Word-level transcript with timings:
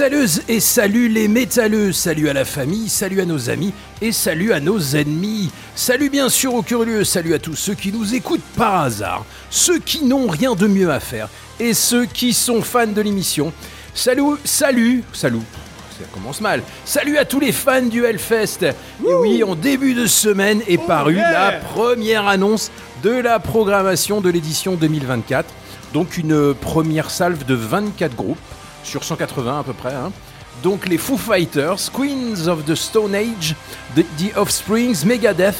Métalleuses 0.00 0.40
et 0.48 0.60
salut 0.60 1.08
les 1.10 1.28
métalleux, 1.28 1.92
salut 1.92 2.30
à 2.30 2.32
la 2.32 2.46
famille, 2.46 2.88
salut 2.88 3.20
à 3.20 3.26
nos 3.26 3.50
amis 3.50 3.74
et 4.00 4.12
salut 4.12 4.54
à 4.54 4.58
nos 4.58 4.80
ennemis. 4.96 5.50
Salut 5.74 6.08
bien 6.08 6.30
sûr 6.30 6.54
aux 6.54 6.62
curieux, 6.62 7.04
salut 7.04 7.34
à 7.34 7.38
tous 7.38 7.54
ceux 7.54 7.74
qui 7.74 7.92
nous 7.92 8.14
écoutent 8.14 8.40
par 8.56 8.80
hasard, 8.80 9.26
ceux 9.50 9.78
qui 9.78 10.06
n'ont 10.06 10.26
rien 10.26 10.54
de 10.54 10.66
mieux 10.66 10.90
à 10.90 11.00
faire 11.00 11.28
et 11.58 11.74
ceux 11.74 12.06
qui 12.06 12.32
sont 12.32 12.62
fans 12.62 12.86
de 12.86 13.00
l'émission. 13.02 13.52
Salut, 13.92 14.38
salut, 14.42 15.04
salut. 15.12 15.42
Ça 15.98 16.06
commence 16.14 16.40
mal. 16.40 16.62
Salut 16.86 17.18
à 17.18 17.26
tous 17.26 17.40
les 17.40 17.52
fans 17.52 17.82
du 17.82 18.06
Hellfest. 18.06 18.62
Et 19.06 19.12
oui, 19.20 19.44
en 19.44 19.54
début 19.54 19.92
de 19.92 20.06
semaine 20.06 20.62
est 20.66 20.82
parue 20.82 21.16
la 21.16 21.52
première 21.52 22.26
annonce 22.26 22.70
de 23.02 23.10
la 23.10 23.38
programmation 23.38 24.22
de 24.22 24.30
l'édition 24.30 24.76
2024. 24.76 25.46
Donc 25.92 26.16
une 26.16 26.54
première 26.54 27.10
salve 27.10 27.44
de 27.44 27.54
24 27.54 28.16
groupes 28.16 28.38
sur 28.84 29.04
180 29.04 29.60
à 29.60 29.62
peu 29.62 29.72
près. 29.72 29.94
hein. 29.94 30.12
Donc 30.62 30.86
les 30.88 30.98
Foo 30.98 31.16
Fighters, 31.16 31.90
Queens 31.92 32.46
of 32.48 32.64
the 32.66 32.74
Stone 32.74 33.14
Age, 33.14 33.54
The, 33.96 34.36
Offsprings, 34.36 35.04
Megadeth, 35.06 35.56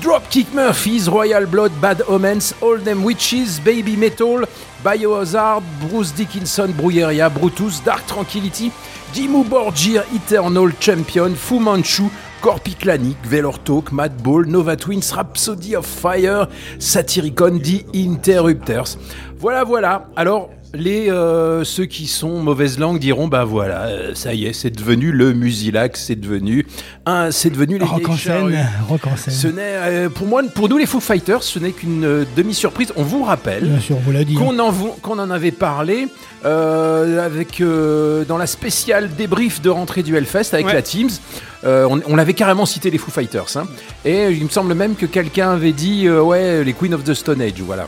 Dropkick 0.00 0.54
Murphys, 0.54 1.08
Royal 1.10 1.44
Blood, 1.44 1.72
Bad 1.80 2.02
Omens, 2.08 2.54
All 2.62 2.80
Them 2.80 3.04
Witches, 3.04 3.60
Baby 3.62 3.96
Metal, 3.98 4.46
Biohazard, 4.82 5.62
Bruce 5.80 6.12
Dickinson, 6.14 6.68
Brujeria, 6.68 7.28
Brutus, 7.28 7.82
Dark 7.84 8.06
Tranquility, 8.06 8.72
Dimmu 9.12 9.44
Borgir, 9.44 10.04
Eternal 10.14 10.72
Champion, 10.80 11.34
Fu 11.34 11.58
Manchu, 11.58 12.04
Corpiclanic, 12.40 13.18
Veilor 13.24 13.58
Talk, 13.62 13.92
Madball, 13.92 14.46
Nova 14.46 14.74
Twins, 14.76 15.12
Rhapsody 15.12 15.76
of 15.76 15.84
Fire, 15.84 16.46
Satyricon, 16.78 17.58
The 17.58 17.84
Interrupters. 17.94 18.96
Voilà, 19.38 19.64
voilà. 19.64 20.06
Alors, 20.16 20.48
les 20.74 21.10
euh, 21.10 21.64
ceux 21.64 21.86
qui 21.86 22.06
sont 22.06 22.40
mauvaise 22.42 22.78
langue 22.78 22.98
diront 22.98 23.26
bah 23.28 23.44
voilà, 23.44 23.86
euh, 23.86 24.14
ça 24.14 24.34
y 24.34 24.46
est, 24.46 24.52
c'est 24.52 24.70
devenu 24.70 25.10
le 25.12 25.32
Musilac, 25.32 25.96
c'est 25.96 26.14
devenu 26.18 26.66
un, 27.06 27.30
c'est 27.32 27.50
devenu 27.50 27.78
les 27.78 27.84
Rock 27.84 28.08
en 28.08 28.16
scène, 28.16 28.66
rock 28.88 29.06
en 29.06 29.16
scène. 29.16 29.34
Ce 29.34 29.46
n'est 29.48 29.60
euh, 29.62 30.08
pour 30.08 30.26
moi, 30.26 30.42
pour 30.54 30.68
nous 30.68 30.78
les 30.78 30.86
Foo 30.86 31.00
Fighters, 31.00 31.42
ce 31.42 31.58
n'est 31.58 31.72
qu'une 31.72 32.04
euh, 32.04 32.24
demi-surprise. 32.36 32.92
On 32.96 33.02
vous 33.02 33.24
rappelle 33.24 33.64
Bien 33.64 33.80
sûr, 33.80 33.96
on 33.96 34.00
vous 34.00 34.12
l'a 34.12 34.24
dit. 34.24 34.34
qu'on 34.34 34.58
en, 34.58 34.72
qu'on 35.02 35.18
en 35.18 35.30
avait 35.30 35.50
parlé 35.50 36.06
euh, 36.44 37.24
avec 37.24 37.60
euh, 37.60 38.24
dans 38.24 38.38
la 38.38 38.46
spéciale 38.46 39.10
débrief 39.16 39.60
de 39.62 39.70
rentrée 39.70 40.02
du 40.02 40.16
Hellfest 40.16 40.52
avec 40.54 40.66
Ouais. 40.66 40.74
la 40.74 40.82
Teams. 40.82 41.10
Euh, 41.64 41.86
on 41.90 42.00
on 42.06 42.16
avait 42.16 42.32
carrément 42.34 42.64
cité 42.64 42.90
les 42.90 42.98
Foo 42.98 43.10
Fighters. 43.10 43.56
hein. 43.56 43.64
Et 44.04 44.30
il 44.30 44.44
me 44.44 44.48
semble 44.48 44.72
même 44.74 44.94
que 44.94 45.04
quelqu'un 45.06 45.50
avait 45.50 45.72
dit 45.72 46.06
euh, 46.06 46.22
ouais 46.22 46.64
les 46.64 46.72
Queen 46.72 46.94
of 46.94 47.04
the 47.04 47.12
Stone 47.14 47.42
Age. 47.42 47.60
Voilà. 47.60 47.86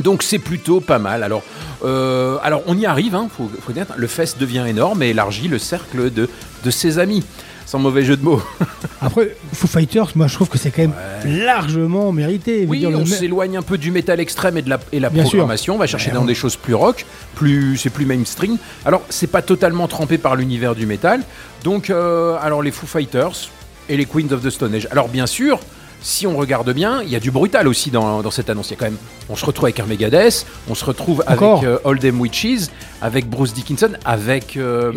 Donc 0.00 0.22
c'est 0.22 0.38
plutôt 0.38 0.80
pas 0.80 0.98
mal. 0.98 1.22
Alors, 1.22 1.42
euh, 1.84 2.38
alors 2.42 2.62
on 2.66 2.76
y 2.78 2.86
arrive, 2.86 3.14
hein, 3.14 3.28
faut, 3.34 3.50
faut 3.60 3.72
dire, 3.72 3.86
le 3.96 4.06
fest 4.06 4.38
devient 4.38 4.64
énorme 4.66 5.02
et 5.02 5.10
élargit 5.10 5.48
le 5.48 5.58
cercle 5.58 6.12
de, 6.12 6.28
de 6.64 6.70
ses 6.70 6.98
amis. 6.98 7.22
Sans 7.64 7.78
mauvais 7.78 8.04
jeu 8.04 8.16
de 8.18 8.24
mots. 8.24 8.42
Après, 9.00 9.34
Foo 9.54 9.66
Fighters, 9.66 10.10
moi 10.14 10.26
je 10.26 10.34
trouve 10.34 10.48
que 10.50 10.58
c'est 10.58 10.70
quand 10.70 10.82
même 10.82 10.94
largement 11.24 12.12
mérité. 12.12 12.66
Oui, 12.68 12.80
dire, 12.80 12.90
on 12.90 13.06
s'éloigne 13.06 13.56
un 13.56 13.62
peu 13.62 13.78
du 13.78 13.90
métal 13.90 14.20
extrême 14.20 14.58
et 14.58 14.62
de 14.62 14.68
la, 14.68 14.78
et 14.92 15.00
la 15.00 15.08
Bien 15.08 15.22
sûr. 15.22 15.30
programmation. 15.30 15.76
On 15.76 15.78
va 15.78 15.86
chercher 15.86 16.08
Ouais, 16.10 16.14
dans 16.16 16.24
des 16.26 16.34
choses 16.34 16.56
plus 16.56 16.74
rock, 16.74 17.06
plus 17.34 17.78
c'est 17.78 17.88
plus 17.88 18.04
mainstream. 18.04 18.58
Alors 18.84 19.02
c'est 19.08 19.26
pas 19.28 19.40
totalement 19.40 19.88
trempé 19.88 20.18
par 20.18 20.36
l'univers 20.36 20.74
du 20.74 20.84
métal. 20.84 21.22
Donc 21.64 21.88
euh, 21.88 22.36
alors 22.42 22.62
les 22.62 22.72
Foo 22.72 22.86
Fighters 22.86 23.48
et 23.88 23.96
les 23.96 24.04
Queens 24.04 24.32
of 24.32 24.42
the 24.42 24.50
Stone 24.50 24.74
Age. 24.74 24.88
Alors 24.90 25.08
bien 25.08 25.26
sûr. 25.26 25.58
Si 26.02 26.26
on 26.26 26.36
regarde 26.36 26.72
bien, 26.72 27.00
il 27.02 27.08
y 27.10 27.16
a 27.16 27.20
du 27.20 27.30
brutal 27.30 27.68
aussi 27.68 27.90
dans, 27.90 28.22
dans 28.22 28.30
cette 28.30 28.50
annonce. 28.50 28.68
Il 28.70 28.72
y 28.72 28.76
a 28.76 28.78
quand 28.78 28.84
même, 28.86 28.96
on 29.28 29.36
se 29.36 29.44
retrouve 29.44 29.66
avec 29.66 29.78
un 29.80 29.86
Megadeth, 29.86 30.46
on 30.68 30.74
se 30.74 30.84
retrouve 30.84 31.22
Encore. 31.28 31.58
avec 31.58 31.68
euh, 31.68 31.78
All 31.84 31.98
Them 31.98 32.20
Witches, 32.20 32.68
avec 33.00 33.28
Bruce 33.28 33.54
Dickinson, 33.54 33.90
avec 34.04 34.56
euh. 34.56 34.92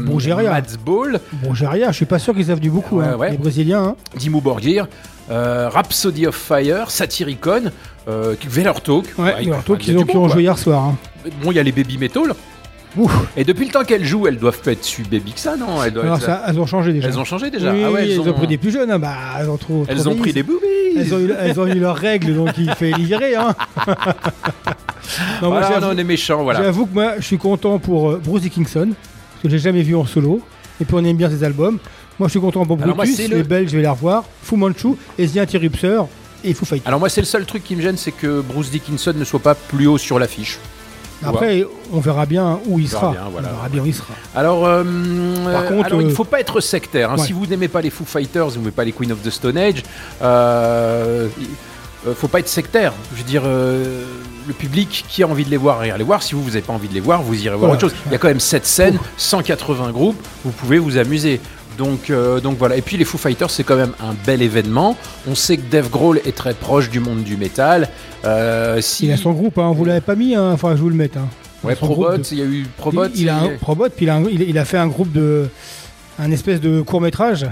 Mads 0.50 0.78
Ball, 0.84 1.20
rien, 1.68 1.92
je 1.92 1.96
suis 1.98 2.06
pas 2.06 2.18
sûr 2.20 2.34
qu'ils 2.34 2.46
savent 2.46 2.60
du 2.60 2.72
beaucoup, 2.72 2.98
Ouais, 3.00 3.06
hein, 3.06 3.16
ouais. 3.18 3.32
les 3.32 3.38
Brésiliens. 3.38 3.84
hein. 3.84 3.96
Dimmu 4.18 4.42
Borgir, 4.42 4.88
euh, 5.30 5.70
Rhapsody 5.70 6.26
of 6.28 6.36
Fire, 6.36 6.90
Satyricon, 6.90 7.72
euh, 8.08 8.36
Talk. 8.84 9.06
Ouais, 9.18 9.34
qui, 9.80 9.96
ont, 10.18 10.28
joué 10.30 10.42
hier 10.44 10.58
soir. 10.58 10.84
hein. 10.86 10.96
Bon, 11.44 11.52
il 11.52 11.56
y 11.56 11.60
a 11.60 11.64
les 11.64 11.72
Baby 11.72 11.98
Metal. 11.98 12.34
Ouh. 12.98 13.10
Et 13.36 13.44
depuis 13.44 13.66
le 13.66 13.72
temps 13.72 13.84
qu'elles 13.84 14.06
jouent, 14.06 14.28
elles 14.28 14.38
doivent 14.38 14.62
pas 14.62 14.72
être 14.72 14.84
su 14.86 15.04
baby 15.04 15.34
que 15.34 15.40
ça, 15.40 15.58
non? 15.58 15.84
Elles, 15.84 15.92
doivent 15.92 16.06
Alors 16.06 16.18
être- 16.18 16.26
ça, 16.26 16.44
elles 16.48 16.60
ont 16.60 16.66
changé 16.66 16.94
déjà. 16.94 17.08
elles 17.10 17.20
ont 17.20 17.26
changé 17.26 17.50
déjà. 17.52 17.74
Oui, 17.74 17.82
ah 17.86 17.92
ouais, 17.92 18.10
elles, 18.10 18.20
ont... 18.20 18.34
pris 18.34 18.48
des 18.48 18.58
plus 18.58 18.72
jeunes. 18.72 18.92
hein. 18.92 19.00
Bah, 19.00 19.16
elles 19.40 19.50
ont 19.50 19.58
trop. 19.58 19.86
elles 19.88 19.98
trop 19.98 20.10
ont 20.12 20.16
pris 20.16 20.32
des 20.34 20.44
boobies. 20.44 20.66
Elles 20.98 21.14
ont, 21.14 21.20
eu, 21.20 21.34
elles 21.38 21.60
ont 21.60 21.68
eu 21.68 21.80
leurs 21.80 21.98
règles, 21.98 22.36
donc 22.36 22.52
il 22.58 22.72
fait 22.72 22.92
virer. 22.98 23.36
Hein. 23.36 23.54
non, 25.42 25.50
moi, 25.50 25.60
Voilà, 25.60 25.80
non, 25.80 25.88
on 25.94 25.98
est 25.98 26.04
méchants, 26.04 26.44
voilà. 26.44 26.64
J'avoue 26.64 26.86
que 26.86 26.94
moi, 26.94 27.14
je 27.18 27.24
suis 27.26 27.38
content 27.38 27.80
pour 27.80 28.12
euh, 28.12 28.22
Bruce 28.24 28.42
Dickinson, 28.44 28.90
parce 28.94 29.44
que 29.44 29.50
j'ai 29.50 29.60
jamais 29.60 29.82
vu 29.82 29.96
en 29.96 30.06
solo. 30.06 30.42
Et 30.82 30.86
puis 30.86 30.96
on 30.96 31.04
aime 31.06 31.18
bien 31.18 31.30
ses 31.30 31.44
albums. 31.44 31.80
Moi, 32.20 32.28
je 32.28 32.32
suis 32.32 32.40
content 32.40 32.66
pour 32.66 32.82
Alors, 32.82 32.96
moi, 32.96 33.06
Brutus, 33.06 33.30
le- 33.30 33.38
les 33.38 33.44
Belges, 33.44 33.72
je 33.72 33.76
vais 33.76 33.82
les 33.82 33.88
revoir. 33.90 34.24
Fu 34.42 34.56
Manchu, 34.56 34.90
The 35.18 35.38
Interrupter 35.38 36.02
et 36.44 36.54
Foo 36.54 36.66
Fighters. 36.66 36.88
Alors 36.88 37.00
moi, 37.00 37.10
c'est 37.10 37.22
le 37.22 37.26
seul 37.28 37.46
truc 37.46 37.64
qui 37.64 37.76
me 37.76 37.82
gêne, 37.82 37.98
c'est 37.98 38.12
que 38.12 38.42
Bruce 38.42 38.72
Dickinson 38.72 39.14
ne 39.16 39.24
soit 39.26 39.40
pas 39.40 39.56
plus 39.56 39.88
haut 39.88 39.98
sur 39.98 40.18
l'affiche. 40.20 40.60
Après, 41.24 41.66
on 41.94 42.00
verra 42.00 42.26
bien 42.26 42.60
où 42.68 42.80
il 42.80 42.88
sera. 42.90 43.12
bien, 43.12 43.22
voilà. 43.32 43.50
On 43.52 43.56
verra 43.56 43.70
bien 43.70 43.82
où 43.84 43.86
il 43.86 43.94
sera. 43.96 44.14
Alors, 44.36 44.66
euh, 44.66 44.84
Par 45.46 45.62
euh, 45.64 45.68
contre, 45.70 45.86
alors, 45.86 46.02
il 46.02 46.08
ne 46.08 46.12
euh, 46.12 46.16
faut 46.16 46.24
pas 46.26 46.40
être 46.40 46.60
sectaire. 46.60 47.12
hein. 47.12 47.18
ouais. 47.18 47.26
Si 47.26 47.34
vous 47.34 47.46
n'aimez 47.46 47.68
pas 47.68 47.82
les 47.82 47.90
Foo 47.90 48.06
Fighters, 48.06 48.50
vous 48.50 48.60
n'aimez 48.60 48.72
pas 48.72 48.84
les 48.84 48.92
Queen 48.92 49.12
of 49.12 49.22
the 49.22 49.30
Stone 49.30 49.58
Age, 49.58 49.84
euh, 50.22 51.28
il- 51.40 51.46
faut 52.16 52.28
pas 52.28 52.40
être 52.40 52.48
sectaire. 52.50 52.94
Je 53.14 53.18
veux 53.18 53.24
dire, 53.28 53.42
le 53.46 54.54
public 54.54 55.06
qui 55.10 55.24
a 55.24 55.28
envie 55.28 55.44
de 55.44 55.50
les 55.50 55.58
voir, 55.58 55.84
ira 55.86 55.98
les 55.98 56.04
voir. 56.04 56.22
Si 56.22 56.36
vous, 56.36 56.44
vous 56.44 56.50
n'avez 56.50 56.62
pas 56.62 56.74
envie 56.74 56.88
de 56.88 56.94
les 56.94 57.00
voir, 57.00 57.24
vous 57.24 57.34
irez 57.34 57.56
voir 57.56 57.72
Voilà. 57.72 57.74
autre 57.74 57.82
chose. 57.90 57.96
Il 58.06 58.12
y 58.12 58.16
a 58.16 58.20
quand 58.20 58.28
même 58.28 58.40
7 58.40 58.64
scènes, 58.64 59.00
180 59.18 59.90
groupes, 59.92 60.22
vous 60.44 60.52
pouvez 60.52 60.78
vous 60.78 60.98
amuser. 60.98 61.42
Donc, 61.78 62.10
euh, 62.10 62.40
donc 62.40 62.58
voilà. 62.58 62.78
Et 62.78 62.82
puis 62.82 62.98
les 62.98 63.06
Foo 63.06 63.18
Fighters, 63.18 63.50
c'est 63.50 63.64
quand 63.64 63.76
même 63.76 63.94
un 64.00 64.14
bel 64.26 64.42
événement. 64.42 64.96
On 65.28 65.36
sait 65.36 65.58
que 65.58 65.70
Dave 65.70 65.90
Grohl 65.90 66.20
est 66.26 66.36
très 66.36 66.54
proche 66.54 66.90
du 66.90 67.00
monde 67.00 67.24
du 67.24 67.38
métal. 67.38 67.90
Euh, 68.26 68.82
si... 68.82 69.06
Il 69.08 69.12
a 69.12 69.18
son 69.18 69.32
groupe, 69.32 69.58
hein. 69.58 69.72
vous 69.76 69.86
l'avez 69.86 70.02
pas 70.02 70.16
mis, 70.16 70.32
il 70.32 70.56
faudra 70.58 70.72
que 70.72 70.78
je 70.78 70.82
vous 70.84 70.90
le 70.90 70.96
mette. 70.96 71.18
Hein. 71.18 71.28
Ouais, 71.64 71.76
Probot, 71.76 72.18
de- 72.18 72.24
il 72.32 72.38
y 72.38 72.42
a 72.42 72.46
eu 72.46 72.66
Probot. 72.78 73.06
il, 73.14 73.22
il 73.22 73.30
a 73.30 73.38
un 73.40 73.50
Probot, 73.60 73.90
puis 73.90 74.06
il 74.06 74.10
a, 74.10 74.16
un- 74.16 74.24
il- 74.24 74.42
il 74.44 74.58
a 74.58 74.66
fait 74.66 74.78
un 74.78 74.88
groupe 74.88 75.12
de. 75.12 75.48
Un 76.18 76.32
espèce 76.32 76.62
de 76.62 76.82
court 76.82 77.02
métrage 77.02 77.46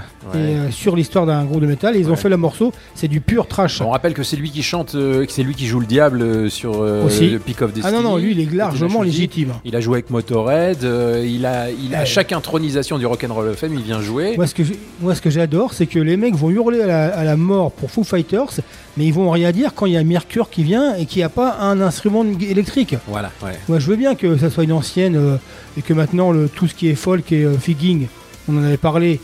sur 0.70 0.96
l'histoire 0.96 1.26
d'un 1.26 1.44
groupe 1.44 1.60
de 1.60 1.66
métal. 1.66 1.96
Et 1.96 2.00
ils 2.00 2.10
ont 2.10 2.16
fait 2.16 2.28
le 2.28 2.36
morceau, 2.36 2.72
c'est 2.94 3.08
du 3.08 3.20
pur 3.20 3.46
trash. 3.46 3.80
On 3.80 3.90
rappelle 3.90 4.14
que 4.14 4.22
c'est 4.22 4.36
lui 4.36 4.50
qui 4.50 4.62
chante, 4.62 4.94
euh, 4.94 5.24
que 5.26 5.32
c'est 5.32 5.42
lui 5.42 5.54
qui 5.54 5.66
joue 5.66 5.80
le 5.80 5.86
diable 5.86 6.22
euh, 6.22 6.48
sur 6.48 6.80
euh, 6.82 7.04
Aussi. 7.06 7.30
le 7.30 7.38
Peak 7.38 7.60
of 7.62 7.72
Destiny. 7.72 7.94
Ah 7.96 8.02
non, 8.02 8.08
non, 8.08 8.16
lui, 8.16 8.32
il 8.32 8.40
est 8.40 8.52
largement 8.54 9.02
légitime. 9.02 9.52
Il 9.64 9.76
a 9.76 9.80
joué 9.80 9.96
avec 9.96 10.10
Motorhead. 10.10 10.82
euh, 10.84 11.24
il 11.26 11.44
a, 11.46 11.70
il 11.70 11.94
a 11.94 12.00
Ouais. 12.00 12.06
chaque 12.06 12.32
intronisation 12.32 12.98
du 12.98 13.06
Rock'n'Roll 13.06 13.48
of 13.48 13.56
Fame, 13.56 13.74
il 13.74 13.82
vient 13.82 14.00
jouer. 14.00 14.34
Moi, 14.36 14.46
ce 14.46 14.54
que 14.54 14.64
j'ai- 14.64 14.78
moi, 15.00 15.14
ce 15.14 15.20
que 15.22 15.30
j'adore, 15.30 15.72
c'est 15.74 15.86
que 15.86 15.98
les 15.98 16.16
mecs 16.16 16.34
vont 16.34 16.50
hurler 16.50 16.80
à 16.82 16.86
la, 16.86 17.06
à 17.16 17.24
la 17.24 17.36
mort 17.36 17.70
pour 17.72 17.90
Foo 17.90 18.02
Fighters, 18.04 18.60
mais 18.96 19.04
ils 19.06 19.12
vont 19.14 19.30
rien 19.30 19.52
dire 19.52 19.74
quand 19.74 19.86
il 19.86 19.92
y 19.92 19.96
a 19.96 20.04
Mercure 20.04 20.50
qui 20.50 20.62
vient 20.64 20.94
et 20.96 21.06
qu'il 21.06 21.18
n'y 21.20 21.24
a 21.24 21.28
pas 21.28 21.58
un 21.60 21.80
instrument 21.80 22.24
électrique. 22.40 22.96
Voilà. 23.08 23.30
Moi, 23.68 23.78
je 23.78 23.86
veux 23.86 23.96
bien 23.96 24.14
que 24.14 24.36
ça 24.38 24.50
soit 24.50 24.64
une 24.64 24.72
ancienne 24.72 25.16
euh, 25.16 25.36
et 25.78 25.82
que 25.82 25.92
maintenant 25.92 26.32
le, 26.32 26.48
tout 26.48 26.66
ce 26.66 26.74
qui 26.74 26.88
est 26.88 26.94
folk 26.94 27.30
et 27.32 27.44
euh, 27.44 27.56
figging, 27.58 28.06
on 28.48 28.56
en 28.58 28.64
avait 28.64 28.76
parlé 28.76 29.20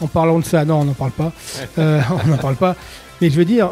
en 0.00 0.06
parlant 0.06 0.38
de 0.38 0.44
ça. 0.44 0.64
Non, 0.64 0.80
on 0.80 0.84
n'en 0.84 0.94
parle 0.94 1.12
pas. 1.12 1.32
Euh, 1.78 2.00
on 2.24 2.28
n'en 2.28 2.36
parle 2.38 2.56
pas. 2.56 2.76
Mais 3.20 3.30
je 3.30 3.36
veux 3.36 3.44
dire, 3.44 3.70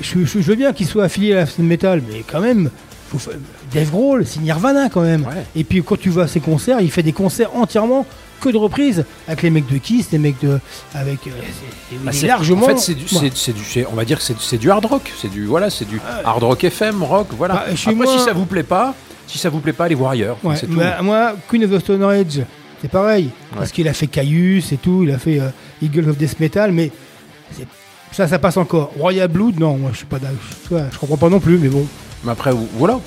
je, 0.00 0.20
je- 0.24 0.40
je 0.40 0.42
veux 0.42 0.54
bien 0.54 0.72
qu'il 0.72 0.86
soit 0.86 1.04
affilié 1.04 1.32
à 1.32 1.36
la 1.36 1.46
scène 1.46 1.66
métal, 1.66 2.02
mais 2.08 2.24
quand 2.30 2.40
même, 2.40 2.70
faut, 3.10 3.18
fa- 3.18 3.30
Dave 3.72 3.90
Grohl, 3.90 4.24
c'est 4.26 4.40
Nirvana 4.40 4.88
quand 4.90 5.00
même. 5.02 5.22
Ouais. 5.22 5.44
Et 5.56 5.64
puis 5.64 5.82
quand 5.82 5.98
tu 5.98 6.10
vois 6.10 6.26
ses 6.28 6.40
concerts, 6.40 6.80
il 6.80 6.90
fait 6.90 7.02
des 7.02 7.12
concerts 7.12 7.54
entièrement 7.56 8.06
que 8.40 8.48
de 8.50 8.56
reprises 8.56 9.04
avec 9.28 9.42
les 9.42 9.50
mecs 9.50 9.70
de 9.72 9.78
Kiss, 9.78 10.10
les 10.10 10.18
mecs 10.18 10.40
de 10.42 10.58
avec 10.94 11.26
euh, 11.26 11.30
c'est- 11.90 11.96
Bah, 12.04 12.10
largement. 12.26 12.64
En 12.64 12.68
fait, 12.68 12.78
c'est 12.78 12.94
du, 12.94 13.02
Ouais. 13.04 13.08
c'est- 13.30 13.36
c'est 13.36 13.52
du, 13.52 13.62
c'est- 13.64 13.86
on 13.90 13.94
va 13.94 14.04
dire 14.04 14.18
que 14.18 14.24
c'est 14.38 14.58
du 14.58 14.70
hard 14.70 14.84
rock. 14.84 15.12
C'est 15.20 15.30
du, 15.30 15.46
voilà, 15.46 15.70
c'est 15.70 15.84
du 15.88 16.00
hard 16.24 16.42
rock 16.42 16.64
FM, 16.64 17.02
rock, 17.02 17.28
voilà. 17.38 17.54
Bah, 17.54 17.64
Après, 17.70 17.94
moi- 17.94 18.06
si 18.06 18.18
ça 18.24 18.32
vous 18.32 18.44
plaît 18.46 18.62
pas, 18.64 18.94
si 19.26 19.38
ça 19.38 19.48
vous 19.48 19.60
plaît 19.60 19.72
pas, 19.72 19.88
les 19.88 19.94
Warriors, 19.94 20.38
Ouais, 20.42 20.56
c'est 20.56 20.66
tout. 20.66 20.76
bah, 20.76 21.00
moi, 21.02 21.34
Queen 21.48 21.64
of 21.64 21.70
the 21.70 21.78
Stone 21.78 22.02
Age, 22.02 22.42
c'est 22.82 22.90
pareil. 22.90 23.30
Parce 23.54 23.72
qu'il 23.72 23.88
a 23.88 23.94
fait 23.94 24.08
Caius 24.08 24.72
et 24.72 24.76
tout, 24.76 25.04
il 25.04 25.10
a 25.12 25.18
fait 25.18 25.40
euh, 25.40 25.48
Eagle 25.80 26.10
of 26.10 26.16
Death 26.18 26.38
Metal, 26.40 26.70
mais 26.72 26.90
ça, 28.12 28.28
ça 28.28 28.38
passe 28.38 28.56
encore. 28.58 28.92
Royal 28.98 29.28
Blood, 29.28 29.58
non, 29.58 29.78
moi 29.78 29.90
je 29.92 29.98
suis 29.98 30.06
pas 30.06 30.18
d'accord. 30.18 30.36
Je, 30.70 30.76
je 30.92 30.98
comprends 30.98 31.16
pas 31.16 31.28
non 31.30 31.40
plus, 31.40 31.58
mais 31.58 31.68
bon. 31.68 31.86
Mais 32.24 32.32
après, 32.32 32.50
voilà. 32.74 33.00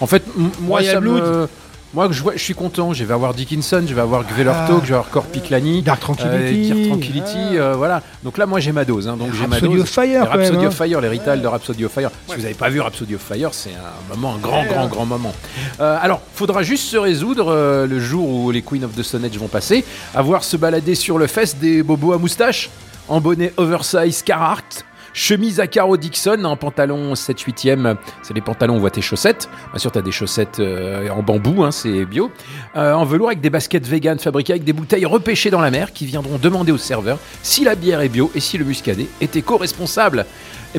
En 0.00 0.06
fait, 0.06 0.22
moi, 0.36 0.78
Royal 0.78 0.94
ça 0.94 1.00
me- 1.00 1.10
Blood. 1.10 1.48
Moi, 1.94 2.08
je, 2.10 2.22
vois- 2.22 2.32
je 2.34 2.42
suis 2.42 2.54
content. 2.54 2.92
Je 2.92 3.04
vais 3.04 3.14
avoir 3.14 3.32
Dickinson, 3.34 3.84
je 3.86 3.94
vais 3.94 4.00
avoir 4.00 4.24
Gvelertok, 4.26 4.82
je 4.82 4.88
vais 4.88 4.94
avoir 4.94 5.10
Corpiclani, 5.10 5.82
Dark 5.82 6.00
Tranquility. 6.00 6.68
Dark 6.68 6.82
Tranquility, 6.88 7.36
Ah. 7.36 7.52
euh, 7.62 7.74
voilà. 7.76 8.02
Donc 8.22 8.36
là, 8.38 8.46
moi, 8.46 8.60
j'ai 8.60 8.72
ma 8.72 8.84
dose. 8.84 9.08
hein, 9.08 9.16
donc 9.16 9.32
j'ai 9.34 9.46
ma 9.46 9.56
Rhapsody 9.56 9.74
dose. 9.74 9.82
of 9.82 9.88
Fire, 9.88 10.04
Les 10.06 10.14
quand 10.14 10.36
même, 10.36 10.40
Rhapsody 10.40 10.64
hein. 10.64 10.68
of 10.68 10.74
Fire, 10.74 11.00
les 11.00 11.08
Rital 11.08 11.40
de 11.42 11.46
Rhapsody 11.46 11.84
of 11.84 11.92
Fire. 11.92 12.10
Si 12.28 12.34
vous 12.36 12.42
n'avez 12.42 12.54
pas 12.54 12.68
vu 12.68 12.80
Rhapsody 12.80 13.14
of 13.14 13.20
Fire, 13.22 13.48
c'est 13.52 13.70
un 13.70 14.14
moment, 14.14 14.34
un 14.34 14.38
grand, 14.38 14.64
grand, 14.66 14.86
grand 14.88 15.06
moment. 15.06 15.34
Euh, 15.80 15.96
alors, 16.00 16.20
faudra 16.34 16.62
juste 16.62 16.84
se 16.88 16.96
résoudre 16.96 17.48
euh, 17.50 17.86
le 17.86 18.00
jour 18.00 18.28
où 18.28 18.50
les 18.50 18.62
Queen 18.62 18.84
of 18.84 18.94
the 18.94 19.02
Stone 19.02 19.24
Age 19.24 19.38
vont 19.38 19.48
passer, 19.48 19.84
à 20.14 20.22
voir 20.22 20.44
se 20.44 20.56
balader 20.56 20.94
sur 20.94 21.18
le 21.18 21.26
fest 21.26 21.58
des 21.60 21.82
bobos 21.82 22.12
à 22.12 22.18
moustache, 22.18 22.70
en 23.08 23.20
bonnet 23.20 23.52
oversize 23.56 24.22
Carhartt. 24.22 24.84
Chemise 25.16 25.60
à 25.60 25.68
carreaux 25.68 25.96
Dixon, 25.96 26.42
en 26.42 26.56
pantalon 26.56 27.14
7-8e, 27.14 27.94
c'est 28.22 28.34
les 28.34 28.40
pantalons, 28.40 28.74
on 28.74 28.80
voit 28.80 28.90
tes 28.90 29.00
chaussettes. 29.00 29.48
Bien 29.70 29.78
sûr, 29.78 29.92
tu 29.92 29.98
as 29.98 30.02
des 30.02 30.10
chaussettes 30.10 30.58
euh, 30.58 31.08
en 31.08 31.22
bambou, 31.22 31.62
hein, 31.62 31.70
c'est 31.70 32.04
bio. 32.04 32.32
Euh, 32.74 32.92
en 32.92 33.04
velours 33.04 33.28
avec 33.28 33.40
des 33.40 33.48
baskets 33.48 33.86
vegan 33.86 34.18
fabriquées 34.18 34.54
avec 34.54 34.64
des 34.64 34.72
bouteilles 34.72 35.06
repêchées 35.06 35.50
dans 35.50 35.60
la 35.60 35.70
mer 35.70 35.92
qui 35.92 36.04
viendront 36.04 36.36
demander 36.38 36.72
au 36.72 36.78
serveur 36.78 37.20
si 37.44 37.62
la 37.62 37.76
bière 37.76 38.00
est 38.00 38.08
bio 38.08 38.28
et 38.34 38.40
si 38.40 38.58
le 38.58 38.64
muscadet 38.64 39.06
est 39.20 39.36
éco-responsable. 39.36 40.26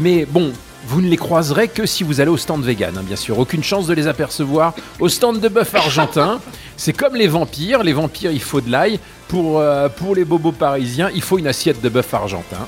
Mais 0.01 0.25
bon, 0.25 0.51
vous 0.87 1.01
ne 1.01 1.07
les 1.07 1.17
croiserez 1.17 1.67
que 1.67 1.85
si 1.85 2.03
vous 2.03 2.21
allez 2.21 2.29
au 2.29 2.37
stand 2.37 2.63
vegan, 2.63 2.97
hein, 2.97 3.03
bien 3.03 3.15
sûr. 3.15 3.39
Aucune 3.39 3.63
chance 3.63 3.87
de 3.87 3.93
les 3.93 4.07
apercevoir 4.07 4.73
au 4.99 5.09
stand 5.09 5.39
de 5.39 5.49
bœuf 5.49 5.73
argentin. 5.73 6.39
C'est 6.77 6.93
comme 6.93 7.15
les 7.15 7.27
vampires. 7.27 7.83
Les 7.83 7.93
vampires, 7.93 8.31
il 8.31 8.41
faut 8.41 8.61
de 8.61 8.69
l'ail. 8.69 8.99
Pour, 9.27 9.59
euh, 9.59 9.89
pour 9.89 10.15
les 10.15 10.23
bobos 10.23 10.51
parisiens, 10.51 11.09
il 11.15 11.21
faut 11.21 11.39
une 11.39 11.47
assiette 11.47 11.81
de 11.81 11.89
bœuf 11.89 12.13
argentin. 12.13 12.67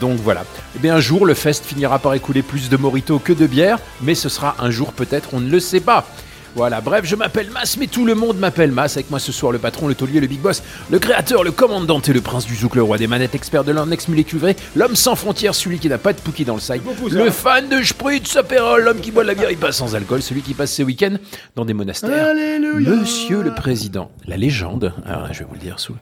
Donc 0.00 0.18
voilà. 0.18 0.44
Eh 0.76 0.78
bien, 0.78 0.96
un 0.96 1.00
jour, 1.00 1.26
le 1.26 1.34
fest 1.34 1.64
finira 1.64 1.98
par 1.98 2.14
écouler 2.14 2.42
plus 2.42 2.70
de 2.70 2.76
moritos 2.76 3.18
que 3.18 3.32
de 3.32 3.46
bière, 3.46 3.78
mais 4.00 4.14
ce 4.14 4.28
sera 4.28 4.56
un 4.58 4.70
jour 4.70 4.92
peut-être, 4.92 5.30
on 5.32 5.40
ne 5.40 5.50
le 5.50 5.60
sait 5.60 5.80
pas. 5.80 6.06
Voilà, 6.54 6.80
bref, 6.80 7.04
je 7.04 7.14
m'appelle 7.14 7.50
Mas, 7.52 7.76
mais 7.78 7.86
tout 7.86 8.04
le 8.04 8.14
monde 8.14 8.38
m'appelle 8.38 8.72
Mas. 8.72 8.96
Avec 8.96 9.10
moi 9.10 9.18
ce 9.18 9.32
soir, 9.32 9.52
le 9.52 9.58
patron, 9.58 9.86
le 9.86 9.94
taulier, 9.94 10.20
le 10.20 10.26
big 10.26 10.40
boss, 10.40 10.62
le 10.90 10.98
créateur, 10.98 11.44
le 11.44 11.52
commandant 11.52 12.00
et 12.00 12.12
le 12.12 12.20
prince 12.20 12.46
du 12.46 12.56
zouk, 12.56 12.74
le 12.74 12.82
roi 12.82 12.98
des 12.98 13.06
manettes, 13.06 13.34
expert 13.34 13.64
de 13.64 13.72
l'index 13.72 14.06
cuivré, 14.26 14.56
l'homme 14.74 14.96
sans 14.96 15.14
frontières, 15.14 15.54
celui 15.54 15.78
qui 15.78 15.88
n'a 15.88 15.98
pas 15.98 16.12
de 16.12 16.20
pouki 16.20 16.44
dans 16.44 16.54
le 16.54 16.60
side, 16.60 16.82
le 17.10 17.30
fan 17.30 17.68
de 17.68 17.82
Spritz, 17.82 18.36
apérol, 18.36 18.82
l'homme 18.82 19.00
qui 19.00 19.10
boit 19.10 19.22
de 19.22 19.28
la 19.28 19.34
bière, 19.34 19.50
il 19.50 19.58
passe 19.58 19.76
sans 19.76 19.94
alcool, 19.94 20.22
celui 20.22 20.42
qui 20.42 20.54
passe 20.54 20.72
ses 20.72 20.84
week-ends 20.84 21.16
dans 21.56 21.64
des 21.64 21.74
monastères. 21.74 22.34
Monsieur 22.78 23.42
le 23.42 23.54
président, 23.54 24.10
la 24.26 24.36
légende, 24.36 24.94
alors 25.06 25.32
je 25.32 25.40
vais 25.40 25.44
vous 25.44 25.54
le 25.54 25.60
dire 25.60 25.78
sous 25.78 25.94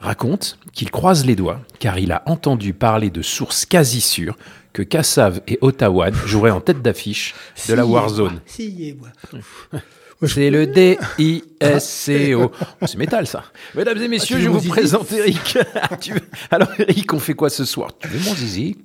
raconte 0.00 0.58
qu'il 0.72 0.90
croise 0.90 1.26
les 1.26 1.36
doigts 1.36 1.60
car 1.78 1.98
il 1.98 2.12
a 2.12 2.22
entendu 2.26 2.72
parler 2.72 3.10
de 3.10 3.22
sources 3.22 3.66
quasi 3.66 4.00
sûres 4.00 4.36
que 4.72 4.82
Kassav 4.82 5.40
et 5.48 5.58
Ottawa 5.60 6.10
joueraient 6.26 6.50
en 6.50 6.60
tête 6.60 6.80
d'affiche 6.82 7.34
de 7.68 7.74
la 7.74 7.84
Warzone. 7.86 8.40
Si. 8.46 8.96
C'est 10.26 10.50
le 10.50 10.66
D-I-S-C-O. 10.66 12.52
Oh, 12.82 12.86
c'est 12.86 12.98
métal 12.98 13.26
ça. 13.26 13.44
Mesdames 13.74 13.96
et 14.02 14.08
messieurs, 14.08 14.36
tu 14.36 14.42
je 14.42 14.48
vous 14.50 14.60
présente 14.68 15.10
Eric. 15.12 15.56
Veux- 16.10 16.20
Alors 16.50 16.68
Eric, 16.78 17.12
on 17.14 17.18
fait 17.18 17.32
quoi 17.34 17.48
ce 17.48 17.64
soir? 17.64 17.90
Tu 17.98 18.08
veux 18.08 18.18
mon 18.28 18.34
zizi? 18.34 18.76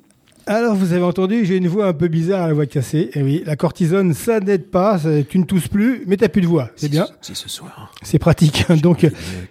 Alors, 0.47 0.75
vous 0.75 0.93
avez 0.93 1.01
entendu, 1.01 1.43
j'ai 1.43 1.57
une 1.57 1.67
voix 1.67 1.87
un 1.87 1.93
peu 1.93 2.07
bizarre, 2.07 2.47
la 2.47 2.53
voix 2.53 2.67
cassée. 2.67 3.09
Et 3.15 3.23
oui, 3.23 3.41
la 3.47 3.55
cortisone, 3.55 4.13
ça 4.13 4.39
n'aide 4.39 4.67
pas, 4.69 4.99
ça- 4.99 5.23
tu 5.23 5.39
ne 5.39 5.43
tousses 5.43 5.67
plus, 5.67 6.03
mais 6.05 6.17
t'as 6.17 6.27
plus 6.29 6.41
de 6.41 6.45
voix. 6.45 6.69
C'est 6.75 6.87
bien, 6.87 7.07
ce- 7.19 7.33
Si 7.33 7.41
ce 7.41 7.49
soir. 7.49 7.91
c'est 8.03 8.19
pratique. 8.19 8.63
Donc, 8.83 9.07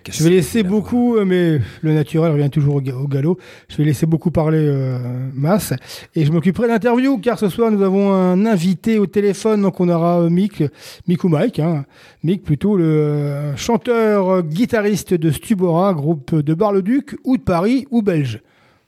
je 0.08 0.22
vais 0.22 0.30
laisser 0.30 0.62
la 0.62 0.68
beaucoup, 0.68 1.16
mais 1.24 1.58
le 1.82 1.92
naturel 1.94 2.30
revient 2.30 2.48
toujours 2.48 2.76
au, 2.76 2.80
ga- 2.80 2.94
au 2.94 3.08
galop. 3.08 3.38
Je 3.68 3.76
vais 3.76 3.82
laisser 3.82 4.06
beaucoup 4.06 4.30
parler 4.30 4.58
euh, 4.60 4.98
Mass. 5.34 5.72
Et 6.14 6.24
je 6.24 6.30
m'occuperai 6.30 6.68
de 6.68 6.72
l'interview, 6.72 7.18
car 7.18 7.40
ce 7.40 7.48
soir, 7.48 7.72
nous 7.72 7.82
avons 7.82 8.12
un 8.12 8.46
invité 8.46 9.00
au 9.00 9.06
téléphone. 9.06 9.62
Donc, 9.62 9.80
on 9.80 9.88
aura 9.88 10.20
euh, 10.20 10.30
Mick, 10.30 10.62
Mick 11.08 11.24
ou 11.24 11.28
Mike, 11.28 11.58
hein. 11.58 11.86
Mick 12.22 12.44
plutôt, 12.44 12.76
le 12.76 12.84
euh, 12.84 13.56
chanteur 13.56 14.28
euh, 14.30 14.42
guitariste 14.42 15.12
de 15.14 15.32
Stubora, 15.32 15.92
groupe 15.92 16.36
de 16.36 16.54
Bar-le-Duc, 16.54 17.16
ou 17.24 17.36
de 17.36 17.42
Paris, 17.42 17.88
ou 17.90 18.00
belge. 18.00 18.40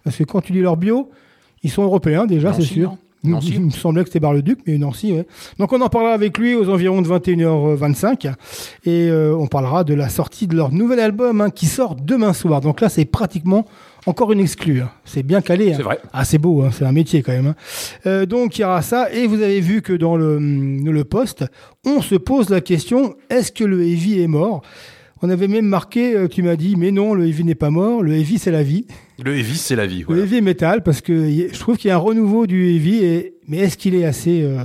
Parce 0.05 0.15
que 0.19 0.23
quand 0.23 0.41
tu 0.41 0.53
lis 0.53 0.61
leur 0.61 0.77
bio, 0.77 1.11
ils 1.67 1.71
sont 1.71 1.83
européens 1.83 2.27
déjà, 2.27 2.53
c'est 2.53 2.63
sûr. 2.63 2.91
non 2.91 2.99
Nancy. 3.25 3.53
Il 3.55 3.61
me 3.61 3.71
semblait 3.71 4.03
que 4.05 4.09
c'était 4.09 4.21
Bar-le-Duc, 4.21 4.61
mais 4.67 4.79
Nancy, 4.79 5.13
ouais. 5.13 5.27
Donc 5.59 5.73
on 5.73 5.81
en 5.81 5.89
parlera 5.89 6.13
avec 6.15 6.39
lui 6.39 6.55
aux 6.55 6.69
environs 6.71 7.03
de 7.03 7.09
21h25 7.09 8.33
et 8.85 9.09
euh, 9.09 9.35
on 9.37 9.49
parlera 9.49 9.83
de 9.83 9.95
la 9.95 10.09
sortie 10.09 10.47
de 10.47 10.55
leur 10.55 10.71
nouvel 10.73 11.01
album 11.01 11.41
hein, 11.41 11.51
qui 11.51 11.67
sort 11.67 11.97
demain 11.97 12.33
soir. 12.33 12.61
Donc 12.61 12.81
là, 12.81 12.89
c'est 12.89 13.05
pratiquement 13.05 13.67
encore 14.07 14.31
une 14.31 14.39
exclue. 14.39 14.81
hein. 14.83 14.91
C'est 15.05 15.25
bien 15.25 15.41
calé. 15.41 15.73
hein. 15.73 15.75
C'est 15.77 15.83
vrai. 15.83 15.99
Ah, 16.13 16.25
c'est 16.25 16.39
beau, 16.39 16.65
c'est 16.71 16.85
un 16.85 16.93
métier 16.93 17.23
quand 17.23 17.33
même. 17.33 17.55
Euh, 18.07 18.27
donc 18.27 18.59
il 18.59 18.63
y 18.63 18.65
aura 18.65 18.83
ça. 18.83 19.11
Et 19.13 19.27
vous 19.27 19.43
avez 19.43 19.61
vu 19.61 19.83
que 19.83 19.93
dans 19.93 20.17
le, 20.17 20.39
le 20.39 21.05
poste, 21.05 21.45
on 21.85 22.01
se 22.03 22.15
pose 22.15 22.49
la 22.51 22.61
question 22.61 23.15
est-ce 23.29 23.51
que 23.51 23.65
le 23.65 23.83
Heavy 23.83 24.21
est 24.21 24.29
mort? 24.29 24.63
On 25.23 25.31
avait 25.31 25.49
même 25.49 25.67
marqué, 25.67 26.15
euh, 26.15 26.29
tu 26.29 26.43
m'as 26.43 26.57
dit, 26.57 26.77
mais 26.77 26.91
non, 26.91 27.15
le 27.15 27.27
heavy 27.27 27.45
n'est 27.45 27.55
pas 27.55 27.71
mort, 27.71 28.03
le 28.03 28.15
heavy 28.15 28.39
c'est 28.39 28.51
la 28.51 28.63
vie. 28.63 28.87
Le 29.23 29.37
heavy, 29.37 29.57
c'est 29.57 29.77
la 29.77 29.87
vie. 29.87 30.01
Le 30.01 30.05
voilà. 30.05 30.23
heavy 30.23 30.43
metal, 30.43 30.83
parce 30.83 31.01
que 31.01 31.29
je 31.31 31.59
trouve 31.59 31.79
qu'il 31.79 31.89
y 31.89 31.91
a 31.91 31.95
un 31.95 31.99
renouveau 31.99 32.47
du 32.47 32.67
heavy, 32.69 33.05
et, 33.05 33.35
mais 33.49 33.59
est-ce 33.59 33.79
qu'il 33.79 33.95
est 33.95 34.05
assez, 34.05 34.43
euh, 34.43 34.63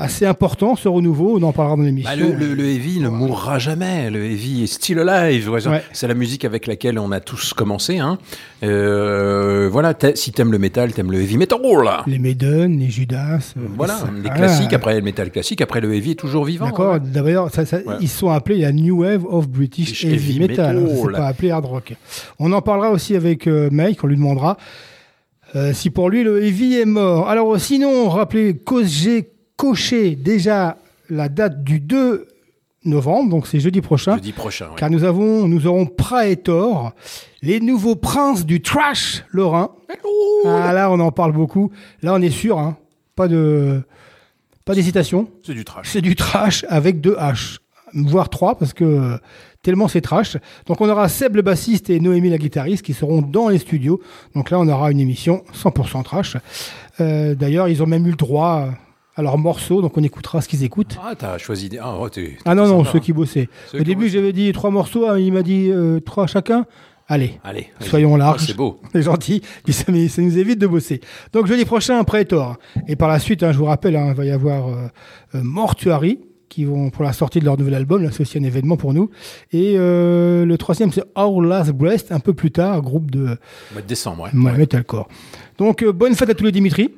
assez 0.00 0.26
important 0.26 0.76
ce 0.76 0.88
renouveau 0.88 1.38
On 1.38 1.42
en 1.42 1.52
parlera 1.52 1.76
dans 1.76 1.82
l'émission. 1.82 2.10
Bah, 2.10 2.16
le, 2.16 2.32
le- 2.34 2.54
le 2.54 2.64
heavy 2.64 3.00
ne 3.00 3.08
mourra 3.08 3.58
jamais. 3.58 4.10
Le 4.10 4.24
heavy 4.24 4.64
est 4.64 4.66
still 4.66 4.98
alive. 5.00 5.50
Ouais. 5.50 5.60
C'est 5.92 6.08
la 6.08 6.14
musique 6.14 6.44
avec 6.44 6.66
laquelle 6.66 6.98
on 6.98 7.12
a 7.12 7.20
tous 7.20 7.52
commencé. 7.54 7.98
Hein. 7.98 8.18
Euh, 8.62 9.68
voilà, 9.70 9.94
si 10.14 10.32
t'aimes 10.32 10.52
le 10.52 10.58
métal, 10.58 10.92
t'aimes 10.92 11.10
le 11.12 11.20
heavy 11.20 11.36
metal. 11.36 11.60
là. 11.84 12.02
Les 12.06 12.18
Maiden, 12.18 12.78
les 12.78 12.90
Judas. 12.90 13.52
euh, 13.56 13.60
Voilà, 13.76 13.98
les 14.22 14.28
ah, 14.30 14.34
classiques. 14.34 14.72
Après 14.72 14.94
le 14.96 15.02
métal 15.02 15.30
classique. 15.30 15.60
Après 15.60 15.80
le 15.80 15.94
heavy 15.94 16.12
est 16.12 16.14
toujours 16.18 16.44
vivant. 16.44 16.66
D'accord, 16.66 16.94
ouais. 16.94 17.00
d'ailleurs, 17.00 17.50
Ouais. 17.56 17.96
ils 18.00 18.08
sont 18.08 18.30
appelés 18.30 18.58
la 18.58 18.72
New 18.72 19.02
Wave 19.02 19.24
of 19.26 19.48
British 19.48 20.04
Heavy 20.04 20.14
Heavy, 20.14 20.38
Metal. 20.40 20.76
Metal. 20.78 20.98
C'est 21.04 21.12
pas 21.12 21.26
appelé 21.26 21.50
hard 21.50 21.64
rock. 21.66 21.94
On 22.38 22.52
en 22.52 22.62
parlera 22.62 22.90
aussi 22.90 23.16
avec 23.16 23.46
euh, 23.46 23.68
Mike, 23.72 24.02
on 24.04 24.06
lui 24.06 24.16
demandera 24.16 24.56
euh, 25.56 25.72
si 25.72 25.90
pour 25.90 26.10
lui 26.10 26.22
le 26.22 26.44
heavy 26.44 26.74
est 26.78 26.84
mort. 26.84 27.28
Alors, 27.28 27.58
sinon, 27.58 28.08
rappelez 28.08 28.56
que 28.56 28.84
j'ai 28.84 29.30
coché 29.60 30.16
déjà 30.16 30.78
la 31.10 31.28
date 31.28 31.62
du 31.62 31.80
2 31.80 32.28
novembre, 32.86 33.28
donc 33.30 33.46
c'est 33.46 33.60
jeudi 33.60 33.82
prochain. 33.82 34.14
Jeudi 34.14 34.32
prochain. 34.32 34.68
ouais. 34.70 34.76
Car 34.76 34.88
nous 34.88 35.04
avons, 35.04 35.46
nous 35.46 35.66
aurons 35.66 35.84
Praetor, 35.84 36.92
les 37.42 37.60
nouveaux 37.60 37.94
princes 37.96 38.46
du 38.46 38.62
trash 38.62 39.22
lorrain. 39.30 39.70
Ah 40.46 40.72
là, 40.72 40.90
on 40.90 40.98
en 40.98 41.12
parle 41.12 41.32
beaucoup. 41.32 41.70
Là, 42.02 42.14
on 42.14 42.22
est 42.22 42.30
sûr, 42.30 42.58
hein, 42.58 42.78
pas 43.16 43.28
de, 43.28 43.82
pas 44.64 44.74
d'hésitation. 44.74 45.28
C'est 45.44 45.52
du 45.52 45.64
trash. 45.64 45.88
C'est 45.90 46.00
du 46.00 46.16
trash 46.16 46.64
avec 46.70 47.02
deux 47.02 47.16
H, 47.16 47.58
voire 47.92 48.30
trois, 48.30 48.56
parce 48.56 48.72
que 48.72 49.18
tellement 49.62 49.88
c'est 49.88 50.00
trash. 50.00 50.38
Donc 50.66 50.80
on 50.80 50.88
aura 50.88 51.06
Seb 51.10 51.36
le 51.36 51.42
bassiste 51.42 51.90
et 51.90 52.00
Noémie 52.00 52.30
la 52.30 52.38
guitariste 52.38 52.82
qui 52.82 52.94
seront 52.94 53.20
dans 53.20 53.50
les 53.50 53.58
studios. 53.58 54.00
Donc 54.34 54.48
là, 54.50 54.58
on 54.58 54.66
aura 54.68 54.90
une 54.90 55.00
émission 55.00 55.44
100% 55.54 56.02
trash. 56.02 56.38
Euh, 57.00 57.34
D'ailleurs, 57.34 57.68
ils 57.68 57.82
ont 57.82 57.86
même 57.86 58.06
eu 58.06 58.10
le 58.10 58.16
droit 58.16 58.70
à 59.16 59.22
leurs 59.22 59.38
morceaux, 59.38 59.82
donc 59.82 59.96
on 59.98 60.02
écoutera 60.02 60.40
ce 60.40 60.48
qu'ils 60.48 60.64
écoutent. 60.64 60.96
Ah, 61.02 61.14
t'as 61.18 61.36
choisi 61.38 61.68
des. 61.68 61.78
Ah, 61.78 61.96
oh, 62.00 62.08
Ah 62.44 62.54
non, 62.54 62.66
non, 62.66 62.78
sympa, 62.78 62.90
ceux 62.92 62.98
hein. 62.98 63.00
qui 63.00 63.12
bossaient. 63.12 63.48
Ceux 63.70 63.80
Au 63.80 63.84
début, 63.84 64.08
j'avais 64.08 64.32
dit 64.32 64.50
trois 64.52 64.70
morceaux, 64.70 65.08
hein, 65.08 65.18
il 65.18 65.32
m'a 65.32 65.42
dit 65.42 65.68
euh, 65.70 66.00
trois 66.00 66.26
chacun. 66.26 66.64
Allez, 67.08 67.40
Allez, 67.42 67.66
soyons 67.80 68.14
Oh, 68.14 68.16
larges. 68.16 68.46
c'est 68.46 68.56
beau. 68.56 68.80
C'est 68.92 69.02
gentil, 69.02 69.42
puis 69.64 69.72
ça, 69.72 69.90
nous 69.90 70.38
évite 70.38 70.60
de 70.60 70.66
bosser. 70.68 71.00
Donc 71.32 71.46
jeudi 71.48 71.64
prochain, 71.64 71.98
un 71.98 72.04
Predator. 72.04 72.56
Et 72.86 72.94
par 72.94 73.08
la 73.08 73.18
suite, 73.18 73.42
hein, 73.42 73.50
je 73.50 73.58
vous 73.58 73.64
rappelle, 73.64 73.96
hein, 73.96 74.10
il 74.10 74.14
va 74.14 74.24
y 74.24 74.30
avoir 74.30 74.68
euh, 74.68 74.86
euh, 75.34 75.40
Mortuary, 75.42 76.20
qui 76.48 76.64
vont 76.64 76.90
pour 76.90 77.02
la 77.02 77.12
sortie 77.12 77.40
de 77.40 77.44
leur 77.44 77.58
nouvel 77.58 77.74
album, 77.74 78.02
là 78.04 78.10
c'est 78.12 78.20
aussi 78.22 78.38
un 78.38 78.44
événement 78.44 78.76
pour 78.76 78.94
nous. 78.94 79.10
Et 79.52 79.74
euh, 79.76 80.44
le 80.44 80.56
troisième, 80.56 80.92
c'est 80.92 81.02
Our 81.16 81.42
Last 81.42 81.72
Breast, 81.72 82.12
un 82.12 82.20
peu 82.20 82.32
plus 82.32 82.52
tard, 82.52 82.80
groupe 82.80 83.10
de 83.10 83.24
mois 83.72 83.82
de 83.82 83.86
décembre, 83.88 84.22
ouais. 84.24 84.30
ouais, 84.32 84.52
Ouais. 84.52 84.58
metalcore. 84.58 85.08
Donc 85.58 85.82
euh, 85.82 85.92
bonne 85.92 86.14
fête 86.14 86.30
à 86.30 86.34
tous 86.34 86.44
les 86.44 86.52
Dimitri. 86.52 86.90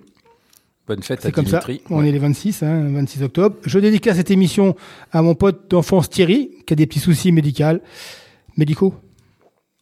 Bonne 0.88 1.02
fête 1.02 1.24
à 1.24 1.30
comme 1.30 1.44
Dimitri. 1.44 1.80
ça. 1.88 1.94
On 1.94 2.02
est 2.04 2.10
les 2.10 2.18
26, 2.18 2.62
hein, 2.62 2.88
26 2.92 3.22
octobre. 3.22 3.56
Je 3.64 3.78
dédicace 3.78 4.16
cette 4.16 4.30
émission 4.30 4.74
à 5.12 5.22
mon 5.22 5.34
pote 5.34 5.70
d'enfance 5.70 6.10
Thierry, 6.10 6.50
qui 6.66 6.72
a 6.72 6.76
des 6.76 6.86
petits 6.86 6.98
soucis 6.98 7.30
médicaux. 7.32 7.78
Médicaux 8.56 8.94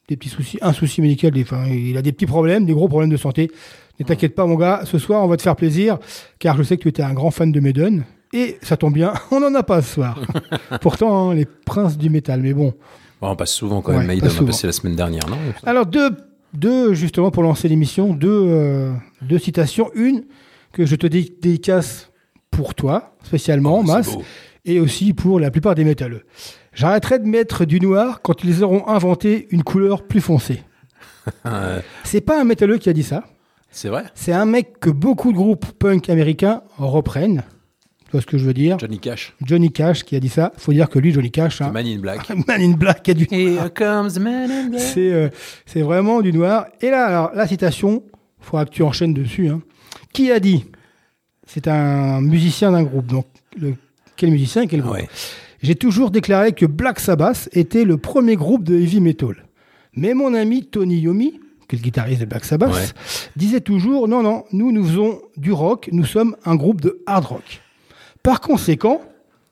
Des 0.08 0.16
petits 0.16 0.28
soucis, 0.28 0.58
un 0.60 0.72
souci 0.72 1.00
médical, 1.00 1.30
des- 1.30 1.42
enfin, 1.42 1.66
il 1.68 1.96
a 1.96 2.02
des 2.02 2.12
petits 2.12 2.26
problèmes, 2.26 2.66
des 2.66 2.72
gros 2.72 2.88
problèmes 2.88 3.10
de 3.10 3.16
santé. 3.16 3.50
Ne 3.98 4.04
t'inquiète 4.04 4.34
pas, 4.34 4.44
mon 4.46 4.56
gars. 4.56 4.82
Ce 4.84 4.98
soir, 4.98 5.22
on 5.24 5.28
va 5.28 5.36
te 5.36 5.42
faire 5.42 5.56
plaisir, 5.56 5.98
car 6.38 6.56
je 6.56 6.62
sais 6.64 6.76
que 6.76 6.82
tu 6.82 6.88
étais 6.88 7.02
un 7.02 7.12
grand 7.14 7.30
fan 7.30 7.52
de 7.52 7.60
Maiden. 7.60 8.04
Et 8.32 8.58
ça 8.62 8.76
tombe 8.76 8.94
bien, 8.94 9.12
on 9.30 9.40
n'en 9.40 9.54
a 9.54 9.62
pas 9.62 9.82
ce 9.82 9.94
soir. 9.94 10.20
Pourtant, 10.82 11.30
hein, 11.30 11.34
les 11.34 11.44
princes 11.46 11.96
du 11.96 12.10
métal. 12.10 12.40
Mais 12.42 12.52
bon, 12.52 12.74
Bon, 13.20 13.28
on 13.30 13.36
passe 13.36 13.52
souvent 13.52 13.82
quand 13.82 13.92
Ouais, 13.92 13.98
même. 13.98 14.06
pas 14.06 14.14
Maiden, 14.14 14.30
on 14.40 14.42
a 14.44 14.46
passé 14.46 14.66
la 14.66 14.72
semaine 14.72 14.96
dernière, 14.96 15.28
non? 15.28 15.36
Alors, 15.64 15.86
deux, 15.86 16.10
deux, 16.54 16.94
justement, 16.94 17.30
pour 17.30 17.42
lancer 17.42 17.68
l'émission, 17.68 18.12
deux, 18.14 18.28
euh, 18.48 18.92
deux 19.22 19.38
citations. 19.38 19.90
Une 19.94 20.24
que 20.72 20.86
je 20.86 20.96
te 20.96 21.06
dé- 21.06 21.32
dédicace 21.40 22.10
pour 22.50 22.74
toi, 22.74 23.16
spécialement, 23.24 23.78
Oh, 23.80 23.82
c'est 23.86 23.92
Mas, 23.92 24.14
beau. 24.14 24.22
et 24.64 24.80
aussi 24.80 25.12
pour 25.12 25.40
la 25.40 25.50
plupart 25.50 25.74
des 25.74 25.84
métalleux. 25.84 26.22
J'arrêterai 26.72 27.18
de 27.18 27.26
mettre 27.26 27.64
du 27.64 27.80
noir 27.80 28.20
quand 28.22 28.44
ils 28.44 28.62
auront 28.62 28.86
inventé 28.88 29.48
une 29.50 29.62
couleur 29.64 30.06
plus 30.06 30.20
foncée. 30.20 30.62
C'est 32.04 32.20
pas 32.20 32.40
un 32.40 32.44
métalleux 32.44 32.78
qui 32.78 32.88
a 32.88 32.92
dit 32.92 33.02
ça, 33.02 33.24
c'est 33.70 33.88
vrai? 33.88 34.04
C'est 34.14 34.32
un 34.32 34.46
mec 34.46 34.80
que 34.80 34.90
beaucoup 34.90 35.30
de 35.32 35.36
groupes 35.36 35.66
punk 35.78 36.08
américains 36.10 36.62
reprennent. 36.76 37.42
Tu 38.06 38.10
vois 38.12 38.20
ce 38.20 38.26
que 38.26 38.36
je 38.38 38.44
veux 38.44 38.54
dire? 38.54 38.76
Johnny 38.80 38.98
Cash. 38.98 39.34
Johnny 39.42 39.70
Cash 39.70 40.02
qui 40.02 40.16
a 40.16 40.20
dit 40.20 40.28
ça. 40.28 40.50
Faut 40.56 40.72
dire 40.72 40.88
que 40.88 40.98
lui, 40.98 41.12
Johnny 41.12 41.30
Cash, 41.30 41.60
hein, 41.60 41.70
Man 41.70 41.86
in 41.86 41.98
Black. 42.00 42.28
Man 42.48 42.60
in 42.60 42.72
Black 42.72 43.08
a 43.08 43.14
du 43.14 43.28
Here 43.30 43.70
comes 43.72 44.14
the 44.14 44.18
man 44.18 44.50
in 44.50 44.68
black. 44.70 44.82
C'est 44.82 45.12
euh, 45.12 45.28
c'est 45.66 45.82
vraiment 45.82 46.20
du 46.20 46.32
noir. 46.32 46.66
Et 46.80 46.90
là, 46.90 47.06
alors, 47.06 47.30
la 47.34 47.46
citation, 47.46 48.02
il 48.40 48.44
faudra 48.44 48.64
que 48.64 48.70
tu 48.70 48.82
enchaînes 48.82 49.14
dessus. 49.14 49.48
hein. 49.48 49.62
Qui 50.12 50.30
a 50.30 50.40
dit? 50.40 50.64
C'est 51.46 51.68
un 51.68 52.20
musicien 52.20 52.72
d'un 52.72 52.82
groupe. 52.82 53.06
Donc, 53.06 53.26
le, 53.56 53.74
quel 54.16 54.30
musicien 54.30 54.66
quel 54.66 54.80
groupe? 54.82 54.94
Ouais. 54.94 55.08
J'ai 55.62 55.74
toujours 55.74 56.10
déclaré 56.10 56.52
que 56.52 56.66
Black 56.66 57.00
Sabbath 57.00 57.48
était 57.52 57.84
le 57.84 57.96
premier 57.98 58.36
groupe 58.36 58.64
de 58.64 58.76
heavy 58.76 59.00
metal. 59.00 59.44
Mais 59.94 60.14
mon 60.14 60.32
ami 60.34 60.64
Tony 60.66 61.00
Yomi, 61.00 61.32
qui 61.68 61.76
est 61.76 61.78
le 61.78 61.82
guitariste 61.82 62.20
de 62.20 62.26
Black 62.26 62.44
Sabbath, 62.44 62.72
Ouais. 62.72 62.84
disait 63.36 63.60
toujours 63.60 64.08
non, 64.08 64.22
non, 64.22 64.44
nous, 64.52 64.72
nous 64.72 64.84
faisons 64.86 65.20
du 65.36 65.52
rock, 65.52 65.88
nous 65.92 66.04
sommes 66.06 66.36
un 66.44 66.54
groupe 66.56 66.80
de 66.80 67.02
hard 67.06 67.24
rock. 67.26 67.60
Par 68.22 68.40
conséquent, 68.40 69.00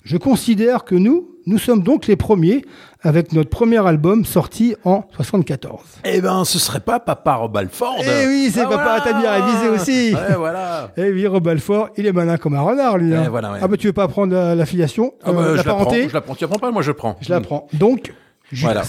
je 0.02 0.16
considère 0.16 0.84
que 0.84 0.94
nous, 0.94 1.28
nous 1.46 1.58
sommes 1.58 1.82
donc 1.82 2.06
les 2.06 2.16
premiers 2.16 2.64
avec 3.02 3.32
notre 3.32 3.48
premier 3.50 3.84
album 3.86 4.24
sorti 4.24 4.74
en 4.84 5.04
74. 5.16 5.80
Eh 6.04 6.20
ben, 6.20 6.44
ce 6.44 6.58
serait 6.58 6.80
pas 6.80 6.98
Papa 7.00 7.34
Rob 7.34 7.56
Alford. 7.56 7.96
Eh 8.02 8.26
oui, 8.26 8.50
c'est 8.52 8.64
Papa, 8.64 9.00
t'as 9.04 9.12
bien 9.20 9.30
révisé 9.32 9.68
aussi. 9.68 10.14
Ouais, 10.14 10.34
voilà. 10.36 10.90
Eh 10.96 11.12
oui, 11.12 11.26
Rob 11.26 11.46
Alford, 11.46 11.90
il 11.96 12.06
est 12.06 12.12
malin 12.12 12.36
comme 12.38 12.54
un 12.54 12.60
renard, 12.60 12.98
lui. 12.98 13.14
hein. 13.14 13.22
Eh, 13.26 13.28
voilà, 13.28 13.52
ouais. 13.52 13.58
Ah 13.62 13.68
bah 13.68 13.76
tu 13.76 13.86
veux 13.86 13.92
pas 13.92 14.08
prendre 14.08 14.32
la, 14.34 14.54
la 14.54 14.66
filiation, 14.66 15.12
Ah 15.22 15.30
euh, 15.30 15.32
bah, 15.32 15.40
la 15.42 15.48
je 15.52 15.56
la 15.56 15.62
prends. 15.64 15.72
parenté 15.78 16.08
Je 16.08 16.14
la 16.14 16.20
prends. 16.20 16.34
Tu 16.34 16.44
la 16.44 16.48
prends 16.48 16.58
pas 16.58 16.70
Moi, 16.70 16.82
je 16.82 16.92
prends. 16.92 17.16
Je 17.20 17.30
la 17.30 17.40
prends. 17.40 17.66
Donc, 17.72 18.12
Voilà. 18.52 18.82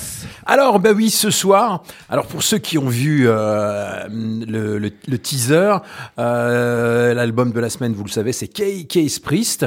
Alors, 0.45 0.79
bah 0.79 0.91
oui, 0.95 1.09
ce 1.09 1.29
soir. 1.31 1.83
Alors, 2.09 2.27
pour 2.27 2.43
ceux 2.43 2.59
qui 2.59 2.77
ont 2.77 2.87
vu 2.87 3.25
euh, 3.27 4.07
le, 4.09 4.77
le- 4.79 4.91
le 5.07 5.17
teaser, 5.19 5.75
euh, 6.17 7.13
l'album 7.13 7.51
de 7.51 7.59
la 7.59 7.69
semaine, 7.69 7.93
vous 7.93 8.03
le 8.05 8.09
savez, 8.09 8.31
c'est 8.31 8.47
Kay 8.47 8.85
Case 8.85 9.19
Priest. 9.19 9.65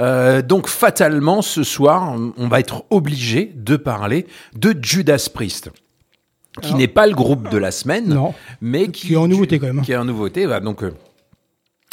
Euh, 0.00 0.40
donc, 0.42 0.66
fatalement, 0.68 1.42
ce 1.42 1.62
soir, 1.62 2.16
on 2.36 2.48
va 2.48 2.60
être 2.60 2.84
obligé 2.90 3.52
de 3.54 3.76
parler 3.76 4.26
de 4.56 4.74
Judas 4.80 5.28
Priest. 5.32 5.70
Qui 6.62 6.74
n'est 6.74 6.86
pas 6.88 7.06
le 7.08 7.14
groupe 7.14 7.50
de 7.50 7.58
la 7.58 7.72
semaine, 7.72 8.08
Non. 8.14 8.32
mais 8.60 8.86
qui, 8.86 9.08
Qui 9.08 9.14
est 9.14 9.16
en 9.16 9.26
nouveauté 9.26 9.58
quand 9.58 9.66
même. 9.66 9.82
Qui 9.82 9.90
est 9.92 9.96
en 9.96 10.04
nouveauté. 10.04 10.46
Voilà, 10.46 10.60
donc, 10.60 10.84
euh, 10.84 10.92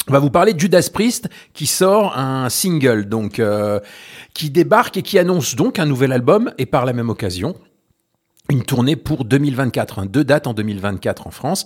on 0.08 0.12
va 0.12 0.18
vous 0.18 0.30
parler 0.30 0.52
de 0.52 0.60
Judas 0.60 0.88
Priest 0.92 1.28
qui 1.54 1.66
sort 1.66 2.18
un 2.18 2.48
single, 2.48 3.06
donc 3.06 3.38
euh, 3.38 3.78
qui 4.34 4.50
débarque 4.50 4.96
et 4.96 5.02
qui 5.02 5.18
annonce 5.18 5.54
donc 5.54 5.78
un 5.78 5.86
nouvel 5.86 6.12
album 6.12 6.52
et 6.58 6.66
par 6.66 6.84
la 6.84 6.92
même 6.92 7.08
occasion 7.10 7.54
une 8.50 8.64
tournée 8.64 8.96
pour 8.96 9.24
2024, 9.24 9.98
hein, 10.00 10.06
deux 10.06 10.24
dates 10.24 10.46
en 10.46 10.52
2024 10.54 11.26
en 11.26 11.30
France. 11.30 11.64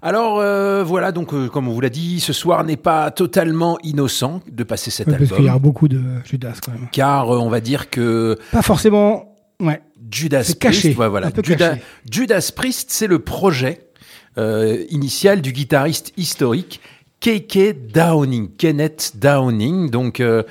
Alors 0.00 0.38
euh, 0.38 0.84
voilà, 0.84 1.12
donc 1.12 1.32
euh, 1.32 1.48
comme 1.48 1.66
on 1.68 1.72
vous 1.72 1.80
l'a 1.80 1.88
dit, 1.88 2.20
ce 2.20 2.32
soir 2.32 2.62
n'est 2.64 2.76
pas 2.76 3.10
totalement 3.10 3.78
innocent 3.82 4.40
de 4.50 4.62
passer 4.62 4.90
cet 4.90 5.08
Ouais, 5.08 5.16
parce 5.18 5.32
qu'il 5.32 5.44
y 5.44 5.48
a 5.48 5.52
album, 5.52 5.62
beaucoup 5.62 5.88
de 5.88 6.00
Judas 6.24 6.54
quand 6.64 6.72
même. 6.72 6.88
car 6.92 7.30
euh, 7.34 7.38
on 7.38 7.48
va 7.48 7.60
dire 7.60 7.90
que 7.90 8.38
Pas 8.52 8.62
forcément. 8.62 9.34
Ouais. 9.60 9.80
Judas 10.10 10.44
C'est 10.44 10.58
Priest, 10.58 10.82
caché, 10.82 10.94
ouais, 10.94 11.08
voilà, 11.08 11.28
un 11.28 11.30
peu 11.30 11.42
Judas, 11.42 11.70
caché. 11.70 11.82
Judas 12.10 12.52
Priest, 12.54 12.90
c'est 12.90 13.06
le 13.06 13.18
projet 13.20 13.88
euh, 14.36 14.84
initial 14.90 15.40
du 15.40 15.52
guitariste 15.52 16.12
historique 16.16 16.80
K.K. 17.34 17.72
Downing, 17.94 18.50
Kenneth 18.58 19.12
Downing. 19.14 19.88
Donc, 19.88 20.20
euh, 20.20 20.42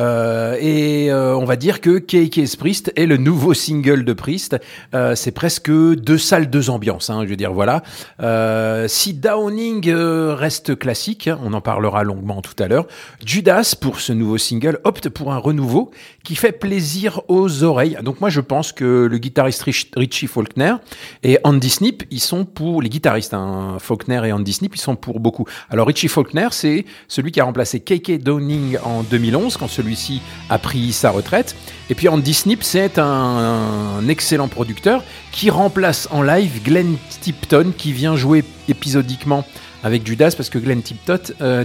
euh, 0.00 0.56
et 0.60 1.08
euh, 1.08 1.36
on 1.36 1.44
va 1.44 1.54
dire 1.54 1.80
que 1.80 2.00
K.K. 2.00 2.56
Priest 2.58 2.92
est 2.96 3.06
le 3.06 3.16
nouveau 3.16 3.54
single 3.54 4.04
de 4.04 4.12
Priest. 4.12 4.56
Euh, 4.92 5.14
c'est 5.14 5.30
presque 5.30 5.70
deux 5.70 6.18
salles, 6.18 6.50
deux 6.50 6.68
ambiances. 6.68 7.10
Hein, 7.10 7.20
je 7.22 7.28
veux 7.28 7.36
dire, 7.36 7.52
voilà. 7.52 7.84
Euh, 8.20 8.88
si 8.88 9.14
Downing 9.14 9.88
euh, 9.88 10.34
reste 10.34 10.76
classique, 10.76 11.28
hein, 11.28 11.38
on 11.44 11.52
en 11.52 11.60
parlera 11.60 12.02
longuement 12.02 12.42
tout 12.42 12.60
à 12.60 12.66
l'heure. 12.66 12.88
Judas, 13.24 13.76
pour 13.80 14.00
ce 14.00 14.12
nouveau 14.12 14.36
single, 14.36 14.80
opte 14.82 15.08
pour 15.08 15.32
un 15.32 15.38
renouveau 15.38 15.92
qui 16.24 16.34
fait 16.34 16.50
plaisir 16.50 17.20
aux 17.28 17.62
oreilles. 17.62 17.98
Donc 18.02 18.20
moi, 18.20 18.30
je 18.30 18.40
pense 18.40 18.72
que 18.72 19.06
le 19.08 19.18
guitariste 19.18 19.62
Rich- 19.62 19.92
Richie 19.96 20.26
Faulkner 20.26 20.74
et 21.22 21.38
Andy 21.44 21.70
Snip, 21.70 22.02
ils 22.10 22.18
sont 22.18 22.44
pour 22.44 22.82
les 22.82 22.88
guitaristes. 22.88 23.32
Hein, 23.32 23.76
Faulkner 23.78 24.22
et 24.26 24.32
Andy 24.32 24.52
Snip, 24.54 24.74
ils 24.74 24.80
sont 24.80 24.96
pour 24.96 25.20
beaucoup. 25.20 25.44
Alors 25.70 25.86
Richie 25.86 26.08
Faulkner, 26.16 26.48
c'est 26.50 26.86
celui 27.08 27.30
qui 27.30 27.40
a 27.40 27.44
remplacé 27.44 27.78
K.K. 27.78 28.22
Downing 28.22 28.78
en 28.82 29.02
2011 29.02 29.58
quand 29.58 29.68
celui-ci 29.68 30.22
a 30.48 30.58
pris 30.58 30.94
sa 30.94 31.10
retraite. 31.10 31.54
Et 31.90 31.94
puis 31.94 32.08
Andy 32.08 32.32
Snip, 32.32 32.62
c'est 32.62 32.98
un, 32.98 34.00
excellent 34.08 34.48
producteur 34.48 35.04
qui 35.30 35.50
remplace 35.50 36.08
en 36.10 36.22
live 36.22 36.62
Glenn 36.62 36.96
Tipton 37.20 37.74
qui 37.76 37.92
vient 37.92 38.16
jouer 38.16 38.44
épisodiquement 38.66 39.44
avec 39.84 40.06
Judas 40.06 40.32
parce 40.34 40.48
que 40.48 40.58
Glenn 40.58 40.80
Tipton, 40.80 41.18
euh, 41.42 41.64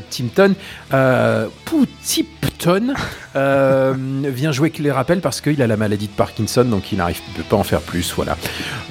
euh, 0.93 1.48
Tipton 2.03 2.93
euh, 3.38 3.93
vient 4.25 4.51
jouer 4.51 4.74
les 4.79 4.91
rappels 4.91 5.22
parce 5.22 5.39
qu'il 5.39 5.62
a 5.62 5.67
la 5.67 5.77
maladie 5.77 6.08
de 6.08 6.12
Parkinson 6.12 6.65
donc 6.65 6.91
il 6.91 6.98
n'arrive 6.98 7.22
il 7.38 7.43
pas 7.43 7.55
en 7.55 7.63
faire 7.63 7.79
plus 7.79 8.13
voilà. 8.13 8.38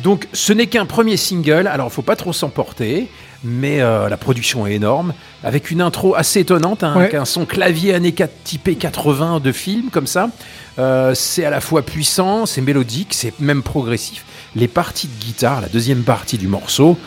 Donc 0.02 0.26
ce 0.32 0.54
n'est 0.54 0.68
qu'un 0.68 0.86
premier 0.86 1.18
single 1.18 1.66
alors 1.66 1.92
faut 1.92 2.00
pas 2.00 2.16
trop 2.16 2.32
s'emporter 2.32 3.10
mais 3.44 3.80
euh, 3.80 4.08
la 4.08 4.16
production 4.16 4.66
est 4.66 4.74
énorme 4.74 5.14
avec 5.42 5.70
une 5.70 5.80
intro 5.80 6.14
assez 6.14 6.40
étonnante 6.40 6.82
hein, 6.84 6.94
Ouais. 6.94 7.02
avec 7.04 7.14
un 7.14 7.24
son 7.24 7.46
clavier 7.46 7.94
années 7.94 8.12
4, 8.12 8.30
typé 8.44 8.74
80 8.76 9.40
de 9.40 9.52
film 9.52 9.90
comme 9.90 10.06
ça. 10.06 10.30
Euh, 10.78 11.14
c'est 11.14 11.44
à 11.44 11.50
la 11.50 11.60
fois 11.60 11.82
puissant, 11.82 12.46
c'est 12.46 12.60
mélodique, 12.60 13.14
c'est 13.14 13.38
même 13.40 13.62
progressif. 13.62 14.24
Les 14.56 14.68
parties 14.68 15.08
de 15.08 15.24
guitare, 15.24 15.60
la 15.60 15.68
deuxième 15.68 16.02
partie 16.02 16.38
du 16.38 16.48
morceau, 16.48 16.98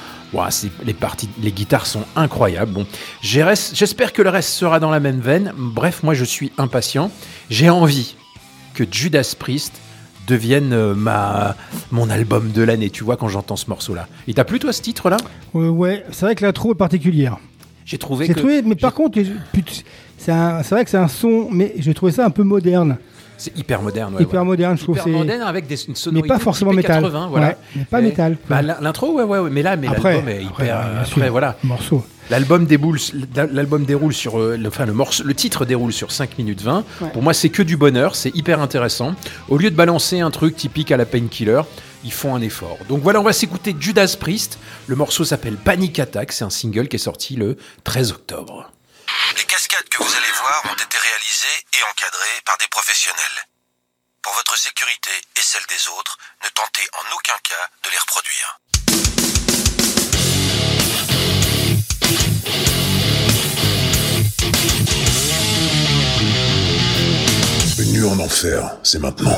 c'est- 0.50 0.72
les, 0.84 0.94
parties, 0.96 1.30
les 1.44 1.52
guitares 1.52 1.86
sont 1.86 2.04
incroyables. 2.16 2.72
Bon, 2.72 2.88
j'espère 3.22 4.13
que 4.13 4.22
le 4.24 4.30
reste 4.30 4.50
sera 4.50 4.80
dans 4.80 4.90
la 4.90 5.00
même 5.00 5.20
veine. 5.20 5.54
Bref, 5.56 6.02
moi 6.04 6.13
je 6.16 6.24
suis 6.24 6.52
impatient. 6.58 7.12
J'ai 7.52 7.70
envie 7.70 8.16
que 8.74 8.84
Judas 8.90 9.36
Priest 9.38 9.74
devienne 10.27 10.74
euh, 10.74 10.94
ma, 10.96 11.56
mon 11.92 12.10
album 12.10 12.51
de 12.51 12.62
l'année, 12.63 12.89
tu 12.89 13.03
vois, 13.03 13.18
quand 13.18 13.27
j'entends 13.27 13.56
ce 13.56 13.70
morceau-là. 13.70 14.08
Il 14.27 14.34
t'a 14.36 14.46
plu, 14.46 14.60
toi, 14.60 14.72
ce 14.74 14.82
titre-là? 14.82 15.18
Euh, 15.56 15.70
ouais, 15.70 16.06
c'est 16.12 16.25
vrai 16.25 16.36
que 16.36 16.44
l'intro 16.46 16.72
est 16.72 16.77
particulière. 16.77 17.38
J'ai 17.86 17.98
trouvé 17.98 18.25
J'ai 18.27 18.34
que 18.34 18.39
trouvé, 18.39 18.62
mais 18.62 18.75
par 18.75 18.94
contre, 18.94 19.20
c'est 20.18 20.32
vrai 20.32 20.84
que 20.86 20.89
c'est 20.89 20.98
un 20.98 21.08
son, 21.10 21.50
mais 21.51 21.74
j'ai 21.77 21.94
trouvé 21.94 22.12
ça 22.13 22.25
un 22.25 22.30
peu 22.30 22.44
moderne. 22.44 22.98
c'est 23.38 23.58
hyper 23.58 23.82
moderne. 23.82 24.15
ouais, 24.15 24.24
hyper 24.24 24.42
ouais. 24.42 24.46
moderne, 24.48 24.77
je 24.77 24.84
trouve. 24.84 24.96
Hyper 24.96 25.03
c'est- 25.03 25.10
moderne 25.12 25.42
avec 25.42 25.68
des, 25.68 25.75
une 25.84 25.89
Mais 25.89 25.96
sonorité 25.96 26.27
pas 26.30 26.39
forcément 26.39 26.72
métal. 26.72 27.01
80, 27.03 27.27
voilà. 27.30 27.48
Ouais, 27.48 27.58
mais 27.75 27.84
pas 27.86 28.00
Et- 28.00 28.03
métal. 28.03 28.38
bah, 28.50 28.62
l'intro, 28.62 29.13
ouais, 29.18 29.24
ouais, 29.24 29.39
ouais, 29.39 29.50
mais 29.50 29.62
là, 29.63 29.75
mais 29.75 29.88
Après, 29.88 30.13
l'album 30.13 30.30
est 30.30 30.44
hyper. 30.44 30.50
après, 30.50 30.65
bien 30.65 31.01
après, 31.01 31.30
voilà. 31.30 31.58
Morceau. 31.65 32.06
L'album 32.30 32.65
déboule, 32.65 33.00
l'album 33.36 33.86
déroule 33.86 34.13
sur, 34.13 34.39
euh, 34.39 34.58
le, 34.58 34.70
enfin 34.70 34.86
le 34.86 34.94
morceau, 34.94 35.24
le 35.24 35.34
titre 35.34 35.65
déroule 35.65 35.92
sur 35.94 36.12
5 36.12 36.38
minutes 36.38 36.62
20. 36.62 36.86
Ouais. 37.01 37.10
Pour 37.12 37.22
moi, 37.22 37.34
c'est 37.34 37.50
que 37.50 37.62
du 37.62 37.77
bonheur, 37.77 38.15
c'est 38.15 38.34
hyper 38.36 38.62
intéressant. 38.62 39.15
Au 39.50 39.58
lieu 39.58 39.70
de 39.70 39.75
balancer 39.75 40.20
un 40.20 40.32
truc 40.32 40.56
typique 40.56 40.92
à 40.92 40.98
la 40.98 41.06
Painkiller, 41.06 41.62
ils 42.03 42.13
font 42.13 42.36
un 42.36 42.42
effort. 42.42 42.77
Donc 42.88 43.01
voilà, 43.01 43.20
on 43.20 43.24
va 43.24 43.34
s'écouter 43.34 43.75
Judas 43.77 44.15
Priest. 44.20 44.58
Le 44.88 44.96
morceau 44.96 45.25
s'appelle 45.25 45.58
Panic 45.58 46.00
Attack, 46.00 46.32
c'est 46.32 46.44
un 46.44 46.50
single 46.50 46.88
qui 46.88 46.96
est 46.96 47.00
sorti 47.00 47.36
le 47.36 47.58
13 47.84 48.12
octobre. 48.12 48.72
Les 49.38 49.44
cascades 49.44 49.88
que 49.89 49.98
vous 50.03 50.10
allez 50.12 50.34
voir 50.39 50.63
ont 50.65 50.75
été 50.75 50.98
réalisées 50.98 51.60
et 51.74 51.84
encadrées 51.92 52.42
par 52.46 52.58
des 52.58 52.68
professionnels. 52.68 53.48
Pour 54.22 54.34
votre 54.34 54.58
sécurité 54.58 55.12
et 55.36 55.42
celle 55.42 55.65
des 55.68 55.88
autres, 56.00 56.18
ne 56.44 56.50
tentez 56.50 56.88
en 56.94 57.15
aucun 57.15 57.38
cas 57.44 57.68
de 57.84 57.89
les 57.92 58.00
reproduire. 58.00 59.23
En 68.05 68.19
enfer, 68.19 68.77
c'est 68.83 69.00
maintenant. 69.00 69.38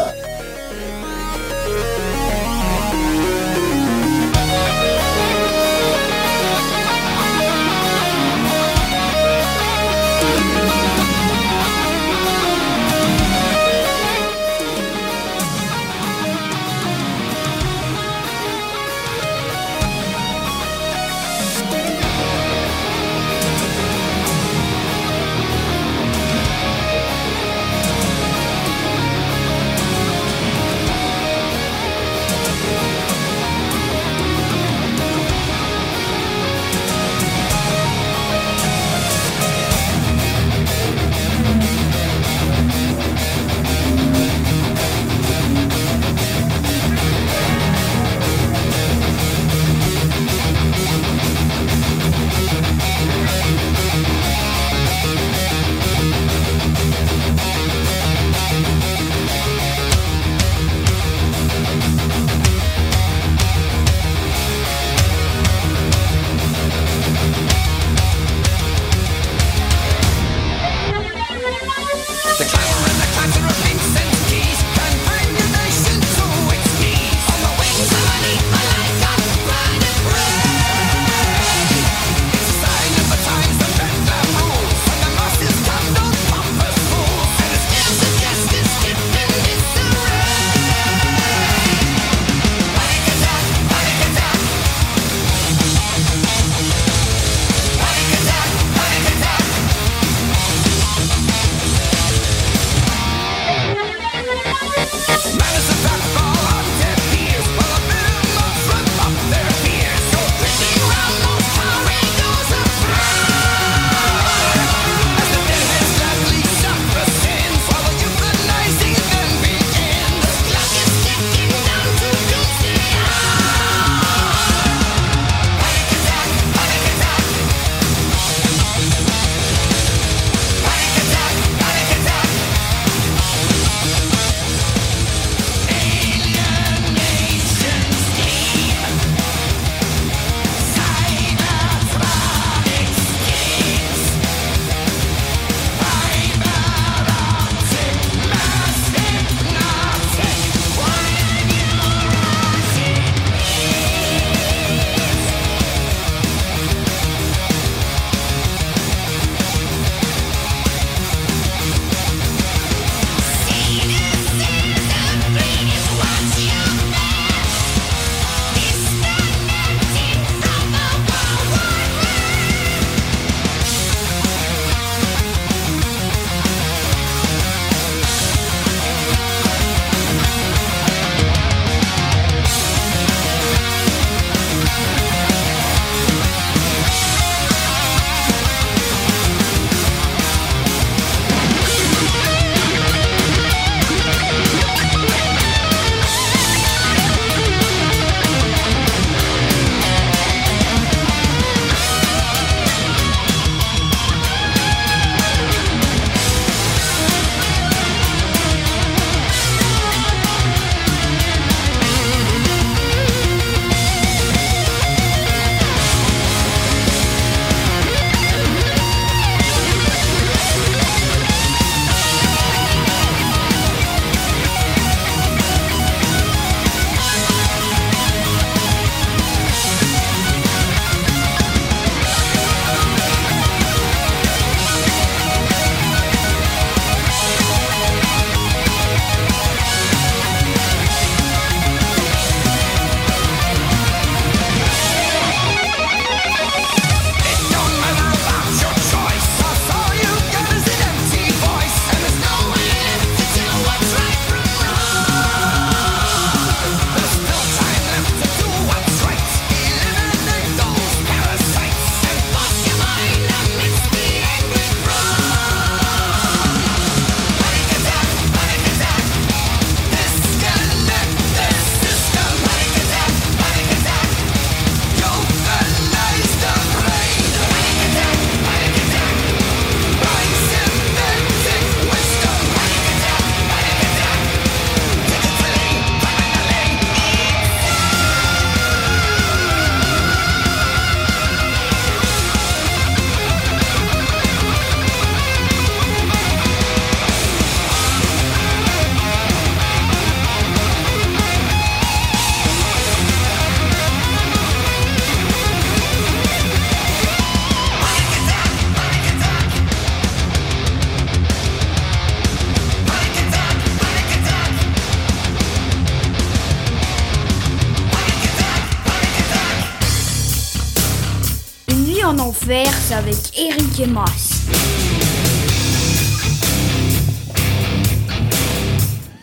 Faire, 322.31 322.71
c'est 322.73 322.95
avec 322.95 323.15
Eric 323.37 323.79
et 323.79 323.87
Mas. 323.87 324.45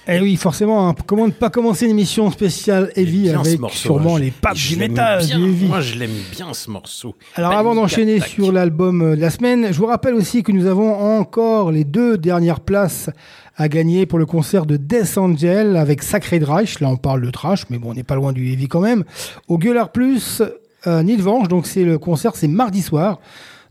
Eh 0.08 0.20
oui, 0.20 0.34
forcément, 0.34 0.88
hein, 0.88 0.94
comment 1.06 1.26
ne 1.26 1.32
pas 1.32 1.48
commencer 1.48 1.84
une 1.84 1.92
émission 1.92 2.30
spéciale 2.32 2.90
Heavy 2.96 3.30
avec 3.30 3.60
morceau, 3.60 3.76
sûrement 3.76 4.16
hein, 4.16 4.20
les 4.20 4.32
papes 4.32 4.56
du 4.56 4.76
métal, 4.76 5.24
bien. 5.24 5.38
du 5.38 5.44
Heavy. 5.44 5.66
Moi, 5.66 5.80
je 5.80 5.94
l'aime 5.96 6.10
bien 6.32 6.52
ce 6.54 6.70
morceau. 6.70 7.14
Alors 7.36 7.52
avant 7.52 7.74
d'enchaîner 7.76 8.20
sur 8.20 8.50
l'album 8.50 9.00
euh, 9.00 9.16
de 9.16 9.20
la 9.20 9.30
semaine, 9.30 9.68
je 9.72 9.78
vous 9.78 9.86
rappelle 9.86 10.14
aussi 10.14 10.42
que 10.42 10.50
nous 10.50 10.66
avons 10.66 10.92
encore 11.18 11.70
les 11.70 11.84
deux 11.84 12.18
dernières 12.18 12.60
places 12.60 13.10
à 13.56 13.68
gagner 13.68 14.06
pour 14.06 14.18
le 14.18 14.26
concert 14.26 14.66
de 14.66 14.76
Death 14.76 15.18
Angel 15.18 15.76
avec 15.76 16.02
Sacred 16.02 16.42
Reich. 16.42 16.80
Là 16.80 16.88
on 16.88 16.96
parle 16.96 17.22
de 17.22 17.30
trash, 17.30 17.64
mais 17.70 17.78
bon 17.78 17.90
on 17.90 17.94
n'est 17.94 18.02
pas 18.02 18.16
loin 18.16 18.32
du 18.32 18.50
heavy 18.50 18.66
quand 18.66 18.80
même. 18.80 19.04
Au 19.46 19.56
Gueulard 19.56 19.92
Plus, 19.92 20.42
euh, 20.86 21.02
Nilvange, 21.02 21.48
donc 21.48 21.66
c'est 21.66 21.84
le 21.84 21.98
concert, 21.98 22.36
c'est 22.36 22.48
mardi 22.48 22.82
soir. 22.82 23.18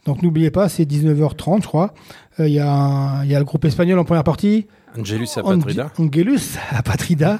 Donc 0.05 0.21
n'oubliez 0.23 0.51
pas, 0.51 0.67
c'est 0.69 0.83
19h30 0.83 1.61
je 1.61 1.67
crois. 1.67 1.93
Euh, 2.39 2.47
Il 2.47 2.53
y, 2.53 2.59
a 2.59 3.23
y 3.25 3.33
le 3.33 3.43
groupe 3.43 3.65
espagnol 3.65 3.99
en 3.99 4.03
première 4.03 4.23
partie. 4.23 4.65
Angelus 4.97 5.27
Apatrida. 5.37 5.91
Ange- 5.97 6.07
Angelus 6.07 6.57
Apatrida. 6.71 7.39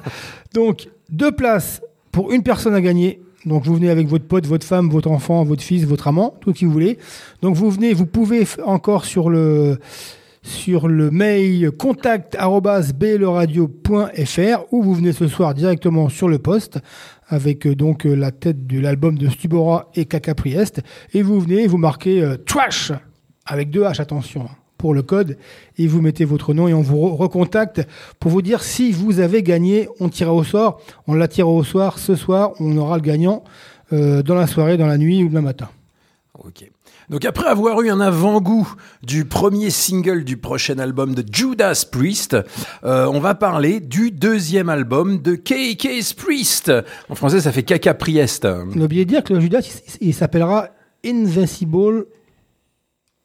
Donc, 0.54 0.88
deux 1.10 1.32
places 1.32 1.82
pour 2.10 2.32
une 2.32 2.42
personne 2.42 2.74
à 2.74 2.80
gagner. 2.80 3.20
Donc, 3.44 3.64
vous 3.66 3.74
venez 3.74 3.90
avec 3.90 4.06
votre 4.08 4.24
pote, 4.24 4.46
votre 4.46 4.64
femme, 4.66 4.88
votre 4.88 5.10
enfant, 5.10 5.44
votre 5.44 5.62
fils, 5.62 5.84
votre 5.84 6.08
amant, 6.08 6.34
tout 6.40 6.54
ce 6.54 6.60
que 6.60 6.64
vous 6.66 6.72
voulez. 6.72 6.98
Donc, 7.42 7.54
vous 7.56 7.70
venez, 7.70 7.92
vous 7.92 8.06
pouvez 8.06 8.46
encore 8.64 9.04
sur 9.04 9.28
le, 9.28 9.78
sur 10.42 10.88
le 10.88 11.10
mail 11.10 11.70
contact.bleradio.fr 11.72 14.64
ou 14.72 14.82
vous 14.82 14.94
venez 14.94 15.12
ce 15.12 15.28
soir 15.28 15.54
directement 15.54 16.08
sur 16.08 16.28
le 16.28 16.38
poste 16.38 16.78
avec 17.32 17.66
euh, 17.66 17.74
donc 17.74 18.04
euh, 18.06 18.14
la 18.14 18.30
tête 18.30 18.66
de 18.66 18.78
l'album 18.78 19.16
de 19.18 19.28
Stubora 19.28 19.90
et 19.94 20.04
Caca 20.04 20.34
Priest. 20.34 20.82
Et 21.14 21.22
vous 21.22 21.40
venez 21.40 21.66
vous 21.66 21.78
marquez 21.78 22.22
euh, 22.22 22.36
trash 22.36 22.92
avec 23.46 23.70
deux 23.70 23.82
H 23.84 24.00
attention 24.00 24.42
hein, 24.42 24.54
pour 24.78 24.92
le 24.94 25.02
code. 25.02 25.38
Et 25.78 25.86
vous 25.86 26.00
mettez 26.02 26.24
votre 26.24 26.52
nom 26.54 26.68
et 26.68 26.74
on 26.74 26.82
vous 26.82 26.98
re- 26.98 27.16
recontacte 27.16 27.82
pour 28.20 28.30
vous 28.30 28.42
dire 28.42 28.62
si 28.62 28.92
vous 28.92 29.18
avez 29.20 29.42
gagné. 29.42 29.88
On 29.98 30.08
tirera 30.08 30.34
au 30.34 30.44
sort. 30.44 30.80
On 31.06 31.14
la 31.14 31.26
tire 31.26 31.48
au 31.48 31.64
soir. 31.64 31.98
Ce 31.98 32.14
soir 32.14 32.52
on 32.60 32.76
aura 32.76 32.96
le 32.96 33.02
gagnant 33.02 33.42
dans 33.90 34.34
la 34.34 34.46
soirée 34.46 34.76
dans 34.78 34.86
la 34.86 34.96
nuit 34.96 35.22
ou 35.22 35.28
demain 35.28 35.42
matin. 35.42 35.68
Ok. 36.38 36.70
Donc 37.10 37.24
après 37.24 37.46
avoir 37.46 37.80
eu 37.82 37.90
un 37.90 38.00
avant-goût 38.00 38.74
du 39.02 39.24
premier 39.24 39.70
single 39.70 40.24
du 40.24 40.36
prochain 40.36 40.78
album 40.78 41.14
de 41.14 41.24
Judas 41.30 41.84
Priest, 41.90 42.36
euh, 42.84 43.06
on 43.06 43.20
va 43.20 43.34
parler 43.34 43.80
du 43.80 44.10
deuxième 44.10 44.68
album 44.68 45.20
de 45.20 45.34
KK's 45.34 46.12
Priest. 46.14 46.72
En 47.08 47.14
français, 47.14 47.40
ça 47.40 47.52
fait 47.52 47.62
Caca 47.62 47.94
Priest. 47.94 48.44
on 48.46 48.80
a 48.80 48.84
oublié 48.84 49.04
de 49.04 49.10
dire 49.10 49.24
que 49.24 49.34
le 49.34 49.40
Judas 49.40 49.60
il, 50.00 50.08
il 50.08 50.14
s'appellera 50.14 50.68
Invincible 51.04 52.06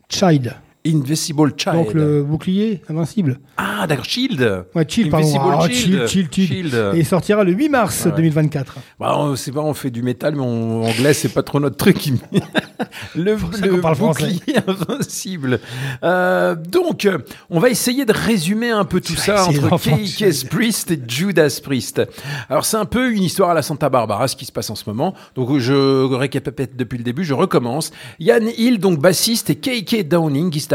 Child 0.09 0.55
Invisible 0.95 1.53
Child. 1.57 1.75
donc 1.75 1.93
le 1.93 2.23
bouclier 2.23 2.81
invincible 2.89 3.39
Ah, 3.57 3.85
d'accord, 3.87 4.05
Shield. 4.05 4.65
Ouais, 4.75 4.85
chill, 4.87 5.09
pardon. 5.09 5.25
Invisible 5.27 5.45
Ah, 5.59 5.69
Shield. 5.69 6.31
Shield. 6.31 6.73
Et 6.95 6.99
il 6.99 7.05
sortira 7.05 7.43
le 7.43 7.51
8 7.51 7.69
mars 7.69 8.05
Ouais. 8.05 8.11
2024. 8.15 8.75
Bah, 8.99 9.15
on- 9.17 9.35
c'est 9.35 9.51
pas, 9.51 9.61
on 9.61 9.73
fait 9.73 9.91
du 9.91 10.01
métal, 10.03 10.35
mais 10.35 10.41
en 10.43 10.83
anglais, 10.83 11.13
c'est 11.13 11.29
pas 11.29 11.43
trop 11.43 11.59
notre 11.59 11.77
truc. 11.77 11.97
le 13.15 13.35
le 13.61 13.81
parle 13.81 13.95
français. 13.95 14.33
bouclier 14.33 14.57
invincible. 14.67 15.59
Euh, 16.03 16.55
donc, 16.55 17.07
on 17.49 17.59
va 17.59 17.69
essayer 17.69 18.05
de 18.05 18.13
résumer 18.13 18.69
un 18.71 18.85
peu 18.85 19.01
tout 19.01 19.15
ça 19.15 19.45
entre 19.47 19.77
KK's 19.77 20.43
Priest 20.45 20.91
et 20.91 20.99
Judas 21.07 21.59
Priest. 21.63 22.01
Alors, 22.49 22.65
c'est 22.65 22.77
un 22.77 22.85
peu 22.85 23.11
une 23.11 23.23
histoire 23.23 23.49
à 23.49 23.53
la 23.53 23.61
Santa 23.61 23.89
Barbara, 23.89 24.27
ce 24.27 24.35
qui 24.35 24.45
se 24.45 24.51
passe 24.51 24.69
en 24.69 24.75
ce 24.75 24.83
moment. 24.87 25.13
Donc, 25.35 25.57
je 25.59 26.03
récapitule 26.13 26.37
depuis 26.75 26.97
le 26.97 27.03
début, 27.03 27.23
je 27.23 27.33
recommence. 27.33 27.91
Yann 28.19 28.47
Hill, 28.57 28.79
donc 28.79 28.99
bassiste, 28.99 29.49
et 29.49 29.55
KK 29.55 30.07
Downing, 30.07 30.49
guitariste, 30.49 30.67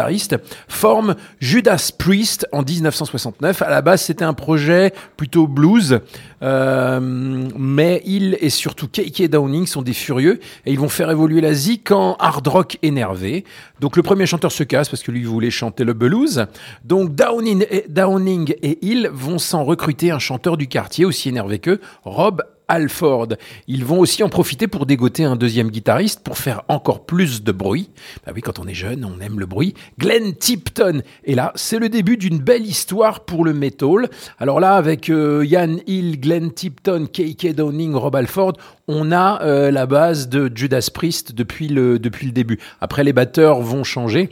forment 0.68 1.14
Judas 1.40 1.90
Priest 1.96 2.46
en 2.52 2.62
1969. 2.62 3.62
À 3.62 3.70
la 3.70 3.82
base, 3.82 4.02
c'était 4.02 4.24
un 4.24 4.34
projet 4.34 4.92
plutôt 5.16 5.46
blues, 5.46 6.00
euh, 6.42 7.00
mais 7.00 8.02
Hill 8.04 8.36
et 8.40 8.50
surtout 8.50 8.88
KK 8.88 9.28
Downing 9.28 9.66
sont 9.66 9.82
des 9.82 9.92
furieux 9.92 10.40
et 10.66 10.72
ils 10.72 10.78
vont 10.78 10.88
faire 10.88 11.10
évoluer 11.10 11.40
la 11.40 11.54
zik 11.54 11.90
hard 11.90 12.46
rock 12.46 12.78
énervé. 12.82 13.44
Donc 13.80 13.96
le 13.96 14.02
premier 14.02 14.26
chanteur 14.26 14.52
se 14.52 14.62
casse 14.62 14.88
parce 14.88 15.02
que 15.02 15.10
lui 15.10 15.24
voulait 15.24 15.50
chanter 15.50 15.84
le 15.84 15.92
blues. 15.92 16.46
Donc 16.84 17.14
Downing 17.14 17.66
et, 17.70 17.84
Downing 17.88 18.54
et 18.62 18.78
Hill 18.82 19.10
vont 19.12 19.38
s'en 19.38 19.64
recruter 19.64 20.10
un 20.10 20.18
chanteur 20.18 20.56
du 20.56 20.68
quartier 20.68 21.04
aussi 21.04 21.28
énervé 21.28 21.58
qu'eux, 21.58 21.80
Rob 22.04 22.42
Alford. 22.68 23.28
Ils 23.66 23.84
vont 23.84 24.00
aussi 24.00 24.22
en 24.22 24.28
profiter 24.28 24.66
pour 24.66 24.86
dégoter 24.86 25.24
un 25.24 25.36
deuxième 25.36 25.70
guitariste 25.70 26.20
pour 26.20 26.38
faire 26.38 26.62
encore 26.68 27.04
plus 27.04 27.42
de 27.42 27.52
bruit. 27.52 27.90
Bah 28.24 28.32
oui, 28.34 28.40
quand 28.40 28.58
on 28.58 28.66
est 28.66 28.74
jeune, 28.74 29.04
on 29.04 29.20
aime 29.20 29.38
le 29.38 29.46
bruit. 29.46 29.74
Glenn 29.98 30.34
Tipton. 30.34 31.02
Et 31.24 31.34
là, 31.34 31.52
c'est 31.54 31.78
le 31.78 31.88
début 31.88 32.16
d'une 32.16 32.38
belle 32.38 32.66
histoire 32.66 33.20
pour 33.20 33.44
le 33.44 33.52
metal. 33.52 34.08
Alors 34.38 34.60
là, 34.60 34.76
avec 34.76 35.10
euh, 35.10 35.44
Ian 35.46 35.76
Hill, 35.86 36.20
Glenn 36.20 36.52
Tipton, 36.52 37.06
KK 37.06 37.54
Downing, 37.54 37.94
Rob 37.94 38.16
Alford, 38.16 38.54
on 38.88 39.12
a 39.12 39.42
euh, 39.42 39.70
la 39.70 39.86
base 39.86 40.28
de 40.28 40.50
Judas 40.54 40.88
Priest 40.92 41.32
depuis 41.32 41.68
le, 41.68 41.98
depuis 41.98 42.26
le 42.26 42.32
début. 42.32 42.58
Après, 42.80 43.04
les 43.04 43.12
batteurs 43.12 43.60
vont 43.60 43.84
changer. 43.84 44.30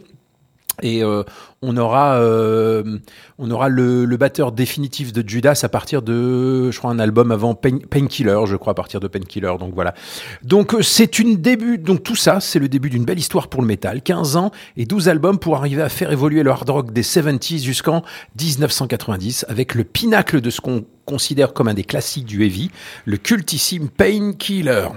Et 0.83 1.03
euh, 1.05 1.23
on 1.63 1.77
aura, 1.77 2.15
euh, 2.17 2.99
on 3.39 3.51
aura 3.51 3.69
le, 3.69 4.05
le 4.05 4.17
batteur 4.17 4.53
définitif 4.53 5.13
de 5.13 5.27
Judas 5.29 5.61
à 5.63 5.69
partir 5.69 6.03
de, 6.03 6.71
je 6.71 6.79
crois, 6.79 6.91
un 6.91 6.99
album 6.99 7.31
avant 7.33 7.55
Pain- 7.55 7.79
Painkiller, 7.89 8.39
je 8.47 8.57
crois, 8.57 8.73
à 8.73 8.75
partir 8.75 9.01
de 9.01 9.09
Painkiller. 9.09 9.53
Donc 9.59 9.75
voilà. 9.75 9.95
Donc 10.43 10.75
euh, 10.75 10.83
c'est 10.83 11.19
une 11.19 11.37
début, 11.37 11.79
donc 11.79 12.03
tout 12.03 12.17
ça, 12.17 12.41
c'est 12.41 12.59
le 12.59 12.69
début 12.69 12.91
d'une 12.91 13.05
belle 13.05 13.19
histoire 13.19 13.49
pour 13.49 13.61
le 13.63 13.67
métal. 13.67 14.03
15 14.03 14.37
ans 14.37 14.51
et 14.77 14.87
12 14.87 15.09
albums 15.09 15.39
pour 15.39 15.57
arriver 15.57 15.83
à 15.83 15.89
faire 15.89 16.11
évoluer 16.13 16.43
le 16.43 16.51
hard 16.51 16.71
rock 16.71 16.93
des 16.93 17.03
70s 17.03 17.63
jusqu'en 17.63 18.03
1990 18.41 19.47
avec 19.49 19.75
le 19.75 19.85
pinacle 19.85 20.41
de 20.41 20.51
ce 20.51 20.61
qu'on 20.61 20.85
considère 21.05 21.53
comme 21.53 21.69
un 21.69 21.75
des 21.75 21.85
classiques 21.85 22.25
du 22.27 22.45
heavy, 22.45 22.71
le 23.05 23.17
cultissime 23.17 23.89
Painkiller. 23.89 24.89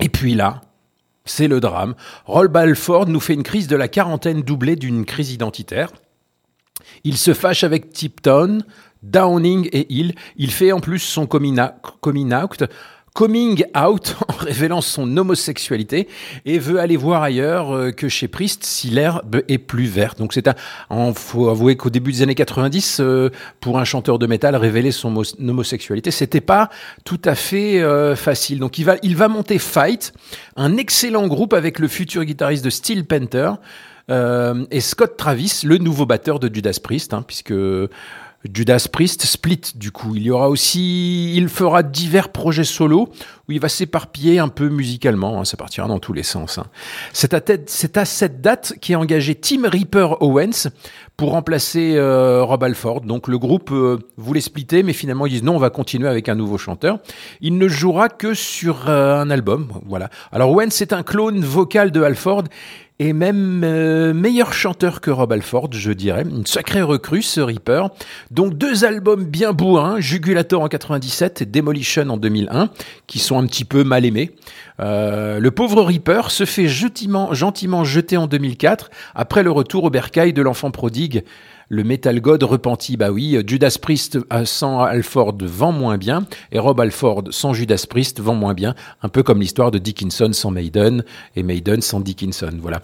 Et 0.00 0.08
puis 0.08 0.34
là, 0.34 0.60
c'est 1.24 1.48
le 1.48 1.60
drame. 1.60 1.94
Roll 2.26 2.48
Balford 2.48 3.06
nous 3.06 3.20
fait 3.20 3.34
une 3.34 3.42
crise 3.42 3.66
de 3.66 3.76
la 3.76 3.88
quarantaine 3.88 4.42
doublée 4.42 4.76
d'une 4.76 5.04
crise 5.04 5.32
identitaire. 5.32 5.90
Il 7.02 7.16
se 7.16 7.34
fâche 7.34 7.64
avec 7.64 7.92
Tipton, 7.92 8.58
Downing 9.02 9.68
et 9.72 9.92
Hill. 9.92 10.14
Il 10.36 10.50
fait 10.50 10.72
en 10.72 10.80
plus 10.80 10.98
son 10.98 11.26
coming 11.26 11.58
out, 11.60 12.64
coming 13.14 13.64
out 13.76 14.16
en 14.28 14.32
révélant 14.34 14.80
son 14.80 15.16
homosexualité 15.16 16.08
et 16.44 16.58
veut 16.58 16.78
aller 16.80 16.96
voir 16.96 17.22
ailleurs 17.22 17.74
euh, 17.74 17.90
que 17.92 18.08
chez 18.08 18.28
Priest 18.28 18.64
si 18.64 18.90
l'herbe 18.90 19.40
est 19.48 19.58
plus 19.58 19.86
verte. 19.86 20.18
Donc 20.18 20.32
c'est 20.34 20.48
un, 20.48 21.14
faut 21.14 21.48
avouer 21.48 21.76
qu'au 21.76 21.90
début 21.90 22.12
des 22.12 22.22
années 22.22 22.34
90, 22.34 22.98
euh, 23.00 23.30
pour 23.60 23.78
un 23.78 23.84
chanteur 23.84 24.18
de 24.18 24.26
métal, 24.26 24.56
révéler 24.56 24.90
son 24.90 25.10
mos- 25.10 25.36
homosexualité, 25.40 26.10
c'était 26.10 26.40
pas 26.40 26.68
tout 27.04 27.20
à 27.24 27.34
fait 27.34 27.80
euh, 27.80 28.16
facile. 28.16 28.58
Donc 28.58 28.78
il 28.78 28.84
va, 28.84 28.96
il 29.02 29.16
va 29.16 29.28
monter 29.28 29.58
Fight, 29.58 30.12
un 30.56 30.76
excellent 30.76 31.26
groupe 31.28 31.54
avec 31.54 31.78
le 31.78 31.88
futur 31.88 32.24
guitariste 32.24 32.64
de 32.64 32.70
Steel 32.70 33.04
Panther. 33.04 33.52
Euh, 34.10 34.66
et 34.70 34.80
Scott 34.82 35.16
Travis, 35.16 35.62
le 35.64 35.78
nouveau 35.78 36.04
batteur 36.04 36.38
de 36.38 36.54
Judas 36.54 36.78
Priest, 36.82 37.14
hein, 37.14 37.24
puisque 37.26 37.54
Judas 38.52 38.86
Priest 38.92 39.24
split 39.24 39.60
du 39.74 39.90
coup. 39.90 40.14
Il 40.16 40.22
y 40.22 40.30
aura 40.30 40.48
aussi, 40.48 41.34
il 41.34 41.48
fera 41.48 41.82
divers 41.82 42.30
projets 42.30 42.64
solo 42.64 43.08
où 43.48 43.52
il 43.52 43.60
va 43.60 43.68
s'éparpiller 43.68 44.38
un 44.38 44.48
peu 44.48 44.68
musicalement. 44.68 45.40
hein, 45.40 45.44
ça 45.44 45.56
partira 45.56 45.86
dans 45.86 45.98
tous 45.98 46.12
les 46.12 46.22
sens. 46.22 46.58
hein. 46.58 46.66
C'est 47.12 47.34
à, 47.34 48.04
cette 48.04 48.40
date 48.40 48.74
qu'est 48.80 48.94
engagé 48.94 49.34
Tim 49.34 49.68
Reaper 49.68 50.22
Owens 50.22 50.70
pour 51.16 51.30
remplacer 51.30 51.94
euh, 51.96 52.42
Rob 52.42 52.64
Alford. 52.64 53.02
Donc 53.02 53.28
le 53.28 53.38
groupe 53.38 53.70
euh, 53.70 53.98
voulait 54.16 54.40
splitter, 54.40 54.82
mais 54.82 54.92
finalement 54.92 55.26
ils 55.26 55.30
disent 55.30 55.42
non, 55.42 55.56
on 55.56 55.58
va 55.58 55.70
continuer 55.70 56.08
avec 56.08 56.28
un 56.28 56.34
nouveau 56.34 56.58
chanteur. 56.58 56.98
Il 57.40 57.56
ne 57.58 57.68
jouera 57.68 58.08
que 58.08 58.34
sur 58.34 58.88
euh, 58.88 59.20
un 59.20 59.30
album. 59.30 59.68
Voilà. 59.86 60.10
Alors 60.32 60.50
Owens 60.50 60.70
c'est 60.70 60.92
un 60.92 61.02
clone 61.02 61.40
vocal 61.40 61.90
de 61.92 62.02
Alford 62.02 62.44
et 63.00 63.12
même 63.12 63.62
euh, 63.64 64.14
meilleur 64.14 64.52
chanteur 64.52 65.00
que 65.00 65.10
Rob 65.10 65.32
Alford, 65.32 65.70
je 65.72 65.92
dirais. 65.92 66.22
Une 66.22 66.46
sacrée 66.46 66.82
recrue, 66.82 67.22
ce 67.22 67.40
Reaper. 67.40 67.88
Donc 68.30 68.54
deux 68.54 68.84
albums 68.84 69.24
bien 69.24 69.52
bourrins, 69.52 69.98
Jugulator 69.98 70.62
en 70.62 70.68
97 70.68 71.42
et 71.42 71.46
Demolition 71.46 72.08
en 72.08 72.16
2001, 72.16 72.70
qui 73.08 73.18
sont 73.18 73.38
un 73.38 73.46
petit 73.46 73.64
peu 73.64 73.82
mal 73.82 74.04
aimés. 74.04 74.30
Euh, 74.80 75.40
le 75.40 75.50
pauvre 75.50 75.82
Reaper 75.82 76.30
se 76.30 76.44
fait 76.44 76.68
gentiment, 76.68 77.34
gentiment 77.34 77.82
jeter 77.82 78.16
en 78.16 78.28
2004, 78.28 78.90
après 79.14 79.42
le 79.42 79.50
retour 79.50 79.84
au 79.84 79.90
bercail 79.90 80.32
de 80.32 80.42
l'enfant 80.42 80.70
prodigue 80.70 81.24
Le 81.68 81.82
Metal 81.84 82.20
God 82.20 82.42
repenti, 82.42 82.96
bah 82.96 83.10
oui, 83.10 83.38
Judas 83.46 83.76
Priest 83.80 84.18
euh, 84.32 84.44
sans 84.44 84.80
Alford 84.80 85.36
vend 85.42 85.72
moins 85.72 85.96
bien, 85.96 86.26
et 86.52 86.58
Rob 86.58 86.80
Alford 86.80 87.24
sans 87.30 87.52
Judas 87.54 87.84
Priest 87.88 88.20
vend 88.20 88.34
moins 88.34 88.54
bien, 88.54 88.74
un 89.02 89.08
peu 89.08 89.22
comme 89.22 89.40
l'histoire 89.40 89.70
de 89.70 89.78
Dickinson 89.78 90.30
sans 90.32 90.50
Maiden, 90.50 91.04
et 91.36 91.42
Maiden 91.42 91.80
sans 91.80 92.00
Dickinson, 92.00 92.50
voilà. 92.60 92.82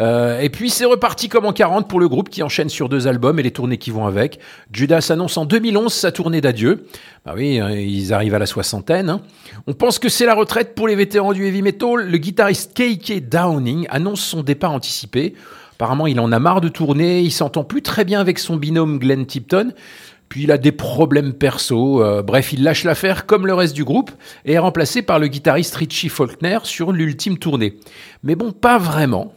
Euh, 0.00 0.40
et 0.40 0.48
puis 0.48 0.70
c'est 0.70 0.84
reparti 0.84 1.28
comme 1.28 1.44
en 1.44 1.52
40 1.52 1.88
pour 1.88 2.00
le 2.00 2.08
groupe 2.08 2.30
qui 2.30 2.42
enchaîne 2.42 2.68
sur 2.68 2.88
deux 2.88 3.06
albums 3.06 3.38
et 3.38 3.42
les 3.42 3.50
tournées 3.50 3.78
qui 3.78 3.90
vont 3.90 4.06
avec. 4.06 4.38
Judas 4.72 5.06
annonce 5.10 5.36
en 5.36 5.44
2011 5.44 5.92
sa 5.92 6.12
tournée 6.12 6.40
d'adieu. 6.40 6.86
Bah 7.24 7.34
oui, 7.36 7.60
hein, 7.60 7.70
ils 7.70 8.12
arrivent 8.12 8.34
à 8.34 8.38
la 8.38 8.46
soixantaine. 8.46 9.08
hein. 9.10 9.20
On 9.66 9.74
pense 9.74 9.98
que 9.98 10.08
c'est 10.08 10.26
la 10.26 10.34
retraite 10.34 10.74
pour 10.74 10.88
les 10.88 10.96
vétérans 10.96 11.32
du 11.32 11.46
heavy 11.46 11.62
metal. 11.62 12.08
Le 12.08 12.18
guitariste 12.18 12.74
K.K. 12.74 13.28
Downing 13.28 13.86
annonce 13.90 14.20
son 14.20 14.42
départ 14.42 14.72
anticipé. 14.72 15.34
Apparemment, 15.82 16.06
il 16.06 16.20
en 16.20 16.30
a 16.30 16.38
marre 16.38 16.60
de 16.60 16.68
tourner, 16.68 17.22
il 17.22 17.32
s'entend 17.32 17.64
plus 17.64 17.82
très 17.82 18.04
bien 18.04 18.20
avec 18.20 18.38
son 18.38 18.54
binôme 18.54 19.00
Glenn 19.00 19.26
Tipton. 19.26 19.72
Puis 20.28 20.44
il 20.44 20.52
a 20.52 20.56
des 20.56 20.70
problèmes 20.70 21.32
perso. 21.32 22.00
euh, 22.04 22.22
bref, 22.22 22.52
il 22.52 22.62
lâche 22.62 22.84
l'affaire 22.84 23.26
comme 23.26 23.48
le 23.48 23.52
reste 23.52 23.74
du 23.74 23.82
groupe 23.82 24.12
et 24.44 24.52
est 24.52 24.58
remplacé 24.60 25.02
par 25.02 25.18
le 25.18 25.26
guitariste 25.26 25.74
Richie 25.74 26.08
Faulkner 26.08 26.58
sur 26.62 26.92
l'ultime 26.92 27.36
tournée. 27.36 27.80
Mais 28.22 28.36
bon, 28.36 28.52
pas 28.52 28.78
vraiment. 28.78 29.34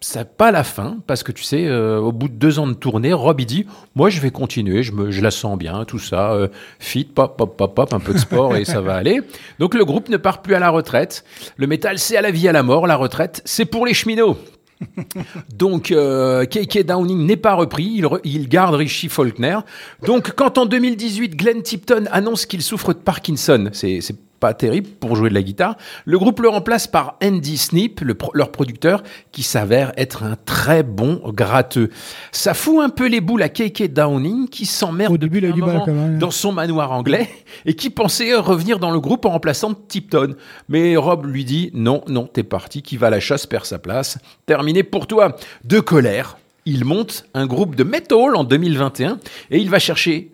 Ça 0.00 0.26
pas 0.26 0.50
la 0.50 0.62
fin, 0.62 0.98
parce 1.06 1.22
que 1.22 1.32
tu 1.32 1.42
sais, 1.42 1.64
euh, 1.64 1.98
au 1.98 2.12
bout 2.12 2.28
de 2.28 2.34
deux 2.34 2.58
ans 2.58 2.66
de 2.66 2.74
tournée, 2.74 3.14
Rob 3.14 3.40
dit 3.40 3.64
Moi 3.94 4.10
je 4.10 4.20
vais 4.20 4.30
continuer, 4.30 4.82
je, 4.82 4.92
me, 4.92 5.10
la 5.10 5.30
sens 5.30 5.56
bien, 5.56 5.86
tout 5.86 5.98
ça, 5.98 6.32
euh, 6.32 6.48
fit, 6.78 7.04
pop, 7.04 7.34
pop, 7.38 7.56
pop, 7.56 7.74
pop, 7.74 7.94
un 7.94 7.98
peu 7.98 8.12
de 8.12 8.18
sport 8.18 8.56
et 8.56 8.66
ça 8.66 8.82
va 8.82 8.94
aller. 8.94 9.22
Donc 9.58 9.74
le 9.74 9.86
groupe 9.86 10.10
ne 10.10 10.18
part 10.18 10.42
plus 10.42 10.54
à 10.54 10.58
la 10.58 10.68
retraite. 10.68 11.24
Le 11.56 11.66
métal, 11.66 11.98
c'est 11.98 12.18
à 12.18 12.20
la 12.20 12.30
vie, 12.30 12.46
à 12.46 12.52
la 12.52 12.62
mort. 12.62 12.86
La 12.86 12.96
retraite, 12.96 13.40
c'est 13.46 13.64
pour 13.64 13.86
les 13.86 13.94
cheminots. 13.94 14.36
Donc, 15.54 15.90
euh, 15.90 16.44
KK 16.44 16.84
Downing 16.84 17.26
n'est 17.26 17.36
pas 17.36 17.54
repris, 17.54 17.84
il, 17.84 18.08
il 18.24 18.48
garde 18.48 18.74
Richie 18.74 19.08
Faulkner. 19.08 19.58
Donc, 20.04 20.32
quand 20.34 20.58
en 20.58 20.66
2018, 20.66 21.36
Glenn 21.36 21.62
Tipton 21.62 22.04
annonce 22.10 22.46
qu'il 22.46 22.62
souffre 22.62 22.92
de 22.92 22.98
Parkinson, 22.98 23.70
c'est 23.72 24.00
pas 24.40 24.54
terrible 24.54 24.88
pour 25.00 25.16
jouer 25.16 25.28
de 25.30 25.34
la 25.34 25.42
guitare, 25.42 25.76
le 26.04 26.18
groupe 26.18 26.40
le 26.40 26.48
remplace 26.48 26.86
par 26.86 27.16
Andy 27.22 27.56
Snip, 27.58 28.00
le 28.00 28.14
pro- 28.14 28.30
leur 28.34 28.52
producteur, 28.52 29.02
qui 29.32 29.42
s'avère 29.42 29.92
être 29.96 30.22
un 30.22 30.36
très 30.44 30.82
bon 30.82 31.20
gratteux. 31.34 31.90
Ça 32.32 32.54
fout 32.54 32.82
un 32.82 32.88
peu 32.88 33.08
les 33.08 33.20
boules 33.20 33.42
à 33.42 33.48
KK 33.48 33.92
Downing, 33.92 34.48
qui 34.48 34.66
s'emmerde 34.66 35.12
Au 35.14 35.18
début, 35.18 35.38
il 35.38 35.44
a 35.44 35.48
eu 35.48 35.50
depuis 35.52 35.62
du 35.62 35.68
un 35.68 35.72
mal, 35.72 35.74
moment 35.80 35.86
quand 35.86 35.92
même. 35.92 36.18
dans 36.18 36.30
son 36.30 36.52
manoir 36.52 36.92
anglais 36.92 37.28
et 37.66 37.74
qui 37.74 37.90
pensait 37.90 38.34
revenir 38.34 38.78
dans 38.78 38.90
le 38.90 39.00
groupe 39.00 39.24
en 39.24 39.30
remplaçant 39.30 39.74
Tipton. 39.74 40.34
Mais 40.68 40.96
Rob 40.96 41.26
lui 41.26 41.44
dit 41.44 41.70
non, 41.74 42.02
non, 42.08 42.26
t'es 42.26 42.42
parti, 42.44 42.82
qui 42.82 42.96
va 42.96 43.08
à 43.08 43.10
la 43.10 43.20
chasse 43.20 43.46
perd 43.46 43.64
sa 43.64 43.78
place. 43.78 44.18
Terminé 44.46 44.82
pour 44.82 45.06
toi. 45.06 45.34
De 45.64 45.80
colère, 45.80 46.38
il 46.64 46.84
monte 46.84 47.24
un 47.34 47.46
groupe 47.46 47.74
de 47.74 47.82
metal 47.84 48.36
en 48.36 48.44
2021 48.44 49.18
et 49.50 49.58
il 49.58 49.70
va 49.70 49.78
chercher 49.78 50.30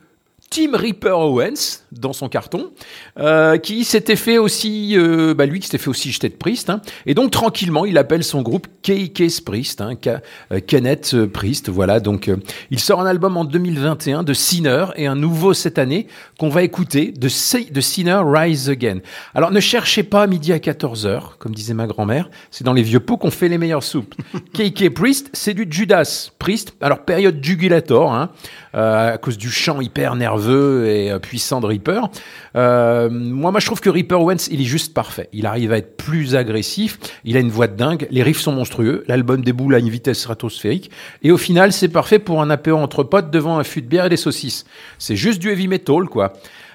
Tim 0.50 0.76
Reaper 0.76 1.18
Owens 1.18 1.80
dans 1.90 2.12
son 2.12 2.28
carton, 2.28 2.70
euh, 3.18 3.56
qui 3.56 3.84
s'était 3.84 4.14
fait 4.14 4.38
aussi, 4.38 4.96
euh, 4.96 5.34
bah 5.34 5.46
lui 5.46 5.58
qui 5.58 5.66
s'était 5.66 5.78
fait 5.82 5.90
aussi 5.90 6.12
jeter 6.12 6.28
de 6.28 6.34
Priest, 6.34 6.70
hein. 6.70 6.80
et 7.06 7.14
donc 7.14 7.32
tranquillement 7.32 7.84
il 7.86 7.98
appelle 7.98 8.22
son 8.22 8.42
groupe 8.42 8.68
KK's 8.82 9.40
Priest, 9.40 9.80
hein, 9.80 9.94
K- 9.94 10.20
euh, 10.52 10.60
Kenneth 10.64 11.12
euh, 11.14 11.26
Priest, 11.26 11.68
voilà. 11.70 11.98
Donc 11.98 12.28
euh, 12.28 12.36
il 12.70 12.78
sort 12.78 13.00
un 13.00 13.06
album 13.06 13.36
en 13.36 13.44
2021 13.44 14.22
de 14.22 14.32
Sinner 14.32 14.86
et 14.96 15.06
un 15.08 15.16
nouveau 15.16 15.54
cette 15.54 15.78
année 15.78 16.06
qu'on 16.38 16.50
va 16.50 16.62
écouter 16.62 17.10
de, 17.12 17.28
Si- 17.28 17.70
de 17.72 17.80
Sinner 17.80 18.20
Rise 18.24 18.70
Again. 18.70 18.98
Alors 19.34 19.50
ne 19.50 19.60
cherchez 19.60 20.04
pas 20.04 20.22
à 20.22 20.26
midi 20.28 20.52
à 20.52 20.58
14h, 20.58 21.36
comme 21.40 21.54
disait 21.54 21.74
ma 21.74 21.86
grand-mère, 21.88 22.28
c'est 22.52 22.64
dans 22.64 22.72
les 22.74 22.82
vieux 22.82 23.00
pots 23.00 23.16
qu'on 23.16 23.30
fait 23.32 23.48
les 23.48 23.58
meilleures 23.58 23.82
soupes. 23.82 24.14
KK 24.54 24.90
Priest, 24.94 25.30
c'est 25.32 25.54
du 25.54 25.66
Judas 25.68 26.30
Priest, 26.38 26.74
alors 26.80 27.04
période 27.04 27.42
jugulator, 27.42 28.12
hein, 28.12 28.30
à 28.72 29.18
cause 29.18 29.36
du 29.38 29.50
chant 29.50 29.80
hyper 29.80 30.14
nerveux 30.14 30.43
et 30.50 31.10
euh, 31.10 31.18
puissant 31.18 31.60
de 31.60 31.66
Reaper. 31.66 32.08
Euh, 32.56 33.08
moi, 33.10 33.50
moi, 33.50 33.60
je 33.60 33.66
trouve 33.66 33.80
que 33.80 33.90
Reaper 33.90 34.20
Owens, 34.20 34.48
il 34.50 34.60
est 34.60 34.64
juste 34.64 34.94
parfait. 34.94 35.28
Il 35.32 35.46
arrive 35.46 35.72
à 35.72 35.78
être 35.78 35.96
plus 35.96 36.36
agressif. 36.36 36.98
Il 37.24 37.36
a 37.36 37.40
une 37.40 37.50
voix 37.50 37.66
de 37.66 37.76
dingue. 37.76 38.06
Les 38.10 38.22
riffs 38.22 38.40
sont 38.40 38.52
monstrueux. 38.52 39.04
L'album 39.08 39.42
déboule 39.42 39.74
à 39.74 39.78
une 39.78 39.90
vitesse 39.90 40.20
stratosphérique. 40.20 40.90
Et 41.22 41.30
au 41.30 41.36
final, 41.36 41.72
c'est 41.72 41.88
parfait 41.88 42.18
pour 42.18 42.42
un 42.42 42.50
apéro 42.50 42.78
entre 42.78 43.02
potes 43.02 43.30
devant 43.30 43.58
un 43.58 43.64
fût 43.64 43.82
de 43.82 43.86
bière 43.86 44.06
et 44.06 44.10
des 44.10 44.16
saucisses. 44.16 44.64
C'est 44.98 45.16
juste 45.16 45.40
du 45.40 45.50
heavy 45.50 45.68
metal, 45.68 46.04
quoi. 46.04 46.32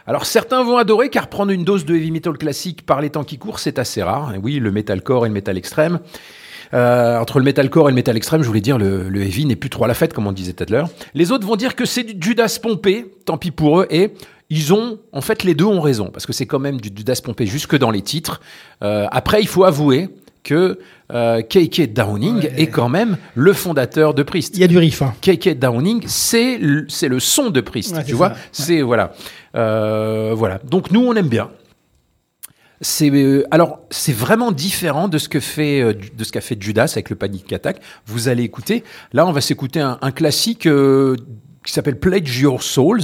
Alors 0.09 0.25
certains 0.25 0.63
vont 0.63 0.77
adorer 0.77 1.09
car 1.09 1.27
prendre 1.27 1.51
une 1.51 1.63
dose 1.63 1.85
de 1.85 1.93
heavy 1.95 2.09
metal 2.09 2.35
classique 2.35 2.83
par 2.83 2.99
les 2.99 3.11
temps 3.11 3.23
qui 3.23 3.37
courent, 3.37 3.59
c'est 3.59 3.77
assez 3.77 4.01
rare. 4.01 4.33
Oui, 4.41 4.55
le 4.55 4.71
metalcore 4.71 5.27
et 5.27 5.29
le 5.29 5.35
metal 5.35 5.55
extrême. 5.55 5.99
Euh, 6.73 7.17
entre 7.19 7.39
le 7.39 7.45
metalcore 7.45 7.87
et 7.89 7.91
le 7.91 7.95
metal 7.95 8.15
extrême, 8.15 8.43
je 8.43 8.47
voulais 8.47 8.61
dire, 8.61 8.77
le, 8.77 9.09
le 9.09 9.21
heavy 9.23 9.45
n'est 9.45 9.55
plus 9.55 9.69
trop 9.71 9.85
à 9.85 9.87
la 9.87 9.93
fête, 9.95 10.13
comme 10.13 10.27
on 10.27 10.31
disait 10.31 10.53
tout 10.53 10.65
à 10.67 10.71
l'heure. 10.71 10.89
Les 11.15 11.31
autres 11.31 11.47
vont 11.47 11.55
dire 11.55 11.75
que 11.75 11.85
c'est 11.85 12.03
du 12.03 12.15
Judas 12.29 12.59
pompé, 12.61 13.05
tant 13.25 13.37
pis 13.37 13.49
pour 13.51 13.79
eux, 13.81 13.87
et 13.89 14.11
ils 14.51 14.71
ont, 14.73 14.99
en 15.11 15.21
fait, 15.21 15.43
les 15.43 15.55
deux 15.55 15.65
ont 15.65 15.81
raison, 15.81 16.11
parce 16.11 16.25
que 16.27 16.33
c'est 16.33 16.45
quand 16.45 16.59
même 16.59 16.79
du 16.79 16.89
Judas 16.95 17.19
pompé 17.23 17.45
jusque 17.47 17.75
dans 17.77 17.89
les 17.91 18.01
titres. 18.01 18.39
Euh, 18.83 19.07
après, 19.11 19.41
il 19.41 19.47
faut 19.47 19.63
avouer 19.63 20.09
que 20.43 20.79
euh, 21.11 21.41
KK 21.41 21.91
Downing 21.91 22.35
Ouais. 22.37 22.53
est 22.57 22.67
quand 22.67 22.87
même 22.87 23.17
le 23.35 23.51
fondateur 23.53 24.13
de 24.13 24.23
Priest. 24.23 24.55
Il 24.55 24.61
y 24.61 24.63
a 24.63 24.67
du 24.67 24.77
riff. 24.77 25.01
Hein. 25.01 25.13
KK 25.21 25.57
Downing, 25.59 26.03
c'est 26.07 26.57
le, 26.59 26.85
c'est 26.87 27.07
le 27.09 27.19
son 27.19 27.49
de 27.49 27.61
Priest, 27.61 27.95
Ouais, 27.95 28.03
tu 28.05 28.13
vois. 28.13 28.29
ouais. 28.29 28.33
C'est 28.51 28.81
voilà, 28.81 29.11
Euh, 29.55 30.33
voilà. 30.35 30.59
Donc 30.63 30.91
nous, 30.91 31.01
on 31.01 31.13
aime 31.15 31.27
bien. 31.27 31.49
C'est 32.81 33.09
euh, 33.09 33.45
alors 33.51 33.81
c'est 33.89 34.13
vraiment 34.13 34.51
différent 34.51 35.09
de 35.09 35.17
ce 35.17 35.27
que 35.27 35.39
fait 35.39 35.81
euh, 35.81 35.93
de 35.93 36.23
ce 36.23 36.31
qu'a 36.31 36.41
fait 36.41 36.61
Judas 36.61 36.91
avec 36.93 37.09
le 37.09 37.15
Panic 37.15 37.51
Attack. 37.51 37.81
Vous 38.05 38.29
allez 38.29 38.43
écouter. 38.43 38.83
Là, 39.11 39.25
on 39.25 39.31
va 39.31 39.41
s'écouter 39.41 39.81
un, 39.81 39.97
un 40.01 40.11
classique 40.11 40.65
euh, 40.65 41.15
qui 41.65 41.73
s'appelle 41.73 41.99
Pledge 41.99 42.39
Your 42.39 42.63
Souls. 42.63 43.01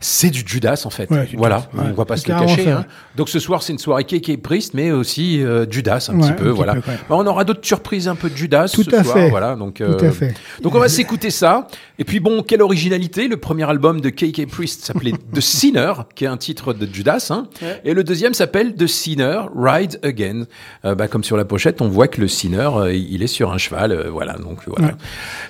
C'est 0.00 0.30
du 0.30 0.44
Judas 0.46 0.82
en 0.84 0.90
fait. 0.90 1.10
Ouais, 1.10 1.26
Judas, 1.26 1.38
voilà, 1.38 1.56
ouais. 1.74 1.90
on 1.90 1.94
va 1.94 2.04
pas 2.04 2.16
se 2.16 2.28
le 2.30 2.38
cacher. 2.38 2.70
hein. 2.70 2.84
Donc 3.16 3.28
ce 3.28 3.40
soir, 3.40 3.62
c'est 3.64 3.72
une 3.72 3.80
soirée 3.80 4.04
KK 4.04 4.40
Priest, 4.40 4.74
mais 4.74 4.92
aussi 4.92 5.42
euh, 5.42 5.66
Judas 5.68 6.06
un 6.10 6.14
Ouais, 6.14 6.20
petit 6.28 6.32
peu. 6.34 6.44
un 6.44 6.50
petit 6.50 6.56
voilà. 6.56 6.74
peu. 6.74 6.80
Bah, 7.08 7.16
on 7.18 7.26
aura 7.26 7.42
d'autres 7.44 7.66
surprises 7.66 8.06
un 8.06 8.14
peu 8.14 8.30
de 8.30 8.36
Judas 8.36 8.68
Tout 8.72 8.84
ce 8.84 8.94
à 8.94 9.02
soir. 9.02 9.16
fait. 9.16 9.30
Voilà, 9.30 9.56
donc 9.56 9.74
Tout 9.78 9.82
euh, 9.82 10.08
à 10.08 10.12
fait. 10.12 10.34
donc 10.62 10.74
on 10.74 10.78
va 10.78 10.88
s'écouter 10.88 11.30
ça. 11.30 11.66
Et 11.98 12.04
puis 12.04 12.20
bon, 12.20 12.42
quelle 12.44 12.62
originalité 12.62 13.26
Le 13.26 13.38
premier 13.38 13.68
album 13.68 14.00
de 14.00 14.10
KK 14.10 14.46
Priest 14.46 14.84
s'appelait 14.84 15.12
The 15.34 15.40
Sinner, 15.40 15.92
qui 16.14 16.24
est 16.24 16.28
un 16.28 16.36
titre 16.36 16.72
de 16.74 16.86
Judas. 16.92 17.26
Hein. 17.30 17.48
Et 17.84 17.92
le 17.92 18.04
deuxième 18.04 18.34
s'appelle 18.34 18.76
The 18.76 18.86
Sinner 18.86 19.40
Ride 19.56 19.98
Again. 20.04 20.44
Euh, 20.84 20.94
bah, 20.94 21.08
comme 21.08 21.24
sur 21.24 21.36
la 21.36 21.44
pochette, 21.44 21.80
on 21.80 21.88
voit 21.88 22.06
que 22.06 22.20
le 22.20 22.28
Sinner, 22.28 22.68
euh, 22.76 22.92
il 22.94 23.22
est 23.24 23.26
sur 23.26 23.52
un 23.52 23.58
cheval. 23.58 23.90
euh, 23.90 24.10
voilà, 24.10 24.34
donc 24.34 24.58
voilà. 24.66 24.86
Ouais. 24.88 24.94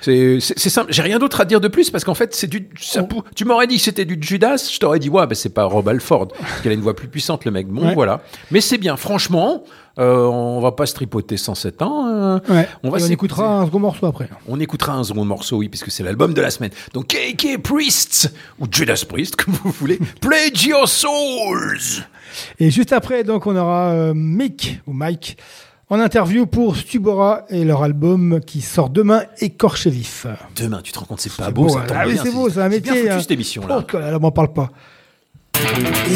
C'est- 0.00 0.38
C'est 0.40 0.58
c'est 0.58 0.70
simple. 0.70 0.92
J'ai 0.92 1.02
rien 1.02 1.18
d'autre 1.18 1.40
à 1.40 1.44
dire 1.44 1.60
de 1.60 1.68
plus 1.68 1.90
parce 1.90 2.04
qu'en 2.04 2.14
fait, 2.14 2.34
c'est 2.34 2.46
du. 2.46 2.68
ça 2.80 3.06
Tu 3.34 3.44
m'aurais 3.44 3.66
dit 3.66 3.76
que 3.76 3.82
c'était 3.82 4.04
du 4.06 4.16
Judas, 4.20 4.37
je 4.40 4.78
t'aurais 4.78 4.98
dit 4.98 5.08
ouais, 5.08 5.26
bah, 5.26 5.34
c'est 5.34 5.48
pas 5.54 5.64
Rob 5.64 5.88
Alford, 5.88 6.28
parce 6.28 6.60
qu'il 6.62 6.70
a 6.70 6.74
une 6.74 6.80
voix 6.80 6.94
plus 6.94 7.08
puissante, 7.08 7.44
le 7.44 7.50
mec. 7.50 7.66
Bon, 7.68 7.86
Ouais. 7.86 7.94
voilà. 7.94 8.20
Mais 8.50 8.60
c'est 8.60 8.78
bien. 8.78 8.96
Franchement, 8.96 9.62
euh, 9.98 10.24
on 10.26 10.60
va 10.60 10.72
pas 10.72 10.86
se 10.86 10.94
tripoter 10.94 11.36
107 11.36 11.82
ans. 11.82 12.06
euh, 12.08 12.38
Ouais. 12.48 12.68
On 12.82 12.90
va 12.90 12.98
on 13.00 13.06
écoutera 13.10 13.60
un 13.60 13.64
second 13.66 13.80
morceau 13.80 14.06
après. 14.06 14.28
on 14.46 14.60
écoutera 14.60 14.92
un 14.94 15.04
second 15.04 15.24
morceau, 15.24 15.56
oui, 15.58 15.68
puisque 15.68 15.90
c'est 15.90 16.02
l'album 16.02 16.34
de 16.34 16.40
la 16.40 16.50
semaine. 16.50 16.70
Donc 16.94 17.08
KK 17.08 17.58
Priest, 17.62 18.32
ou 18.60 18.66
Judas 18.70 19.04
Priest, 19.08 19.36
comme 19.44 19.54
vous 19.54 19.70
voulez. 19.70 19.98
Pledge 20.20 20.64
Your 20.66 20.88
Souls 20.88 22.04
Et 22.60 22.70
juste 22.70 22.92
après, 22.92 23.24
donc, 23.24 23.46
on 23.46 23.56
aura 23.56 23.90
euh, 23.90 24.12
Mick 24.14 24.80
ou 24.86 24.92
Mike 24.92 25.36
en 25.90 26.00
interview 26.00 26.46
pour 26.46 26.76
Stubora 26.76 27.44
et 27.48 27.64
leur 27.64 27.82
album 27.82 28.40
qui 28.44 28.60
sort 28.60 28.90
demain, 28.90 29.22
Écorché 29.40 29.90
vif. 29.90 30.26
Demain, 30.56 30.80
tu 30.82 30.92
te 30.92 30.98
rends 30.98 31.06
compte, 31.06 31.20
c'est 31.20 31.34
pas 31.34 31.50
beau, 31.50 31.64
beau, 31.64 31.68
ça 31.70 31.80
hein. 31.80 31.84
tombe 31.86 31.96
Ah 31.98 32.04
oui, 32.06 32.12
bien, 32.12 32.22
c'est 32.22 32.30
beau, 32.30 32.50
c'est 32.50 32.60
un 32.60 32.68
bien 32.68 32.78
métier, 32.78 32.92
foutu, 32.92 33.10
hein. 33.10 33.20
cette 33.20 33.30
émission-là. 33.30 33.78
Oh, 33.80 33.96
là, 33.96 34.10
là, 34.10 34.18
m'en 34.18 34.30
parle 34.30 34.52
pas. 34.52 34.70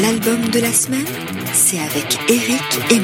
L'album 0.01 0.49
de 0.49 0.59
la 0.59 0.71
semaine, 0.71 1.05
c'est 1.53 1.79
avec 1.79 2.17
Eric 2.29 2.61
et 2.91 2.99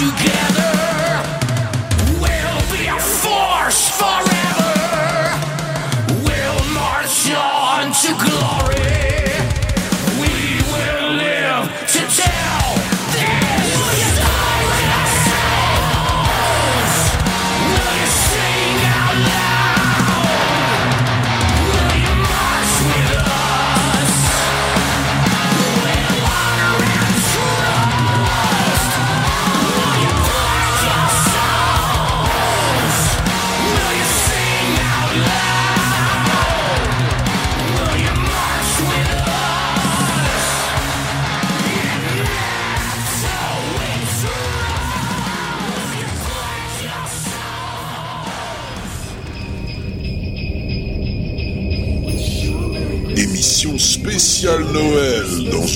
you 0.00 0.10
get 0.12 0.37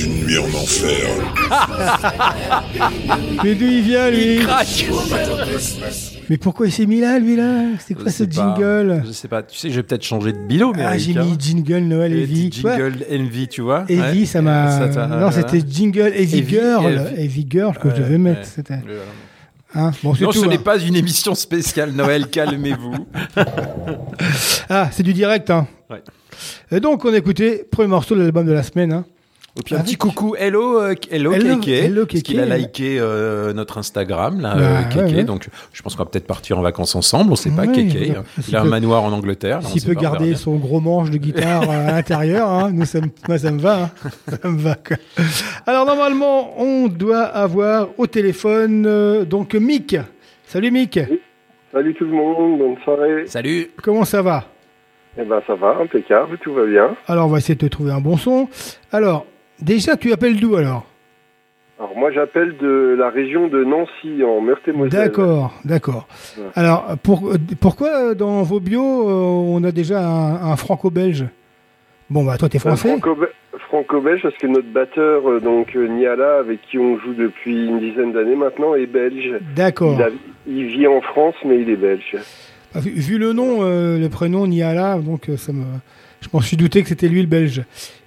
une 0.04 0.24
nuit 0.24 0.38
en 0.38 0.46
enfer. 0.48 1.08
Mais 3.44 3.54
d'où 3.54 3.64
il 3.66 3.82
vient, 3.82 4.10
lui 4.10 4.40
Mais 6.28 6.36
pourquoi 6.36 6.66
il 6.66 6.72
s'est 6.72 6.86
mis 6.86 7.00
là, 7.00 7.18
lui, 7.18 7.36
là? 7.36 7.64
C'est 7.78 7.94
quoi 7.94 8.10
ce 8.10 8.24
pas. 8.24 8.30
jingle? 8.30 9.02
Je 9.06 9.12
sais 9.12 9.28
pas. 9.28 9.42
Tu 9.42 9.56
sais, 9.58 9.70
je 9.70 9.76
vais 9.76 9.82
peut-être 9.82 10.02
changer 10.04 10.32
de 10.32 10.38
bilo, 10.38 10.72
mais 10.74 10.84
Ah, 10.84 10.98
j'ai 10.98 11.14
mis 11.14 11.36
jingle 11.38 11.78
Noël 11.78 12.12
vois, 12.60 12.76
jingle 12.76 13.06
Envy, 13.10 13.48
tu 13.48 13.60
vois. 13.62 13.84
Ouais. 13.88 14.24
ça 14.26 14.42
m'a. 14.42 14.86
Non, 15.08 15.30
c'était 15.30 15.62
jingle 15.66 16.12
Heavy, 16.14 16.44
Girl. 16.48 17.12
Heavy 17.16 17.46
Girl 17.48 17.76
que 17.78 17.90
je 17.90 17.96
devais 17.96 18.18
mettre. 18.18 18.40
ouais. 18.40 18.46
C'était. 18.54 18.78
Hein 19.74 19.90
bon, 20.02 20.14
c'est 20.14 20.24
Non, 20.24 20.30
tout. 20.30 20.40
ce 20.40 20.44
hein. 20.44 20.48
n'est 20.48 20.58
pas 20.58 20.78
une 20.78 20.96
émission 20.96 21.34
spéciale 21.34 21.92
Noël, 21.92 22.28
calmez-vous. 22.28 23.06
Ah, 24.68 24.88
c'est 24.92 25.02
du 25.02 25.12
direct. 25.12 25.50
Hein. 25.50 25.66
Ouais. 25.90 26.02
Et 26.70 26.80
donc, 26.80 27.04
on 27.04 27.12
a 27.12 27.16
écouté 27.16 27.64
premier 27.70 27.88
morceau 27.88 28.14
de 28.14 28.20
l'album 28.22 28.46
de 28.46 28.52
la 28.52 28.62
semaine. 28.62 29.02
Et 29.58 29.62
puis 29.62 29.74
un 29.74 29.80
petit 29.80 29.96
coucou, 29.96 30.34
hello, 30.34 30.80
euh, 30.80 30.94
hello, 31.10 31.30
Hello, 31.34 31.56
Keke, 31.58 31.68
hello, 31.68 32.06
parce 32.06 32.22
qu'il 32.22 32.40
a 32.40 32.56
liké 32.56 32.96
euh, 32.98 33.52
notre 33.52 33.76
Instagram, 33.76 34.40
là, 34.40 34.54
Bah, 34.54 34.60
euh, 34.62 34.82
Keke. 34.84 34.96
ouais, 35.10 35.14
ouais. 35.16 35.24
Donc, 35.24 35.46
je 35.74 35.82
pense 35.82 35.94
qu'on 35.94 36.04
va 36.04 36.08
peut-être 36.08 36.26
partir 36.26 36.58
en 36.58 36.62
vacances 36.62 36.94
ensemble. 36.94 37.30
On 37.32 37.36
sait 37.36 37.50
pas, 37.50 37.66
Ouais, 37.66 37.72
Keke. 37.72 37.94
il- 37.94 38.12
hein. 38.16 38.24
Il 38.48 38.56
a 38.56 38.62
un 38.62 38.64
manoir 38.64 39.04
en 39.04 39.12
Angleterre. 39.12 39.62
S'il 39.62 39.82
peut 39.84 39.92
garder 39.92 40.36
son 40.36 40.56
gros 40.56 40.80
manche 40.80 41.10
de 41.10 41.18
guitare 41.18 41.64
euh, 41.68 41.88
à 41.88 41.92
l'intérieur, 41.92 42.48
hein, 42.48 42.70
nous, 42.72 42.86
ça 42.86 43.02
me, 43.02 43.08
moi, 43.28 43.36
ça 43.36 43.50
me 43.50 43.60
va. 43.60 43.82
hein. 43.82 43.90
Ça 44.42 44.48
me 44.48 44.58
va 44.58 44.74
quoi. 44.74 44.96
Alors, 45.66 45.84
normalement, 45.84 46.58
on 46.58 46.88
doit 46.88 47.20
avoir 47.24 47.88
au 47.98 48.06
téléphone 48.06 48.84
euh, 48.86 49.26
donc 49.26 49.54
Mick. 49.54 49.96
Salut 50.46 50.70
Mick, 50.70 50.98
Salut 51.72 51.94
tout 51.94 52.04
le 52.06 52.10
monde, 52.12 52.58
bonne 52.58 52.76
soirée. 52.84 53.26
Salut. 53.26 53.70
comment 53.82 54.04
ça 54.06 54.22
va? 54.22 54.44
Eh 55.18 55.24
ben 55.24 55.42
ça 55.46 55.54
va, 55.56 55.76
impeccable, 55.82 56.38
tout 56.38 56.54
va 56.54 56.64
bien. 56.64 56.96
Alors, 57.06 57.26
on 57.26 57.30
va 57.30 57.36
essayer 57.36 57.54
de 57.54 57.60
te 57.60 57.66
trouver 57.70 57.92
un 57.92 58.00
bon 58.00 58.16
son. 58.16 58.48
Alors, 58.92 59.26
déjà, 59.62 59.96
tu 59.96 60.12
appelles 60.12 60.38
d'où 60.40 60.56
alors 60.56 60.84
Alors 61.78 61.96
moi 61.96 62.10
j'appelle 62.12 62.56
de 62.58 62.94
la 62.98 63.10
région 63.10 63.48
de 63.48 63.64
Nancy 63.64 64.22
en 64.24 64.40
Meurthe-et-Moselle. 64.40 64.90
D'accord, 64.92 65.54
d'accord. 65.64 66.06
Ouais. 66.38 66.44
Alors, 66.54 66.96
pour, 67.02 67.32
pourquoi 67.60 68.10
euh, 68.10 68.14
dans 68.14 68.42
vos 68.42 68.60
bios, 68.60 69.08
euh, 69.08 69.12
on 69.12 69.64
a 69.64 69.72
déjà 69.72 70.00
un, 70.06 70.52
un 70.52 70.56
franco-belge? 70.56 71.26
Bon, 72.10 72.24
bah, 72.24 72.36
toi, 72.36 72.48
t'es 72.48 72.58
français 72.58 72.88
Franco- 72.88 73.16
Franco-belge 73.68 74.20
parce 74.22 74.36
que 74.36 74.46
notre 74.46 74.68
batteur, 74.70 75.28
euh, 75.30 75.40
donc 75.40 75.74
Niala, 75.74 76.38
avec 76.40 76.60
qui 76.70 76.78
on 76.78 76.98
joue 76.98 77.14
depuis 77.14 77.68
une 77.68 77.80
dizaine 77.80 78.12
d'années 78.12 78.36
maintenant, 78.36 78.74
est 78.74 78.86
belge. 78.86 79.40
D'accord. 79.56 79.98
Il, 80.46 80.66
vit 80.66 80.86
en 80.86 81.00
France 81.00 81.34
mais 81.44 81.60
il 81.62 81.70
est 81.70 81.76
belge. 81.76 82.16
Ah, 82.74 82.80
Vu, 82.80 82.90
vu 82.90 83.18
le 83.18 83.32
nom, 83.32 83.58
euh, 83.62 83.98
le 83.98 84.08
prénom 84.10 84.46
Niala, 84.46 84.98
donc 84.98 85.30
ça 85.38 85.52
me, 85.52 85.64
je 86.20 86.28
m'en 86.32 86.40
suis 86.40 86.56
douté 86.58 86.82
que 86.82 86.88
c'était 86.88 87.08
lui 87.08 87.22
le 87.22 87.28
belge. 87.28 87.62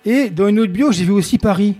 Et 0.06 0.30
dans 0.30 0.48
une 0.48 0.60
autre 0.60 0.72
bio, 0.72 0.92
j'ai 0.92 1.04
vu 1.04 1.12
aussi 1.12 1.38
Paris. 1.38 1.76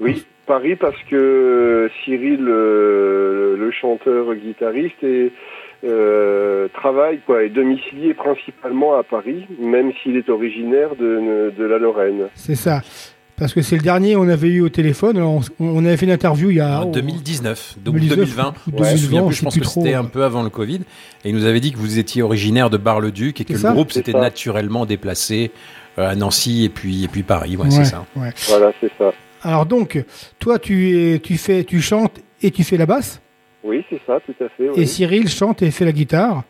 Oui, 0.00 0.24
Paris 0.46 0.76
parce 0.76 1.00
que 1.10 1.90
Cyril, 2.04 2.46
euh, 2.48 3.56
le 3.56 3.70
chanteur 3.72 4.34
guitariste, 4.34 5.02
est, 5.02 5.32
euh, 5.84 6.68
travaille 6.74 7.20
quoi, 7.26 7.42
est 7.42 7.48
domicilié 7.48 8.14
principalement 8.14 8.96
à 8.96 9.02
Paris, 9.02 9.46
même 9.60 9.92
s'il 10.02 10.16
est 10.16 10.28
originaire 10.28 10.94
de, 10.94 11.52
de 11.56 11.64
la 11.64 11.78
Lorraine. 11.78 12.28
C'est 12.34 12.54
ça. 12.54 12.82
Parce 13.36 13.54
que 13.54 13.62
c'est 13.62 13.74
le 13.76 13.82
dernier 13.82 14.14
on 14.14 14.28
avait 14.28 14.50
eu 14.50 14.60
au 14.60 14.68
téléphone. 14.68 15.16
Alors, 15.16 15.40
on, 15.58 15.66
on 15.66 15.84
avait 15.84 15.96
fait 15.96 16.06
une 16.06 16.12
interview 16.12 16.50
il 16.50 16.58
y 16.58 16.60
a. 16.60 16.82
En 16.82 16.88
oh, 16.88 16.92
2019, 16.92 17.78
donc 17.82 17.94
2019, 17.94 18.18
2020. 18.18 18.54
ou 18.72 18.84
Je 18.84 18.92
me 18.92 18.96
souviens 18.96 19.20
2020, 19.22 19.26
plus, 19.26 19.36
je 19.36 19.42
pense 19.42 19.58
que 19.58 19.64
c'était 19.64 19.94
un 19.94 20.04
peu 20.04 20.22
avant 20.22 20.42
le 20.42 20.50
Covid. 20.50 20.80
Et 21.24 21.30
il 21.30 21.34
nous 21.34 21.44
avait 21.44 21.58
dit 21.58 21.72
que 21.72 21.78
vous 21.78 21.98
étiez 21.98 22.22
originaire 22.22 22.70
de 22.70 22.76
Bar-le-Duc 22.76 23.40
et 23.40 23.44
que 23.44 23.54
le 23.54 23.72
groupe 23.72 23.90
s'était 23.90 24.12
naturellement 24.12 24.86
déplacé 24.86 25.50
euh, 25.50 25.81
à 25.96 26.14
Nancy 26.14 26.64
et 26.64 26.68
puis, 26.68 27.04
et 27.04 27.08
puis 27.08 27.22
Paris. 27.22 27.56
Ouais, 27.56 27.64
Ouais, 27.64 27.70
c'est 27.70 27.84
ça. 27.84 28.04
ouais. 28.16 28.30
Voilà, 28.48 28.72
c'est 28.80 28.90
ça. 28.98 29.12
Alors 29.42 29.66
donc, 29.66 30.02
toi, 30.38 30.58
tu, 30.58 31.18
tu, 31.22 31.36
fais, 31.36 31.64
tu 31.64 31.80
chantes 31.80 32.20
et 32.42 32.50
tu 32.50 32.62
fais 32.64 32.76
la 32.76 32.86
basse? 32.86 33.20
Oui, 33.64 33.84
c'est 33.90 34.00
ça, 34.06 34.18
tout 34.24 34.34
à 34.44 34.48
fait. 34.48 34.80
Et 34.80 34.86
Cyril 34.86 35.28
chante 35.28 35.62
et 35.62 35.70
fait 35.70 35.84
la 35.84 35.92
guitare. 35.92 36.42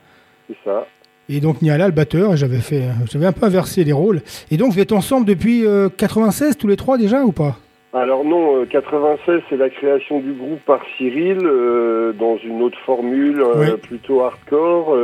c'est 0.48 0.56
ça. 0.64 0.86
Et 1.28 1.40
donc 1.40 1.62
Niala, 1.62 1.86
le 1.86 1.92
batteur, 1.92 2.36
j'avais 2.36 2.58
fait, 2.58 2.82
j'avais 3.10 3.26
un 3.26 3.32
peu 3.32 3.46
inversé 3.46 3.84
les 3.84 3.92
rôles. 3.92 4.20
Et 4.50 4.56
donc 4.56 4.72
vous 4.72 4.80
êtes 4.80 4.92
ensemble 4.92 5.24
depuis 5.26 5.64
euh, 5.64 5.88
96 5.88 6.56
tous 6.58 6.66
les 6.66 6.76
trois 6.76 6.98
déjà 6.98 7.22
ou 7.22 7.32
pas? 7.32 7.56
Alors 7.94 8.24
non, 8.24 8.56
euh, 8.62 8.66
96, 8.66 9.40
c'est 9.48 9.56
la 9.56 9.70
création 9.70 10.20
du 10.20 10.32
groupe 10.32 10.60
par 10.66 10.80
Cyril 10.96 11.38
euh, 11.42 12.12
dans 12.14 12.38
une 12.38 12.60
autre 12.62 12.78
formule, 12.84 13.40
euh, 13.40 13.54
Oui. 13.56 13.76
plutôt 13.80 14.22
hardcore. 14.22 14.94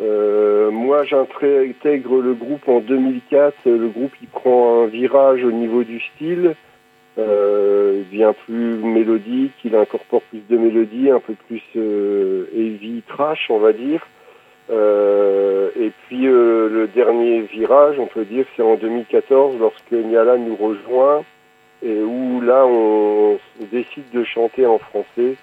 Euh, 0.00 0.70
moi, 0.70 1.04
j'intègre 1.04 2.20
le 2.20 2.34
groupe 2.34 2.68
en 2.68 2.80
2004. 2.80 3.54
Le 3.66 3.88
groupe, 3.88 4.12
il 4.20 4.28
prend 4.28 4.82
un 4.82 4.86
virage 4.86 5.44
au 5.44 5.52
niveau 5.52 5.84
du 5.84 6.00
style. 6.00 6.54
Euh, 7.16 8.02
il 8.02 8.04
devient 8.10 8.32
plus 8.44 8.74
mélodique, 8.78 9.52
il 9.64 9.76
incorpore 9.76 10.22
plus 10.22 10.42
de 10.50 10.56
mélodie, 10.56 11.10
un 11.10 11.20
peu 11.20 11.34
plus 11.46 11.62
euh, 11.76 12.46
heavy 12.52 13.02
trash, 13.06 13.46
on 13.50 13.58
va 13.58 13.72
dire. 13.72 14.04
Et 15.76 15.92
puis 16.06 16.22
le 16.22 16.88
dernier 16.94 17.42
virage, 17.42 17.98
on 17.98 18.06
peut 18.06 18.24
dire, 18.24 18.46
c'est 18.56 18.62
en 18.62 18.76
2014 18.76 19.56
lorsque 19.60 19.92
Niala 19.92 20.38
nous 20.38 20.56
rejoint 20.56 21.22
et 21.82 22.00
où 22.00 22.40
là 22.40 22.64
on 22.66 23.38
décide 23.70 24.10
de 24.12 24.24
chanter 24.24 24.64
en 24.64 24.78
français. 24.78 25.36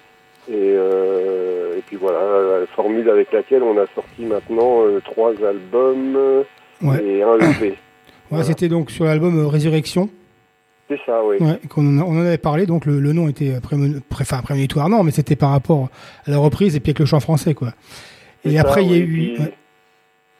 Et, 0.48 0.54
euh, 0.54 1.76
et 1.78 1.82
puis 1.86 1.96
voilà, 1.96 2.60
la 2.60 2.66
formule 2.74 3.08
avec 3.08 3.32
laquelle 3.32 3.62
on 3.62 3.78
a 3.78 3.86
sorti 3.94 4.24
maintenant 4.24 4.82
euh, 4.84 5.00
trois 5.04 5.30
albums 5.46 6.44
Ouais. 6.82 7.04
et 7.04 7.22
un 7.22 7.36
EP. 7.38 7.68
Ouais, 7.70 7.74
Voilà. 8.30 8.44
C'était 8.44 8.68
donc 8.68 8.90
sur 8.90 9.04
l'album 9.04 9.38
euh, 9.38 9.46
Résurrection. 9.46 10.08
C'est 10.88 10.98
ça, 11.06 11.22
oui. 11.24 11.36
Ouais, 11.40 11.58
on 11.76 11.98
en 12.00 12.18
avait 12.20 12.38
parlé, 12.38 12.66
donc 12.66 12.86
le, 12.86 12.98
le 12.98 13.12
nom 13.12 13.28
était 13.28 13.60
pré- 13.60 13.76
prémonitoire, 14.42 14.88
non, 14.88 15.04
mais 15.04 15.12
c'était 15.12 15.36
par 15.36 15.50
rapport 15.50 15.88
à 16.26 16.30
la 16.30 16.38
reprise 16.38 16.74
et 16.76 16.80
puis 16.80 16.90
avec 16.90 16.98
le 16.98 17.06
chant 17.06 17.20
français, 17.20 17.54
quoi. 17.54 17.72
Et 18.44 18.58
après, 18.58 18.84
il 18.84 18.90
y 18.90 18.94
a 18.94 18.98
eu. 18.98 19.06
Puis, 19.06 19.36
ouais. 19.38 19.52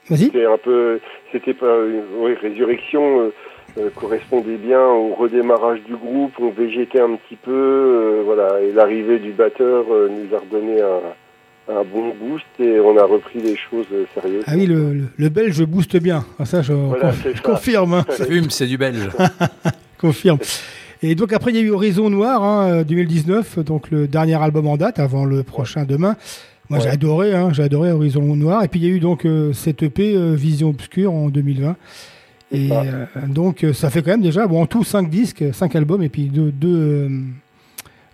C'était 0.09 0.44
un 0.46 0.59
peu, 0.59 0.98
c'était 1.30 1.55
pas, 1.55 1.76
oui, 2.18 2.34
Résurrection 2.40 3.20
euh, 3.20 3.30
euh, 3.78 3.88
correspondait 3.94 4.57
bien 4.57 4.80
au 4.84 5.14
redémarrage 5.14 5.80
du 5.86 5.94
groupe. 5.96 6.32
On 6.40 6.50
végétait 6.50 7.00
un 7.00 7.14
petit 7.16 7.36
peu, 7.36 7.50
euh, 7.53 8.22
voilà, 8.24 8.61
et 8.61 8.72
l'arrivée 8.72 9.18
du 9.18 9.30
batteur 9.32 9.84
euh, 9.90 10.09
nous 10.11 10.34
a 10.36 10.40
redonné 10.40 10.80
un, 10.80 11.72
un 11.74 11.84
bon 11.84 12.12
boost 12.20 12.44
et 12.59 12.80
on 12.80 12.98
a 12.98 13.05
repris 13.05 13.38
les 13.40 13.57
choses 13.57 13.86
sérieuses. 14.14 14.42
Ah 14.46 14.53
oui, 14.57 14.66
le, 14.66 14.92
le, 14.92 15.05
le 15.16 15.28
belge 15.28 15.62
booste 15.64 15.96
bien. 15.96 16.24
Ah, 16.38 16.44
ça, 16.44 16.61
je, 16.62 16.72
Voilà, 16.72 17.11
conf- 17.12 17.20
c'est 17.22 17.30
je 17.32 17.36
ça. 17.36 17.42
confirme. 17.42 17.94
hein, 17.94 18.05
Fume, 18.11 18.50
c'est 18.50 18.66
du 18.66 18.76
belge. 18.78 19.09
confirme. 20.00 20.38
Et 21.05 21.14
donc 21.14 21.32
après, 21.32 21.50
il 21.53 21.57
y 21.57 21.61
a 21.61 21.62
eu 21.62 21.70
Horizon 21.70 22.11
Noir, 22.11 22.42
hein, 22.42 22.82
2019, 22.82 23.61
donc 23.61 23.90
le 23.90 24.07
dernier 24.09 24.40
album 24.40 24.66
en 24.66 24.76
date, 24.76 24.98
avant 24.98 25.24
le 25.24 25.42
prochain 25.42 25.84
demain. 25.84 26.16
Moi, 26.70 26.78
j'ai 26.80 26.88
adoré, 26.88 27.34
hein, 27.34 27.50
j'ai 27.52 27.62
adoré 27.62 27.92
Horizon 27.92 28.36
Noir. 28.36 28.64
Et 28.64 28.68
puis 28.68 28.80
il 28.80 28.86
y 28.86 28.90
a 28.90 28.94
eu 28.94 29.00
donc 29.00 29.24
euh, 29.24 29.52
cette 29.52 29.82
EP 29.82 30.14
euh, 30.14 30.34
Vision 30.34 30.70
Obscure 30.70 31.12
en 31.12 31.28
2020. 31.28 31.76
Et 32.54 32.68
euh, 32.70 33.06
donc 33.28 33.64
ça 33.72 33.88
fait 33.90 34.02
quand 34.02 34.10
même 34.10 34.20
déjà, 34.22 34.46
bon, 34.46 34.62
en 34.62 34.66
tout 34.66 34.84
5 34.84 35.08
disques, 35.08 35.44
5 35.52 35.74
albums 35.74 36.02
et 36.02 36.08
puis 36.08 36.24
2 36.24 36.52
deux, 36.52 37.10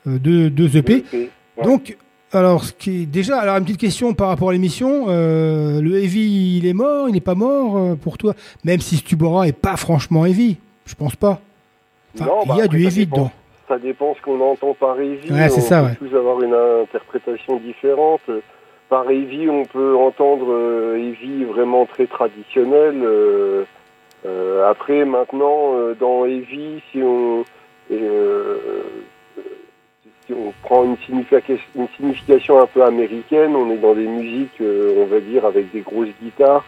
deux, 0.07 0.18
deux, 0.18 0.51
deux 0.51 0.76
EP. 0.76 1.05
Ouais. 1.12 1.28
Donc, 1.64 1.96
alors, 2.32 2.64
ce 2.64 2.72
qui 2.72 3.03
est 3.03 3.07
déjà, 3.07 3.40
alors 3.40 3.57
une 3.57 3.64
petite 3.64 3.80
question 3.80 4.14
par 4.14 4.28
rapport 4.28 4.51
à 4.51 4.53
l'émission. 4.53 5.07
le 5.09 6.03
heavy, 6.03 6.59
il 6.59 6.66
est 6.66 6.72
mort, 6.72 7.09
il 7.09 7.12
n'est 7.12 7.20
pas 7.20 7.34
mort 7.34 7.96
pour 7.96 8.16
toi, 8.16 8.34
même 8.64 8.80
si 8.80 8.96
Stubora 8.96 9.49
est 9.49 9.53
pas 9.53 9.76
franchement 9.76 10.24
heavy. 10.24 10.57
Je 10.86 10.94
pense 10.94 11.16
pas. 11.16 11.40
Enfin, 12.14 12.26
Non, 12.26 12.42
il 12.44 12.49
bah, 12.49 12.55
y 12.57 12.61
a 12.61 12.64
après, 12.64 12.78
du 12.78 12.84
heavy 12.84 13.07
dedans. 13.07 13.32
Ça 13.68 13.78
dépend 13.78 14.14
ce 14.14 14.22
qu'on 14.22 14.40
entend 14.40 14.72
par 14.74 14.98
heavy. 14.98 15.30
Ouais, 15.30 15.46
on 15.46 15.60
ça, 15.60 15.80
peut 15.82 15.86
ouais. 15.88 15.94
tous 16.10 16.16
avoir 16.16 16.40
une 16.42 16.54
interprétation 16.54 17.56
différente. 17.58 18.22
Par 18.88 19.10
heavy, 19.10 19.50
on 19.50 19.64
peut 19.66 19.94
entendre 19.94 20.46
euh, 20.50 20.96
heavy 20.96 21.44
vraiment 21.44 21.84
très 21.84 22.06
traditionnel. 22.06 22.94
euh, 23.04 23.64
euh, 24.26 24.68
après, 24.70 25.04
maintenant, 25.04 25.74
dans 26.00 26.24
heavy, 26.24 26.80
si 26.90 27.02
on, 27.02 27.44
si 30.26 30.32
on 30.32 30.52
prend 30.62 30.84
une, 30.84 30.96
significa- 31.06 31.42
une 31.76 31.88
signification 31.96 32.60
un 32.60 32.66
peu 32.66 32.82
américaine, 32.82 33.54
on 33.54 33.70
est 33.70 33.76
dans 33.76 33.94
des 33.94 34.06
musiques, 34.06 34.60
on 34.62 35.04
va 35.06 35.20
dire, 35.20 35.44
avec 35.44 35.70
des 35.72 35.80
grosses 35.80 36.08
guitares. 36.22 36.64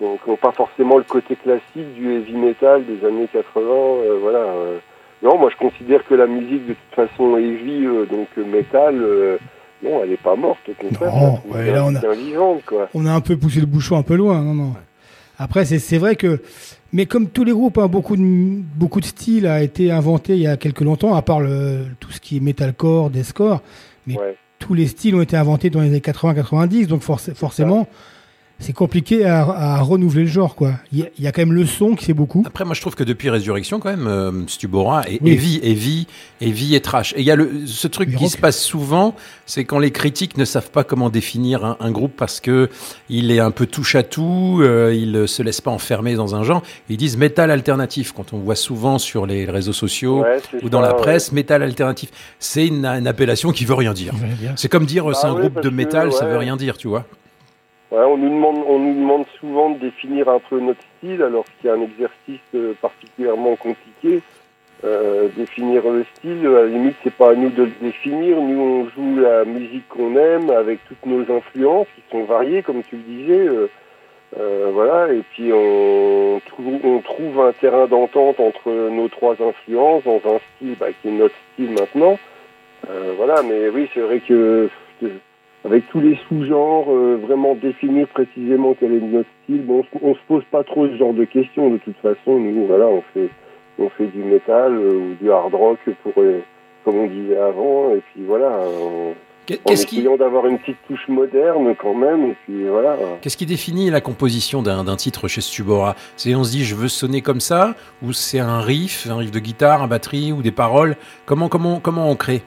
Donc, 0.00 0.20
on 0.26 0.36
pas 0.36 0.52
forcément 0.52 0.96
le 0.96 1.04
côté 1.04 1.36
classique 1.36 1.92
du 1.94 2.14
heavy 2.14 2.32
metal 2.36 2.84
des 2.86 3.04
années 3.06 3.28
80. 3.30 3.60
euh, 3.66 4.18
voilà. 4.20 4.46
Non, 5.22 5.38
moi 5.38 5.50
je 5.52 5.56
considère 5.56 6.04
que 6.06 6.14
la 6.14 6.26
musique 6.26 6.66
de 6.66 6.74
toute 6.74 6.94
façon 7.08 7.36
euh, 7.86 8.06
donc 8.06 8.28
euh, 8.38 8.44
metal, 8.44 8.94
euh, 9.00 9.36
non, 9.82 10.02
elle 10.02 10.12
est 10.12 10.22
pas 10.22 10.36
morte, 10.36 10.60
au 10.68 10.72
contraire. 10.74 11.12
Non, 11.14 11.40
est 11.50 11.54
ouais, 11.54 11.64
bien- 11.64 11.74
là, 11.74 11.84
on 11.86 11.94
a- 11.94 12.14
vivante, 12.14 12.62
quoi. 12.66 12.88
On 12.94 13.06
a 13.06 13.12
un 13.12 13.20
peu 13.20 13.36
poussé 13.36 13.60
le 13.60 13.66
bouchon 13.66 13.96
un 13.96 14.02
peu 14.02 14.14
loin. 14.16 14.40
Non, 14.42 14.54
non. 14.54 14.74
Après, 15.38 15.64
c'est 15.64 15.96
vrai 15.98 16.16
que, 16.16 16.40
mais 16.92 17.06
comme 17.06 17.28
tous 17.28 17.44
les 17.44 17.52
groupes, 17.52 17.78
hein, 17.78 17.86
beaucoup 17.86 18.14
de 18.16 18.22
beaucoup 18.22 19.00
de 19.00 19.06
styles 19.06 19.46
a 19.46 19.62
été 19.62 19.90
inventé 19.90 20.34
il 20.34 20.40
y 20.42 20.46
a 20.46 20.56
quelques 20.58 20.82
longtemps, 20.82 21.14
à 21.14 21.22
part 21.22 21.40
le, 21.40 21.84
tout 21.98 22.10
ce 22.10 22.20
qui 22.20 22.36
est 22.36 22.40
metalcore, 22.40 23.08
deathcore. 23.10 23.62
Mais 24.06 24.18
Ouais. 24.18 24.36
tous 24.58 24.74
les 24.74 24.86
styles 24.86 25.14
ont 25.14 25.22
été 25.22 25.36
inventés 25.36 25.70
dans 25.70 25.80
les 25.80 25.88
années 25.88 26.00
80-90, 26.00 26.86
donc 26.88 27.00
forc- 27.02 27.34
forcément, 27.34 27.86
c'est 28.60 28.72
compliqué 28.74 29.24
à, 29.24 29.40
à 29.42 29.80
renouveler 29.80 30.22
le 30.24 30.28
genre, 30.28 30.54
quoi. 30.54 30.72
Il 30.92 30.98
y, 30.98 31.02
a- 31.02 31.06
il 31.18 31.24
y 31.24 31.26
a 31.26 31.32
quand 31.32 31.40
même 31.42 31.52
le 31.54 31.66
son 31.66 31.94
qui 31.96 32.04
fait 32.04 32.12
beaucoup. 32.14 32.44
Après, 32.46 32.64
moi, 32.64 32.74
je 32.74 32.80
trouve 32.80 32.94
que 32.94 33.02
depuis 33.04 33.30
Résurrection, 33.30 33.80
quand 33.80 33.90
même, 33.90 34.06
euh, 34.06 34.46
Stubora 34.46 35.02
est 35.08 35.18
Oui. 35.22 35.32
heavy, 35.32 35.60
heavy, 35.62 36.06
heavy 36.40 36.74
et 36.74 36.80
trash. 36.80 37.12
Et 37.14 37.20
il 37.20 37.24
y 37.24 37.30
a 37.30 37.36
le, 37.36 37.66
ce 37.66 37.88
truc 37.88 38.10
Mais 38.10 38.16
qui 38.16 38.24
rock. 38.24 38.32
se 38.32 38.38
passe 38.38 38.60
souvent, 38.62 39.14
c'est 39.46 39.64
quand 39.64 39.78
les 39.78 39.90
critiques 39.90 40.36
ne 40.36 40.44
savent 40.44 40.70
pas 40.70 40.84
comment 40.84 41.08
définir 41.10 41.64
un, 41.64 41.76
un 41.80 41.90
groupe 41.90 42.12
parce 42.16 42.38
que 42.40 42.68
il 43.08 43.30
est 43.32 43.40
un 43.40 43.50
peu 43.50 43.66
touche 43.66 43.94
à 43.94 44.02
tout, 44.02 44.60
euh, 44.62 44.94
il 44.94 45.26
se 45.26 45.42
laisse 45.42 45.60
pas 45.60 45.70
enfermer 45.70 46.14
dans 46.14 46.34
un 46.34 46.42
genre. 46.44 46.62
Ils 46.88 46.96
disent 46.98 47.16
métal 47.16 47.50
alternatif. 47.50 48.12
Quand 48.12 48.32
on 48.34 48.38
voit 48.38 48.56
souvent 48.56 48.98
sur 48.98 49.24
les 49.26 49.46
réseaux 49.46 49.72
sociaux 49.72 50.20
Ouais, 50.22 50.36
ou 50.62 50.68
dans 50.68 50.82
ça, 50.82 50.88
la 50.88 50.94
ouais. 50.96 51.00
presse, 51.00 51.32
métal 51.32 51.62
alternatif, 51.62 52.10
c'est 52.38 52.66
une, 52.66 52.84
une 52.84 53.06
appellation 53.06 53.52
qui 53.52 53.64
veut 53.64 53.74
rien 53.74 53.94
dire. 53.94 54.12
C'est 54.56 54.68
comme 54.68 54.84
dire 54.86 55.08
euh, 55.10 55.14
c'est 55.14 55.26
Ah 55.26 55.30
un 55.30 55.34
ouais, 55.34 55.40
groupe 55.48 55.56
de 55.62 55.68
que, 55.70 55.74
métal, 55.74 56.12
ça 56.12 56.24
ouais. 56.26 56.32
veut 56.32 56.38
rien 56.38 56.56
dire, 56.56 56.76
tu 56.76 56.88
vois. 56.88 57.06
On, 57.92 58.16
nous 58.16 58.94
demande, 58.94 59.26
souvent 59.40 59.70
de 59.70 59.78
définir 59.78 60.28
un 60.28 60.38
peu 60.38 60.60
notre 60.60 60.80
style, 60.98 61.22
alors 61.22 61.44
qu'il 61.44 61.68
y 61.68 61.72
a 61.72 61.74
un 61.74 61.82
exercice 61.82 62.40
euh, 62.54 62.72
particulièrement 62.80 63.56
compliqué. 63.56 64.22
Euh, 64.84 65.28
définir 65.36 65.82
le 65.90 66.04
style, 66.14 66.46
à 66.46 66.62
la 66.62 66.66
limite, 66.66 66.96
c'est 67.02 67.12
pas 67.12 67.32
à 67.32 67.34
nous 67.34 67.50
de 67.50 67.64
le 67.64 67.72
définir. 67.82 68.40
Nous, 68.40 68.60
on 68.60 68.88
joue 68.90 69.20
la 69.20 69.44
musique 69.44 69.88
qu'on 69.88 70.16
aime 70.16 70.50
avec 70.50 70.78
toutes 70.86 71.04
nos 71.04 71.22
influences 71.34 71.88
qui 71.96 72.02
sont 72.12 72.24
variées, 72.24 72.62
comme 72.62 72.82
tu 72.84 72.96
le 72.96 73.02
disais. 73.02 73.48
euh, 74.38 74.70
voilà, 74.72 75.12
et 75.12 75.22
puis 75.32 75.52
on 75.52 76.40
trouve, 77.02 77.40
un 77.40 77.52
terrain 77.52 77.88
d'entente 77.88 78.38
entre 78.38 78.70
nos 78.70 79.08
trois 79.08 79.34
influences 79.42 80.04
dans 80.04 80.20
un 80.24 80.38
style 80.56 80.76
bah, 80.78 80.86
qui 81.02 81.08
est 81.08 81.12
notre 81.12 81.34
style 81.52 81.72
maintenant. 81.72 82.18
Voilà, 83.16 83.42
mais 83.42 83.68
oui, 83.68 83.88
c'est 83.92 84.00
vrai 84.00 84.20
que 84.20 84.70
avec 85.64 85.88
tous 85.90 86.00
les 86.00 86.18
sous-genres, 86.28 86.86
euh, 86.90 87.18
vraiment 87.22 87.54
définir 87.54 88.06
précisément 88.08 88.74
quel 88.78 88.92
est 88.94 89.00
notre 89.00 89.28
style. 89.44 89.62
Bon, 89.66 89.82
on, 90.02 90.10
on 90.10 90.14
se 90.14 90.20
pose 90.28 90.42
pas 90.50 90.64
trop 90.64 90.86
ce 90.88 90.96
genre 90.96 91.12
de 91.14 91.24
questions 91.24 91.70
de 91.70 91.78
toute 91.78 91.96
façon. 91.98 92.38
Nous, 92.38 92.66
voilà, 92.66 92.86
on 92.86 93.02
fait, 93.14 93.28
on 93.78 93.88
fait 93.90 94.06
du 94.06 94.22
métal 94.22 94.74
euh, 94.74 94.92
ou 95.12 95.14
du 95.22 95.30
hard 95.30 95.54
rock 95.54 95.78
pour, 96.02 96.12
euh, 96.18 96.40
comme 96.84 96.96
on 96.96 97.06
disait 97.06 97.36
avant. 97.36 97.94
Et 97.94 98.02
puis 98.12 98.24
voilà, 98.26 98.48
en, 98.60 99.12
Qu'est- 99.46 99.60
en 99.64 99.74
qui, 99.74 99.96
essayant 99.96 100.16
d'avoir 100.16 100.46
une 100.46 100.58
petite 100.58 100.76
touche 100.88 101.08
moderne 101.08 101.74
quand 101.78 101.94
même. 101.94 102.30
Et 102.30 102.36
puis 102.46 102.66
voilà. 102.68 102.96
Qu'est-ce 103.20 103.36
qui 103.36 103.46
définit 103.46 103.90
la 103.90 104.00
composition 104.00 104.62
d'un 104.62 104.84
d'un 104.84 104.96
titre 104.96 105.28
chez 105.28 105.40
Stubora 105.42 105.94
C'est 106.16 106.34
on 106.34 106.44
se 106.44 106.52
dit 106.52 106.64
je 106.64 106.74
veux 106.74 106.88
sonner 106.88 107.20
comme 107.20 107.40
ça 107.40 107.74
ou 108.02 108.12
c'est 108.14 108.38
un 108.38 108.60
riff, 108.60 109.06
un 109.10 109.16
riff 109.16 109.30
de 109.30 109.38
guitare, 109.40 109.82
un 109.82 109.88
batterie 109.88 110.32
ou 110.32 110.40
des 110.40 110.52
paroles? 110.52 110.96
Comment 111.26 111.48
comment 111.48 111.80
comment 111.80 112.10
on 112.10 112.16
crée? 112.16 112.42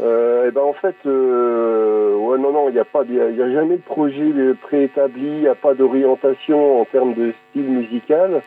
Euh, 0.00 0.48
et 0.48 0.50
ben 0.50 0.62
en 0.62 0.72
fait, 0.72 0.96
euh, 1.04 2.16
ouais, 2.16 2.38
non, 2.38 2.52
non, 2.52 2.68
il 2.68 2.72
n'y 2.72 2.78
a 2.78 2.84
pas, 2.84 3.02
il 3.08 3.20
a, 3.20 3.24
a 3.24 3.52
jamais 3.52 3.76
de 3.76 3.82
projet 3.82 4.32
préétabli, 4.62 5.26
il 5.26 5.40
n'y 5.40 5.48
a 5.48 5.54
pas 5.54 5.74
d'orientation 5.74 6.80
en 6.80 6.84
termes 6.86 7.14
de 7.14 7.32
style 7.50 7.68
musical. 7.68 8.42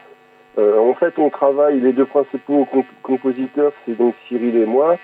Euh, 0.57 0.79
en 0.79 0.93
fait, 0.95 1.13
on 1.17 1.29
travaille, 1.29 1.79
les 1.79 1.93
deux 1.93 2.05
principaux 2.05 2.65
comp- 2.71 2.85
compositeurs, 3.03 3.71
c'est 3.85 3.97
donc 3.97 4.15
Cyril 4.27 4.55
et 4.57 4.65
moi. 4.65 4.97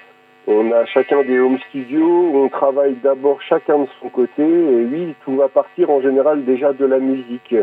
On 0.48 0.72
a 0.72 0.86
chacun 0.86 1.24
des 1.24 1.40
home 1.40 1.60
studios, 1.70 2.32
on 2.34 2.50
travaille 2.50 2.96
d'abord 3.04 3.40
chacun 3.42 3.80
de 3.80 3.88
son 4.02 4.10
côté, 4.10 4.44
et 4.44 4.86
oui, 4.92 5.14
tout 5.24 5.36
va 5.36 5.50
partir 5.50 5.92
en 5.92 6.02
général 6.02 6.46
déjà 6.46 6.74
de 6.74 6.86
la 6.86 6.98
musique. 6.98 7.56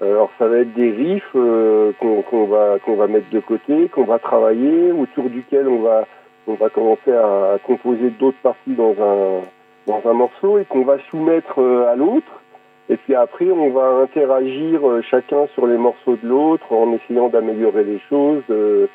Alors 0.00 0.30
ça 0.38 0.48
va 0.48 0.58
être 0.58 0.72
des 0.72 0.90
riffs 0.90 1.32
qu'on 1.32 2.46
va 2.46 2.78
qu'on 2.84 2.96
va 2.96 3.06
mettre 3.06 3.28
de 3.30 3.40
côté, 3.40 3.88
qu'on 3.88 4.04
va 4.04 4.18
travailler, 4.18 4.90
autour 4.92 5.28
duquel 5.28 5.68
on 5.68 5.80
va 5.80 6.06
on 6.46 6.54
va 6.54 6.68
commencer 6.70 7.12
à, 7.12 7.58
composer 7.64 8.10
d'autres 8.10 8.38
parties 8.42 8.74
dans 8.74 8.94
un 9.00 9.42
dans 9.86 10.00
un 10.04 10.12
morceau 10.12 10.58
et 10.58 10.64
qu'on 10.64 10.84
va 10.84 10.98
soumettre 11.10 11.60
euh, 11.60 11.90
à 11.90 11.96
l'autre. 11.96 12.40
Et 12.88 12.96
puis 12.96 13.14
après, 13.14 13.50
on 13.50 13.70
va 13.70 14.02
interagir 14.02 14.88
euh, 14.88 15.02
chacun 15.02 15.46
sur 15.54 15.66
les 15.66 15.76
morceaux 15.76 16.16
de 16.22 16.28
l'autre 16.28 16.72
en 16.72 16.92
essayant 16.92 17.28
d'améliorer 17.28 17.84
les 17.84 18.00
choses, 18.08 18.42
euh, 18.50 18.86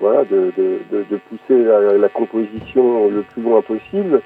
voilà, 0.00 0.24
de, 0.24 0.52
de, 0.56 0.80
de, 0.90 1.16
pousser 1.16 1.64
la, 1.64 2.08
composition 2.08 3.08
le 3.08 3.22
plus 3.22 3.42
loin 3.42 3.62
possible. 3.62 4.20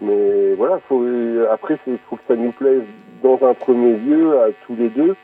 Mais 0.00 0.54
voilà, 0.54 0.78
faut, 0.88 1.04
après, 1.50 1.78
il 1.86 1.98
faut 2.08 2.16
que 2.16 2.22
ça 2.26 2.36
nous 2.36 2.52
plaise 2.52 2.82
dans 3.22 3.38
un 3.42 3.52
premier 3.52 3.96
lieu 3.96 4.40
à 4.40 4.46
tous 4.66 4.76
les 4.76 4.88
deux. 4.88 5.14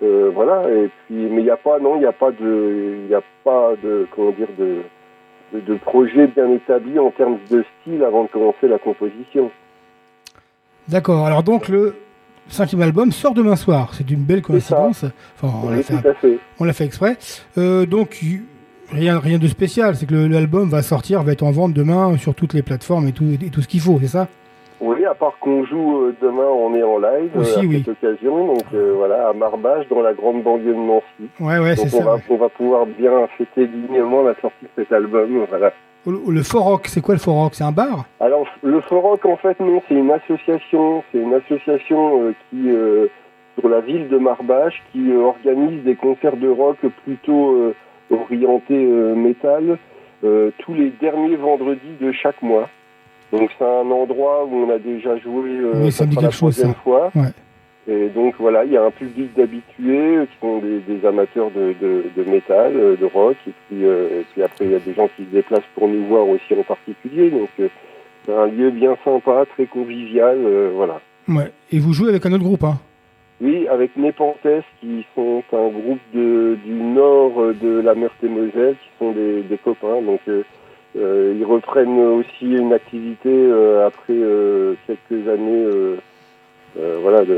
Voilà, 0.00 0.68
et 0.70 0.88
puis, 0.88 1.16
mais 1.16 1.42
il 1.42 1.44
n'y 1.44 1.50
a 1.50 1.56
pas, 1.56 1.78
non, 1.78 1.96
il 1.96 2.00
n'y 2.00 2.06
a 2.06 2.12
pas 2.12 2.30
de, 2.30 3.02
il 3.02 3.08
n'y 3.08 3.14
a 3.14 3.22
pas 3.44 3.74
de, 3.82 4.06
comment 4.10 4.30
dire, 4.30 4.48
de, 4.58 4.78
de, 5.52 5.74
projet 5.74 6.26
bien 6.26 6.50
établi 6.50 6.98
en 6.98 7.10
termes 7.10 7.38
de 7.50 7.64
style 7.80 8.02
avant 8.04 8.24
de 8.24 8.28
commencer 8.28 8.68
la 8.68 8.78
composition. 8.78 9.50
D'accord. 10.88 11.26
Alors 11.26 11.42
donc 11.42 11.68
le 11.68 11.94
cinquième 12.48 12.82
album 12.82 13.12
sort 13.12 13.34
demain 13.34 13.56
soir. 13.56 13.90
C'est 13.94 14.10
une 14.10 14.22
belle 14.22 14.42
coïncidence. 14.42 15.04
Enfin, 15.36 15.52
on 15.64 15.70
l'a 15.70 15.82
fait, 15.82 16.14
fait. 16.20 16.38
on 16.58 16.64
l'a 16.64 16.72
fait 16.72 16.84
exprès. 16.84 17.16
Euh, 17.58 17.86
donc 17.86 18.24
rien, 18.90 19.18
rien 19.18 19.38
de 19.38 19.48
spécial. 19.48 19.96
C'est 19.96 20.06
que 20.06 20.14
l'album 20.14 20.68
va 20.68 20.82
sortir, 20.82 21.22
va 21.22 21.32
être 21.32 21.42
en 21.42 21.50
vente 21.50 21.72
demain 21.72 22.16
sur 22.16 22.34
toutes 22.34 22.54
les 22.54 22.62
plateformes 22.62 23.08
et 23.08 23.12
tout, 23.12 23.24
et 23.40 23.50
tout 23.50 23.62
ce 23.62 23.68
qu'il 23.68 23.80
faut, 23.80 23.98
c'est 24.00 24.08
ça? 24.08 24.28
Oui, 24.82 25.04
à 25.04 25.14
part 25.14 25.38
qu'on 25.38 25.64
joue 25.64 26.06
euh, 26.06 26.16
demain, 26.20 26.42
on 26.42 26.74
est 26.74 26.82
en 26.82 26.98
live 26.98 27.30
Aussi, 27.36 27.56
euh, 27.56 27.62
à 27.62 27.66
oui. 27.66 27.84
cette 27.86 28.02
occasion, 28.02 28.46
donc 28.48 28.64
euh, 28.74 28.94
voilà, 28.96 29.28
à 29.28 29.32
Marbache, 29.32 29.86
dans 29.88 30.02
la 30.02 30.12
grande 30.12 30.42
banlieue 30.42 30.74
de 30.74 30.74
Nancy. 30.74 31.30
Ouais, 31.38 31.60
ouais, 31.60 31.76
donc 31.76 31.86
on 31.86 31.98
ça. 31.98 32.04
va, 32.04 32.14
ouais. 32.16 32.22
on 32.28 32.36
va 32.36 32.48
pouvoir 32.48 32.86
bien 32.86 33.28
fêter 33.38 33.68
dignement 33.68 34.24
la 34.24 34.34
sortie 34.40 34.64
de 34.64 34.70
cet 34.74 34.92
album. 34.92 35.46
Voilà. 35.48 35.72
Le, 36.04 36.58
Rock, 36.58 36.88
c'est 36.88 37.00
quoi 37.00 37.14
le 37.14 37.20
Fort 37.20 37.36
Rock 37.36 37.54
C'est 37.54 37.62
un 37.62 37.70
bar? 37.70 38.06
Alors, 38.18 38.44
le 38.64 38.80
Foroc, 38.80 39.24
en 39.24 39.36
fait, 39.36 39.60
non, 39.60 39.80
c'est 39.88 39.94
une 39.94 40.10
association. 40.10 41.04
C'est 41.12 41.18
une 41.18 41.34
association 41.34 42.20
euh, 42.24 42.34
qui, 42.50 42.68
sur 43.56 43.68
la 43.68 43.80
ville 43.82 44.08
de 44.08 44.18
Marbache, 44.18 44.82
qui 44.90 45.12
organise 45.12 45.84
des 45.84 45.94
concerts 45.94 46.36
de 46.36 46.48
rock 46.48 46.78
plutôt 47.04 47.72
orientés 48.10 48.84
métal 49.14 49.78
tous 50.22 50.74
les 50.74 50.90
derniers 51.00 51.36
vendredis 51.36 51.96
de 52.00 52.10
chaque 52.10 52.42
mois. 52.42 52.68
Donc, 53.32 53.50
c'est 53.58 53.64
un 53.64 53.90
endroit 53.90 54.44
où 54.44 54.54
on 54.54 54.70
a 54.70 54.78
déjà 54.78 55.16
joué 55.16 55.50
euh, 55.58 55.72
Oui, 55.84 55.90
ça 55.92 56.04
me 56.04 56.10
dit 56.10 56.14
pour 56.16 56.22
la 56.24 56.30
chose, 56.30 56.54
troisième 56.54 56.74
ça. 56.74 56.80
fois. 56.82 57.10
Ouais. 57.14 57.32
Et 57.88 58.08
donc, 58.10 58.34
voilà, 58.38 58.64
il 58.64 58.72
y 58.72 58.76
a 58.76 58.84
un 58.84 58.90
public 58.90 59.34
d'habitués 59.34 60.18
qui 60.30 60.38
sont 60.40 60.58
des, 60.58 60.80
des 60.80 61.04
amateurs 61.06 61.50
de, 61.50 61.74
de, 61.80 62.04
de 62.16 62.30
métal, 62.30 62.72
euh, 62.76 62.96
de 62.96 63.06
rock. 63.06 63.36
Et 63.48 63.52
puis, 63.68 63.84
euh, 63.84 64.20
et 64.20 64.26
puis 64.32 64.42
après, 64.42 64.66
il 64.66 64.70
y 64.72 64.74
a 64.74 64.78
des 64.78 64.94
gens 64.94 65.08
qui 65.16 65.24
se 65.24 65.30
déplacent 65.30 65.62
pour 65.74 65.88
nous 65.88 66.04
voir 66.04 66.28
aussi 66.28 66.54
en 66.58 66.62
particulier. 66.62 67.30
Donc, 67.30 67.48
euh, 67.58 67.68
c'est 68.24 68.34
un 68.34 68.46
lieu 68.46 68.70
bien 68.70 68.96
sympa, 69.04 69.44
très 69.54 69.66
convivial, 69.66 70.38
voilà. 70.76 71.00
Ouais. 71.28 71.50
Et 71.72 71.80
vous 71.80 71.92
jouez 71.92 72.10
avec 72.10 72.24
un 72.26 72.32
autre 72.32 72.44
groupe, 72.44 72.62
hein? 72.62 72.78
Oui, 73.40 73.66
avec 73.66 73.96
Népantes, 73.96 74.36
qui 74.80 75.04
sont 75.16 75.42
un 75.52 75.68
groupe 75.70 75.98
de, 76.14 76.56
du 76.64 76.72
nord 76.72 77.32
de 77.60 77.80
la 77.80 77.96
Meurthe-et-Moselle, 77.96 78.74
qui 78.74 78.88
sont 79.00 79.10
des, 79.10 79.42
des 79.42 79.58
copains. 79.58 80.00
Donc, 80.02 80.20
euh, 80.28 80.44
euh, 80.96 81.34
ils 81.38 81.44
reprennent 81.44 81.98
aussi 81.98 82.46
une 82.52 82.72
activité 82.72 83.30
euh, 83.30 83.86
après 83.86 84.12
euh, 84.12 84.74
quelques 84.86 85.28
années, 85.28 85.66
voilà, 87.02 87.24
de, 87.24 87.34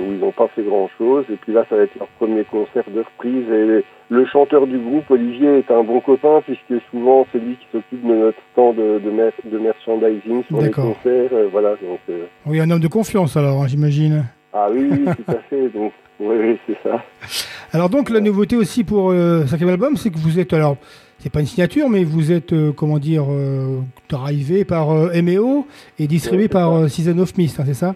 où 0.00 0.12
ils 0.12 0.18
n'ont 0.18 0.32
pas 0.32 0.48
fait 0.48 0.62
grand-chose. 0.62 1.24
Et 1.32 1.36
puis 1.36 1.52
là, 1.52 1.64
ça 1.70 1.76
va 1.76 1.82
être 1.82 1.94
leur 1.98 2.08
premier 2.18 2.44
concert 2.44 2.84
de 2.92 3.00
reprise. 3.00 3.48
Et 3.52 3.84
le 4.10 4.26
chanteur 4.26 4.66
du 4.66 4.78
groupe, 4.78 5.10
Olivier, 5.10 5.58
est 5.58 5.70
un 5.70 5.82
bon 5.84 6.00
copain, 6.00 6.40
puisque 6.44 6.82
souvent, 6.90 7.26
c'est 7.32 7.38
lui 7.38 7.54
qui 7.56 7.66
s'occupe 7.72 8.04
de 8.06 8.14
notre 8.14 8.38
stand 8.52 8.76
de, 8.76 8.98
de, 8.98 9.10
mer- 9.10 9.32
de 9.44 9.58
merchandising 9.58 10.42
sur 10.44 10.60
les 10.60 10.70
concerts. 10.70 11.30
voilà, 11.52 11.70
donc... 11.82 12.00
Oui, 12.46 12.58
un 12.60 12.68
homme 12.70 12.80
de 12.80 12.88
confiance 12.88 13.36
alors, 13.36 13.62
hein, 13.62 13.66
j'imagine. 13.68 14.24
ah 14.52 14.68
oui, 14.72 14.88
oui, 14.90 15.04
tout 15.04 15.30
à 15.32 15.38
fait. 15.48 15.68
Donc, 15.68 15.92
oui, 16.18 16.36
oui, 16.40 16.58
c'est 16.66 16.76
ça. 16.82 17.02
Alors 17.72 17.90
donc 17.90 18.08
la 18.08 18.20
nouveauté 18.20 18.56
aussi 18.56 18.82
pour 18.82 19.12
le 19.12 19.44
cinquième 19.46 19.68
album, 19.68 19.96
c'est 19.96 20.08
que 20.10 20.16
vous 20.16 20.38
êtes 20.40 20.54
alors 20.54 20.78
c'est 21.18 21.30
pas 21.32 21.40
une 21.40 21.46
signature, 21.46 21.88
mais 21.88 22.04
vous 22.04 22.32
êtes 22.32 22.52
euh, 22.52 22.72
comment 22.72 22.98
dire 22.98 23.24
euh, 23.30 23.78
drivé 24.08 24.64
par 24.64 24.90
euh, 24.90 25.10
MEO 25.22 25.66
et 25.98 26.06
distribué 26.06 26.44
Ouais, 26.44 26.48
par 26.48 26.72
ça. 26.72 26.78
euh, 26.84 26.88
Season 26.88 27.18
of 27.18 27.36
Mist, 27.36 27.58
hein, 27.60 27.64
c'est 27.66 27.74
ça? 27.74 27.94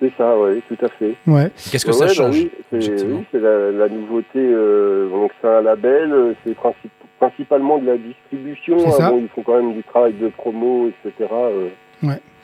C'est 0.00 0.12
ça, 0.18 0.34
oui, 0.38 0.60
tout 0.68 0.84
à 0.84 0.88
fait. 0.88 1.14
Ouais. 1.26 1.50
Qu'est-ce 1.70 1.84
que 1.86 1.92
Ouais, 1.92 1.96
ça 1.96 2.06
bah 2.06 2.12
change 2.12 2.34
oui, 2.36 2.50
c'est 2.70 3.04
oui, 3.04 3.24
la, 3.32 3.70
la 3.70 3.88
nouveauté. 3.88 4.26
euh, 4.38 5.08
donc 5.08 5.30
c'est 5.40 5.48
un 5.48 5.62
label, 5.62 6.34
c'est 6.44 6.52
princi- 6.52 6.90
principalement 7.18 7.78
de 7.78 7.86
la 7.86 7.96
distribution. 7.96 8.78
C'est 8.80 8.86
hein, 8.88 8.90
ça. 8.90 9.10
bon, 9.10 9.18
ils 9.22 9.28
font 9.28 9.42
quand 9.42 9.56
même 9.62 9.72
du 9.74 9.82
travail 9.84 10.14
de 10.14 10.28
promo, 10.28 10.88
etc. 10.88 11.30
euh, 11.32 11.68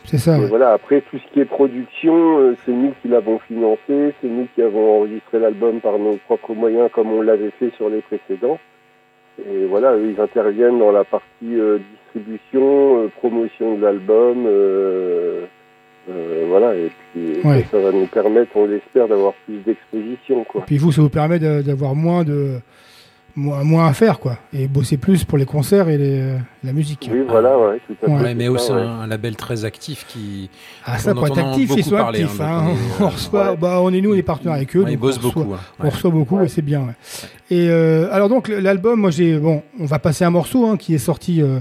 C'est 0.04 0.18
ça. 0.18 0.36
et 0.38 0.40
ouais. 0.42 0.46
voilà. 0.46 0.72
Après 0.72 1.00
tout 1.02 1.18
ce 1.18 1.32
qui 1.34 1.40
est 1.40 1.44
production, 1.44 2.38
euh, 2.38 2.56
c'est 2.64 2.72
nous 2.72 2.92
qui 3.02 3.08
l'avons 3.08 3.38
financé, 3.40 4.14
c'est 4.20 4.28
nous 4.28 4.46
qui 4.54 4.62
avons 4.62 4.98
enregistré 4.98 5.40
l'album 5.40 5.80
par 5.80 5.98
nos 5.98 6.16
propres 6.26 6.54
moyens, 6.54 6.88
comme 6.94 7.10
on 7.12 7.20
l'avait 7.20 7.50
fait 7.58 7.72
sur 7.76 7.90
les 7.90 8.00
précédents. 8.02 8.58
Et 9.48 9.66
voilà, 9.66 9.94
eux, 9.96 10.12
ils 10.16 10.20
interviennent 10.20 10.78
dans 10.78 10.92
la 10.92 11.04
partie 11.04 11.26
euh, 11.58 11.78
distribution, 12.04 13.04
euh, 13.04 13.08
promotion 13.18 13.76
de 13.76 13.82
l'album. 13.82 14.44
euh, 14.46 15.44
voilà, 16.48 16.74
et 16.74 16.90
puis 17.12 17.34
Ouais. 17.44 17.62
ça, 17.70 17.72
ça 17.72 17.78
va 17.78 17.92
nous 17.92 18.06
permettre, 18.06 18.50
on 18.56 18.66
l'espère, 18.66 19.06
d'avoir 19.06 19.32
plus 19.46 19.58
d'exposition. 19.58 20.42
quoi. 20.44 20.62
Puis 20.66 20.78
vous, 20.78 20.90
ça 20.90 21.02
vous 21.02 21.08
permet 21.10 21.38
d'avoir 21.38 21.94
moins 21.94 22.24
de 22.24 22.54
moins, 23.40 23.64
moins 23.64 23.86
à 23.88 23.92
faire, 23.92 24.18
quoi. 24.20 24.38
Et 24.52 24.68
bosser 24.68 24.96
plus 24.96 25.24
pour 25.24 25.38
les 25.38 25.44
concerts 25.46 25.88
et 25.88 25.98
les, 25.98 26.20
euh, 26.20 26.38
la 26.62 26.72
musique. 26.72 27.08
Oui, 27.12 27.20
voilà, 27.28 27.58
ouais, 27.58 27.80
tout 27.86 27.94
à 28.02 28.06
fait. 28.06 28.12
Ouais, 28.12 28.20
Ouais, 28.22 28.34
mais 28.34 28.48
aussi 28.48 28.70
un, 28.72 28.76
un 29.00 29.06
label 29.06 29.34
très 29.36 29.64
actif 29.64 30.06
qui. 30.06 30.50
Ah, 30.84 30.98
ça, 30.98 31.12
on 31.12 31.14
pour 31.14 31.26
être 31.26 31.38
actif, 31.38 31.62
ils 31.64 31.68
beaucoup 31.68 31.82
sont 31.90 31.96
actifs. 31.96 32.40
hein, 32.40 32.46
hein. 32.48 32.64
donc 32.68 32.76
on 33.00 33.04
euh, 33.04 33.08
reçoit, 33.14 33.50
ouais. 33.52 33.56
bah, 33.56 33.78
on 33.82 33.92
est 33.92 34.00
nous, 34.00 34.12
on 34.12 34.16
est 34.16 34.22
partenaires 34.22 34.54
avec 34.54 34.76
eux. 34.76 34.84
Ouais, 34.84 34.92
ils 34.92 34.96
bossent 34.98 35.18
on 35.22 35.28
reçoit- 35.28 35.42
beaucoup. 35.44 35.54
hein. 35.54 35.60
On 35.82 35.88
reçoit 35.88 36.10
beaucoup 36.10 36.36
Ouais. 36.38 36.44
et 36.44 36.48
c'est 36.48 36.62
bien. 36.62 36.80
ouais. 36.80 36.94
Et 37.50 37.68
euh, 37.70 38.08
alors 38.12 38.28
donc 38.28 38.48
l'album, 38.48 39.00
moi 39.00 39.10
j'ai 39.10 39.38
bon, 39.38 39.62
on 39.80 39.84
va 39.86 39.98
passer 39.98 40.24
un 40.24 40.30
morceau 40.30 40.66
hein, 40.66 40.76
qui 40.76 40.94
est 40.94 40.98
sorti 40.98 41.42
euh, 41.42 41.58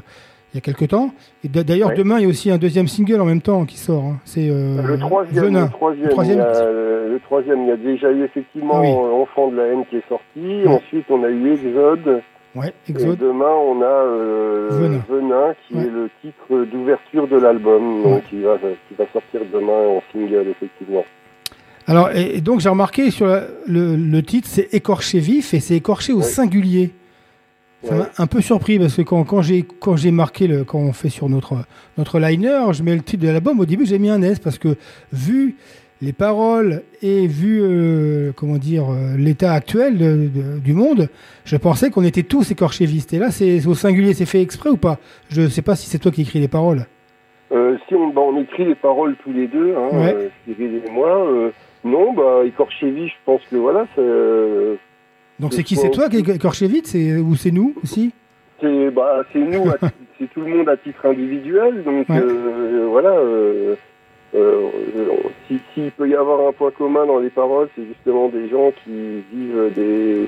il 0.53 0.55
y 0.55 0.57
a 0.57 0.61
quelques 0.61 0.87
temps. 0.89 1.11
Et 1.43 1.47
d'a- 1.47 1.63
d'ailleurs 1.63 1.89
Ouais. 1.89 1.95
demain 1.95 2.17
il 2.19 2.23
y 2.23 2.25
a 2.25 2.29
aussi 2.29 2.49
un 2.51 2.57
deuxième 2.57 2.87
single 2.87 3.21
en 3.21 3.25
même 3.25 3.41
temps 3.41 3.65
qui 3.65 3.77
sort. 3.77 4.03
hein. 4.03 4.17
C'est 4.25 4.49
euh, 4.49 4.81
Le 4.81 4.97
troisième, 4.97 5.45
Venin. 5.45 5.65
le 5.65 5.69
troisième, 5.71 6.05
Le 6.05 6.09
troisième. 6.11 6.37
Il 6.37 6.41
y 6.41 6.43
a, 6.61 6.63
le 6.69 7.19
troisième, 7.23 7.61
il 7.63 7.67
y 7.67 7.71
a 7.71 7.77
déjà 7.77 8.11
eu 8.11 8.23
effectivement 8.23 8.73
Ah 8.77 8.81
oui. 8.81 8.87
euh, 8.89 9.21
Enfant 9.21 9.49
de 9.51 9.57
la 9.57 9.63
haine 9.67 9.83
qui 9.89 9.97
est 9.97 10.07
sorti. 10.09 10.67
Ensuite, 10.67 11.05
on 11.09 11.23
a 11.23 11.29
eu 11.29 11.53
Exode. 11.53 12.21
Ouais, 12.55 12.73
Et 12.89 12.93
demain, 12.93 13.45
on 13.45 13.79
a 13.83 13.85
euh, 13.85 14.67
Venin. 14.71 15.01
Venin, 15.07 15.53
qui 15.67 15.75
Ouais. 15.75 15.81
est 15.83 15.89
le 15.89 16.09
titre 16.21 16.65
d'ouverture 16.71 17.27
de 17.27 17.37
l'album, 17.37 18.01
donc 18.03 18.23
qui 18.27 18.41
va, 18.41 18.57
qui 18.57 18.95
va 18.97 19.05
sortir 19.13 19.41
demain 19.53 19.87
en 19.97 20.01
single, 20.11 20.47
effectivement. 20.49 21.05
Alors 21.85 22.09
et, 22.11 22.37
et 22.37 22.41
donc 22.41 22.59
j'ai 22.59 22.69
remarqué 22.69 23.09
sur 23.11 23.25
la- 23.27 23.43
le, 23.67 23.95
le 23.95 24.21
titre 24.23 24.47
c'est 24.47 24.73
écorché 24.73 25.19
vif 25.19 25.53
et 25.53 25.59
c'est 25.59 25.75
écorché 25.75 26.11
au 26.13 26.17
Ouais. 26.17 26.23
singulier. 26.23 26.91
Ça 27.83 27.95
m'a 27.95 28.09
un 28.17 28.27
peu 28.27 28.41
surpris 28.41 28.77
parce 28.77 28.95
que 28.95 29.01
quand, 29.03 29.23
quand 29.23 29.41
j'ai 29.41 29.63
quand 29.63 29.95
j'ai 29.95 30.11
marqué 30.11 30.47
le 30.47 30.63
quand 30.65 30.79
on 30.79 30.91
fait 30.91 31.09
sur 31.09 31.29
notre 31.29 31.55
notre 31.97 32.19
liner, 32.19 32.59
je 32.73 32.83
mets 32.83 32.93
le 32.95 33.01
titre 33.01 33.23
de 33.25 33.29
l'album. 33.31 33.59
Au 33.59 33.65
début 33.65 33.85
j'ai 33.85 33.99
mis 33.99 34.09
un 34.09 34.21
S 34.21 34.37
parce 34.39 34.57
que 34.57 34.75
vu 35.13 35.55
les 36.01 36.11
paroles 36.13 36.83
et 37.01 37.27
vu 37.27 37.59
euh, 37.61 38.31
comment 38.35 38.57
dire 38.57 38.85
euh, 38.91 39.15
l'état 39.17 39.53
actuel 39.53 39.97
de- 39.97 40.29
de- 40.33 40.59
du 40.59 40.73
monde, 40.73 41.07
je 41.45 41.55
pensais 41.57 41.89
qu'on 41.89 42.03
était 42.03 42.23
tous 42.23 42.51
écorchévistes. 42.51 43.13
Et 43.13 43.17
là 43.19 43.31
c'est 43.31 43.65
au 43.65 43.73
singulier, 43.75 44.13
c'est 44.13 44.25
fait 44.25 44.41
exprès 44.41 44.69
ou 44.69 44.77
pas? 44.77 44.97
Je 45.29 45.47
sais 45.47 45.61
pas 45.61 45.75
si 45.77 45.87
c'est 45.87 45.99
toi 45.99 46.11
qui 46.11 46.23
écris 46.23 46.39
les 46.39 46.47
paroles. 46.49 46.85
Euh, 47.53 47.77
si 47.87 47.95
on, 47.95 48.09
bah, 48.09 48.21
on 48.21 48.39
écrit 48.41 48.65
les 48.65 48.75
paroles 48.75 49.15
tous 49.23 49.31
les 49.31 49.47
deux, 49.47 49.73
hein, 49.75 49.89
Ouais. 49.97 50.15
euh, 50.49 50.53
et 50.85 50.91
moi, 50.91 51.51
non, 51.83 52.13
bah, 52.13 52.41
écorché 52.45 52.91
vif, 52.91 53.07
je 53.11 53.17
pense 53.25 53.41
que 53.49 53.55
voilà, 53.55 53.87
c'est, 53.95 54.77
Donc 55.39 55.53
c'est 55.53 55.63
qui 55.63 55.75
C'est 55.75 55.89
toi 55.91 56.07
C'est 56.85 57.15
ou 57.17 57.35
c'est 57.35 57.51
nous 57.51 57.73
aussi? 57.83 58.11
C'est, 58.61 58.89
bah, 58.91 59.23
nous, 59.39 59.65
c'est 60.19 60.29
tout 60.33 60.41
le 60.41 60.47
monde 60.57 60.67
à 60.69 60.75
titre 60.77 61.05
individuel, 61.05 61.83
donc 61.83 62.09
Ouais. 62.09 62.17
euh, 62.21 62.87
voilà. 62.89 63.11
Euh, 63.11 63.75
euh, 64.35 64.67
si- 65.47 65.59
S'il 65.73 65.91
peut 65.91 66.07
y 66.09 66.15
avoir 66.15 66.47
un 66.47 66.51
point 66.51 66.71
commun 66.71 67.05
dans 67.05 67.19
les 67.19 67.29
paroles, 67.29 67.69
c'est 67.75 67.85
justement 67.85 68.27
des 68.29 68.49
gens 68.49 68.71
qui 68.83 69.23
vivent 69.33 69.71
des, 69.75 70.27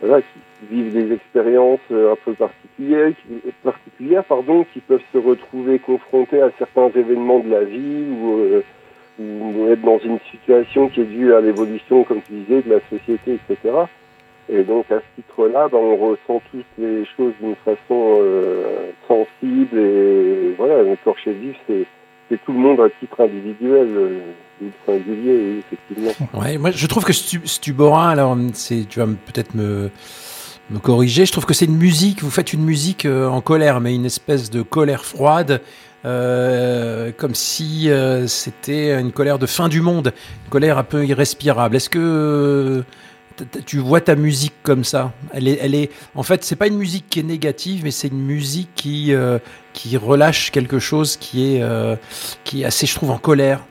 voilà, 0.00 0.22
qui 0.22 0.74
vivent 0.74 0.92
des 0.92 1.12
expériences 1.14 1.78
euh, 1.92 2.12
un 2.12 2.16
peu 2.24 2.32
particulières, 2.32 3.10
qui, 3.10 3.50
particulières, 3.62 4.24
pardon, 4.24 4.64
qui 4.72 4.80
peuvent 4.80 5.02
se 5.12 5.18
retrouver 5.18 5.78
confrontés 5.78 6.40
à 6.40 6.50
certains 6.58 6.88
événements 6.98 7.40
de 7.40 7.50
la 7.50 7.62
vie 7.64 8.04
ou, 8.20 8.38
euh, 8.38 8.62
ou 9.20 9.68
être 9.70 9.82
dans 9.82 9.98
une 9.98 10.18
situation 10.30 10.88
qui 10.88 11.02
est 11.02 11.04
due 11.04 11.32
à 11.34 11.40
l'évolution, 11.40 12.04
comme 12.04 12.20
tu 12.26 12.32
disais, 12.32 12.62
de 12.62 12.70
la 12.70 12.80
société, 12.90 13.34
etc. 13.48 13.74
Et 14.48 14.62
donc 14.62 14.90
à 14.90 15.00
ce 15.00 15.20
titre-là, 15.22 15.68
ben, 15.70 15.78
on 15.78 15.96
ressent 15.96 16.40
tous 16.52 16.62
les 16.78 17.04
choses 17.16 17.32
d'une 17.40 17.56
façon 17.64 18.18
euh, 18.20 18.90
sensible 19.08 19.78
et 19.78 20.54
voilà, 20.56 20.88
un 20.88 20.96
corché 21.04 21.32
vif, 21.32 21.56
c'est 21.66 21.84
c'est 22.28 22.44
tout 22.44 22.52
le 22.52 22.58
monde 22.58 22.80
à 22.80 22.88
titre 23.00 23.20
individuel, 23.20 23.86
euh, 23.96 24.18
effectivement. 24.88 26.10
Ouais, 26.34 26.58
moi 26.58 26.70
je 26.72 26.86
trouve 26.88 27.04
que 27.04 27.12
Stu- 27.12 27.46
Stubora, 27.46 28.10
alors 28.10 28.36
c'est, 28.52 28.84
tu 28.88 28.98
vas 28.98 29.06
peut-être 29.06 29.54
me, 29.54 29.90
corriger, 30.82 31.24
je 31.24 31.30
trouve 31.32 31.46
que 31.46 31.54
c'est 31.54 31.66
une 31.66 31.76
musique, 31.76 32.22
vous 32.22 32.30
faites 32.30 32.52
une 32.52 32.64
musique 32.64 33.04
euh, 33.04 33.28
en 33.28 33.40
colère, 33.40 33.80
mais 33.80 33.94
une 33.94 34.06
espèce 34.06 34.50
de 34.50 34.62
colère 34.62 35.04
froide, 35.04 35.60
euh, 36.04 37.12
comme 37.16 37.34
si 37.34 37.88
c'était 38.26 39.00
une 39.00 39.12
colère 39.12 39.38
de 39.38 39.46
fin 39.46 39.68
du 39.68 39.80
monde, 39.80 40.12
une 40.46 40.50
colère 40.50 40.78
un 40.78 40.84
peu 40.84 41.04
irrespirable. 41.04 41.76
Est-ce 41.76 41.90
que 41.90 42.82
tu 43.66 43.78
vois 43.78 44.00
ta 44.00 44.14
musique 44.16 44.54
comme 44.62 44.84
ça 44.84 45.12
elle 45.32 45.48
est, 45.48 45.58
elle 45.60 45.74
est, 45.74 45.90
En 46.14 46.22
fait, 46.22 46.44
c'est 46.44 46.56
pas 46.56 46.66
une 46.66 46.76
musique 46.76 47.04
qui 47.10 47.20
est 47.20 47.24
négative, 47.24 47.82
mais 47.84 47.90
c'est 47.90 48.08
une 48.08 48.24
musique 48.24 48.70
qui, 48.74 49.12
euh, 49.14 49.38
qui 49.72 49.96
relâche 49.96 50.50
quelque 50.50 50.78
chose 50.78 51.16
qui 51.16 51.54
est, 51.56 51.62
euh, 51.62 51.96
qui 52.44 52.62
est 52.62 52.64
assez, 52.64 52.86
je 52.86 52.94
trouve, 52.94 53.10
en 53.10 53.18
colère. 53.18 53.64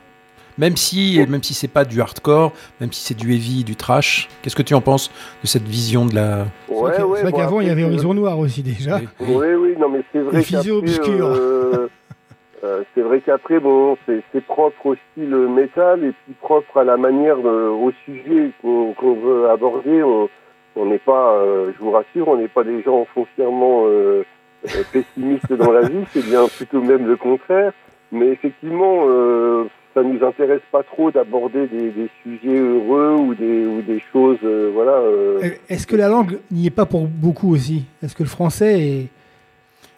Même 0.58 0.76
si, 0.78 1.18
même 1.28 1.42
si 1.42 1.52
c'est 1.52 1.68
pas 1.68 1.84
du 1.84 2.00
hardcore, 2.00 2.50
même 2.80 2.90
si 2.90 3.02
c'est 3.02 3.14
du 3.14 3.34
heavy, 3.34 3.62
du 3.62 3.76
trash, 3.76 4.26
qu'est-ce 4.40 4.56
que 4.56 4.62
tu 4.62 4.72
en 4.72 4.80
penses 4.80 5.10
de 5.42 5.46
cette 5.46 5.68
vision 5.68 6.06
de 6.06 6.14
la 6.14 6.46
C'est 6.66 6.74
vrai 6.74 6.90
que- 6.92 6.96
c'est 6.96 7.02
vrai 7.24 7.30
bon, 7.30 7.36
qu'avant 7.36 7.60
il 7.60 7.66
y 7.66 7.70
avait 7.70 7.82
c'est- 7.82 7.88
Horizon 7.88 8.14
Noir 8.14 8.38
aussi 8.38 8.62
déjà. 8.62 8.96
Oui. 8.98 9.08
Oui, 9.20 9.46
oui, 9.60 9.74
non, 9.78 9.90
mais 9.90 10.00
c'est 10.12 10.20
vrai 10.20 10.42
Les 10.62 10.70
obscurs. 10.70 11.26
euh, 11.26 11.88
euh, 12.64 12.82
c'est 12.94 13.02
vrai 13.02 13.20
qu'après, 13.20 13.60
bon, 13.60 13.96
c'est 14.06 14.44
propre 14.46 14.86
au 14.86 14.94
style 15.12 15.34
métal 15.34 16.04
et 16.04 16.12
puis 16.12 16.34
propre 16.40 16.78
à 16.78 16.84
la 16.84 16.96
manière, 16.96 17.36
euh, 17.44 17.68
au 17.70 17.92
sujet 18.04 18.50
qu'on 18.62 18.94
veut 19.14 19.48
aborder. 19.50 20.02
On 20.02 20.86
n'est 20.86 20.98
pas, 20.98 21.34
euh, 21.34 21.72
je 21.76 21.84
vous 21.84 21.90
rassure, 21.90 22.28
on 22.28 22.36
n'est 22.36 22.48
pas 22.48 22.64
des 22.64 22.82
gens 22.82 23.06
foncièrement 23.14 23.84
pessimistes 24.92 25.52
dans 25.52 25.70
la 25.70 25.82
vie, 25.82 26.04
c'est 26.12 26.24
bien 26.24 26.46
plutôt 26.48 26.80
même 26.80 27.06
le 27.06 27.16
contraire. 27.16 27.72
Mais 28.12 28.28
effectivement, 28.28 29.06
ça 29.94 30.02
nous 30.02 30.24
intéresse 30.24 30.62
pas 30.70 30.82
trop 30.82 31.10
d'aborder 31.10 31.66
des, 31.66 31.90
des 31.90 32.08
sujets 32.22 32.58
heureux 32.58 33.14
ou 33.14 33.34
des, 33.34 33.66
ou 33.66 33.82
des 33.82 34.02
choses, 34.12 34.38
voilà. 34.74 35.02
Est-ce 35.68 35.86
que 35.86 35.96
la 35.96 36.08
langue 36.08 36.38
n'y 36.50 36.66
est 36.66 36.70
pas 36.70 36.86
pour 36.86 37.06
beaucoup 37.06 37.52
aussi? 37.52 37.84
Est-ce 38.02 38.14
que 38.14 38.22
le 38.22 38.28
français 38.28 38.80
est 38.80 39.08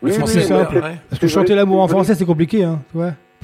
oui, 0.03 0.13
oui, 0.17 0.23
c'est 0.27 0.41
simple. 0.41 0.71
c'est- 0.73 0.81
ouais. 0.83 0.95
Parce 1.11 1.21
que 1.21 1.27
chanter 1.29 1.55
l'amour 1.55 1.81
en 1.81 1.89
français 1.89 2.15
c'est 2.15 2.25
compliqué 2.25 2.65
hein, 2.65 2.81
pour 2.93 3.03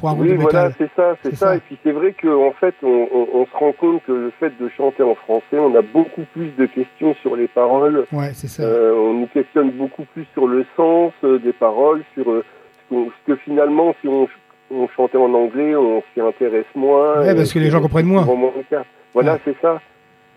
un 0.08 0.14
groupe 0.14 0.26
Oui, 0.26 0.32
de 0.32 0.40
voilà, 0.42 0.70
c'est 0.78 0.90
ça, 0.96 1.14
c'est 1.22 1.34
ça. 1.36 1.46
ça. 1.48 1.56
Et 1.56 1.60
puis 1.60 1.78
c'est 1.84 1.92
vrai 1.92 2.14
qu'en 2.20 2.52
fait, 2.52 2.74
on, 2.82 3.08
on- 3.14 3.28
on 3.40 3.46
se 3.46 3.56
rend 3.56 3.72
compte 3.72 4.02
que 4.06 4.12
le 4.12 4.32
fait 4.40 4.52
de 4.60 4.68
chanter 4.76 5.02
en 5.02 5.14
français, 5.14 5.58
on 5.58 5.74
a 5.76 5.82
beaucoup 5.82 6.22
plus 6.32 6.50
de 6.58 6.66
questions 6.66 7.14
sur 7.22 7.36
les 7.36 7.48
paroles. 7.48 8.04
Ouais, 8.12 8.30
c'est 8.34 8.48
ça. 8.48 8.62
Euh, 8.64 8.92
on 8.94 9.14
nous 9.14 9.26
questionne 9.28 9.70
beaucoup 9.70 10.04
plus 10.12 10.26
sur 10.32 10.46
le 10.46 10.64
sens 10.76 11.12
euh, 11.24 11.38
des 11.38 11.52
paroles, 11.52 12.02
sur 12.14 12.28
euh, 12.30 12.44
ce, 12.90 12.96
que 13.26 13.36
finalement, 13.36 13.94
si 14.00 14.08
on, 14.08 14.28
on 14.72 14.88
chantait 14.88 15.16
en 15.18 15.32
anglais, 15.32 15.74
on 15.76 16.02
s'y 16.12 16.20
intéresse 16.20 16.66
moins. 16.74 17.20
Ouais, 17.20 17.34
parce 17.34 17.52
que 17.52 17.58
les 17.60 17.70
gens 17.70 17.80
comprennent 17.80 18.06
moins. 18.06 18.26
cas. 18.70 18.84
Voilà, 19.14 19.34
Ouais. 19.34 19.40
c'est 19.44 19.56
ça. 19.62 19.80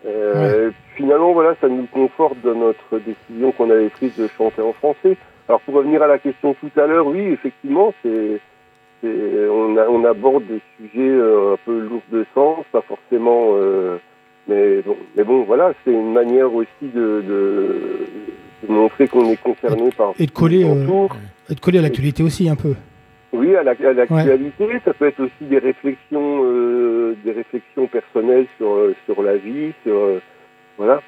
Euh, 0.06 0.70
Finalement, 0.96 1.32
voilà, 1.32 1.54
ça 1.60 1.68
nous 1.68 1.86
conforte 1.92 2.36
dans 2.42 2.54
notre 2.56 2.98
décision 2.98 3.52
qu'on 3.52 3.70
avait 3.70 3.88
prise 3.88 4.16
de 4.16 4.26
chanter 4.36 4.60
en 4.62 4.72
français. 4.72 5.16
Alors 5.48 5.60
pour 5.62 5.74
revenir 5.74 6.02
à 6.02 6.06
la 6.06 6.18
question 6.18 6.54
tout 6.60 6.70
à 6.80 6.86
l'heure, 6.86 7.06
oui, 7.06 7.20
effectivement, 7.32 7.94
c'est 8.02 8.40
c'est- 9.00 9.48
on, 9.48 9.76
a- 9.76 9.88
on 9.88 10.04
aborde 10.04 10.44
des 10.46 10.60
sujets 10.76 11.08
euh, 11.08 11.54
un 11.54 11.56
peu 11.64 11.78
lourds 11.80 12.02
de 12.10 12.26
sens, 12.34 12.64
pas 12.72 12.82
forcément. 12.82 13.52
euh, 13.54 13.96
mais, 14.48 14.80
bon, 14.82 14.96
mais 15.16 15.24
bon, 15.24 15.42
voilà, 15.44 15.72
c'est 15.84 15.92
une 15.92 16.12
manière 16.12 16.52
aussi 16.52 16.66
de, 16.82 17.22
de, 17.26 17.76
de 18.66 18.72
montrer 18.72 19.06
qu'on 19.06 19.30
est 19.30 19.36
concerné 19.40 19.90
par. 19.96 20.14
Et 20.18 20.26
de 20.26 20.30
coller, 20.32 20.64
euh. 20.64 20.84
Et 21.50 21.54
de 21.54 21.60
coller 21.60 21.78
à 21.78 21.82
l'actualité 21.82 22.22
aussi 22.22 22.48
un 22.48 22.56
peu. 22.56 22.74
Oui, 23.32 23.54
à 23.54 23.62
la- 23.62 23.72
à 23.72 23.92
l'actualité, 23.92 24.80
ça 24.84 24.92
peut 24.94 25.06
être 25.06 25.20
aussi 25.22 25.44
des 25.44 25.58
réflexions, 25.58 26.42
des 27.24 27.32
réflexions 27.32 27.86
personnelles 27.86 28.46
sur 28.56 28.74
sur 29.06 29.22
la 29.22 29.36
vie, 29.36 29.72
sur 29.84 29.96
voilà. 30.76 31.00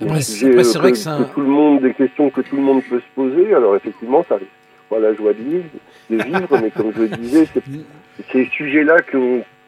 Après, 0.00 0.20
c'est- 0.22 0.48
après, 0.50 0.64
c'est 0.64 0.78
vrai 0.78 0.90
que, 0.92 0.96
que 0.96 1.02
c'est 1.02 1.08
un- 1.08 1.22
tout 1.24 1.40
le 1.40 1.46
monde, 1.48 1.82
des 1.82 1.94
questions 1.94 2.30
que 2.30 2.40
tout 2.40 2.56
le 2.56 2.62
monde 2.62 2.82
peut 2.88 3.00
se 3.00 3.14
poser. 3.14 3.54
Alors 3.54 3.76
effectivement, 3.76 4.24
ça 4.28 4.36
risque 4.36 4.48
pas 4.90 4.98
la 4.98 5.14
joie 5.14 5.32
de 5.32 5.38
vivre, 5.42 5.64
de 6.10 6.16
vivre, 6.16 6.48
mais 6.62 6.70
comme 6.70 6.92
je 6.94 7.02
le 7.02 7.08
disais, 7.08 7.46
c'est 7.54 7.62
ces 8.32 8.46
sujets-là 8.56 8.96
qui 9.10 9.16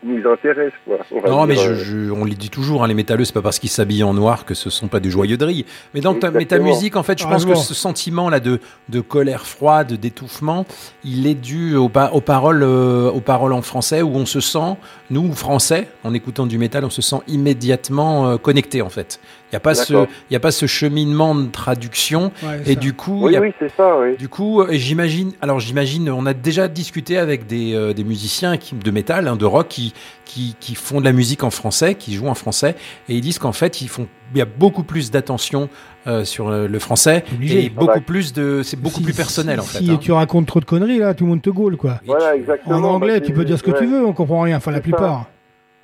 nous 0.04 0.30
intéressent, 0.30 0.74
quoi. 0.84 0.98
Non, 1.26 1.46
mais 1.46 1.54
dire, 1.54 1.74
je, 1.74 1.74
je- 1.74 2.10
on 2.12 2.24
le 2.24 2.30
dit 2.32 2.50
toujours, 2.50 2.84
hein, 2.84 2.86
les 2.86 2.94
métalleux, 2.94 3.24
c'est 3.24 3.32
pas 3.32 3.42
parce 3.42 3.58
qu'ils 3.58 3.70
s'habillent 3.70 4.04
en 4.04 4.14
noir 4.14 4.44
que 4.44 4.54
ce 4.54 4.68
sont 4.70 4.86
pas 4.88 5.00
des 5.00 5.10
joyeux 5.10 5.36
de 5.38 5.44
rire. 5.44 5.64
Mais 5.94 6.00
dans 6.00 6.12
ta, 6.14 6.28
mais 6.30 6.44
ta 6.44 6.56
Exactement. 6.56 6.68
musique, 6.68 6.96
en 6.96 7.02
fait, 7.02 7.18
je 7.18 7.24
pense 7.26 7.44
que 7.44 7.54
ce 7.54 7.74
sentiment-là 7.74 8.38
de, 8.38 8.60
de 8.88 9.00
colère 9.00 9.46
froide, 9.46 9.94
d'étouffement, 9.94 10.64
il 11.02 11.26
est 11.26 11.34
dû 11.34 11.74
aux 11.76 11.88
paroles, 11.88 12.62
euh, 12.62 13.10
aux 13.10 13.20
paroles 13.20 13.52
en 13.54 13.62
français 13.62 14.02
où 14.02 14.10
on 14.14 14.26
se 14.26 14.38
sent, 14.40 14.76
nous, 15.10 15.32
français, 15.32 15.88
en 16.04 16.12
écoutant 16.14 16.46
du 16.46 16.58
métal, 16.58 16.84
on 16.84 16.90
se 16.90 17.02
sent 17.02 17.16
immédiatement 17.26 18.28
euh, 18.28 18.36
connecté, 18.36 18.82
en 18.82 18.90
fait. 18.90 19.18
Il 19.52 19.54
n'y 19.54 19.56
a, 19.58 19.60
pas 19.60 19.74
ce- 19.76 20.06
y 20.30 20.34
a 20.36 20.40
pas 20.40 20.50
ce 20.50 20.66
cheminement 20.66 21.34
de 21.34 21.46
traduction. 21.46 22.32
Ouais, 22.42 22.60
Et 22.66 22.74
ça. 22.74 22.80
du 22.80 22.94
coup, 22.94 23.26
Oui, 23.26 23.36
a 23.36 23.40
oui, 23.40 23.52
c'est 23.60 23.70
ça, 23.76 23.96
oui. 24.00 24.16
du 24.16 24.28
coup, 24.28 24.64
j'imagine, 24.70 25.32
alors 25.40 25.60
j'imagine, 25.60 26.10
on 26.10 26.26
a 26.26 26.34
déjà 26.34 26.66
discuté 26.66 27.16
avec 27.16 27.46
des, 27.46 27.72
euh, 27.74 27.92
des 27.92 28.02
musiciens 28.02 28.56
qui, 28.56 28.74
de 28.74 28.90
métal, 28.90 29.28
hein, 29.28 29.36
de 29.36 29.44
rock, 29.44 29.68
qui, 29.68 29.94
qui, 30.24 30.56
qui 30.58 30.74
font 30.74 30.98
de 31.00 31.04
la 31.04 31.12
musique 31.12 31.44
en 31.44 31.50
français, 31.50 31.94
qui 31.94 32.14
jouent 32.14 32.26
en 32.26 32.34
français, 32.34 32.74
et 33.08 33.14
ils 33.14 33.20
disent 33.20 33.38
qu'en 33.38 33.52
fait, 33.52 33.80
ils 33.82 33.88
font, 33.88 34.08
il 34.34 34.38
y 34.38 34.42
a 34.42 34.46
beaucoup 34.46 34.82
plus 34.82 35.12
d'attention 35.12 35.68
euh, 36.08 36.24
sur 36.24 36.50
le 36.50 36.78
français, 36.80 37.24
Obligé. 37.32 37.64
et 37.66 37.68
beaucoup 37.70 37.92
Ah 37.94 38.00
plus 38.00 38.32
de, 38.32 38.62
c'est 38.64 38.76
beaucoup 38.80 38.98
Si- 38.98 39.04
plus 39.04 39.14
personnel 39.14 39.56
si- 39.56 39.60
en 39.60 39.64
fait. 39.64 39.78
Si 39.84 39.90
hein. 39.92 39.98
tu 40.00 40.10
racontes 40.12 40.46
trop 40.46 40.58
de 40.60 40.64
conneries 40.64 40.98
là, 40.98 41.14
tout 41.14 41.24
le 41.24 41.30
monde 41.30 41.42
te 41.42 41.50
gaule 41.50 41.76
quoi. 41.76 42.00
Et 42.02 42.06
Voilà, 42.06 42.32
tu- 42.32 42.40
exactement. 42.40 42.76
En 42.76 42.82
anglais, 42.82 43.20
bah, 43.20 43.26
tu 43.26 43.32
peux 43.32 43.44
dire 43.44 43.58
ce 43.58 43.62
que 43.62 43.70
ouais. 43.70 43.78
tu 43.78 43.86
veux, 43.86 44.04
on 44.04 44.12
comprend 44.12 44.40
rien. 44.42 44.56
Enfin, 44.56 44.72
la 44.72 44.82
ça. 44.82 45.26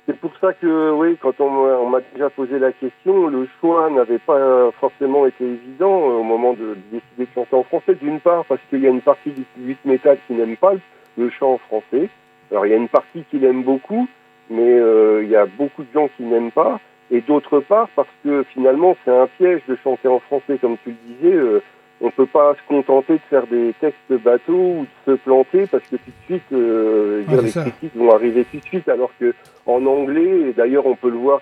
C'est 0.05 0.17
pour 0.17 0.31
ça 0.41 0.51
que, 0.53 0.91
oui, 0.91 1.17
quand 1.21 1.39
on, 1.39 1.89
m'a- 1.89 2.01
déjà 2.13 2.29
posé 2.29 2.59
la 2.59 2.71
question, 2.73 3.27
le 3.27 3.47
choix 3.61 3.89
n'avait 3.89 4.19
pas 4.19 4.69
forcément 4.79 5.25
été 5.25 5.45
évident 5.45 6.09
euh, 6.09 6.13
au 6.19 6.23
moment 6.23 6.53
de 6.53 6.75
décider 6.91 7.25
de 7.25 7.27
chanter 7.33 7.55
en 7.55 7.63
français. 7.63 7.95
D'une 7.95 8.19
part, 8.19 8.43
parce 8.45 8.59
qu'il 8.69 8.81
y 8.81 8.87
a 8.87 8.89
une 8.89 9.01
partie 9.01 9.31
du 9.31 9.43
public 9.55 9.77
métal 9.85 10.17
qui 10.27 10.33
n'aime 10.33 10.57
pas 10.57 10.73
le, 11.17 11.29
chant 11.29 11.53
en 11.53 11.57
français. 11.57 12.09
Alors, 12.51 12.65
il 12.65 12.71
y 12.71 12.73
a 12.73 12.77
une 12.77 12.89
partie 12.89 13.23
qui 13.31 13.39
l'aime 13.39 13.63
beaucoup, 13.63 14.07
mais 14.49 14.73
euh, 14.73 15.23
il 15.23 15.29
y 15.29 15.35
a 15.37 15.45
beaucoup 15.45 15.83
de 15.83 15.91
gens 15.93 16.09
qui 16.17 16.23
n'aiment 16.23 16.51
pas. 16.51 16.79
Et 17.09 17.21
d'autre 17.21 17.59
part, 17.61 17.87
parce 17.95 18.07
que 18.23 18.43
finalement, 18.53 18.97
c'est 19.05 19.11
un 19.11 19.27
piège 19.37 19.61
de 19.69 19.77
chanter 19.83 20.07
en 20.09 20.19
français, 20.19 20.57
comme 20.59 20.77
tu 20.83 20.89
le 20.89 21.13
disais. 21.15 21.35
euh, 21.35 21.61
on 22.05 22.11
peut 22.11 22.25
pas 22.27 22.53
se 22.53 22.67
contenter 22.67 23.13
de 23.13 23.19
faire 23.29 23.47
des 23.47 23.73
textes 23.79 24.13
bateaux 24.23 24.53
ou 24.81 24.85
de 25.07 25.13
se 25.13 25.17
planter 25.23 25.65
parce 25.67 25.83
que 25.85 25.95
tout 25.95 26.11
de 26.11 26.25
suite, 26.25 26.43
euh, 26.51 27.23
dire, 27.23 27.37
c'est 27.39 27.43
les 27.45 27.49
ça. 27.51 27.61
critiques 27.61 27.95
vont 27.95 28.13
arriver 28.13 28.45
tout 28.51 28.57
de 28.57 28.63
suite. 28.65 28.87
Alors 28.89 29.09
que 29.19 29.33
en 29.65 29.83
anglais, 29.85 30.49
et 30.49 30.53
d'ailleurs 30.53 30.85
on 30.85 30.95
peut 30.95 31.09
le 31.09 31.17
voir 31.17 31.41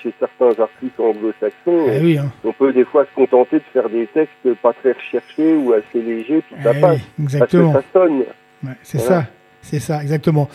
chez 0.00 0.12
certains 0.20 0.62
artistes 0.62 1.00
anglo-saxons, 1.00 1.86
Eh 1.92 2.00
oui, 2.00 2.18
hein. 2.18 2.30
on 2.44 2.52
peut 2.52 2.72
des 2.72 2.84
fois 2.84 3.04
se 3.04 3.14
contenter 3.16 3.56
de 3.56 3.64
faire 3.72 3.88
des 3.88 4.06
textes 4.06 4.54
pas 4.62 4.72
très 4.74 4.92
recherchés 4.92 5.56
ou 5.56 5.72
assez 5.72 6.00
légers, 6.00 6.42
puis 6.46 6.62
ça 6.62 6.74
passe. 6.74 6.98
oui, 7.18 7.24
exactement. 7.24 7.72
Parce 7.72 7.84
que 7.86 7.90
ça 7.92 8.00
sonne. 8.06 8.18
Ouais, 8.64 8.70
c'est 8.82 8.98
Voilà. 8.98 9.22
ça, 9.22 9.26
c'est 9.62 9.80
ça, 9.80 10.02
exactement. 10.02 10.48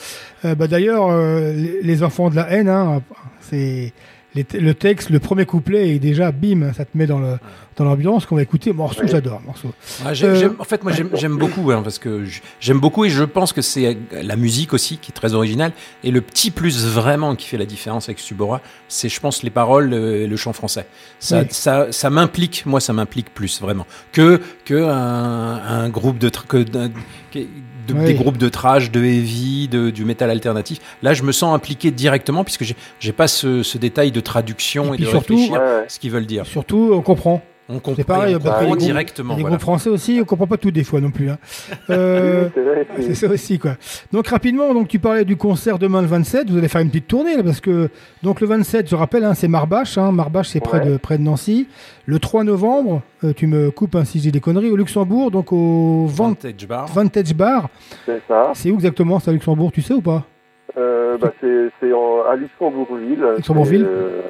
Euh, 0.45 0.55
bah, 0.55 0.68
D'ailleurs, 0.68 1.08
euh, 1.10 1.51
les, 1.82 2.03
enfants 2.03 2.30
de 2.30 2.36
la 2.38 2.49
haine, 2.51 2.70
hein, 2.70 3.01
c'est 3.41 3.91
le 4.59 4.73
texte, 4.73 5.09
le 5.09 5.19
premier 5.19 5.45
couplet 5.45 5.95
est 5.95 5.99
déjà 5.99 6.31
bim, 6.31 6.73
ça 6.73 6.85
te 6.85 6.97
met 6.97 7.07
dans 7.07 7.19
le 7.19 7.38
dans 7.77 7.85
l'ambiance 7.85 8.25
qu'on 8.25 8.35
va 8.35 8.41
écouter. 8.41 8.73
Morceau, 8.73 9.01
Ouais. 9.01 9.07
j'adore, 9.07 9.39
morceau. 9.45 9.71
Ouais, 10.03 10.15
j'aime- 10.15 10.31
Euh, 10.33 10.49
en 10.57 10.63
fait, 10.63 10.83
moi, 10.83 10.91
j'aime 11.13 11.38
beaucoup, 11.38 11.69
hein, 11.71 11.81
parce 11.83 11.99
que 11.99 12.23
j'aime 12.59 12.79
beaucoup 12.79 13.05
et 13.05 13.09
je 13.11 13.23
pense 13.23 13.53
que 13.53 13.61
c'est 13.61 13.95
la 14.11 14.35
musique 14.35 14.73
aussi 14.73 14.97
qui 14.97 15.11
est 15.11 15.13
très 15.13 15.35
originale. 15.35 15.73
Et 16.03 16.09
le 16.09 16.21
petit 16.21 16.49
plus 16.49 16.88
vraiment 16.88 17.35
qui 17.35 17.45
fait 17.47 17.57
la 17.59 17.67
différence 17.67 18.09
avec 18.09 18.17
Subora, 18.17 18.61
c'est, 18.88 19.09
je 19.09 19.19
pense, 19.19 19.43
les 19.43 19.51
paroles 19.51 19.93
euh, 19.93 20.23
et 20.23 20.27
le 20.27 20.35
chant 20.38 20.53
français. 20.53 20.88
Ça, 21.19 21.41
Oui. 21.41 21.47
ça, 21.51 21.91
ça 21.91 22.09
m'implique, 22.09 22.65
moi, 22.65 22.79
ça 22.79 22.93
m'implique 22.93 23.31
plus 23.31 23.61
vraiment 23.61 23.85
que 24.11 24.41
que 24.65 24.83
un, 24.83 25.61
un 25.83 25.89
groupe 25.89 26.17
de, 26.17 26.29
que- 26.29 26.65
de- 27.88 27.93
Oui. 27.93 28.05
des 28.05 28.13
groupes 28.13 28.38
de 28.38 28.49
trash, 28.49 28.91
de 28.91 29.03
heavy, 29.03 29.67
de, 29.67 29.89
du 29.89 30.05
métal 30.05 30.29
alternatif. 30.29 30.79
Là, 31.01 31.13
je 31.13 31.23
me 31.23 31.31
sens 31.31 31.55
impliqué 31.55 31.91
directement 31.91 32.43
puisque 32.43 32.65
j'ai 32.99 33.11
pas 33.13 33.27
ce, 33.27 33.63
ce 33.63 33.77
détail 33.77 34.11
de 34.11 34.19
traduction 34.19 34.85
Et 34.85 34.88
et, 34.88 34.91
puis 34.97 35.05
de 35.05 35.09
surtout- 35.09 35.33
réfléchir 35.33 35.53
Ouais, 35.53 35.59
ouais. 35.59 35.85
ce 35.88 35.99
qu'ils 35.99 36.11
veulent 36.11 36.25
dire. 36.25 36.45
Surtout, 36.45 36.91
on 36.93 37.01
comprend. 37.01 37.41
On 37.70 37.80
comprend, 37.80 37.93
C'est 37.97 38.03
pareil, 38.05 38.36
on 38.36 38.39
bah, 38.39 38.51
comprend 38.51 38.65
groupes- 38.68 38.78
directement. 38.80 39.36
les 39.36 39.41
voilà. 39.41 39.55
groupes 39.57 39.61
français 39.61 39.89
aussi, 39.89 40.20
on 40.22 40.26
comprend 40.26 40.47
pas 40.47 40.55
tout 40.57 40.72
des 40.72 40.86
fois 40.86 41.01
non 41.01 41.11
plus. 41.11 41.30
hein. 41.30 41.38
Euh, 41.89 42.47
C'est 42.53 42.61
vrai, 42.61 42.88
c'est- 42.95 43.01
c'est 43.01 43.13
ça 43.15 43.28
aussi 43.34 43.59
quoi. 43.59 43.72
Donc 44.13 44.28
rapidement, 44.28 44.74
donc 44.74 44.88
tu 44.88 44.99
parlais 44.99 45.26
du 45.26 45.36
concert 45.36 45.78
demain 45.78 46.01
le 46.01 46.07
27. 46.07 46.49
Vous 46.49 46.57
allez 46.57 46.68
faire 46.70 46.82
une 46.82 46.88
petite 46.89 47.07
tournée 47.07 47.36
là, 47.36 47.43
parce 47.43 47.59
que 47.59 47.89
donc 48.24 48.39
le 48.41 48.47
27, 48.47 48.89
je 48.89 48.95
rappelle, 48.95 49.24
hein, 49.26 49.34
c'est 49.34 49.47
Marbache. 49.49 49.97
Hein, 49.97 50.11
Marbache, 50.13 50.47
c'est 50.49 50.59
près 50.61 50.80
Ouais. 50.80 50.86
de 50.91 50.97
près 50.97 51.18
de 51.18 51.24
Nancy. 51.24 51.68
Le 52.05 52.20
3 52.20 52.43
novembre, 52.45 53.01
euh, 53.26 53.34
tu 53.36 53.47
me 53.47 53.70
coupes 53.72 53.95
hein, 53.95 54.05
si 54.05 54.20
j'ai 54.20 54.32
des 54.32 54.39
conneries, 54.39 54.72
au 54.72 54.78
Luxembourg, 54.78 55.32
donc 55.32 55.51
au 55.51 56.05
Van- 56.07 56.30
Vantage 56.30 56.68
Bar. 56.68 56.88
Vantage 56.88 57.34
Bar. 57.34 57.70
c'est 58.05 58.22
ça. 58.30 58.51
C'est 58.53 58.72
où 58.72 58.76
exactement 58.76 59.20
ça, 59.20 59.32
Luxembourg, 59.34 59.72
tu 59.74 59.82
sais 59.82 59.93
ou 59.93 60.01
pas? 60.01 60.24
Euh, 60.78 61.18
bah, 61.18 61.34
c'est 61.41 61.70
c'est 61.82 61.91
en- 61.91 62.22
à 62.30 62.36
Luxembourgville. 62.36 63.26
Luxembourgville? 63.38 63.86
Euh, 63.86 64.22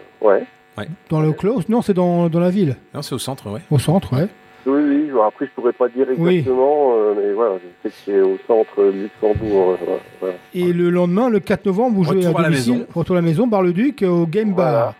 Ouais. 0.77 0.87
Dans 1.09 1.21
le 1.21 1.31
close 1.31 1.67
Non, 1.69 1.81
c'est 1.81 1.93
dans, 1.93 2.29
dans 2.29 2.39
la 2.39 2.49
ville, 2.49 2.75
Non, 2.93 3.01
c'est 3.01 3.15
au 3.15 3.19
centre, 3.19 3.49
ouais. 3.51 3.61
au 3.71 3.79
centre, 3.79 4.13
ouais. 4.13 4.27
Oui, 4.65 4.81
oui. 4.85 5.09
bon, 5.13 5.23
Après, 5.23 5.45
je 5.45 5.51
pourrais 5.51 5.71
pas 5.73 5.87
dire 5.89 6.05
Oui. 6.17 6.35
exactement, 6.39 6.93
euh, 6.97 7.13
mais 7.17 7.33
voilà, 7.33 7.55
je 7.55 7.89
sais 7.89 7.95
que 7.95 8.01
c'est 8.05 8.21
au 8.21 8.37
centre 8.47 8.83
de 8.83 8.91
Luxembourg. 8.91 9.77
euh, 9.81 9.95
voilà. 10.19 10.35
Et 10.53 10.73
le 10.73 10.89
lendemain, 10.89 11.29
le 11.29 11.39
4 11.39 11.65
novembre, 11.65 11.95
vous 11.95 12.03
jouez 12.03 12.25
à 12.25 12.31
la 12.33 12.43
domicile, 12.49 12.73
maison. 12.73 12.85
retour 12.93 13.15
à 13.15 13.19
la 13.21 13.25
maison, 13.25 13.47
Bar-le-Duc, 13.47 14.03
au 14.07 14.25
Game 14.27 14.53
Bar. 14.53 14.71
Voilà. 14.71 14.95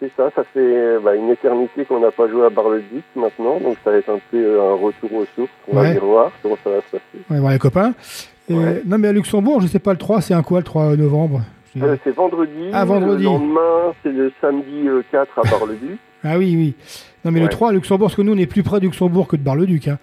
C'est 0.00 0.10
ça, 0.16 0.30
ça 0.34 0.42
fait 0.54 0.98
bah, 1.04 1.14
une 1.14 1.28
éternité 1.28 1.84
qu'on 1.84 2.00
n'a 2.00 2.10
pas 2.10 2.26
joué 2.28 2.46
à 2.46 2.50
Bar-le-Duc 2.50 3.02
maintenant, 3.16 3.58
donc 3.60 3.76
ça 3.84 3.90
va 3.90 3.98
être 3.98 4.08
un 4.10 4.20
peu 4.30 4.38
euh, 4.38 4.72
un 4.72 4.74
retour 4.76 5.12
aux 5.12 5.26
sources. 5.36 5.50
On 5.68 5.76
Ouais. 5.76 5.82
va 5.82 5.88
venir 5.90 6.04
voir 6.04 6.30
comment 6.42 6.56
ça 6.64 6.70
va 6.70 6.76
se 6.76 6.90
passer. 6.92 7.24
On 7.28 7.34
va 7.34 7.40
voir 7.40 7.52
les 7.52 7.58
copains. 7.58 7.92
Et-. 8.48 8.54
Non, 8.86 8.96
mais 8.96 9.08
à 9.08 9.12
Luxembourg, 9.12 9.60
je 9.60 9.66
sais 9.66 9.78
pas 9.80 9.92
le 9.92 9.98
3, 9.98 10.20
c'est 10.22 10.32
un 10.34 10.42
quoi 10.42 10.58
le 10.58 10.64
3 10.64 10.96
novembre? 10.96 11.42
Euh, 11.80 11.96
c'est 12.04 12.14
vendredi. 12.14 12.70
Ah, 12.72 12.84
vendredi. 12.84 13.22
Le 13.24 13.28
lendemain, 13.30 13.92
c'est 14.02 14.10
le 14.12 14.32
samedi 14.40 14.88
euh, 14.88 15.02
4 15.12 15.38
à 15.38 15.42
Bar-le-Duc. 15.50 15.98
Ah 16.22 16.36
oui, 16.36 16.54
oui. 16.54 16.74
Non, 17.24 17.30
mais 17.30 17.40
le 17.40 17.46
Ouais. 17.46 17.50
3 17.50 17.70
à 17.70 17.72
Luxembourg, 17.72 18.08
parce 18.08 18.14
que 18.16 18.20
nous, 18.20 18.34
on 18.34 18.36
est 18.36 18.44
plus 18.46 18.62
près 18.62 18.78
de 18.78 18.84
Luxembourg 18.84 19.26
que 19.26 19.36
de 19.36 19.42
Bar-le-Duc. 19.42 19.88
hein. 19.88 19.98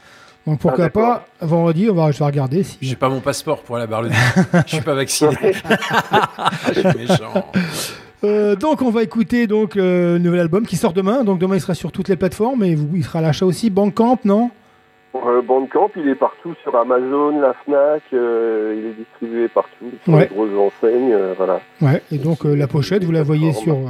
Donc 0.47 0.59
pourquoi 0.59 0.85
Ah, 0.85 0.89
pas, 0.89 1.25
vendredi, 1.41 1.89
on 1.91 1.93
va, 1.93 2.09
je 2.11 2.17
vais 2.19 2.25
regarder. 2.25 2.63
Si... 2.63 2.77
J'ai 2.81 2.95
pas 2.95 3.09
mon 3.09 3.19
passeport 3.19 3.61
pour 3.61 3.75
aller 3.75 3.83
à 3.83 3.87
Bar-le-Duc. 3.87 4.17
Je 4.65 4.75
suis 4.75 4.81
pas 4.83 4.95
vacciné. 4.95 5.35
Je 6.73 6.73
suis 6.73 6.97
méchant. 6.97 7.45
Euh, 8.23 8.55
donc 8.55 8.81
on 8.81 8.89
va 8.89 9.03
écouter 9.03 9.45
donc 9.45 9.77
euh, 9.77 10.13
le 10.13 10.19
nouvel 10.19 10.39
album 10.39 10.65
qui 10.65 10.75
sort 10.77 10.93
demain. 10.93 11.23
Donc 11.23 11.37
demain, 11.39 11.55
il 11.55 11.61
sera 11.61 11.75
sur 11.75 11.91
toutes 11.91 12.07
les 12.09 12.15
plateformes 12.15 12.63
et 12.63 12.73
vous, 12.75 12.89
il 12.95 13.03
sera 13.03 13.19
à 13.19 13.21
l'achat 13.21 13.45
aussi. 13.45 13.69
Bandcamp, 13.69 14.17
non? 14.25 14.45
Euh, 14.45 14.49
Bandcamp, 15.13 15.89
il 15.95 16.07
est 16.09 16.15
partout 16.15 16.53
sur 16.63 16.75
Amazon, 16.75 17.39
la 17.39 17.53
Fnac, 17.65 18.03
euh, 18.13 18.75
il 18.77 18.85
est 18.89 18.93
distribué 18.93 19.47
partout 19.47 19.91
sur 20.03 20.13
Ouais. 20.13 20.21
les 20.29 20.35
grosses 20.35 20.73
enseignes, 20.73 21.13
euh, 21.13 21.33
voilà. 21.37 21.59
Ouais. 21.81 22.01
Et 22.11 22.17
donc 22.17 22.45
euh, 22.45 22.55
la 22.55 22.67
pochette, 22.67 23.03
vous 23.03 23.11
la 23.11 23.23
voyez 23.23 23.51
sur 23.53 23.75
euh, 23.75 23.89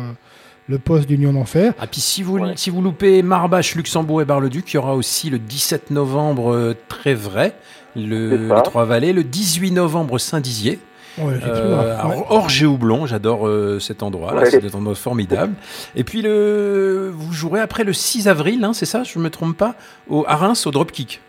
le 0.70 0.80
poste 0.80 1.08
d'Union 1.08 1.34
d'Enfer. 1.34 1.74
Ah, 1.80 1.88
puis 1.88 2.00
si 2.02 2.24
vous, 2.24 2.40
Ouais. 2.40 2.54
si 2.56 2.70
vous 2.70 2.82
loupez 2.82 3.22
Marbache, 3.24 3.76
Luxembourg 3.76 4.22
et 4.22 4.26
Bar-le-Duc, 4.26 4.72
il 4.72 4.76
y 4.76 4.78
aura 4.78 4.96
aussi 4.96 5.30
le 5.30 5.38
17 5.40 5.92
novembre 5.92 6.54
euh, 6.54 6.76
très 6.88 7.14
vrai, 7.14 7.54
le, 7.96 8.36
les 8.56 8.62
Trois-Vallées, 8.64 9.12
le 9.14 9.24
18 9.24 9.72
novembre 9.72 10.18
Saint-Dizier. 10.20 10.80
Ouais. 11.18 11.34
Euh, 11.46 12.04
Ouais. 12.04 13.08
j'adore 13.08 13.48
euh, 13.48 13.80
cet 13.80 14.04
endroit, 14.04 14.34
Ouais. 14.36 14.46
c'est 14.50 14.64
un 14.64 14.78
endroit 14.78 14.96
formidable. 14.96 15.54
Et 15.96 16.04
puis 16.04 16.22
le, 16.22 17.10
vous 17.14 17.34
jouerez 17.34 17.60
après 17.62 17.84
le 17.84 17.94
6 17.94 18.28
avril, 18.28 18.64
hein, 18.64 18.74
c'est 18.74 18.86
ça, 18.86 19.04
je 19.04 19.18
me 19.20 19.30
trompe 19.30 19.58
pas, 19.58 19.76
au, 20.10 20.24
à 20.28 20.36
Reims, 20.36 20.66
au 20.68 20.72
Dropkick. 20.72 21.22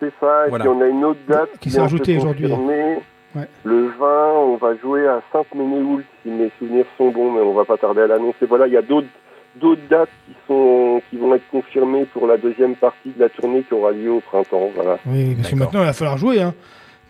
C'est 0.00 0.12
ça, 0.20 0.46
et 0.46 0.50
Voilà. 0.50 0.64
puis 0.64 0.72
on 0.74 0.80
a 0.80 0.86
une 0.86 1.04
autre 1.04 1.20
date 1.28 1.50
Qui 1.60 1.70
s'est 1.70 1.80
ajoutée 1.80 2.16
aujourd'hui. 2.16 2.50
Ouais. 3.36 3.46
Le 3.62 3.86
20, 3.98 4.32
on 4.38 4.56
va 4.56 4.74
jouer 4.76 5.06
à 5.06 5.20
Sainte-Ménéhould, 5.32 6.02
si 6.22 6.30
mes 6.30 6.50
souvenirs 6.58 6.86
sont 6.98 7.10
bons, 7.10 7.30
mais 7.32 7.40
on 7.40 7.54
va 7.54 7.64
pas 7.64 7.76
tarder 7.76 8.00
à 8.00 8.06
l'annoncer. 8.08 8.44
Voilà, 8.48 8.66
il 8.66 8.72
y 8.72 8.76
a 8.76 8.82
d'autres 8.82 9.06
d'autres 9.60 9.82
dates 9.90 10.08
qui 10.26 10.32
sont 10.48 11.02
qui 11.10 11.16
vont 11.16 11.34
être 11.34 11.48
confirmées 11.50 12.06
pour 12.12 12.26
la 12.28 12.36
deuxième 12.38 12.74
partie 12.76 13.10
de 13.16 13.20
la 13.20 13.28
tournée 13.28 13.62
qui 13.68 13.74
aura 13.74 13.90
lieu 13.92 14.10
au 14.12 14.20
printemps. 14.20 14.70
Voilà. 14.74 14.98
Oui, 15.06 15.34
parce 15.36 15.48
que 15.50 15.54
maintenant, 15.56 15.80
il 15.80 15.86
va 15.86 15.92
falloir 15.92 16.16
jouer. 16.18 16.40
Hein. 16.40 16.54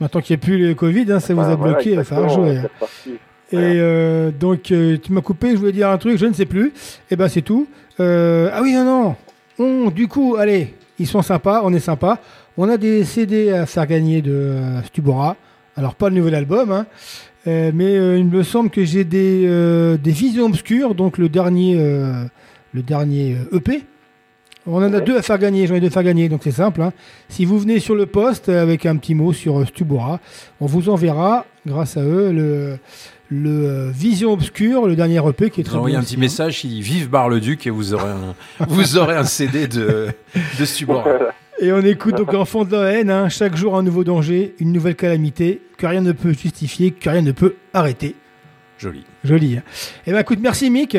Maintenant 0.01 0.21
qu'il 0.21 0.35
n'y 0.35 0.41
a 0.41 0.45
plus 0.45 0.59
le 0.59 0.75
Covid, 0.75 1.07
hein, 1.13 1.21
ça 1.21 1.35
vous 1.35 1.41
Bah, 1.41 1.49
a 1.49 1.57
voilà, 1.57 1.75
bloqué, 1.75 1.97
hein. 1.97 2.03
c'est 2.05 2.15
reparti. 2.15 3.11
Et 3.53 3.57
euh, 3.57 4.31
donc, 4.31 4.71
euh, 4.71 4.97
tu 4.97 5.13
m'as 5.13 5.21
coupé, 5.21 5.51
je 5.51 5.57
voulais 5.57 5.73
dire 5.73 5.91
un 5.91 5.99
truc, 5.99 6.17
je 6.19 6.27
ne 6.27 6.33
sais 6.33 6.47
plus. 6.47 6.73
Et 7.11 7.17
ben, 7.17 7.29
c'est 7.29 7.43
tout. 7.43 7.67
Euh, 7.99 8.49
ah 8.53 8.63
oui, 8.63 8.73
non, 8.75 8.85
non. 8.85 9.17
On, 9.59 9.91
du 9.91 10.07
coup, 10.07 10.37
allez, 10.39 10.75
ils 10.99 11.07
sont 11.07 11.23
sympas, 11.23 11.63
on 11.65 11.75
est 11.75 11.81
sympa. 11.81 12.21
On 12.57 12.69
a 12.69 12.77
des 12.77 13.05
CD 13.05 13.51
à 13.51 13.67
faire 13.67 13.87
gagner 13.87 14.23
de 14.23 14.55
Stubora. 14.87 15.37
Alors, 15.77 15.95
pas 15.95 16.09
le 16.09 16.15
nouvel 16.17 16.35
album, 16.35 16.71
hein. 16.71 16.87
Mais 17.47 18.19
il 18.19 18.27
me 18.27 18.43
semble 18.43 18.69
que 18.71 18.85
j'ai 18.85 19.03
des, 19.05 19.97
des 19.99 20.11
visions 20.11 20.47
obscures, 20.47 20.95
donc 20.95 21.17
le 21.17 21.29
dernier, 21.31 21.75
le 22.73 22.83
dernier 22.83 23.37
EP. 23.53 23.83
On 24.67 24.77
en 24.77 24.83
a 24.93 24.99
Ouais. 24.99 25.01
deux 25.01 25.17
à 25.17 25.23
faire 25.23 25.39
gagner, 25.39 25.67
j'en 25.67 25.75
ai 25.75 25.81
deux 25.81 25.87
à 25.87 25.91
faire 25.91 26.03
gagner, 26.05 26.29
donc 26.29 26.41
c'est 26.45 26.51
simple. 26.51 26.83
hein. 26.83 26.93
Si 27.29 27.45
vous 27.45 27.59
venez 27.59 27.79
sur 27.81 27.95
le 27.95 28.07
poste 28.07 28.49
avec 28.49 28.85
un 28.87 28.97
petit 28.97 29.15
mot 29.15 29.33
sur 29.33 29.59
euh, 29.61 29.65
Stubora, 29.65 30.21
on 30.61 30.67
vous 30.67 30.89
enverra, 30.91 31.47
grâce 31.67 31.97
à 31.97 32.03
eux, 32.03 32.31
le, 32.33 32.79
le 33.31 33.51
euh, 33.51 33.91
Vision 33.93 34.33
Obscure, 34.33 34.87
le 34.87 34.97
dernier 34.97 35.21
EP 35.27 35.51
qui 35.51 35.63
est 35.63 35.65
très 35.65 35.77
envoyez 35.77 35.95
bon 35.97 36.01
un 36.01 36.03
aussi, 36.03 36.15
petit 36.15 36.21
message, 36.21 36.61
si 36.61 36.81
vive 36.83 37.09
Bar-le-Duc 37.09 37.67
et 37.67 37.71
vous 37.71 37.95
aurez 37.95 38.11
un, 38.11 38.35
vous 38.69 38.99
aurez 38.99 39.17
un 39.17 39.25
CD 39.25 39.67
de, 39.67 40.09
de 40.59 40.65
Stubora. 40.65 41.05
hein. 41.09 41.19
Et 41.63 41.73
on 41.73 41.81
écoute 41.81 42.17
donc 42.17 42.33
l'enfant 42.33 42.65
de 42.65 42.75
la 42.75 42.91
haine, 42.93 43.11
hein, 43.11 43.29
chaque 43.29 43.55
jour 43.57 43.77
un 43.77 43.83
nouveau 43.83 44.03
danger, 44.05 44.55
une 44.61 44.73
nouvelle 44.73 44.95
calamité, 44.97 45.61
que 45.77 45.87
rien 45.87 46.01
ne 46.01 46.13
peut 46.13 46.33
justifier, 46.33 46.91
que 46.91 47.09
rien 47.11 47.21
ne 47.23 47.33
peut 47.33 47.57
arrêter. 47.75 48.15
Joli. 48.79 49.05
Joli. 49.25 49.59
Hein. 49.59 49.63
Eh 50.07 50.13
ben 50.13 50.21
écoute, 50.21 50.39
merci 50.41 50.71
Mick. 50.71 50.97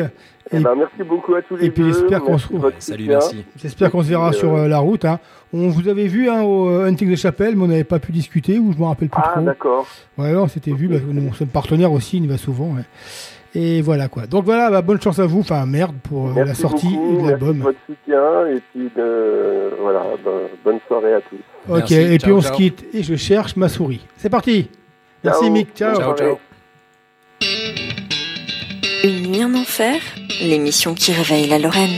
Eh 0.52 0.60
ben, 0.60 0.74
merci 0.76 1.02
beaucoup 1.08 1.34
à 1.34 1.42
tous 1.42 1.56
les 1.56 1.66
et 1.66 1.70
puis 1.70 1.84
j'espère 1.84 2.20
qu'on 2.22 2.38
se 2.38 2.48
Salut, 2.78 3.06
merci. 3.08 3.44
J'espère 3.56 3.90
qu'on 3.90 4.02
se 4.02 4.08
verra 4.08 4.30
Et 4.30 4.34
sur 4.34 4.54
euh, 4.54 4.64
euh, 4.64 4.68
la 4.68 4.78
route. 4.78 5.04
hein. 5.04 5.18
On 5.52 5.68
vous 5.68 5.88
avait 5.88 6.06
vu 6.06 6.28
hein, 6.28 6.42
au 6.42 6.68
euh, 6.68 6.86
Hunting 6.86 7.10
de 7.10 7.16
Chapelle, 7.16 7.56
mais 7.56 7.64
on 7.64 7.68
n'avait 7.68 7.84
pas 7.84 7.98
pu 7.98 8.12
discuter, 8.12 8.58
ou 8.58 8.72
je 8.72 8.78
me 8.78 8.84
rappelle 8.84 9.08
plus 9.08 9.20
Ah, 9.24 9.32
trop. 9.34 9.40
d'accord. 9.42 9.86
Ouais, 10.18 10.34
on 10.34 10.48
s'était 10.48 10.72
vu, 10.72 10.88
bah, 10.88 10.96
nous 11.06 11.32
sommes 11.34 11.48
partenaires 11.48 11.92
aussi, 11.92 12.18
il 12.18 12.24
y 12.24 12.26
va 12.26 12.36
souvent. 12.38 12.74
ouais. 12.74 12.82
Et 13.54 13.82
voilà 13.82 14.08
quoi. 14.08 14.26
Donc 14.26 14.44
voilà, 14.46 14.70
bah, 14.70 14.80
bonne 14.80 14.98
chance 15.00 15.18
à 15.18 15.26
vous, 15.26 15.40
enfin 15.40 15.66
merde 15.66 15.94
pour 16.02 16.28
euh, 16.30 16.44
la 16.44 16.54
sortie 16.54 16.88
beaucoup, 16.88 17.02
de 17.06 17.10
Merci 17.10 17.24
de 17.24 17.30
l'album. 17.30 17.58
votre 17.60 17.78
soutien 17.86 18.46
et 18.46 18.60
puis 18.72 18.90
de, 18.96 19.70
voilà, 19.80 20.04
ben, 20.24 20.30
bonne 20.64 20.78
soirée 20.88 21.12
à 21.14 21.20
tous. 21.20 21.36
Ok, 21.68 21.76
Merci, 21.90 21.94
et 21.94 22.18
puis 22.18 22.32
on 22.32 22.40
ciao. 22.40 22.52
se 22.52 22.56
quitte 22.56 22.84
et 22.94 23.02
je 23.02 23.14
cherche 23.14 23.56
ma 23.56 23.68
souris. 23.68 24.06
C'est 24.16 24.30
parti. 24.30 24.70
Merci 25.22 25.42
Ciao. 25.44 25.52
Mick, 25.52 25.74
ciao. 25.74 25.94
Ciao, 25.96 26.16
ciao. 26.16 26.38
Une 29.04 29.26
nuit 29.26 29.44
en 29.44 29.54
enfer, 29.54 30.00
l'émission 30.40 30.94
qui 30.94 31.12
réveille 31.12 31.48
la 31.48 31.58
Lorraine. 31.58 31.90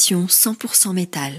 L'émission 0.00 0.24
100% 0.26 0.94
métal. 0.94 1.32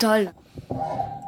Metal. 0.00 0.32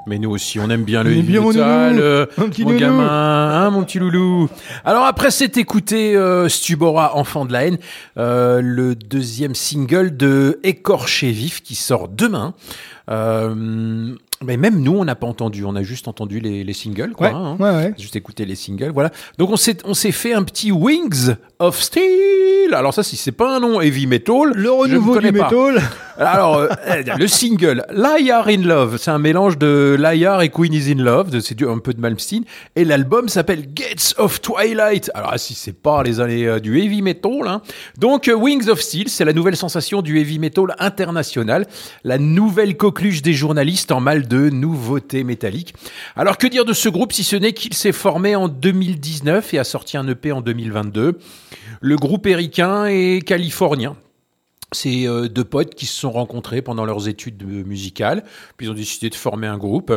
Mais 0.06 0.18
nous 0.18 0.30
aussi, 0.30 0.58
on 0.58 0.68
aime 0.68 0.82
bien 0.82 1.04
le 1.04 1.12
heavy 1.12 1.22
bien 1.22 1.40
mon 1.40 1.48
metal, 1.52 1.98
euh, 2.00 2.26
Mon 2.36 2.48
petit 2.48 2.62
mon 2.64 2.70
loulou. 2.70 2.80
gamin, 2.80 3.08
hein, 3.08 3.70
mon 3.70 3.84
petit 3.84 4.00
loulou. 4.00 4.48
Alors 4.84 5.04
après, 5.04 5.30
c'est 5.30 5.56
écouté 5.58 6.16
euh, 6.16 6.48
Stubora, 6.48 7.16
Enfant 7.16 7.44
de 7.44 7.52
la 7.52 7.66
haine, 7.66 7.78
euh, 8.18 8.60
le 8.62 8.96
deuxième 8.96 9.54
single 9.54 10.16
de 10.16 10.58
Écorché 10.64 11.30
vif 11.30 11.62
qui 11.62 11.76
sort 11.76 12.08
demain. 12.08 12.54
Euh, 13.10 14.14
mais 14.44 14.56
même 14.56 14.80
nous, 14.80 14.96
on 14.96 15.04
n'a 15.04 15.14
pas 15.14 15.26
entendu, 15.28 15.64
on 15.64 15.76
a 15.76 15.82
juste 15.84 16.08
entendu 16.08 16.40
les, 16.40 16.64
les 16.64 16.72
singles, 16.72 17.12
quoi. 17.12 17.28
Ouais, 17.28 17.34
hein. 17.34 17.56
ouais, 17.60 17.70
ouais. 17.70 17.94
Juste 17.96 18.16
écouter 18.16 18.44
les 18.44 18.56
singles, 18.56 18.90
voilà. 18.92 19.10
Donc 19.38 19.50
on 19.50 19.56
s'est 19.56 19.78
on 19.84 19.94
s'est 19.94 20.10
fait 20.12 20.32
un 20.34 20.42
petit 20.42 20.72
Wings 20.72 21.34
of 21.60 21.80
Steel. 21.80 22.74
Alors 22.74 22.92
ça, 22.94 23.04
si 23.04 23.16
c'est 23.16 23.30
pas 23.32 23.56
un 23.56 23.60
nom 23.60 23.80
heavy 23.80 24.06
metal, 24.08 24.50
Le 24.52 24.62
je 24.62 24.66
ne 24.66 24.68
renouveau 24.70 25.12
du 25.18 25.26
connais 25.26 25.38
pas. 25.38 25.48
métal. 25.50 25.82
Alors, 26.18 26.58
euh, 26.58 26.68
le 27.18 27.26
single 27.26 27.84
Liar 27.90 28.48
in 28.48 28.62
Love, 28.62 28.96
c'est 28.98 29.10
un 29.10 29.18
mélange 29.18 29.58
de 29.58 29.96
Liar 29.98 30.42
et 30.42 30.50
Queen 30.50 30.72
is 30.72 30.92
in 30.92 31.02
Love, 31.02 31.38
c'est 31.40 31.62
un 31.62 31.78
peu 31.78 31.94
de 31.94 32.00
Malmsteen, 32.00 32.44
et 32.76 32.84
l'album 32.84 33.28
s'appelle 33.28 33.72
Gates 33.72 34.14
of 34.18 34.40
Twilight. 34.40 35.10
Alors, 35.14 35.30
ah, 35.32 35.38
si 35.38 35.54
c'est 35.54 35.72
pas 35.72 36.02
les 36.02 36.20
années 36.20 36.46
euh, 36.46 36.60
du 36.60 36.78
heavy 36.80 37.02
metal, 37.02 37.46
hein. 37.46 37.62
donc 37.98 38.28
euh, 38.28 38.34
Wings 38.34 38.68
of 38.68 38.80
Steel, 38.80 39.08
c'est 39.08 39.24
la 39.24 39.32
nouvelle 39.32 39.56
sensation 39.56 40.02
du 40.02 40.18
heavy 40.18 40.38
metal 40.38 40.74
international, 40.78 41.66
la 42.04 42.18
nouvelle 42.18 42.76
coqueluche 42.76 43.22
des 43.22 43.32
journalistes 43.32 43.92
en 43.92 44.00
mal 44.00 44.28
de 44.28 44.50
nouveautés 44.50 45.24
métalliques. 45.24 45.74
Alors, 46.16 46.36
que 46.36 46.46
dire 46.46 46.64
de 46.64 46.72
ce 46.72 46.88
groupe 46.88 47.12
si 47.12 47.24
ce 47.24 47.36
n'est 47.36 47.52
qu'il 47.52 47.74
s'est 47.74 47.92
formé 47.92 48.36
en 48.36 48.48
2019 48.48 49.54
et 49.54 49.58
a 49.58 49.64
sorti 49.64 49.96
un 49.96 50.06
EP 50.08 50.32
en 50.32 50.40
2022 50.40 51.18
Le 51.80 51.96
groupe 51.96 52.26
éricain 52.26 52.86
est 52.86 53.26
californien. 53.26 53.96
C'est 54.72 55.06
euh, 55.06 55.28
deux 55.28 55.44
potes 55.44 55.74
qui 55.74 55.86
se 55.86 55.94
sont 55.94 56.10
rencontrés 56.10 56.62
pendant 56.62 56.84
leurs 56.84 57.08
études 57.08 57.42
euh, 57.42 57.62
musicales, 57.64 58.24
puis 58.56 58.66
ils 58.66 58.70
ont 58.70 58.74
décidé 58.74 59.10
de 59.10 59.14
former 59.14 59.46
un 59.46 59.58
groupe. 59.58 59.92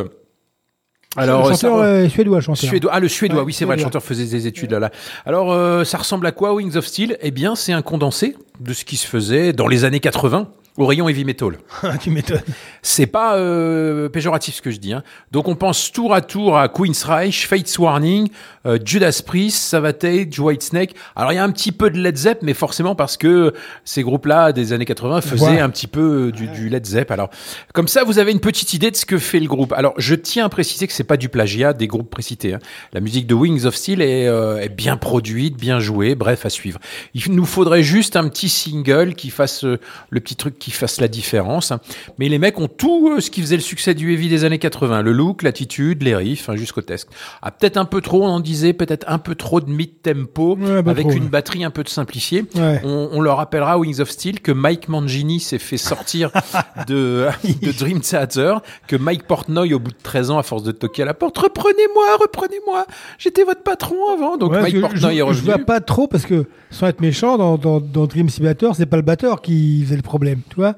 Alors, 1.18 1.48
le 1.48 1.54
ça 1.54 1.68
chanteur 1.68 1.78
re- 1.78 1.84
euh, 1.84 2.08
suédois, 2.10 2.40
chanteur. 2.40 2.68
Suédois. 2.68 2.90
Ah, 2.92 3.00
le 3.00 3.08
suédois, 3.08 3.38
Ouais, 3.40 3.46
oui, 3.46 3.52
c'est 3.54 3.64
vrai, 3.64 3.76
le 3.76 3.82
chanteur 3.82 4.02
faisait 4.02 4.26
des 4.26 4.46
études 4.46 4.72
là. 4.72 4.78
là. 4.80 4.90
Alors, 5.24 5.50
euh, 5.52 5.82
ça 5.84 5.96
ressemble 5.96 6.26
à 6.26 6.32
quoi, 6.32 6.52
Wings 6.54 6.76
of 6.76 6.86
Steel? 6.86 7.16
Eh 7.22 7.30
bien, 7.30 7.54
c'est 7.56 7.72
un 7.72 7.80
condensé 7.80 8.36
de 8.60 8.74
ce 8.74 8.84
qui 8.84 8.96
se 8.96 9.06
faisait 9.06 9.52
dans 9.54 9.66
les 9.66 9.84
années 9.84 10.00
80 10.00 10.48
au 10.76 10.86
rayon 10.86 11.08
heavy 11.08 11.24
metal. 11.24 11.52
tu 12.00 12.10
m'étonnes. 12.10 12.40
C'est 12.82 13.06
pas 13.06 13.36
euh, 13.36 14.08
péjoratif 14.08 14.56
ce 14.56 14.62
que 14.62 14.70
je 14.70 14.78
dis. 14.78 14.92
Hein. 14.92 15.02
Donc 15.32 15.48
on 15.48 15.54
pense 15.56 15.90
tour 15.92 16.14
à 16.14 16.20
tour 16.20 16.58
à 16.58 16.68
Queen's 16.68 17.02
Reich, 17.04 17.46
Fate's 17.46 17.78
Warning, 17.78 18.28
euh, 18.66 18.78
Judas 18.84 19.22
Priest, 19.24 19.58
Savatage, 19.58 20.38
Whitesnake. 20.38 20.94
Alors 21.14 21.32
il 21.32 21.36
y 21.36 21.38
a 21.38 21.44
un 21.44 21.50
petit 21.50 21.72
peu 21.72 21.90
de 21.90 21.98
Led 21.98 22.16
Zepp, 22.16 22.42
mais 22.42 22.54
forcément 22.54 22.94
parce 22.94 23.16
que 23.16 23.54
ces 23.84 24.02
groupes-là 24.02 24.52
des 24.52 24.72
années 24.72 24.84
80 24.84 25.20
faisaient 25.22 25.46
Ouais. 25.46 25.60
un 25.60 25.70
petit 25.70 25.86
peu 25.86 26.26
euh, 26.28 26.32
du, 26.32 26.46
du 26.48 26.68
Led 26.68 26.84
Zepp. 26.84 27.10
Alors 27.10 27.30
comme 27.72 27.88
ça, 27.88 28.04
vous 28.04 28.18
avez 28.18 28.32
une 28.32 28.40
petite 28.40 28.74
idée 28.74 28.90
de 28.90 28.96
ce 28.96 29.06
que 29.06 29.18
fait 29.18 29.40
le 29.40 29.46
groupe. 29.46 29.72
Alors 29.72 29.94
je 29.98 30.14
tiens 30.14 30.44
à 30.46 30.48
préciser 30.48 30.86
que 30.86 30.92
c'est 30.92 31.04
pas 31.04 31.16
du 31.16 31.28
plagiat 31.28 31.72
des 31.72 31.86
groupes 31.86 32.10
précités. 32.10 32.54
hein. 32.54 32.58
La 32.92 33.00
musique 33.00 33.26
de 33.26 33.34
Wings 33.34 33.64
of 33.64 33.74
Steel 33.76 34.02
est, 34.02 34.26
euh, 34.26 34.58
est 34.58 34.68
bien 34.68 34.96
produite, 34.96 35.56
bien 35.56 35.78
jouée, 35.80 36.14
bref 36.14 36.44
à 36.46 36.50
suivre. 36.50 36.78
Il 37.14 37.32
nous 37.34 37.44
faudrait 37.44 37.82
juste 37.82 38.16
un 38.16 38.28
petit 38.28 38.48
single 38.48 39.14
qui 39.14 39.30
fasse 39.30 39.64
euh, 39.64 39.78
le 40.10 40.20
petit 40.20 40.36
truc 40.36 40.58
qui 40.58 40.65
fasse 40.72 41.00
la 41.00 41.08
différence. 41.08 41.72
Mais 42.18 42.28
les 42.28 42.38
mecs 42.38 42.58
ont 42.58 42.68
tout 42.68 43.10
euh, 43.10 43.20
ce 43.20 43.30
qui 43.30 43.40
faisait 43.40 43.56
le 43.56 43.62
succès 43.62 43.94
du 43.94 44.12
heavy 44.12 44.28
des 44.28 44.44
années 44.44 44.58
80. 44.58 45.02
Le 45.02 45.12
look, 45.12 45.42
l'attitude, 45.42 46.02
les 46.02 46.14
riffs, 46.14 46.48
hein, 46.48 46.56
jusqu'au 46.56 46.82
test. 46.82 47.08
Ah, 47.42 47.50
peut-être 47.50 47.76
un 47.76 47.84
peu 47.84 48.00
trop, 48.00 48.24
on 48.24 48.28
en 48.28 48.40
disait, 48.40 48.72
peut-être 48.72 49.04
un 49.08 49.18
peu 49.18 49.34
trop 49.34 49.60
de 49.60 49.70
mid-tempo, 49.70 50.56
Ouais, 50.56 50.82
bah 50.82 50.90
avec 50.90 51.06
trop, 51.08 51.16
une 51.16 51.24
ouais. 51.24 51.28
batterie 51.28 51.64
un 51.64 51.70
peu 51.70 51.82
de 51.82 51.88
simplifiée. 51.88 52.44
Ouais. 52.54 52.80
On, 52.84 53.08
on 53.12 53.20
leur 53.20 53.36
rappellera 53.38 53.78
Wings 53.78 54.00
of 54.00 54.10
Steel 54.10 54.40
que 54.40 54.52
Mike 54.52 54.88
Mangini 54.88 55.40
s'est 55.40 55.58
fait 55.58 55.76
sortir 55.76 56.30
de, 56.86 57.26
de 57.62 57.72
Dream 57.72 58.00
Theater, 58.00 58.62
que 58.86 58.96
Mike 58.96 59.24
Portnoy, 59.26 59.72
au 59.74 59.78
bout 59.78 59.90
de 59.90 59.96
13 60.02 60.30
ans, 60.30 60.38
à 60.38 60.42
force 60.42 60.62
de 60.62 60.72
toquer 60.72 61.02
à 61.02 61.06
la 61.06 61.14
porte, 61.14 61.36
reprenez-moi, 61.38 62.04
reprenez-moi, 62.20 62.86
j'étais 63.18 63.44
votre 63.44 63.62
patron 63.62 63.96
avant. 64.14 64.36
Donc 64.36 64.52
Mike 64.52 64.80
Portnoy 64.80 65.00
je, 65.00 65.06
est 65.14 65.16
je 65.18 65.22
revenu. 65.22 65.44
vois 65.46 65.58
pas 65.58 65.80
trop 65.80 66.06
parce 66.08 66.24
que 66.26 66.46
sans 66.70 66.86
être 66.88 67.00
méchant 67.00 67.38
dans, 67.38 67.56
dans, 67.58 67.80
dans 67.80 68.06
Dream 68.06 68.28
Simulator, 68.28 68.74
c'est 68.76 68.86
pas 68.86 68.96
le 68.96 69.02
batteur 69.02 69.40
qui 69.42 69.82
faisait 69.84 69.96
le 69.96 70.02
problème, 70.02 70.40
tu 70.56 70.60
vois. 70.62 70.74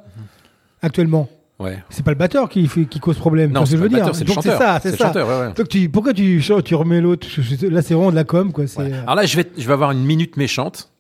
Actuellement, 0.83 1.29
Ouais. 1.61 1.79
c'est 1.91 2.05
pas 2.05 2.11
le 2.11 2.17
batteur 2.17 2.49
qui, 2.49 2.69
cause 3.01 3.17
problème. 3.17 3.51
Non, 3.53 3.61
vois 3.61 3.67
ce 3.67 3.71
c'est 3.73 3.77
que 3.77 3.79
je 3.79 3.83
veux 3.85 3.89
dire. 3.89 4.15
c'est 4.15 4.27
le 4.27 4.33
chanteur. 4.33 4.59
C'est 4.59 4.65
ça, 4.65 4.81
C'est 4.83 4.91
c'est 4.91 4.97
ça. 4.97 5.07
chanteur, 5.07 5.29
ouais, 5.29 5.47
ouais. 5.47 5.53
Donc 5.55 5.69
tu, 5.69 5.89
pourquoi 5.89 6.13
tu 6.13 6.75
remets 6.75 7.01
l'autre 7.01 7.27
Là, 7.69 7.81
c'est 7.83 7.95
vraiment 7.95 8.11
de 8.11 8.17
la 8.17 8.25
com, 8.25 8.53
quoi. 8.53 8.67
C'est 8.67 8.81
Ouais. 8.81 8.93
Alors 8.93 9.15
là, 9.15 9.25
je 9.27 9.37
vais, 9.37 9.47
je 9.57 9.67
vais 9.67 9.73
avoir 9.73 9.91
une 9.93 10.05
minute 10.05 10.37
méchante. 10.37 10.91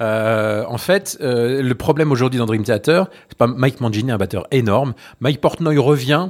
Euh, 0.00 0.64
en 0.68 0.78
fait, 0.78 1.18
euh, 1.20 1.60
le 1.62 1.74
problème 1.74 2.12
aujourd'hui 2.12 2.38
dans 2.38 2.46
Dream 2.46 2.62
Theater, 2.62 3.08
c'est 3.28 3.36
pas 3.36 3.48
Mike 3.48 3.80
Mangini, 3.80 4.10
un 4.12 4.16
batteur 4.18 4.46
énorme. 4.50 4.94
Mike 5.20 5.40
Portnoy 5.40 5.76
revient. 5.78 6.28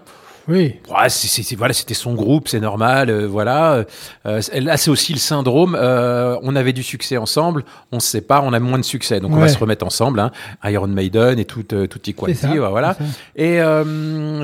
Oui. 0.49 0.75
Ouais, 0.91 1.09
c'est- 1.09 1.55
voilà, 1.57 1.75
c'était 1.75 1.95
son 1.95 2.15
groupe, 2.15 2.49
c'est 2.49 2.61
normal. 2.61 3.11
euh, 3.11 3.27
voilà. 3.27 3.85
Euh, 4.27 4.41
là, 4.55 4.77
c'est 4.77 4.91
aussi 4.91 5.13
le 5.13 5.19
syndrome. 5.19 5.77
euh, 5.79 6.37
on 6.43 6.57
avait 6.57 6.73
du 6.73 6.83
succès 6.83 7.17
ensemble, 7.17 7.65
on 7.93 8.01
se 8.01 8.09
sépare, 8.09 8.45
on 8.45 8.53
a 8.53 8.59
moins 8.61 8.79
de 8.79 8.85
succès, 8.85 9.21
donc 9.21 9.33
on 9.33 9.37
va 9.41 9.49
se 9.49 9.59
remettre 9.59 9.85
ensemble. 9.87 10.21
Hein. 10.21 10.31
Iron 10.65 10.87
Maiden 10.89 11.39
et 11.39 11.45
tout, 11.45 11.63
tout 11.63 12.11
Equality, 12.11 12.41
ça, 12.41 12.69
voilà. 12.71 12.97
Et 13.37 13.61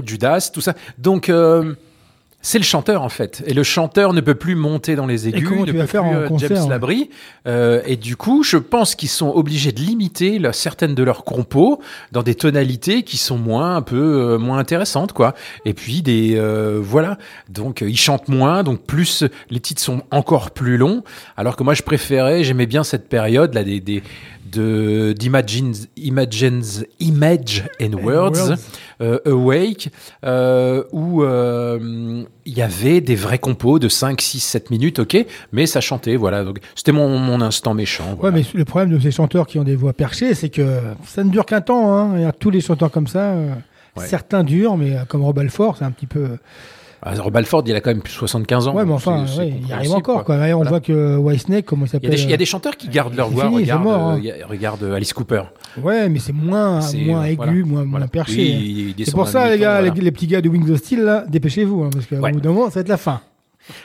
Judas, 0.06 0.50
tout 0.52 0.60
ça. 0.60 0.74
Donc 0.98 1.30
c'est 2.46 2.58
le 2.58 2.64
chanteur 2.64 3.00
en 3.02 3.08
fait, 3.08 3.42
et 3.46 3.54
le 3.54 3.62
chanteur 3.62 4.12
ne 4.12 4.20
peut 4.20 4.34
plus 4.34 4.54
monter 4.54 4.96
dans 4.96 5.06
les 5.06 5.28
aigus, 5.28 5.48
comment 5.48 5.62
ne 5.62 5.66
tu 5.66 5.72
peut 5.72 5.78
vas 5.78 5.86
faire 5.86 6.02
plus, 6.02 6.10
en 6.10 6.14
euh, 6.14 6.28
concert, 6.28 6.48
James 6.50 6.62
ouais. 6.64 6.68
Labrie. 6.68 7.10
Euh, 7.46 7.80
et 7.86 7.96
du 7.96 8.16
coup, 8.16 8.42
je 8.42 8.58
pense 8.58 8.94
qu'ils 8.94 9.08
sont 9.08 9.30
obligés 9.30 9.72
de 9.72 9.80
limiter 9.80 10.38
la- 10.38 10.52
certaines 10.52 10.94
de 10.94 11.02
leurs 11.02 11.24
compos 11.24 11.80
dans 12.12 12.22
des 12.22 12.34
tonalités 12.34 13.02
qui 13.02 13.16
sont 13.16 13.38
moins 13.38 13.76
un 13.76 13.82
peu 13.82 13.96
euh, 14.34 14.38
moins 14.38 14.58
intéressantes 14.58 15.12
quoi. 15.14 15.34
Et 15.64 15.72
puis 15.72 16.02
des 16.02 16.34
euh, 16.36 16.78
voilà, 16.82 17.16
donc 17.48 17.80
euh, 17.82 17.88
ils 17.88 17.96
chantent 17.98 18.28
moins, 18.28 18.62
donc 18.62 18.82
plus 18.82 19.24
les 19.50 19.60
titres 19.60 19.80
sont 19.82 20.02
encore 20.10 20.50
plus 20.50 20.76
longs. 20.76 21.02
Alors 21.38 21.56
que 21.56 21.62
moi 21.62 21.72
je 21.74 21.82
préférais, 21.82 22.44
j'aimais 22.44 22.66
bien 22.66 22.84
cette 22.84 23.08
période 23.08 23.54
là 23.54 23.64
des, 23.64 23.80
des 23.80 24.02
de 24.54 25.14
d'Imagines 25.16 25.74
Imagines 25.96 26.84
Image 27.00 27.64
and 27.80 27.94
Words, 28.02 28.56
euh, 29.00 29.18
Awake 29.26 29.90
euh, 30.24 30.84
où 30.92 31.22
euh, 31.22 32.24
il 32.44 32.56
y 32.56 32.62
avait 32.62 33.00
des 33.00 33.16
vrais 33.16 33.38
compos 33.38 33.78
de 33.78 33.88
5 33.88 34.20
6 34.20 34.40
7 34.40 34.70
minutes 34.70 34.98
OK, 35.00 35.16
mais 35.52 35.66
ça 35.66 35.80
chantait 35.80 36.16
voilà. 36.16 36.44
Donc 36.44 36.58
c'était 36.74 36.92
mon, 36.92 37.18
mon 37.18 37.40
instant 37.40 37.74
méchant. 37.74 38.10
Ouais, 38.10 38.16
voilà. 38.20 38.36
mais 38.38 38.44
le 38.54 38.64
problème 38.64 38.90
de 38.90 39.00
ces 39.00 39.10
chanteurs 39.10 39.46
qui 39.46 39.58
ont 39.58 39.64
des 39.64 39.76
voix 39.76 39.92
perchées, 39.92 40.34
c'est 40.34 40.50
que 40.50 40.80
ça 41.06 41.24
ne 41.24 41.30
dure 41.30 41.46
qu'un 41.46 41.60
temps. 41.60 41.96
Hein. 41.96 42.12
Il 42.16 42.22
y 42.22 42.26
a 42.26 42.32
tous 42.32 42.50
les 42.50 42.60
chanteurs 42.60 42.90
comme 42.90 43.06
ça. 43.06 43.34
Ouais. 43.96 44.06
Certains 44.06 44.42
durent, 44.42 44.76
mais 44.76 44.96
comme 45.08 45.22
Rob 45.22 45.38
Alford, 45.38 45.76
c'est 45.78 45.84
un 45.84 45.92
petit 45.92 46.06
peu. 46.06 46.38
Ah, 47.06 47.12
Rob 47.20 47.36
Alford, 47.36 47.64
il 47.66 47.74
a 47.76 47.80
quand 47.82 47.90
même 47.90 48.00
plus 48.00 48.12
de 48.14 48.18
75 48.18 48.66
ans. 48.68 48.74
Ouais, 48.74 48.84
mais 48.86 48.92
enfin, 48.92 49.24
c'est- 49.26 49.34
c'est 49.34 49.38
ouais, 49.40 49.54
il 49.66 49.72
arrive 49.72 49.92
encore. 49.92 50.24
Quoi. 50.24 50.36
quoi. 50.36 50.46
On 50.56 50.62
voit 50.64 50.80
que 50.80 51.16
Whitesnake, 51.18 51.66
comment 51.66 51.84
il 51.84 51.88
Il 51.88 51.92
y, 51.92 51.96
a 51.96 52.00
s'appelle 52.00 52.10
des, 52.10 52.22
il 52.22 52.30
y 52.30 52.34
a 52.34 52.36
des 52.38 52.46
chanteurs 52.46 52.76
qui 52.78 52.88
gardent 52.88 53.14
leur 53.14 53.28
voix. 53.28 53.44
fini, 53.44 53.56
regarde, 53.58 53.82
mort, 53.82 54.00
hein. 54.00 54.20
euh, 54.24 54.32
regarde 54.48 54.82
euh, 54.82 54.94
Alice 54.94 55.12
Cooper. 55.12 55.42
Ouais, 55.82 56.08
mais 56.08 56.18
c'est 56.18 56.32
moins, 56.32 56.80
C'est, 56.80 56.96
moins 56.98 57.20
euh, 57.20 57.24
aigu, 57.24 57.36
voilà. 57.36 57.52
moins, 57.52 57.66
moins 57.66 57.84
Voilà. 57.90 58.08
perché. 58.08 58.36
Oui, 58.36 58.86
hein. 58.90 58.94
il 58.98 59.04
c'est 59.04 59.12
pour 59.12 59.28
ça, 59.28 59.50
les 59.50 59.58
gars, 59.58 59.82
les, 59.82 59.90
les 59.90 60.10
petits 60.12 60.26
gars 60.26 60.40
de 60.40 60.48
Wings 60.48 60.70
of 60.70 60.78
Steel, 60.78 61.00
là, 61.02 61.24
dépêchez-vous, 61.28 61.84
hein, 61.84 61.90
parce 61.92 62.06
qu'au 62.06 62.16
Ouais. 62.16 62.32
bout 62.32 62.40
d'un 62.40 62.52
moment, 62.52 62.66
ça 62.70 62.76
va 62.76 62.80
être 62.80 62.88
la 62.88 62.96
fin. 62.96 63.20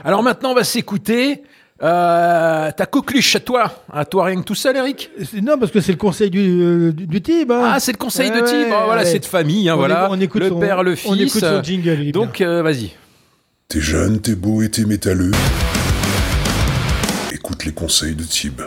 Alors 0.06 0.24
maintenant, 0.24 0.52
on 0.52 0.56
va 0.56 0.64
s'écouter 0.64 1.44
euh, 1.82 2.72
ta 2.72 2.86
coqueluche 2.86 3.36
à 3.36 3.40
toi. 3.40 3.72
À 3.92 4.06
toi 4.06 4.26
rien 4.26 4.40
que 4.42 4.46
tout 4.46 4.56
seul, 4.56 4.76
Eric 4.78 5.10
Non, 5.42 5.58
parce 5.58 5.72
que 5.72 5.80
c'est 5.82 5.92
le 5.94 5.98
conseil 5.98 6.30
du, 6.30 6.40
euh, 6.62 6.92
du, 6.92 7.22
team. 7.22 7.52
hein. 7.52 7.72
Ah, 7.74 7.80
c'est 7.80 7.92
le 7.94 7.98
conseil 7.98 8.30
Ouais, 8.32 8.42
de 8.42 8.46
ouais, 8.46 8.70
Ah, 8.74 8.84
voilà, 8.86 9.02
ouais. 9.04 9.08
c'est 9.08 9.20
de 9.20 9.26
famille. 9.26 9.70
hein, 9.70 9.76
On 9.76 9.78
voilà. 9.78 10.06
écoute- 10.06 10.18
on 10.18 10.22
écoute 10.22 10.42
le 10.42 10.50
son- 10.50 10.60
père, 10.60 10.84
le 10.84 10.96
fils. 10.96 11.10
On 11.12 11.16
écoute 11.16 11.42
son 11.42 11.64
jingle. 11.64 12.12
Donc, 12.12 12.42
euh, 12.42 12.62
vas-y. 12.62 12.92
T'es 13.72 13.82
jeune, 13.82 14.20
t'es 14.20 14.34
beau 14.34 14.64
et 14.64 14.70
t'es 14.72 14.84
métalleux. 14.84 15.30
Écoute 17.32 17.66
les 17.66 17.72
conseils 17.72 18.16
de 18.16 18.24
Tib. 18.24 18.62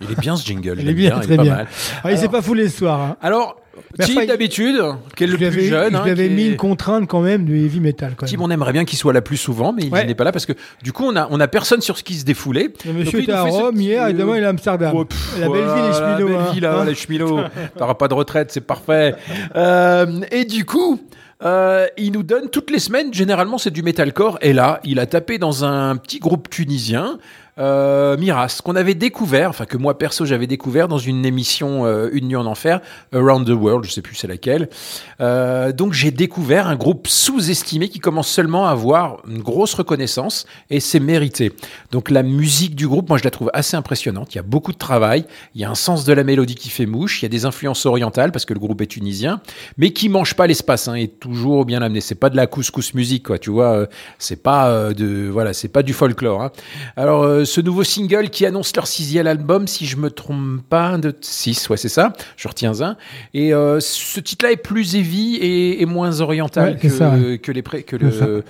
Il 0.00 0.10
est 0.10 0.18
bien 0.18 0.34
ce 0.34 0.46
jingle. 0.46 0.76
Il 0.80 0.88
est 0.88 0.94
bien, 0.94 1.16
il 1.20 1.22
très 1.26 1.34
est 1.34 1.36
pas 1.36 1.42
bien. 1.42 1.54
mal. 1.56 1.66
Ah, 2.02 2.10
il 2.10 2.16
s'est 2.16 2.30
pas 2.30 2.40
foulé 2.40 2.70
ce 2.70 2.78
soir. 2.78 3.00
hein. 3.02 3.16
Alors, 3.20 3.60
il- 3.98 4.26
d'habitude, 4.26 4.80
qui 5.14 5.24
est 5.24 5.26
le 5.26 5.36
plus 5.36 5.44
avais, 5.44 5.64
jeune. 5.66 5.92
je 5.92 5.96
hein, 5.98 6.04
lui 6.04 6.10
avais 6.10 6.30
mis 6.30 6.44
est- 6.44 6.48
une 6.52 6.56
contrainte 6.56 7.06
quand 7.06 7.20
même 7.20 7.44
du 7.44 7.54
heavy 7.66 7.80
metal. 7.80 8.14
Quand 8.16 8.24
même. 8.32 8.40
on 8.40 8.50
aimerait 8.50 8.72
bien 8.72 8.86
qu'il 8.86 8.98
soit 8.98 9.12
là 9.12 9.20
plus 9.20 9.36
souvent, 9.36 9.74
mais 9.74 9.82
il 9.82 9.92
Ouais. 9.92 10.06
n'est 10.06 10.14
pas 10.14 10.24
là 10.24 10.32
parce 10.32 10.46
que 10.46 10.54
du 10.82 10.92
coup, 10.92 11.04
on 11.04 11.14
a, 11.16 11.28
on 11.30 11.38
a 11.38 11.46
personne 11.46 11.82
sur 11.82 11.98
ce 11.98 12.02
qui 12.02 12.14
se 12.14 12.24
défoulait. 12.24 12.72
Le 12.86 12.92
monsieur 12.94 13.18
il 13.18 13.24
était 13.24 13.32
à 13.32 13.42
Rome 13.42 13.78
hier 13.78 14.08
et 14.08 14.14
demain 14.14 14.38
il 14.38 14.42
est 14.42 14.46
à 14.46 14.48
Amsterdam. 14.48 14.94
Oh, 14.96 15.04
pff, 15.04 15.36
la 15.38 15.50
belle 15.50 15.64
ville, 15.64 15.84
les 15.86 15.92
cheminots. 15.92 16.18
La 16.18 16.24
belle 16.24 16.36
hein. 16.48 16.52
ville, 16.54 16.62
là, 16.62 16.78
Hein 16.80 16.84
les 16.86 16.94
cheminots. 16.94 17.40
T'auras 17.76 17.94
pas 17.94 18.08
de 18.08 18.14
retraite, 18.14 18.50
c'est 18.52 18.62
parfait. 18.62 19.14
Euh, 19.54 20.20
et 20.30 20.46
du 20.46 20.64
coup, 20.64 20.98
euh, 21.42 21.86
il 21.96 22.12
nous 22.12 22.22
donne 22.22 22.48
toutes 22.48 22.70
les 22.70 22.78
semaines, 22.78 23.12
généralement 23.12 23.58
c'est 23.58 23.70
du 23.70 23.82
metalcore. 23.82 24.38
Et 24.40 24.52
là, 24.52 24.80
il 24.84 24.98
a 24.98 25.06
tapé 25.06 25.38
dans 25.38 25.64
un 25.64 25.96
petit 25.96 26.18
groupe 26.18 26.48
tunisien 26.48 27.18
euh, 27.58 28.16
Miras, 28.16 28.60
qu'on 28.64 28.74
avait 28.76 28.94
découvert, 28.94 29.50
enfin 29.50 29.64
que 29.64 29.76
moi 29.76 29.96
perso 29.96 30.24
j'avais 30.24 30.46
découvert 30.46 30.88
dans 30.88 30.98
une 30.98 31.24
émission 31.24 31.86
euh, 31.86 32.08
Une 32.12 32.28
nuit 32.28 32.36
en 32.36 32.46
enfer, 32.46 32.80
Around 33.12 33.46
the 33.46 33.50
World, 33.50 33.84
je 33.84 33.90
sais 33.90 34.02
plus 34.02 34.16
c'est 34.16 34.26
laquelle. 34.26 34.68
Euh, 35.20 35.72
donc 35.72 35.92
j'ai 35.92 36.10
découvert 36.10 36.66
un 36.66 36.76
groupe 36.76 37.06
sous-estimé 37.08 37.88
qui 37.88 38.00
commence 38.00 38.28
seulement 38.28 38.66
à 38.66 38.70
avoir 38.70 39.18
une 39.28 39.40
grosse 39.42 39.74
reconnaissance 39.74 40.46
et 40.70 40.80
c'est 40.80 41.00
mérité. 41.00 41.52
Donc 41.92 42.10
la 42.10 42.22
musique 42.22 42.74
du 42.74 42.88
groupe, 42.88 43.08
moi 43.08 43.18
je 43.18 43.24
la 43.24 43.30
trouve 43.30 43.50
assez 43.54 43.76
impressionnante. 43.76 44.34
Il 44.34 44.36
y 44.36 44.40
a 44.40 44.42
beaucoup 44.42 44.72
de 44.72 44.78
travail, 44.78 45.24
il 45.54 45.60
y 45.60 45.64
a 45.64 45.70
un 45.70 45.76
sens 45.76 46.04
de 46.04 46.12
la 46.12 46.24
mélodie 46.24 46.56
qui 46.56 46.70
fait 46.70 46.86
mouche, 46.86 47.22
il 47.22 47.24
y 47.24 47.26
a 47.26 47.28
des 47.28 47.44
influences 47.44 47.86
orientales 47.86 48.32
parce 48.32 48.44
que 48.44 48.54
le 48.54 48.60
groupe 48.60 48.80
est 48.80 48.86
tunisien, 48.86 49.40
mais 49.78 49.92
qui 49.92 50.08
mange 50.08 50.34
pas 50.34 50.46
l'espace, 50.46 50.88
hein, 50.88 50.94
et 50.94 51.08
toujours 51.08 51.64
bien 51.64 51.82
amené. 51.82 52.00
C'est 52.00 52.14
pas 52.14 52.30
de 52.30 52.36
la 52.36 52.46
couscous 52.46 52.94
musique, 52.94 53.26
quoi. 53.26 53.38
Tu 53.38 53.50
vois, 53.50 53.86
c'est 54.18 54.42
pas 54.42 54.92
de 54.92 55.28
voilà, 55.28 55.52
c'est 55.52 55.68
pas 55.68 55.82
du 55.82 55.92
folklore. 55.92 56.42
hein. 56.42 56.52
Alors 56.96 57.43
euh, 57.44 57.46
ce 57.46 57.60
nouveau 57.60 57.84
single 57.84 58.30
qui 58.30 58.46
annonce 58.46 58.74
leur 58.74 58.86
sixième 58.86 59.26
album, 59.26 59.66
si 59.66 59.86
je 59.86 59.96
me 59.96 60.10
trompe 60.10 60.62
pas, 60.68 60.98
de 60.98 61.14
6, 61.20 61.68
ouais 61.68 61.76
c'est 61.76 61.88
ça. 61.88 62.12
Je 62.36 62.48
retiens 62.48 62.80
un. 62.80 62.96
Et 63.32 63.54
euh, 63.54 63.78
ce 63.80 64.20
titre-là 64.20 64.52
est 64.52 64.56
plus 64.56 64.96
heavy 64.96 65.36
et, 65.36 65.80
et 65.82 65.86
moins 65.86 66.20
oriental 66.20 66.74
Ouais, 66.74 66.78
que, 66.78 66.88
ça, 66.88 67.10
ouais. 67.10 67.38
que 67.38 67.52
les 67.52 67.62
que 67.62 67.96
le 67.96 68.42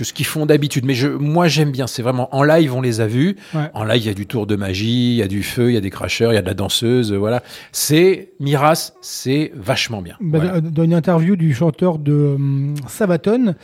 ce 0.00 0.12
qu'ils 0.12 0.26
font 0.26 0.46
d'habitude. 0.46 0.84
Mais 0.84 0.94
je, 0.94 1.08
moi 1.08 1.48
j'aime 1.48 1.70
bien. 1.70 1.86
C'est 1.86 2.02
vraiment 2.02 2.34
en 2.34 2.42
live 2.42 2.74
on 2.74 2.80
les 2.80 3.00
a 3.00 3.06
vus. 3.06 3.36
Ouais. 3.54 3.70
En 3.74 3.84
live 3.84 4.02
il 4.02 4.06
y 4.06 4.10
a 4.10 4.14
du 4.14 4.26
tour 4.26 4.46
de 4.46 4.56
magie, 4.56 5.12
il 5.12 5.16
y 5.16 5.22
a 5.22 5.28
du 5.28 5.42
feu, 5.42 5.70
il 5.70 5.74
y 5.74 5.76
a 5.76 5.80
des 5.80 5.90
cracheurs, 5.90 6.32
il 6.32 6.36
y 6.36 6.38
a 6.38 6.42
de 6.42 6.46
la 6.46 6.54
danseuse. 6.54 7.12
Voilà. 7.12 7.42
C'est 7.72 8.32
Miras, 8.40 8.92
c'est 9.02 9.52
vachement 9.54 10.02
bien. 10.02 10.16
Bah, 10.20 10.38
Voilà. 10.38 10.60
Dans 10.60 10.84
une 10.84 10.94
interview 10.94 11.36
du 11.36 11.54
chanteur 11.54 11.98
de 11.98 12.12
hum, 12.36 12.74
Sabaton, 12.88 13.54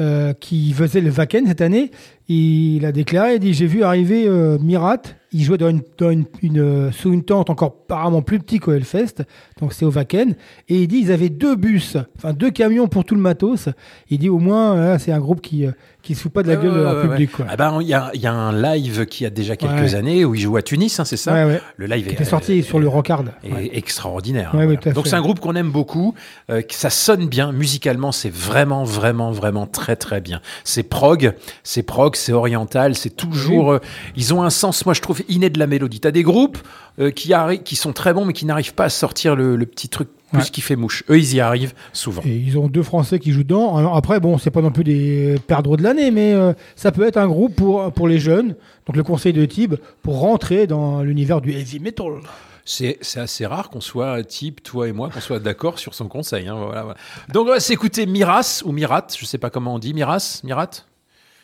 euh, 0.00 0.32
qui 0.32 0.72
faisait 0.72 1.00
le 1.00 1.10
Wacken 1.10 1.46
cette 1.46 1.60
année, 1.60 1.90
il 2.28 2.84
a 2.84 2.92
déclaré, 2.92 3.32
il 3.32 3.36
a 3.36 3.38
dit, 3.38 3.54
j'ai 3.54 3.66
vu 3.66 3.82
arriver 3.82 4.26
euh, 4.28 4.58
Mirat, 4.58 4.98
il 5.32 5.42
jouait 5.44 5.58
dans 5.58 5.68
une, 5.68 5.82
dans 5.98 6.10
une, 6.10 6.24
une, 6.42 6.60
euh, 6.60 6.90
sous 6.92 7.12
une 7.12 7.22
tente 7.22 7.50
encore 7.50 7.74
apparemment 7.84 8.22
plus 8.22 8.38
petite 8.38 8.62
qu'au 8.62 8.72
Hellfest, 8.72 9.22
donc 9.60 9.72
c'est 9.72 9.84
au 9.84 9.90
Wacken, 9.90 10.34
et 10.68 10.74
il 10.82 10.88
dit, 10.88 10.98
ils 10.98 11.12
avaient 11.12 11.28
deux 11.30 11.56
bus, 11.56 11.96
enfin 12.16 12.32
deux 12.32 12.50
camions 12.50 12.86
pour 12.88 13.04
tout 13.04 13.14
le 13.14 13.20
matos, 13.20 13.68
il 14.10 14.18
dit 14.18 14.28
au 14.28 14.38
moins, 14.38 14.74
euh, 14.76 14.98
c'est 14.98 15.12
un 15.12 15.18
groupe 15.20 15.40
qui 15.40 15.66
euh, 15.66 15.72
qui 16.00 16.14
se 16.14 16.22
fout 16.22 16.32
pas 16.32 16.42
de 16.42 16.48
la 16.48 16.56
gueule 16.56 16.72
de 16.72 16.76
ouais, 16.78 16.82
leur 16.84 16.94
ouais, 16.96 17.02
public. 17.08 17.30
ouais. 17.30 17.36
Quoi. 17.36 17.46
Ah 17.50 17.56
ben, 17.56 17.78
il 17.82 17.88
y, 17.88 17.92
a, 17.92 18.10
il 18.14 18.20
y 18.22 18.26
a 18.26 18.32
un 18.32 18.52
live 18.62 19.04
qui 19.04 19.26
a 19.26 19.30
déjà 19.30 19.56
quelques 19.56 19.72
Ouais. 19.74 19.94
années 19.94 20.24
où 20.24 20.34
il 20.34 20.40
joue 20.40 20.56
à 20.56 20.62
Tunis, 20.62 20.98
hein, 21.00 21.04
c'est 21.04 21.18
ça 21.18 21.34
Ouais, 21.34 21.44
ouais. 21.44 21.60
Le 21.76 21.86
live 21.86 22.04
Qui 22.04 22.10
est, 22.10 22.14
était 22.14 22.24
sorti 22.24 22.60
euh, 22.60 22.62
sur 22.62 22.78
le 22.78 22.88
Rockard. 22.88 23.24
extraordinaire. 23.72 24.50
Hein, 24.54 24.64
voilà. 24.66 24.92
Donc 24.92 25.06
c'est 25.06 25.16
un 25.16 25.20
groupe 25.20 25.40
qu'on 25.40 25.54
aime 25.54 25.70
beaucoup, 25.70 26.14
euh, 26.50 26.62
ça 26.70 26.88
sonne 26.88 27.26
bien 27.28 27.52
musicalement, 27.52 28.12
c'est 28.12 28.32
vraiment 28.32 28.84
vraiment 28.84 29.32
vraiment 29.32 29.66
très 29.66 29.96
très 29.96 30.20
bien. 30.20 30.40
C'est 30.64 30.82
prog, 30.84 31.34
c'est 31.62 31.82
prog, 31.82 32.16
c'est 32.18 32.32
oriental, 32.32 32.94
c'est 32.94 33.10
toujours. 33.16 33.72
euh, 33.72 33.78
ils 34.16 34.34
ont 34.34 34.42
un 34.42 34.50
sens, 34.50 34.84
moi 34.84 34.94
je 34.94 35.00
trouve 35.00 35.22
inné 35.28 35.50
de 35.50 35.58
la 35.58 35.66
mélodie. 35.66 36.00
T'as 36.00 36.10
des 36.10 36.22
groupes 36.22 36.58
euh, 36.98 37.10
qui 37.10 37.32
qui 37.64 37.76
sont 37.76 37.92
très 37.92 38.12
bons 38.12 38.24
mais 38.24 38.32
qui 38.32 38.44
n'arrivent 38.46 38.74
pas 38.74 38.84
à 38.84 38.88
sortir 38.90 39.36
le, 39.36 39.56
le 39.56 39.66
petit 39.66 39.88
truc 39.88 40.08
plus 40.32 40.40
Ouais. 40.40 40.44
qui 40.44 40.60
fait 40.60 40.76
mouche. 40.76 41.04
Eux 41.08 41.18
ils 41.18 41.34
y 41.36 41.40
arrivent 41.40 41.72
souvent. 41.94 42.20
Et 42.26 42.36
ils 42.36 42.58
ont 42.58 42.68
deux 42.68 42.82
Français 42.82 43.18
qui 43.18 43.32
jouent 43.32 43.44
dedans. 43.44 43.76
Alors 43.78 43.96
après, 43.96 44.20
bon, 44.20 44.36
c'est 44.36 44.50
pas 44.50 44.60
non 44.60 44.70
plus 44.70 44.84
des 44.84 45.36
perdreaux 45.46 45.78
de 45.78 45.82
l'année, 45.82 46.10
mais 46.10 46.34
euh, 46.34 46.52
ça 46.76 46.92
peut 46.92 47.06
être 47.06 47.16
un 47.16 47.26
groupe 47.28 47.54
pour, 47.56 47.90
pour 47.92 48.06
les 48.08 48.18
jeunes. 48.18 48.54
Donc 48.86 48.96
le 48.96 49.02
conseil 49.02 49.32
de 49.32 49.42
Tib 49.46 49.76
pour 50.02 50.18
rentrer 50.20 50.66
dans 50.66 51.02
l'univers 51.02 51.40
du 51.40 51.52
heavy 51.52 51.80
metal. 51.80 52.12
C'est 52.66 52.98
c'est 53.00 53.20
assez 53.20 53.46
rare 53.46 53.70
qu'on 53.70 53.80
soit, 53.80 54.22
type, 54.24 54.62
toi 54.62 54.86
et 54.86 54.92
moi, 54.92 55.08
qu'on 55.08 55.20
soit 55.22 55.38
d'accord 55.38 55.78
sur 55.78 55.94
son 55.94 56.06
conseil. 56.08 56.46
hein, 56.48 56.56
voilà, 56.62 56.82
voilà. 56.82 56.98
Donc 57.32 57.46
on 57.46 57.50
va 57.52 57.60
s'écouter 57.60 58.04
Miras 58.04 58.60
ou 58.66 58.72
Mirat, 58.72 59.06
je 59.18 59.24
sais 59.24 59.38
pas 59.38 59.48
comment 59.48 59.76
on 59.76 59.78
dit, 59.78 59.94
Miras, 59.94 60.42
Mirat? 60.44 60.68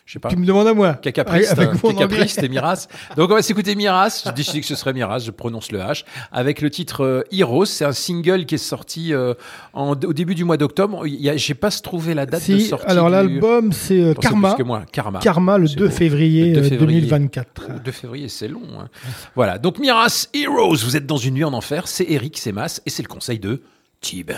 Je 0.06 0.12
sais 0.12 0.18
pas. 0.18 0.28
Tu 0.28 0.36
me 0.36 0.44
demandes 0.44 0.66
à 0.68 0.74
moi. 0.74 0.92
Cacapriste, 0.94 1.58
euh. 1.58 1.74
Cacapriste 1.74 2.42
et 2.42 2.48
Miras. 2.50 2.88
Donc 3.16 3.30
on 3.30 3.34
va 3.34 3.40
s'écouter 3.42 3.74
Miras. 3.74 4.22
J'ai 4.26 4.32
décidé 4.32 4.60
que 4.60 4.66
ce 4.66 4.74
serait 4.74 4.92
Miras, 4.92 5.20
je 5.20 5.30
prononce 5.30 5.72
le 5.72 5.78
H. 5.78 6.04
Avec 6.30 6.60
le 6.60 6.68
titre 6.68 7.02
euh, 7.04 7.22
Heroes, 7.32 7.64
c'est 7.64 7.86
un 7.86 7.92
single 7.92 8.44
qui 8.44 8.56
est 8.56 8.58
sorti 8.58 9.14
euh, 9.14 9.32
en- 9.72 9.92
au 9.92 10.12
début 10.12 10.34
du 10.34 10.44
mois 10.44 10.58
d'octobre. 10.58 11.04
J'ai 11.36 11.54
pas 11.54 11.70
trouvé 11.70 12.12
la 12.12 12.26
date 12.26 12.46
de 12.50 12.58
sortie. 12.58 12.84
alors 12.86 13.06
du- 13.06 13.12
l'album, 13.12 13.72
c'est 13.72 13.98
euh, 13.98 14.12
Karma. 14.12 14.50
plus 14.54 14.58
que 14.62 14.66
moi. 14.66 14.82
Karma. 14.92 15.20
Karma 15.20 15.56
le 15.56 15.66
C'est 15.68 15.76
2 15.76 15.88
beau. 15.88 15.94
février, 15.94 16.46
Le 16.48 16.52
2 16.52 16.66
euh, 16.66 16.68
février. 16.68 17.00
2024. 17.00 17.62
Le 17.70 17.80
2 17.80 17.90
février, 17.90 18.28
c'est 18.28 18.48
long. 18.48 18.60
hein. 18.78 18.88
Voilà. 19.34 19.56
Donc 19.56 19.78
Miras, 19.78 20.28
Heroes, 20.34 20.76
vous 20.84 20.96
êtes 20.98 21.06
dans 21.06 21.16
une 21.16 21.32
nuit 21.34 21.44
en 21.44 21.54
enfer. 21.54 21.88
C'est 21.88 22.04
Eric, 22.10 22.36
c'est 22.36 22.52
Mas 22.52 22.82
et 22.84 22.90
c'est 22.90 23.02
le 23.02 23.08
conseil 23.08 23.38
de 23.38 23.62
Tib. 24.02 24.32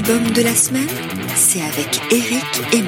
L'album 0.00 0.30
de 0.30 0.40
la 0.40 0.54
semaine, 0.54 0.88
c'est 1.34 1.60
avec 1.60 2.00
Eric 2.10 2.62
et 2.72 2.80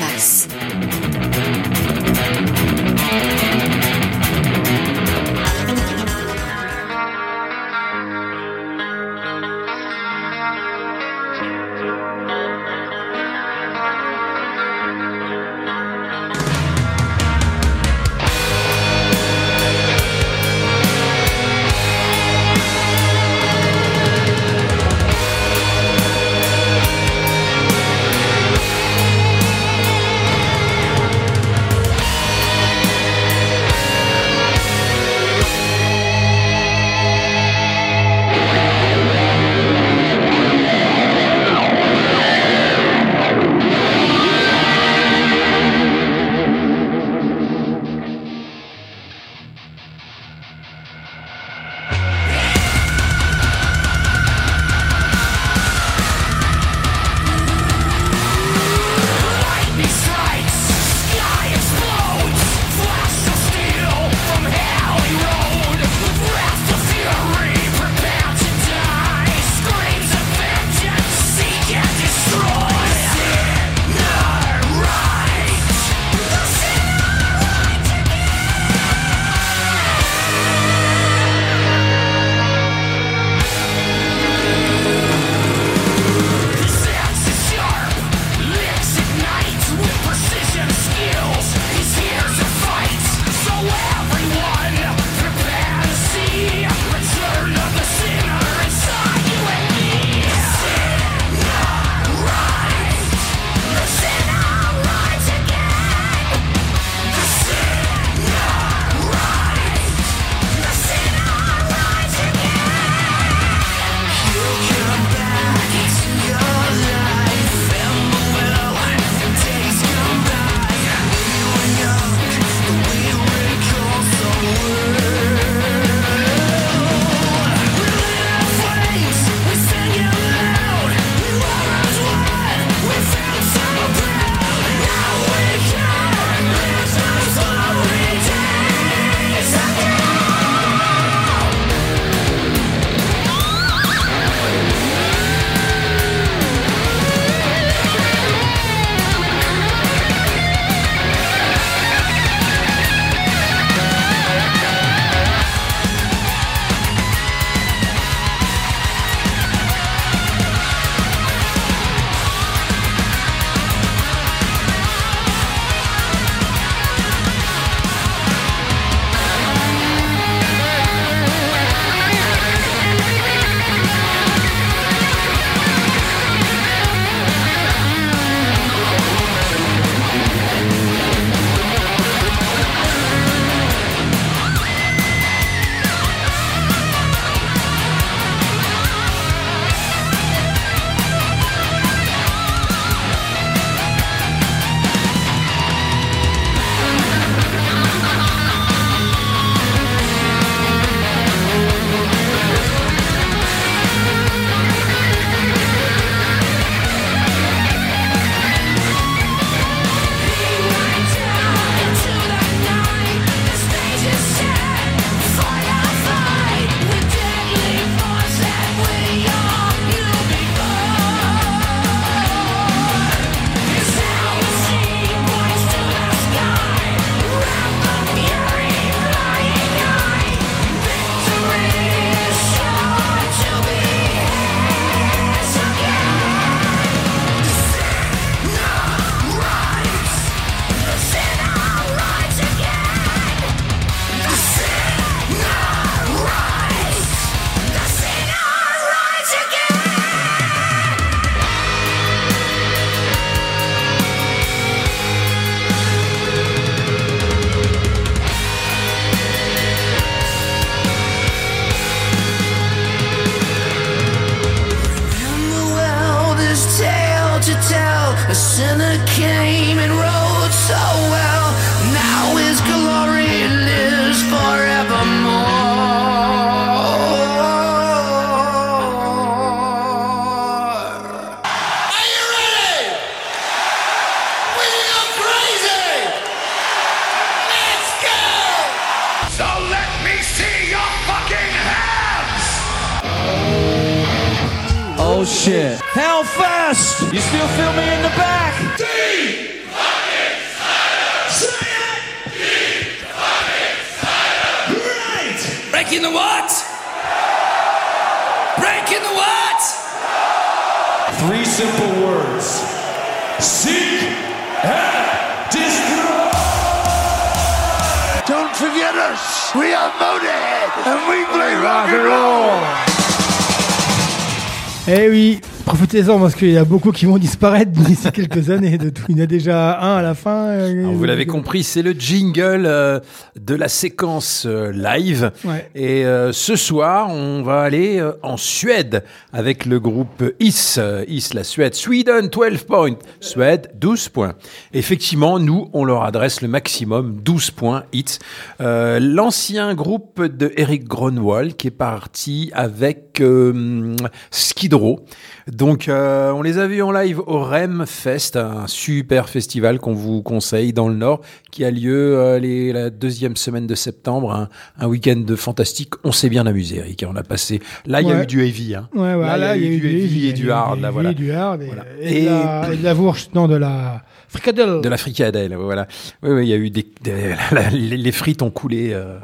profitez-en 325.93 326.19
parce 326.19 326.35
qu'il 326.35 326.51
y 326.51 326.57
a 326.57 326.65
beaucoup 326.65 326.91
qui 326.91 327.05
vont 327.05 327.19
disparaître 327.19 327.71
d'ici 327.71 328.11
quelques 328.13 328.49
années. 328.51 328.79
De 328.79 328.89
tout. 328.89 329.03
Il 329.11 329.19
y 329.19 329.21
en 329.21 329.25
a 329.25 329.27
déjà 329.27 329.79
un 329.83 329.97
à 329.99 330.03
la 330.03 330.15
fin. 330.15 330.47
euh, 330.47 330.81
Alors, 330.81 330.93
vous 330.95 331.05
l'avez 331.05 331.27
compris, 331.27 331.63
c'est 331.63 331.83
le 331.83 331.93
jingle 331.93 332.65
euh, 332.65 332.99
de 333.39 333.55
la 333.55 333.69
séquence 333.69 334.45
euh, 334.47 334.73
live. 334.73 335.31
Ouais. 335.45 335.69
Et 335.75 336.07
euh, 336.07 336.33
ce 336.33 336.57
soir, 336.57 337.11
on 337.11 337.43
va 337.43 337.61
aller 337.61 337.99
euh, 338.01 338.13
en 338.23 338.39
Suède 338.39 339.05
avec 339.35 339.67
le 339.67 339.81
groupe 339.81 340.25
IS. 340.41 340.77
euh, 340.79 341.05
IS, 341.09 341.31
la 341.35 341.45
Suède. 341.45 341.75
Sweden, 341.75 342.29
12 342.29 342.63
points. 342.65 342.97
Suède, 343.21 343.71
12 343.75 344.09
points. 344.09 344.33
Effectivement, 344.73 345.39
nous, 345.39 345.69
on 345.75 345.85
leur 345.85 346.05
adresse 346.05 346.41
le 346.41 346.49
maximum, 346.49 347.19
12 347.23 347.51
points, 347.51 347.85
IS. 347.93 348.19
Euh, 348.63 348.99
L'ancien 348.99 349.75
groupe 349.75 350.23
de 350.25 350.53
Eric 350.57 350.85
Gronwald 350.89 351.55
qui 351.57 351.67
est 351.67 351.71
parti 351.71 352.51
avec 352.55 353.12
euh, 353.21 353.95
Skid 354.31 354.75
Row. 354.75 355.05
Donc, 355.51 355.89
euh, 355.89 356.31
on 356.31 356.43
les 356.43 356.59
a 356.59 356.67
vus 356.67 356.83
en 356.83 356.93
live 356.93 357.21
au 357.27 357.41
REM 357.41 357.85
Fest, 357.87 358.37
un 358.37 358.67
super 358.67 359.29
festival 359.29 359.81
qu'on 359.81 359.93
vous 359.93 360.23
conseille 360.23 360.73
dans 360.73 360.89
le 360.89 360.95
Nord, 360.95 361.21
qui 361.51 361.65
a 361.65 361.71
lieu 361.71 362.17
euh, 362.17 362.39
les, 362.39 362.73
la 362.73 362.91
deuxième 362.91 363.37
semaine 363.37 363.67
de 363.67 363.75
septembre, 363.75 364.33
un, 364.33 364.49
un 364.79 364.87
week-end 364.87 365.17
de 365.17 365.37
fantastique. 365.37 365.95
On 366.05 366.13
s'est 366.13 366.29
bien 366.29 366.47
amusé, 366.47 366.77
Eric. 366.77 367.05
On 367.09 367.17
a 367.17 367.23
passé. 367.23 367.61
Là, 367.87 368.01
il 368.01 368.09
y 368.09 368.13
a 368.13 368.23
eu 368.23 368.27
du 368.27 368.45
heavy. 368.45 368.75
Hein. 368.75 368.89
Ouais, 368.95 369.15
ouais, 369.15 369.39
là, 369.39 369.57
il 369.57 369.65
y 369.65 369.67
a 369.67 369.71
eu 369.71 369.81
du 369.81 369.89
heavy 369.89 370.29
et 370.29 370.33
du 370.33 370.51
hard. 370.51 370.81
Là, 370.81 370.91
voilà. 370.91 371.11
Et 371.11 371.15
du 371.15 371.33
hard 371.33 371.63
et, 371.63 371.71
de 371.71 372.27
la, 372.27 372.73
et 372.73 372.77
de 372.77 372.85
la 372.85 372.95
non, 373.35 373.49
de 373.49 373.57
la 373.57 374.03
fricadelle. 374.33 374.81
De 374.81 374.89
la 374.89 374.97
fricadelle, 374.97 375.55
voilà. 375.55 375.87
Oui, 376.23 376.31
oui, 376.31 376.47
il 376.47 376.49
y 376.49 376.53
a 376.53 376.57
eu 376.57 376.71
des, 376.71 376.87
des- 377.03 377.35
la- 377.53 377.71
les, 377.71 377.97
les 377.97 378.13
frites 378.13 378.43
ont 378.43 378.51
coulé 378.51 378.91
euh, 378.93 379.19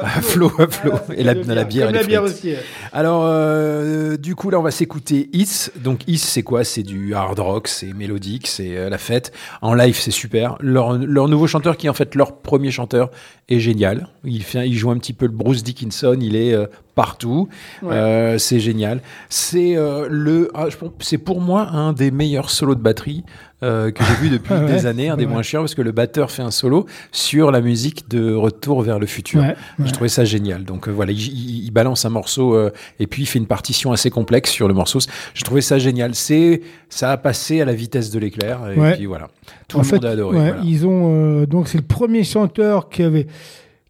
à 0.00 0.20
flot, 0.20 0.52
à 0.58 0.66
flot, 0.68 0.92
et 1.16 1.22
la, 1.24 1.34
la 1.34 1.64
bière, 1.64 1.86
Comme 1.86 1.94
et 1.94 1.98
la 1.98 2.02
les 2.02 2.08
bière 2.08 2.22
frites. 2.26 2.34
aussi. 2.34 2.54
Alors, 2.92 3.22
euh, 3.26 4.16
du 4.16 4.34
coup, 4.34 4.50
là, 4.50 4.58
on 4.58 4.62
va 4.62 4.70
s'écouter 4.70 5.30
Is. 5.32 5.70
Donc, 5.76 6.06
Is, 6.08 6.18
c'est 6.18 6.42
quoi? 6.42 6.64
C'est 6.64 6.82
du 6.82 7.14
hard 7.14 7.38
rock, 7.38 7.68
c'est 7.68 7.92
mélodique, 7.92 8.46
c'est 8.46 8.76
euh, 8.76 8.88
la 8.90 8.98
fête. 8.98 9.32
En 9.62 9.74
live, 9.74 9.96
c'est 9.98 10.10
super. 10.10 10.56
Leur, 10.60 10.94
leur 10.98 11.28
nouveau 11.28 11.46
chanteur, 11.46 11.76
qui 11.76 11.86
est 11.86 11.90
en 11.90 11.94
fait 11.94 12.14
leur 12.14 12.36
premier 12.38 12.70
chanteur, 12.70 13.10
est 13.48 13.60
génial. 13.60 14.08
Il, 14.24 14.42
fait, 14.42 14.68
il 14.68 14.76
joue 14.76 14.90
un 14.90 14.98
petit 14.98 15.12
peu 15.14 15.26
le 15.26 15.32
Bruce 15.32 15.62
Dickinson, 15.62 16.16
il 16.20 16.36
est 16.36 16.52
euh, 16.52 16.66
partout. 16.94 17.48
Ouais. 17.82 17.94
Euh, 17.94 18.38
c'est 18.38 18.60
génial. 18.60 19.00
C'est 19.30 19.76
euh, 19.76 20.06
le, 20.10 20.50
ah, 20.54 20.66
je 20.68 20.76
pense- 20.76 20.90
c'est 21.00 21.16
pour 21.18 21.40
moi 21.40 21.68
un 21.68 21.92
des 21.92 22.10
meilleurs 22.10 22.50
solos 22.50 22.74
de 22.74 22.80
batterie 22.82 23.24
euh, 23.62 23.90
que 23.90 24.04
j'ai 24.04 24.14
vu 24.14 24.30
depuis 24.30 24.54
Ouais, 24.58 24.66
des 24.66 24.86
années, 24.86 25.08
un 25.08 25.16
des 25.16 25.24
ouais. 25.24 25.32
moins 25.32 25.42
chiants, 25.42 25.60
parce 25.60 25.74
que 25.74 25.82
le 25.82 25.92
batteur 25.92 26.30
fait 26.30 26.42
un 26.42 26.50
solo 26.50 26.86
sur 27.12 27.50
la 27.50 27.60
musique 27.60 28.08
de 28.08 28.34
Retour 28.34 28.82
vers 28.82 28.98
le 28.98 29.06
futur. 29.06 29.40
Ouais, 29.40 29.56
Je 29.84 29.92
trouvais 29.92 30.08
ça 30.08 30.24
génial. 30.24 30.64
Donc 30.64 30.88
euh, 30.88 30.92
voilà, 30.92 31.12
il, 31.12 31.70
balance 31.70 32.04
un 32.04 32.10
morceau 32.10 32.54
euh, 32.54 32.70
et 32.98 33.06
puis 33.06 33.22
il 33.22 33.26
fait 33.26 33.38
une 33.38 33.46
partition 33.46 33.92
assez 33.92 34.10
complexe 34.10 34.50
sur 34.50 34.68
le 34.68 34.74
morceau. 34.74 35.00
Je 35.34 35.44
trouvais 35.44 35.60
ça 35.60 35.78
génial. 35.78 36.14
C'est 36.14 36.62
ça 36.88 37.12
a 37.12 37.16
passé 37.16 37.60
à 37.60 37.64
la 37.64 37.74
vitesse 37.74 38.10
de 38.10 38.18
l'éclair 38.18 38.60
et 38.70 38.94
puis 38.94 39.06
voilà. 39.06 39.28
Tout 39.68 39.78
en 39.78 39.80
le 39.80 39.86
fait, 39.86 39.96
monde 39.96 40.04
a 40.06 40.10
adoré. 40.10 40.38
voilà. 40.38 40.60
ils 40.64 40.86
ont 40.86 41.42
donc 41.44 41.68
c'est 41.68 41.78
le 41.78 41.84
premier 41.84 42.24
chanteur 42.24 42.88
qui 42.88 43.02
avait 43.02 43.26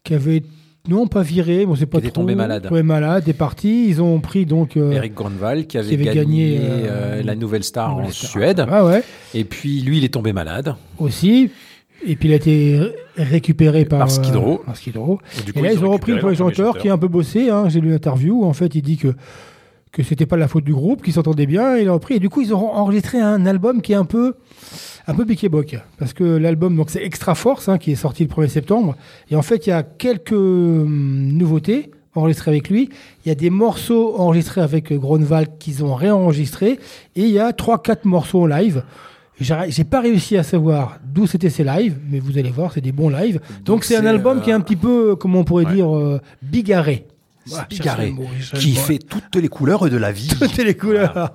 qui 0.03 0.13
avait 0.13 0.43
non 0.87 1.07
pas 1.07 1.21
viré, 1.21 1.65
bon 1.65 1.75
c'est 1.75 1.85
pas 1.85 1.99
Qui 1.99 2.07
trop, 2.07 2.21
tombé 2.21 2.35
malade. 2.35 2.67
ouais, 2.71 2.83
malade, 2.83 3.27
est 3.27 3.33
parti. 3.33 3.87
Ils 3.89 4.01
ont 4.01 4.19
pris 4.19 4.45
donc 4.45 4.77
euh, 4.77 4.91
Eric 4.91 5.13
Grönvall 5.13 5.67
qui 5.67 5.77
avait, 5.77 5.93
avait 5.93 6.05
gagné, 6.05 6.15
gagné, 6.15 6.57
euh, 6.61 6.87
euh, 7.19 7.23
la 7.23 7.35
nouvelle 7.35 7.63
star 7.63 7.97
en 7.97 8.09
Star. 8.09 8.29
Suède. 8.31 8.65
Ah 8.69 8.85
ouais, 8.85 9.03
Et 9.33 9.43
puis 9.43 9.81
lui, 9.81 9.97
il 9.97 10.03
est 10.05 10.13
tombé 10.13 10.33
malade. 10.33 10.75
aussi. 10.97 11.51
Et 12.07 12.15
puis 12.15 12.29
il 12.29 12.31
a 12.31 12.37
été 12.37 12.79
ré- 12.79 12.93
récupéré 13.17 13.83
par, 13.83 13.99
Par 13.99 14.09
Skid 14.09 14.35
Row. 14.35 14.61
euh. 14.67 14.71
Et, 15.39 15.43
du 15.43 15.49
Et 15.49 15.53
coup, 15.53 15.63
là, 15.63 15.73
ils 15.73 15.83
ont 15.83 15.91
repris 15.91 16.13
le 16.13 16.33
chanteur 16.33 16.77
qui 16.77 16.87
a 16.87 16.93
un 16.93 16.97
peu 16.97 17.09
bossé. 17.09 17.49
Hein, 17.49 17.67
J'ai 17.67 17.81
lu 17.81 17.89
l'interview. 17.89 18.41
où, 18.41 18.45
En 18.45 18.53
fait, 18.53 18.73
il 18.73 18.81
dit 18.81 18.95
que 18.95 19.09
que 19.91 20.03
c'était 20.03 20.25
pas 20.25 20.37
la 20.37 20.47
faute 20.47 20.63
du 20.63 20.73
groupe, 20.73 21.03
qu'ils 21.03 21.13
s'entendaient 21.13 21.45
bien. 21.45 21.77
Il 21.77 21.87
a 21.87 21.93
repris. 21.93 22.15
Et 22.15 22.19
du 22.19 22.29
coup, 22.29 22.41
ils 22.41 22.53
ont 22.53 22.71
enregistré 22.71 23.19
un 23.19 23.45
album 23.45 23.81
qui 23.81 23.93
est 23.93 23.95
un 23.95 24.05
peu 24.05 24.35
un 25.07 25.15
peu 25.15 25.23
biquet 25.23 25.49
boc 25.49 25.75
parce 25.97 26.13
que 26.13 26.23
l'album 26.23 26.75
donc 26.75 26.91
c'est 26.91 27.03
Extra 27.03 27.33
Force 27.33 27.67
hein, 27.67 27.79
qui 27.79 27.91
est 27.91 27.95
sorti 27.95 28.23
le 28.23 28.29
1er 28.29 28.47
septembre. 28.47 28.95
Et 29.31 29.35
en 29.35 29.41
fait, 29.41 29.65
il 29.65 29.71
y 29.71 29.73
a 29.73 29.81
quelques 29.81 30.31
hum, 30.33 31.31
nouveautés 31.33 31.91
enregistrées 32.15 32.51
avec 32.51 32.69
lui. 32.69 32.89
Il 33.25 33.29
y 33.29 33.31
a 33.31 33.35
des 33.35 33.49
morceaux 33.49 34.15
enregistrés 34.19 34.61
avec 34.61 34.93
Gronwald 34.93 35.57
qu'ils 35.59 35.83
ont 35.83 35.95
réenregistrés. 35.95 36.79
Et 37.15 37.23
il 37.23 37.31
y 37.31 37.39
a 37.39 37.51
3-4 37.51 37.99
morceaux 38.05 38.43
en 38.43 38.45
live. 38.45 38.83
J'ai 39.39 39.83
pas 39.85 40.01
réussi 40.01 40.37
à 40.37 40.43
savoir 40.43 40.99
d'où 41.05 41.25
c'était 41.25 41.49
ces 41.49 41.63
lives, 41.63 41.97
mais 42.11 42.19
vous 42.19 42.37
allez 42.37 42.51
voir, 42.51 42.73
c'est 42.73 42.81
des 42.81 42.91
bons 42.91 43.09
lives. 43.09 43.39
Donc 43.63 43.85
c'est 43.85 43.95
un 43.95 44.05
album 44.05 44.39
euh, 44.39 44.41
qui 44.41 44.49
est 44.49 44.53
un 44.53 44.59
petit 44.59 44.75
peu, 44.75 45.15
comment 45.15 45.39
on 45.39 45.43
pourrait 45.45 45.65
ouais. 45.65 45.75
dire, 45.75 45.95
euh, 45.95 46.19
bigarré. 46.41 47.07
Bigarré, 47.69 48.13
cherchez 48.41 48.59
qui 48.59 48.75
fait 48.75 48.99
toutes 48.99 49.35
les 49.35 49.47
couleurs 49.47 49.89
de 49.89 49.97
la 49.97 50.11
vie. 50.11 50.27
toutes 50.39 50.57
les 50.57 50.75
couleurs. 50.75 51.31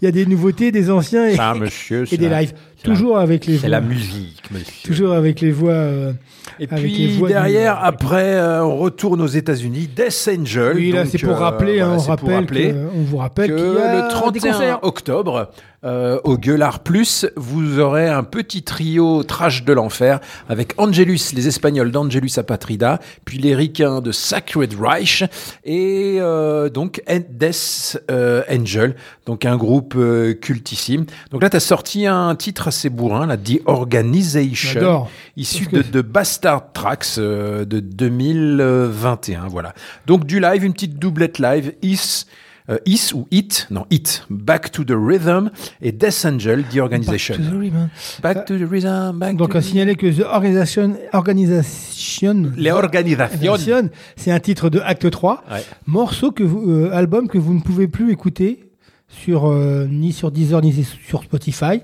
Il 0.00 0.04
y 0.04 0.08
a 0.08 0.12
des 0.12 0.26
nouveautés, 0.26 0.72
des 0.72 0.90
anciens 0.90 1.26
et, 1.26 1.36
Ça, 1.36 1.54
monsieur, 1.54 2.04
et 2.12 2.16
des 2.16 2.28
lives. 2.28 2.52
La- 2.84 2.94
Toujours 2.94 3.18
avec 3.18 3.46
les 3.46 3.54
C'est 3.54 3.60
voix. 3.60 3.68
la 3.70 3.80
musique, 3.80 4.42
monsieur. 4.50 4.88
Toujours 4.88 5.12
avec 5.12 5.40
les 5.40 5.50
voix. 5.50 5.72
euh, 5.72 6.12
Et 6.60 6.66
avec 6.70 6.82
puis 6.84 6.96
les 7.08 7.16
voix 7.18 7.28
derrière, 7.28 7.76
du- 7.78 7.84
après, 7.86 8.34
euh, 8.34 8.64
on 8.64 8.76
retourne 8.78 9.20
aux 9.20 9.26
États-Unis. 9.26 9.88
Death 9.94 10.28
Angel. 10.40 10.72
Oui, 10.76 10.92
là 10.92 11.04
c'est 11.06 11.18
pour 11.18 11.36
euh, 11.36 11.40
rappeler, 11.40 11.80
hein, 11.80 11.88
voilà, 11.96 12.02
on 12.02 12.06
rappelle, 12.06 12.34
rappeler 12.34 12.70
que- 12.72 12.88
on 12.94 13.02
vous 13.02 13.16
rappelle 13.18 13.50
que 13.50 13.56
qu'il 13.56 13.64
y 13.74 13.78
a 13.82 13.96
le 13.96 14.02
des 14.02 14.08
31 14.08 14.52
concerts. 14.52 14.78
octobre, 14.82 15.50
euh, 15.84 16.18
au 16.24 16.36
Gueulard 16.38 16.80
Plus, 16.80 17.26
vous 17.36 17.78
aurez 17.78 18.08
un 18.08 18.22
petit 18.24 18.62
trio 18.62 19.22
trash 19.22 19.64
de 19.64 19.72
l'enfer 19.72 20.18
avec 20.48 20.72
Angelus, 20.78 21.20
les 21.34 21.46
Espagnols 21.48 21.90
d'Angelus 21.92 22.30
Apatrida, 22.38 22.98
puis 23.24 23.38
les 23.38 23.54
Ricains 23.54 24.00
de 24.00 24.10
Sacred 24.10 24.74
Reich 24.80 25.24
et 25.64 26.16
euh, 26.18 26.68
donc 26.70 27.02
Death 27.30 28.00
euh, 28.10 28.42
Angel, 28.50 28.96
donc 29.26 29.44
un 29.44 29.56
groupe 29.56 29.94
euh, 29.96 30.32
cultissime. 30.34 31.04
Donc 31.30 31.42
là, 31.42 31.50
tu 31.50 31.56
as 31.56 31.60
sorti 31.60 32.06
un 32.06 32.34
titre 32.34 32.67
assez 32.68 32.88
bourrin, 32.88 33.26
là, 33.26 33.36
The 33.36 33.60
Organization, 33.66 35.06
issu 35.36 35.66
de, 35.66 36.00
Bastard 36.02 36.72
Tracks 36.72 37.18
euh, 37.18 37.64
de 37.64 37.80
2021. 37.80 39.48
Voilà. 39.48 39.74
Donc 40.06 40.24
du 40.24 40.40
live, 40.40 40.64
une 40.64 40.72
petite 40.72 40.98
doublette 40.98 41.38
live, 41.38 41.72
Is. 41.82 42.24
euh, 42.70 42.76
Is 42.86 43.12
ou 43.14 43.26
It, 43.30 43.66
non 43.70 43.86
It, 43.90 44.24
Back 44.30 44.70
to 44.72 44.84
the 44.84 44.92
Rhythm 44.94 45.50
et 45.80 45.90
Death 45.92 46.24
Angel, 46.26 46.64
The 46.64 46.78
Organization. 46.78 47.36
Back 47.36 47.44
to 47.46 47.50
the 47.50 47.58
Rhythm. 47.60 47.88
Back 48.22 48.44
to 48.46 48.58
the 48.58 48.70
Rhythm, 48.70 49.18
back 49.18 49.36
Donc 49.36 49.52
to 49.52 49.58
à 49.58 49.62
signaler 49.62 49.94
que 49.96 50.06
The 50.06 50.24
Organization, 50.26 50.94
Organisation, 51.14 52.52
Les 52.56 52.70
organisations. 52.70 53.90
C'est 54.16 54.30
un 54.30 54.40
titre 54.40 54.68
de 54.70 54.80
Acte 54.80 55.10
3, 55.10 55.44
Ouais. 55.50 55.64
morceau 55.86 56.30
que 56.30 56.42
vous, 56.42 56.70
euh, 56.70 56.90
album 56.92 57.28
que 57.28 57.38
vous 57.38 57.54
ne 57.54 57.60
pouvez 57.60 57.88
plus 57.88 58.12
écouter 58.12 58.64
sur 59.08 59.46
euh, 59.48 59.86
ni 59.90 60.12
sur 60.12 60.30
Deezer 60.30 60.60
ni 60.60 60.84
sur 60.84 61.22
Spotify. 61.22 61.80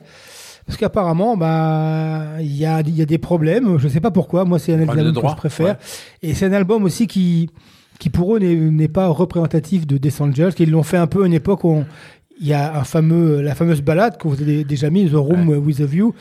Parce 0.66 0.78
qu'apparemment, 0.78 1.36
bah, 1.36 2.41
il 2.41 2.57
y 2.57 2.65
a, 2.65 2.81
y 2.86 3.03
a 3.03 3.07
des 3.07 3.19
problèmes. 3.19 3.78
Je 3.78 3.89
sais 3.89 4.01
pas 4.01 4.11
pourquoi. 4.11 4.45
Moi, 4.45 4.59
c'est 4.59 4.73
un 4.73 4.78
album 4.81 4.97
que 5.12 5.20
je 5.32 5.36
préfère. 5.36 5.77
Et 6.23 6.35
c'est 6.35 6.47
un 6.47 6.53
album 6.53 6.85
aussi 6.85 7.07
qui, 7.07 7.51
qui 7.99 8.09
pour 8.11 8.35
eux 8.36 8.39
n'est 8.39 8.89
pas 8.89 9.09
représentatif 9.09 9.86
de 9.86 9.99
Death 9.99 10.20
Angels, 10.20 10.55
qu'ils 10.55 10.70
l'ont 10.70 10.82
fait 10.82 10.97
un 10.97 11.07
peu 11.07 11.24
à 11.24 11.27
une 11.27 11.35
époque 11.35 11.65
où 11.65 11.69
on- 11.70 11.86
il 12.41 12.49
y 12.49 12.53
a 12.53 12.77
un 12.81 12.82
fameux, 12.82 13.43
la 13.43 13.55
fameuse 13.55 13.81
balade 13.81 14.16
que 14.19 14.27
vous 14.27 14.43
avez 14.43 14.65
déjà 14.65 14.91
mis, 14.91 15.09
The 15.09 15.15
Room 15.15 15.51
with 15.51 15.81
a 15.81 15.85
View. 15.86 16.15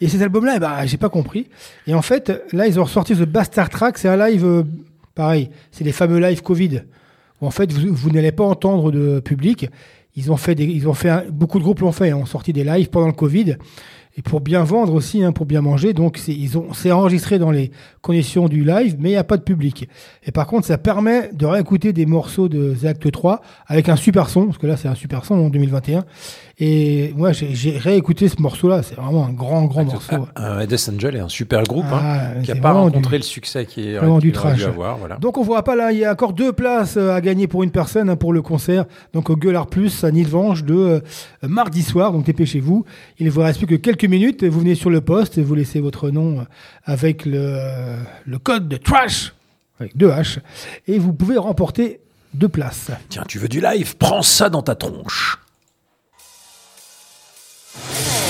Et 0.00 0.08
cet 0.08 0.20
album-là, 0.20 0.54
eh 0.56 0.58
ben, 0.58 0.84
j'ai 0.86 0.96
pas 0.96 1.08
compris. 1.10 1.46
Et 1.86 1.94
en 1.94 2.02
fait, 2.02 2.32
là, 2.52 2.66
ils 2.66 2.80
ont 2.80 2.84
ressorti 2.84 3.14
The 3.14 3.22
Bastard 3.24 3.68
Track. 3.68 3.96
C'est 3.98 4.08
un 4.08 4.16
live, 4.16 4.44
euh, 4.44 4.62
pareil. 5.14 5.50
C'est 5.70 5.84
les 5.84 5.92
fameux 5.92 6.18
live 6.18 6.42
Covid. 6.42 6.80
Où 7.40 7.46
en 7.46 7.50
fait, 7.50 7.70
vous, 7.72 7.94
vous 7.94 8.10
n'allez 8.10 8.32
pas 8.32 8.42
entendre 8.44 8.90
de 8.90 9.20
public. 9.20 9.68
Beaucoup 10.28 11.58
de 11.58 11.62
groupes 11.62 11.80
l'ont 11.80 11.92
fait, 11.92 12.10
hein, 12.10 12.16
ont 12.16 12.26
sorti 12.26 12.52
des 12.52 12.64
lives 12.64 12.90
pendant 12.90 13.06
le 13.06 13.12
Covid 13.12 13.56
et 14.16 14.22
pour 14.22 14.40
bien 14.40 14.64
vendre 14.64 14.92
aussi, 14.94 15.22
hein, 15.22 15.32
pour 15.32 15.46
bien 15.46 15.60
manger. 15.60 15.92
Donc 15.92 16.18
c'est, 16.18 16.34
ils 16.34 16.58
ont, 16.58 16.72
c'est 16.72 16.90
enregistré 16.90 17.38
dans 17.38 17.50
les 17.50 17.70
conditions 18.02 18.48
du 18.48 18.64
live, 18.64 18.96
mais 18.98 19.10
il 19.10 19.12
n'y 19.12 19.18
a 19.18 19.24
pas 19.24 19.36
de 19.36 19.42
public. 19.42 19.88
Et 20.24 20.32
par 20.32 20.46
contre, 20.46 20.66
ça 20.66 20.78
permet 20.78 21.30
de 21.32 21.46
réécouter 21.46 21.92
des 21.92 22.06
morceaux 22.06 22.48
de 22.48 22.74
The 22.74 22.86
Act 22.86 23.10
3 23.10 23.40
avec 23.66 23.88
un 23.88 23.96
super 23.96 24.28
son, 24.28 24.46
parce 24.46 24.58
que 24.58 24.66
là 24.66 24.76
c'est 24.76 24.88
un 24.88 24.94
super 24.94 25.24
son 25.24 25.34
en 25.34 25.48
2021. 25.48 26.04
Et 26.62 27.14
moi, 27.16 27.32
j'ai- 27.32 27.54
j'ai 27.54 27.78
réécouté 27.78 28.28
ce 28.28 28.40
morceau-là. 28.42 28.82
C'est 28.82 28.94
vraiment 28.94 29.24
un 29.26 29.32
grand, 29.32 29.64
grand 29.64 29.82
morceau. 29.84 30.28
Euh, 30.38 30.66
Death 30.66 30.90
Angel 30.92 31.16
est 31.16 31.20
un 31.20 31.28
super 31.30 31.62
groupe 31.62 31.86
Ah, 31.90 32.32
hein, 32.36 32.42
qui 32.42 32.52
n'a 32.52 32.60
pas 32.60 32.72
rencontré 32.72 33.16
du- 33.16 33.22
le 33.22 33.26
succès 33.26 33.64
qui 33.64 33.88
est 33.88 33.96
Vraiment 33.96 34.18
du 34.18 34.30
trash. 34.30 34.62
avoir. 34.64 34.98
Voilà. 34.98 35.16
Donc 35.16 35.38
on 35.38 35.42
vous 35.42 35.52
rappelle, 35.52 35.80
hein, 35.80 35.90
il 35.90 35.98
y 35.98 36.04
a 36.04 36.12
encore 36.12 36.34
deux 36.34 36.52
places 36.52 36.98
euh, 36.98 37.14
à 37.14 37.22
gagner 37.22 37.46
pour 37.46 37.62
une 37.62 37.70
personne 37.70 38.10
hein, 38.10 38.16
pour 38.16 38.34
le 38.34 38.42
concert. 38.42 38.84
Donc 39.14 39.30
au 39.30 39.36
Gueulard 39.36 39.68
Plus 39.68 40.04
à 40.04 40.10
Nilvange 40.10 40.64
de 40.64 40.74
euh, 40.74 41.00
mardi 41.42 41.82
soir. 41.82 42.12
Donc 42.12 42.26
dépêchez-vous. 42.26 42.84
Il 43.18 43.24
ne 43.24 43.30
vous 43.30 43.40
reste 43.40 43.56
plus 43.58 43.66
que 43.66 43.76
quelques 43.76 44.04
minutes. 44.04 44.44
Vous 44.44 44.60
venez 44.60 44.74
sur 44.74 44.90
le 44.90 45.00
poste 45.00 45.38
et 45.38 45.42
vous 45.42 45.54
laissez 45.54 45.80
votre 45.80 46.10
nom 46.10 46.40
euh, 46.40 46.42
avec 46.84 47.24
le, 47.24 47.58
le 48.26 48.38
code 48.38 48.68
de 48.68 48.76
trash 48.76 49.32
avec 49.80 49.96
deux 49.96 50.10
H 50.10 50.40
et 50.88 50.98
vous 50.98 51.14
pouvez 51.14 51.38
remporter 51.38 52.00
deux 52.34 52.48
places. 52.50 52.90
Tiens, 53.08 53.24
tu 53.26 53.38
veux 53.38 53.48
du 53.48 53.62
live? 53.62 53.96
Prends 53.96 54.20
ça 54.20 54.50
dans 54.50 54.60
ta 54.60 54.74
tronche. 54.74 55.38
Bye. 57.74 58.29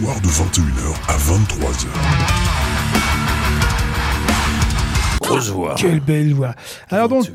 Soirs 0.00 0.20
de 0.20 0.28
21h 0.28 0.94
à 1.08 1.16
23h. 1.16 1.86
Grosse 5.20 5.50
voix. 5.50 5.74
Quelle 5.76 6.00
belle 6.00 6.32
voix. 6.34 6.54
Alors 6.90 7.08
donc, 7.08 7.26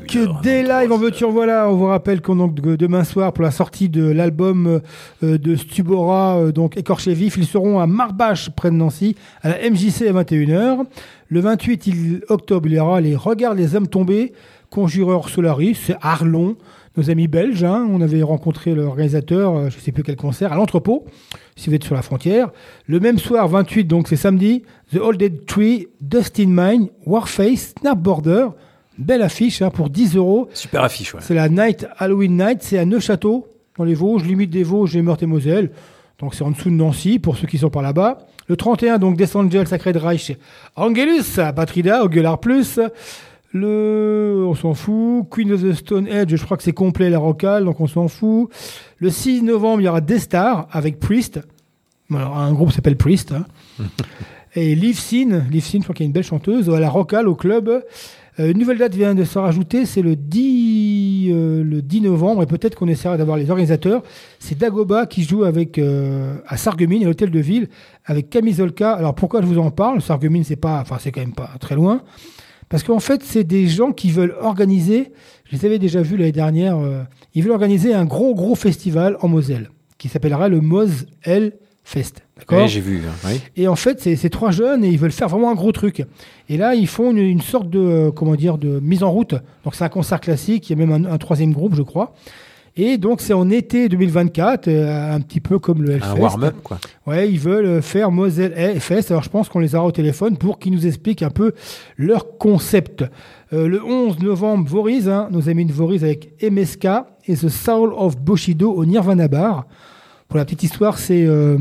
dès 0.42 0.62
live 0.62 0.90
en 0.92 0.98
voiture, 0.98 1.30
voilà, 1.30 1.68
on 1.68 1.74
vous 1.76 1.86
rappelle 1.86 2.20
qu'on 2.20 2.36
donc 2.36 2.54
de- 2.54 2.76
demain 2.76 3.04
soir 3.04 3.32
pour 3.32 3.44
la 3.44 3.50
sortie 3.50 3.88
de 3.88 4.04
l'album 4.10 4.80
euh, 5.22 5.38
de 5.38 5.54
Stubora, 5.56 6.36
euh, 6.38 6.52
donc 6.52 6.76
Écorché 6.76 7.14
Vif, 7.14 7.36
ils 7.36 7.46
seront 7.46 7.78
à 7.80 7.86
Marbach, 7.86 8.50
près 8.56 8.70
de 8.70 8.76
Nancy, 8.76 9.14
à 9.42 9.50
la 9.50 9.70
MJC 9.70 10.08
à 10.08 10.12
21h. 10.12 10.84
Le 11.28 11.40
28 11.40 11.86
il- 11.86 12.22
octobre, 12.28 12.66
il 12.68 12.74
y 12.74 12.78
aura 12.80 13.00
les 13.00 13.14
Regarde 13.16 13.58
les 13.58 13.74
hommes 13.76 13.88
tombés, 13.88 14.32
Conjureur 14.70 15.28
Solaris, 15.28 15.78
c'est 15.86 15.96
Arlon, 16.02 16.56
nos 16.96 17.10
amis 17.10 17.28
belges. 17.28 17.64
hein. 17.64 17.86
on 17.90 18.00
avait 18.00 18.22
rencontré 18.22 18.74
l'organisateur, 18.74 19.56
euh, 19.56 19.70
je 19.70 19.76
ne 19.76 19.80
sais 19.80 19.92
plus 19.92 20.02
quel 20.02 20.16
concert, 20.16 20.52
à 20.52 20.56
l'entrepôt, 20.56 21.04
si 21.56 21.68
vous 21.68 21.74
êtes 21.76 21.84
sur 21.84 21.94
la 21.94 22.02
frontière. 22.02 22.50
Le 22.86 23.00
même 23.00 23.18
soir, 23.18 23.48
28, 23.48 23.84
donc 23.84 24.08
c'est 24.08 24.16
samedi, 24.16 24.62
The 24.92 24.98
Old 24.98 25.18
Dead 25.18 25.44
Tree, 25.46 25.88
Dustin 26.00 26.46
Mine, 26.48 26.88
Warface, 27.06 27.74
Snap 27.80 27.98
Border. 27.98 28.48
Belle 28.96 29.22
affiche 29.22 29.60
hein, 29.60 29.70
pour 29.70 29.90
10 29.90 30.14
euros. 30.16 30.48
Super 30.54 30.84
affiche, 30.84 31.14
ouais. 31.14 31.20
C'est 31.22 31.34
la 31.34 31.48
Night 31.48 31.86
Halloween 31.98 32.36
Night, 32.36 32.58
c'est 32.62 32.78
à 32.78 32.84
Neuchâteau, 32.84 33.48
dans 33.76 33.82
les 33.82 33.94
Vosges, 33.94 34.24
limite 34.24 34.50
des 34.50 34.62
Vosges 34.62 34.94
et 34.94 35.02
Meurthe-et-Moselle. 35.02 35.72
Donc 36.20 36.34
c'est 36.36 36.44
en 36.44 36.52
dessous 36.52 36.70
de 36.70 36.76
Nancy, 36.76 37.18
pour 37.18 37.36
ceux 37.36 37.48
qui 37.48 37.58
sont 37.58 37.70
par 37.70 37.82
là-bas. 37.82 38.18
Le 38.46 38.56
31, 38.56 38.98
donc 38.98 39.16
Death 39.16 39.34
Angel, 39.34 39.66
Sacred 39.66 39.96
Reich, 39.96 40.36
Angelus, 40.76 41.24
Patrida, 41.56 42.04
au 42.04 42.08
Gueulard 42.08 42.38
Plus. 42.38 42.78
Le, 43.54 44.44
on 44.48 44.54
s'en 44.56 44.74
fout. 44.74 45.26
Queen 45.30 45.52
of 45.52 45.62
the 45.62 45.72
Stone 45.74 46.08
Age, 46.08 46.34
je 46.34 46.44
crois 46.44 46.56
que 46.56 46.64
c'est 46.64 46.72
complet 46.72 47.08
la 47.08 47.18
rocale, 47.20 47.64
donc 47.64 47.80
on 47.80 47.86
s'en 47.86 48.08
fout. 48.08 48.50
Le 48.98 49.10
6 49.10 49.42
novembre, 49.42 49.80
il 49.80 49.84
y 49.84 49.88
aura 49.88 50.00
Destar 50.00 50.66
avec 50.72 50.98
Priest. 50.98 51.40
Alors, 52.12 52.36
un 52.36 52.52
groupe 52.52 52.72
s'appelle 52.72 52.96
Priest. 52.96 53.32
hein. 53.32 53.46
Et 54.56 54.74
Liv 54.74 54.98
Sin, 54.98 55.44
Liv 55.50 55.62
Sin, 55.64 55.78
je 55.78 55.82
crois 55.84 55.94
qu'il 55.94 56.04
y 56.04 56.06
a 56.06 56.08
une 56.08 56.12
belle 56.12 56.24
chanteuse, 56.24 56.68
à 56.68 56.78
la 56.80 56.88
rocale, 56.90 57.28
au 57.28 57.34
club. 57.36 57.68
Euh, 58.40 58.50
une 58.50 58.58
nouvelle 58.58 58.78
date 58.78 58.94
vient 58.94 59.14
de 59.14 59.22
se 59.24 59.38
rajouter, 59.38 59.86
c'est 59.86 60.02
le 60.02 60.16
10, 60.16 61.28
euh, 61.30 61.62
le 61.64 61.80
10 61.82 62.00
novembre, 62.02 62.42
et 62.42 62.46
peut-être 62.46 62.76
qu'on 62.76 62.88
essaiera 62.88 63.16
d'avoir 63.16 63.36
les 63.36 63.50
organisateurs. 63.50 64.02
C'est 64.40 64.58
Dagoba 64.58 65.06
qui 65.06 65.22
joue 65.22 65.44
avec, 65.44 65.78
euh, 65.78 66.36
à 66.46 66.56
Sarreguemines, 66.56 67.02
à 67.04 67.06
l'hôtel 67.06 67.30
de 67.30 67.38
ville, 67.40 67.68
avec 68.04 68.30
Camisolka. 68.30 68.92
Alors 68.92 69.14
pourquoi 69.14 69.40
je 69.42 69.46
vous 69.46 69.58
en 69.58 69.70
parle? 69.70 70.00
Sarreguemines, 70.00 70.44
c'est 70.44 70.56
pas, 70.56 70.80
enfin 70.80 70.96
c'est 71.00 71.12
quand 71.12 71.20
même 71.20 71.34
pas 71.34 71.50
très 71.60 71.76
loin. 71.76 72.02
Parce 72.74 72.82
qu'en 72.82 72.98
fait, 72.98 73.22
c'est 73.22 73.44
des 73.44 73.68
gens 73.68 73.92
qui 73.92 74.10
veulent 74.10 74.34
organiser, 74.40 75.12
je 75.44 75.54
les 75.54 75.64
avais 75.64 75.78
déjà 75.78 76.02
vus 76.02 76.16
l'année 76.16 76.32
dernière, 76.32 76.76
euh, 76.76 77.04
ils 77.32 77.40
veulent 77.44 77.52
organiser 77.52 77.94
un 77.94 78.04
gros, 78.04 78.34
gros 78.34 78.56
festival 78.56 79.16
en 79.20 79.28
Moselle, 79.28 79.70
qui 79.96 80.08
s'appellera 80.08 80.48
le 80.48 80.60
Moselle 80.60 81.52
Fest. 81.84 82.24
D'accord 82.36 82.66
j'ai 82.66 82.80
vu. 82.80 83.02
hein, 83.06 83.28
oui. 83.28 83.40
et 83.54 83.68
en 83.68 83.76
fait, 83.76 84.00
c'est 84.00 84.16
c'est 84.16 84.28
trois 84.28 84.50
jeunes 84.50 84.84
et 84.84 84.88
ils 84.88 84.98
veulent 84.98 85.12
faire 85.12 85.28
vraiment 85.28 85.52
un 85.52 85.54
gros 85.54 85.70
truc. 85.70 86.04
Et 86.48 86.56
là, 86.56 86.74
ils 86.74 86.88
font 86.88 87.12
une, 87.12 87.18
une 87.18 87.42
sorte 87.42 87.70
de, 87.70 87.78
euh, 87.78 88.10
comment 88.10 88.34
dire, 88.34 88.58
de 88.58 88.80
mise 88.80 89.04
en 89.04 89.10
route. 89.12 89.36
Donc, 89.62 89.76
c'est 89.76 89.84
un 89.84 89.88
concert 89.88 90.20
classique. 90.20 90.68
Il 90.68 90.76
y 90.76 90.82
a 90.82 90.84
même 90.84 91.06
un, 91.06 91.12
un 91.12 91.18
troisième 91.18 91.52
groupe, 91.52 91.76
je 91.76 91.82
crois. 91.82 92.12
Et 92.76 92.98
donc, 92.98 93.20
c'est 93.20 93.32
en 93.32 93.50
été 93.50 93.88
2024, 93.88 94.66
euh, 94.66 95.14
un 95.14 95.20
petit 95.20 95.40
peu 95.40 95.60
comme 95.60 95.82
le 95.82 95.92
Hellfest. 95.92 96.08
Un 96.08 96.20
warm-up, 96.20 96.54
quoi. 96.64 96.78
Ouais, 97.06 97.30
ils 97.30 97.38
veulent 97.38 97.66
euh, 97.66 97.82
faire 97.82 98.10
Moselle 98.10 98.80
Fest. 98.80 99.12
Alors, 99.12 99.22
je 99.22 99.28
pense 99.28 99.48
qu'on 99.48 99.60
les 99.60 99.76
aura 99.76 99.86
au 99.86 99.92
téléphone 99.92 100.36
pour 100.36 100.58
qu'ils 100.58 100.72
nous 100.72 100.84
expliquent 100.84 101.22
un 101.22 101.30
peu 101.30 101.52
leur 101.96 102.36
concept. 102.36 103.04
Euh, 103.54 103.68
le 103.68 103.84
11 103.84 104.18
novembre, 104.20 104.68
Voriz, 104.68 105.08
hein, 105.08 105.28
nos 105.30 105.48
amis 105.48 105.64
de 105.64 105.72
Voriz 105.72 106.02
avec 106.02 106.32
MSK 106.42 106.86
et 107.26 107.36
The 107.36 107.48
Soul 107.48 107.92
of 107.94 108.18
Bushido 108.18 108.72
au 108.72 108.84
Nirvana 108.84 109.28
Bar. 109.28 109.66
Pour 110.26 110.38
la 110.38 110.44
petite 110.44 110.64
histoire, 110.64 110.98
c'est 110.98 111.24
euh, 111.24 111.56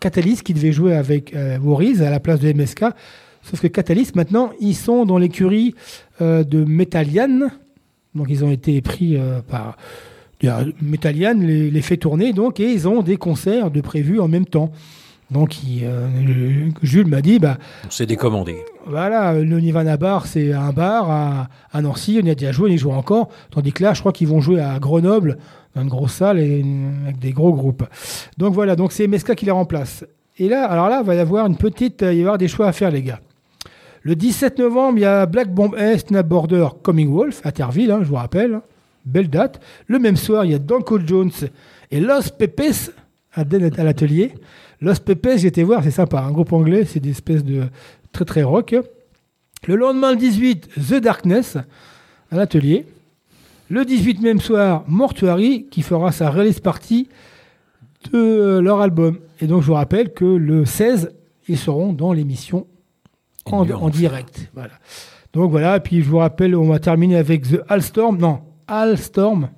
Catalyst 0.00 0.42
qui 0.42 0.52
devait 0.52 0.72
jouer 0.72 0.94
avec 0.94 1.34
euh, 1.34 1.56
Voriz 1.60 2.02
à 2.02 2.10
la 2.10 2.20
place 2.20 2.40
de 2.40 2.52
MSK. 2.52 2.84
Sauf 3.42 3.60
que 3.62 3.68
Catalyst, 3.68 4.16
maintenant, 4.16 4.50
ils 4.60 4.74
sont 4.74 5.06
dans 5.06 5.16
l'écurie 5.16 5.74
de 6.20 6.64
Metallian. 6.64 7.48
Donc, 8.14 8.26
ils 8.28 8.44
ont 8.44 8.50
été 8.50 8.82
pris 8.82 9.16
par 9.48 9.76
euh, 10.44 10.64
Metallian, 10.82 11.34
les, 11.38 11.70
les 11.70 11.82
fait 11.82 11.96
tourner, 11.96 12.32
donc, 12.32 12.60
et 12.60 12.70
ils 12.70 12.86
ont 12.88 13.02
des 13.02 13.16
concerts 13.16 13.70
de 13.70 13.80
prévus 13.80 14.20
en 14.20 14.28
même 14.28 14.46
temps. 14.46 14.70
Donc, 15.30 15.62
il, 15.62 15.82
euh, 15.84 16.06
le- 16.26 16.70
Jules 16.82 17.06
m'a 17.06 17.20
dit, 17.20 17.38
bah, 17.38 17.58
On 17.86 17.90
s'est 17.90 18.06
décommandé. 18.06 18.56
voilà, 18.86 19.34
le 19.34 19.60
Nirvana 19.60 19.96
Bar, 19.98 20.26
c'est 20.26 20.52
un 20.54 20.70
bar 20.72 21.10
à, 21.10 21.48
à 21.70 21.82
Nancy. 21.82 22.18
On 22.22 22.26
y 22.26 22.30
a 22.30 22.34
déjà 22.34 22.50
joué, 22.52 22.70
on 22.70 22.72
y 22.72 22.78
joue 22.78 22.92
encore. 22.92 23.28
Tandis 23.50 23.72
que 23.72 23.82
là, 23.82 23.92
je 23.94 24.00
crois 24.00 24.12
qu'ils 24.12 24.28
vont 24.28 24.40
jouer 24.40 24.60
à 24.60 24.78
Grenoble, 24.78 25.36
dans 25.74 25.82
une 25.82 25.88
grosse 25.88 26.12
salle 26.14 26.38
et 26.38 26.60
une- 26.60 27.02
avec 27.04 27.18
des 27.18 27.32
gros 27.32 27.52
groupes. 27.52 27.84
Donc 28.38 28.54
voilà, 28.54 28.74
donc 28.74 28.92
c'est 28.92 29.06
MSK 29.06 29.34
qui 29.34 29.44
les 29.44 29.50
remplace. 29.50 30.04
Et 30.38 30.48
là, 30.48 30.64
alors 30.64 30.88
là, 30.88 31.00
il 31.02 31.06
va 31.06 31.14
y 31.14 31.18
avoir 31.18 31.46
une 31.46 31.56
petite, 31.56 32.00
il 32.00 32.06
va 32.06 32.12
y 32.14 32.20
avoir 32.20 32.38
des 32.38 32.48
choix 32.48 32.68
à 32.68 32.72
faire, 32.72 32.90
les 32.90 33.02
gars. 33.02 33.20
Le 34.02 34.14
17 34.14 34.58
novembre, 34.60 34.96
il 34.98 35.02
y 35.02 35.04
a 35.04 35.26
Black 35.26 35.52
Bomb 35.52 35.74
Est, 35.76 36.08
Snap 36.08 36.26
Border, 36.26 36.68
Coming 36.82 37.10
Wolf, 37.12 37.42
à 37.44 37.52
Terville, 37.52 37.90
hein, 37.90 37.98
je 38.02 38.08
vous 38.08 38.14
rappelle. 38.14 38.60
Belle 39.04 39.28
date. 39.28 39.60
Le 39.86 39.98
même 39.98 40.16
soir, 40.16 40.44
il 40.44 40.52
y 40.52 40.54
a 40.54 40.58
Danko 40.58 40.98
Jones 41.04 41.30
et 41.90 42.00
Los 42.00 42.30
Pepes 42.36 42.92
à, 43.32 43.40
à 43.40 43.84
l'atelier. 43.84 44.34
Los 44.80 45.00
Pepes, 45.04 45.44
été 45.44 45.62
voir, 45.62 45.82
c'est 45.82 45.90
sympa. 45.90 46.20
Un 46.20 46.30
groupe 46.30 46.52
anglais, 46.52 46.84
c'est 46.84 47.00
des 47.00 47.10
espèces 47.10 47.44
de 47.44 47.64
très 48.12 48.24
très 48.24 48.42
rock. 48.42 48.76
Le 49.66 49.76
lendemain, 49.76 50.12
le 50.12 50.16
18, 50.16 50.68
The 50.76 50.94
Darkness 50.94 51.56
à 52.30 52.36
l'atelier. 52.36 52.86
Le 53.70 53.84
18 53.84 54.20
même 54.22 54.40
soir, 54.40 54.84
Mortuary 54.86 55.66
qui 55.70 55.82
fera 55.82 56.12
sa 56.12 56.30
release 56.30 56.60
party 56.60 57.08
de 58.12 58.60
leur 58.62 58.80
album. 58.80 59.18
Et 59.40 59.46
donc, 59.46 59.62
je 59.62 59.66
vous 59.66 59.74
rappelle 59.74 60.12
que 60.12 60.24
le 60.24 60.64
16, 60.64 61.10
ils 61.48 61.58
seront 61.58 61.92
dans 61.92 62.12
l'émission 62.12 62.66
en, 63.44 63.88
direct. 63.88 64.50
Voilà. 64.54 64.72
Donc 65.32 65.50
voilà, 65.50 65.76
et 65.76 65.80
puis 65.80 66.02
je 66.02 66.08
vous 66.08 66.18
rappelle, 66.18 66.54
on 66.56 66.68
va 66.68 66.78
terminer 66.78 67.16
avec 67.16 67.42
The 67.42 67.60
Alstorm. 67.68 68.18
Non, 68.18 68.40
Alstorm. 68.68 69.48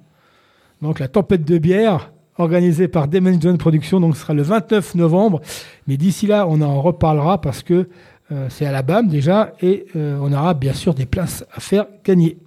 Donc 0.83 0.99
la 0.99 1.09
tempête 1.09 1.45
de 1.45 1.59
bière 1.59 2.13
organisée 2.39 2.89
par 2.89 3.07
Damon 3.09 3.39
John 3.41 3.59
Productions. 3.59 4.01
Donc 4.01 4.17
ce 4.17 4.23
sera 4.23 4.33
le 4.35 4.43
29 4.43 4.95
novembre. 4.95 5.41
Mais 5.87 5.97
d'ici 5.97 6.27
là, 6.27 6.47
on 6.49 6.61
en 6.63 6.81
reparlera 6.81 7.41
parce 7.41 7.63
que 7.63 7.89
euh, 8.33 8.47
c'est 8.49 8.65
à 8.65 8.73
la 8.73 8.83
BAM 8.83 9.09
déjà 9.09 9.53
et 9.61 9.87
euh, 9.97 10.19
on 10.23 10.33
aura 10.33 10.55
bien 10.55 10.73
sûr 10.73 10.95
des 10.95 11.05
places 11.07 11.45
à 11.53 11.61
faire 11.61 11.87
gagner. 12.05 12.39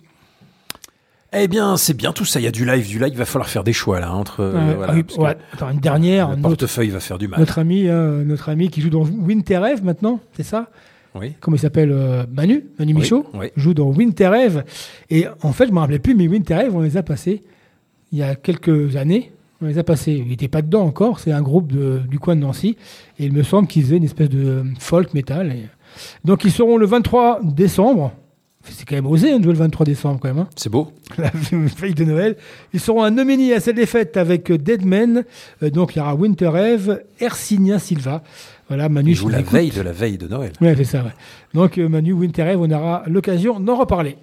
Eh 1.35 1.47
bien, 1.47 1.77
c'est 1.77 1.95
bien 1.95 2.13
tout 2.13 2.25
ça. 2.25 2.39
Il 2.39 2.43
y 2.43 2.47
a 2.47 2.51
du 2.51 2.63
live, 2.63 2.87
du 2.87 2.99
live. 2.99 3.09
Il 3.11 3.17
va 3.17 3.25
falloir 3.25 3.49
faire 3.49 3.63
des 3.63 3.73
choix 3.73 3.99
là 3.99 4.13
entre. 4.13 4.41
euh, 4.41 4.53
Euh, 4.55 4.73
voilà, 4.77 4.93
oui, 4.93 5.03
ouais, 5.17 5.35
attends, 5.51 5.69
une 5.71 5.79
dernière, 5.79 6.29
le 6.29 6.35
notre, 6.35 6.49
portefeuille 6.49 6.89
va 6.89 6.99
faire 6.99 7.17
du 7.17 7.27
mal. 7.27 7.39
notre 7.39 7.57
ami, 7.57 7.87
euh, 7.87 8.23
notre 8.23 8.49
ami 8.49 8.69
qui 8.69 8.81
joue 8.81 8.91
dans 8.91 9.01
Winter 9.03 9.61
Eve 9.67 9.83
maintenant, 9.83 10.19
c'est 10.37 10.43
ça? 10.43 10.67
Oui. 11.15 11.33
Comment 11.39 11.55
il 11.57 11.59
s'appelle 11.59 11.91
euh, 11.91 12.25
Manu, 12.33 12.65
Manu 12.79 12.93
Michaud, 12.95 13.25
oui. 13.35 13.47
joue 13.55 13.73
dans 13.73 13.87
Winter 13.91 14.31
Eve. 14.35 14.63
Et 15.09 15.25
en 15.41 15.51
fait, 15.53 15.67
je 15.67 15.71
me 15.71 15.79
rappelais 15.79 15.99
plus, 15.99 16.15
mais 16.15 16.27
Winter 16.27 16.55
Eve, 16.65 16.75
on 16.75 16.81
les 16.81 16.97
a 16.97 17.03
passés 17.03 17.43
il 18.11 18.19
y 18.19 18.23
a 18.23 18.35
quelques 18.35 18.95
années. 18.95 19.31
On 19.61 19.65
les 19.67 19.77
a 19.79 19.83
passés. 19.83 20.13
Il 20.13 20.27
n'était 20.27 20.47
pas 20.47 20.61
dedans 20.61 20.83
encore. 20.83 21.19
C'est 21.19 21.31
un 21.31 21.41
groupe 21.41 21.71
de- 21.71 22.01
du 22.09 22.19
coin 22.19 22.35
de 22.35 22.41
Nancy. 22.41 22.77
Et 23.19 23.25
il 23.25 23.33
me 23.33 23.43
semble 23.43 23.67
qu'ils 23.67 23.83
faisaient 23.83 23.97
une 23.97 24.03
espèce 24.03 24.29
de 24.29 24.63
folk 24.79 25.13
metal. 25.13 25.51
Et... 25.51 25.65
Donc, 26.25 26.43
ils 26.43 26.51
seront 26.51 26.77
le 26.77 26.85
23 26.85 27.39
décembre. 27.43 28.11
C'est 28.65 28.87
quand 28.87 28.95
même 28.95 29.07
osé 29.07 29.31
hein, 29.31 29.39
de 29.39 29.43
jouer 29.43 29.53
le 29.53 29.59
23 29.59 29.85
décembre, 29.85 30.19
quand 30.21 30.27
même. 30.29 30.37
hein 30.39 30.47
C'est 30.55 30.69
beau. 30.69 30.91
la 31.17 31.31
veille 31.33 31.93
de 31.93 32.05
Noël. 32.05 32.37
Ils 32.73 32.79
seront 32.79 33.01
à 33.03 33.09
Nomini 33.09 33.51
à 33.53 33.59
celle 33.59 33.75
des 33.75 33.85
fêtes 33.85 34.15
avec 34.15 34.51
Deadman. 34.51 35.23
Euh, 35.63 35.69
donc 35.69 35.95
il 35.95 35.99
y 35.99 36.01
aura 36.01 36.15
Winter 36.15 36.51
Eve, 36.55 37.01
Ersinia 37.19 37.77
Silva. 37.79 38.23
Voilà, 38.67 38.89
Manu. 38.89 39.11
Il 39.11 39.15
je 39.15 39.21
joue 39.21 39.29
la 39.29 39.41
veille 39.41 39.71
de 39.71 39.81
la 39.81 39.91
veille 39.91 40.17
de 40.17 40.27
Noël. 40.27 40.53
Ouais, 40.61 40.75
c'est 40.75 40.83
ça, 40.83 41.03
ouais. 41.03 41.13
Donc 41.53 41.77
euh, 41.77 41.87
Manu, 41.87 42.13
Winter 42.13 42.43
Eve, 42.43 42.61
on 42.61 42.71
aura 42.71 43.03
l'occasion 43.07 43.59
d'en 43.59 43.75
reparler. 43.75 44.17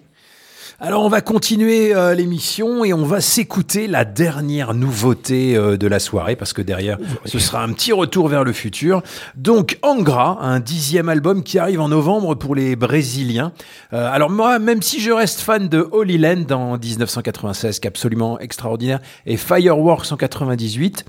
Alors 0.83 1.05
on 1.05 1.11
va 1.11 1.21
continuer 1.21 1.95
euh, 1.95 2.15
l'émission 2.15 2.87
et 2.87 2.95
on 2.95 3.05
va 3.05 3.21
s'écouter 3.21 3.87
la 3.87 4.07
dernière 4.07 4.73
nouveauté 4.73 5.55
euh, 5.55 5.77
de 5.77 5.87
la 5.87 5.99
soirée 5.99 6.37
parce 6.37 6.55
que 6.55 6.63
derrière 6.63 6.97
ce 7.27 7.39
sera 7.39 7.63
un 7.63 7.71
petit 7.75 7.93
retour 7.93 8.29
vers 8.29 8.45
le 8.45 8.55
futur. 8.55 9.03
Donc 9.37 9.79
Angra, 9.83 10.39
un 10.41 10.59
dixième 10.59 11.11
album 11.11 11.43
qui 11.43 11.59
arrive 11.59 11.83
en 11.83 11.89
novembre 11.89 12.35
pour 12.35 12.55
les 12.55 12.77
Brésiliens. 12.77 13.53
Euh, 13.93 14.09
alors 14.11 14.31
moi, 14.31 14.59
même 14.59 14.81
si 14.81 15.01
je 15.01 15.11
reste 15.11 15.41
fan 15.41 15.69
de 15.69 15.87
Holy 15.93 16.17
Land 16.17 16.51
en 16.51 16.79
1996, 16.79 17.79
qui 17.79 17.87
est 17.87 17.89
absolument 17.89 18.39
extraordinaire, 18.41 19.01
et 19.27 19.37
Fireworks 19.37 20.11
en 20.13 20.17
98, 20.17 21.05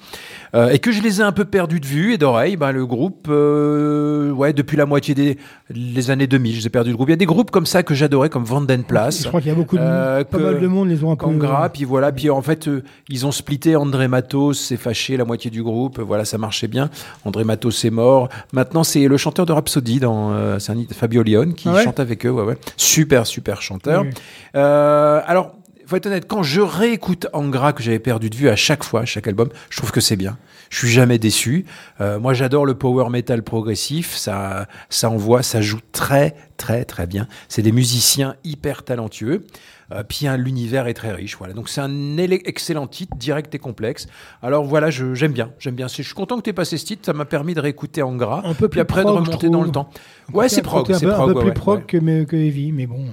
euh, 0.56 0.70
et 0.70 0.80
que 0.80 0.92
je 0.92 1.02
les 1.02 1.22
ai 1.22 1.24
un 1.24 1.32
peu 1.32 1.46
perdus 1.46 1.80
de 1.80 1.86
vue 1.86 2.14
et 2.14 2.18
d'oreille, 2.18 2.56
ben, 2.58 2.72
le 2.72 2.86
groupe, 2.86 3.28
euh, 3.30 4.32
ouais, 4.32 4.54
depuis 4.54 4.78
la 4.78 4.86
moitié 4.86 5.14
des 5.16 5.38
les 5.70 6.12
années 6.12 6.28
2000, 6.28 6.54
je 6.54 6.58
les 6.60 6.68
ai 6.68 6.70
perdus 6.70 6.92
de 6.92 6.96
groupe. 6.96 7.08
Il 7.10 7.12
y 7.12 7.14
a 7.14 7.18
des 7.18 7.26
groupes 7.26 7.52
comme 7.52 7.66
ça 7.66 7.84
que 7.84 7.94
j'adorais, 7.94 8.30
comme 8.30 8.44
Vandenplace. 8.44 9.24
Je 9.24 9.28
crois 9.28 9.40
qu'il 9.42 9.50
y 9.50 9.54
a 9.54 9.56
beaucoup 9.56 9.78
de 9.78 9.82
Euh, 9.82 10.24
pas 10.26 10.38
mal 10.38 10.60
de 10.60 10.68
monde 10.68 10.90
les 10.90 11.04
ont 11.04 11.12
un 11.12 11.16
peu. 11.16 11.26
Angra, 11.26 11.70
puis 11.70 11.84
voilà, 11.86 12.12
puis 12.12 12.30
en 12.30 12.42
fait, 12.42 12.68
euh, 12.68 12.84
ils 13.10 13.26
ont 13.26 13.32
splitté. 13.32 13.76
André 13.76 14.08
Matos 14.08 14.60
s'est 14.60 14.78
fâché, 14.78 15.16
la 15.18 15.26
moitié 15.26 15.50
du 15.52 15.64
groupe. 15.64 16.00
Voilà, 16.00 16.26
ça 16.26 16.38
marchait 16.38 16.68
bien. 16.68 16.90
André 17.26 17.44
Matos 17.44 17.84
est 17.86 17.90
mort. 17.90 18.28
Maintenant, 18.54 18.84
c'est 18.84 19.08
le 19.08 19.18
chanteur 19.18 19.46
de 19.46 19.54
Rhapsody 19.54 20.00
dans 20.00 20.32
euh, 20.34 20.60
c'est 20.60 20.72
un- 20.74 20.84
Fabio 20.94 21.24
Leone 21.24 21.54
qui 21.54 21.70
Ah 21.70 21.74
ouais 21.74 21.84
chante 21.84 22.00
avec 22.00 22.26
eux. 22.26 22.30
Ouais, 22.32 22.44
ouais. 22.44 22.58
Super, 22.78 23.26
super 23.26 23.62
chanteur. 23.62 24.04
Oui. 24.04 24.10
Euh, 24.56 25.22
alors. 25.26 25.54
Faut 25.92 25.98
être 25.98 26.06
honnête, 26.06 26.26
quand 26.26 26.42
je 26.42 26.62
réécoute 26.62 27.28
Angra 27.34 27.74
que 27.74 27.84
j'avais 27.84 28.00
perdu 28.00 28.30
de 28.30 28.36
vue 28.36 28.48
à 28.48 28.56
chaque 28.56 28.84
fois, 28.84 29.02
à 29.02 29.06
chaque 29.06 29.28
album, 29.28 29.50
je 29.70 29.76
trouve 29.76 29.92
que 29.92 30.00
c'est 30.00 30.16
bien. 30.16 30.38
Je 30.70 30.78
suis 30.78 30.88
jamais 30.88 31.20
déçu. 31.20 31.66
Euh, 32.00 32.18
moi, 32.18 32.34
j'adore 32.34 32.66
le 32.66 32.76
power 32.76 33.10
metal 33.10 33.44
progressif. 33.44 34.16
Ça, 34.16 34.68
ça 34.90 35.10
envoie, 35.10 35.44
ça 35.44 35.60
joue 35.60 35.82
très, 35.92 36.34
très, 36.56 36.86
très 36.86 37.08
bien. 37.08 37.28
C'est 37.50 37.62
des 37.62 37.74
musiciens 37.74 38.36
hyper 38.46 38.84
talentueux. 38.84 39.44
Euh, 39.92 40.04
puis 40.08 40.28
hein, 40.28 40.38
l'univers 40.38 40.88
est 40.88 40.94
très 40.94 41.12
riche. 41.12 41.36
Voilà. 41.38 41.54
Donc 41.54 41.68
c'est 41.68 41.82
un 41.82 42.18
excellent 42.18 42.88
titre, 42.88 43.18
direct 43.18 43.54
et 43.54 43.60
complexe. 43.60 44.08
Alors 44.42 44.64
voilà, 44.64 44.90
j'aime 44.92 45.34
bien. 45.34 45.52
J'aime 45.60 45.76
bien. 45.76 45.90
Je 45.90 46.04
suis 46.04 46.14
content 46.14 46.38
que 46.38 46.44
tu 46.44 46.52
aies 46.52 46.54
passé 46.54 46.78
ce 46.78 46.86
titre. 46.86 47.06
Ça 47.06 47.12
m'a 47.12 47.26
permis 47.26 47.54
de 47.54 47.60
réécouter 47.60 48.02
Angra. 48.02 48.44
Un 48.46 48.54
peu 48.54 48.70
puis 48.70 48.78
plus 48.78 48.80
après 48.80 49.02
prog, 49.02 49.14
de 49.14 49.20
remonter 49.26 49.50
dans 49.50 49.64
le 49.64 49.72
temps. 49.72 49.90
Ouais, 50.32 50.48
c'est 50.48 50.62
prog. 50.62 50.90
C'est 50.94 51.06
un 51.06 51.10
prog. 51.16 51.34
peu 51.34 51.34
ouais, 51.34 51.42
plus 51.42 51.50
ouais, 51.50 51.54
prog 51.54 51.80
ouais. 51.80 51.86
que, 51.86 52.24
que 52.24 52.38
Heavy, 52.38 52.72
mais 52.72 52.88
bon. 52.88 53.08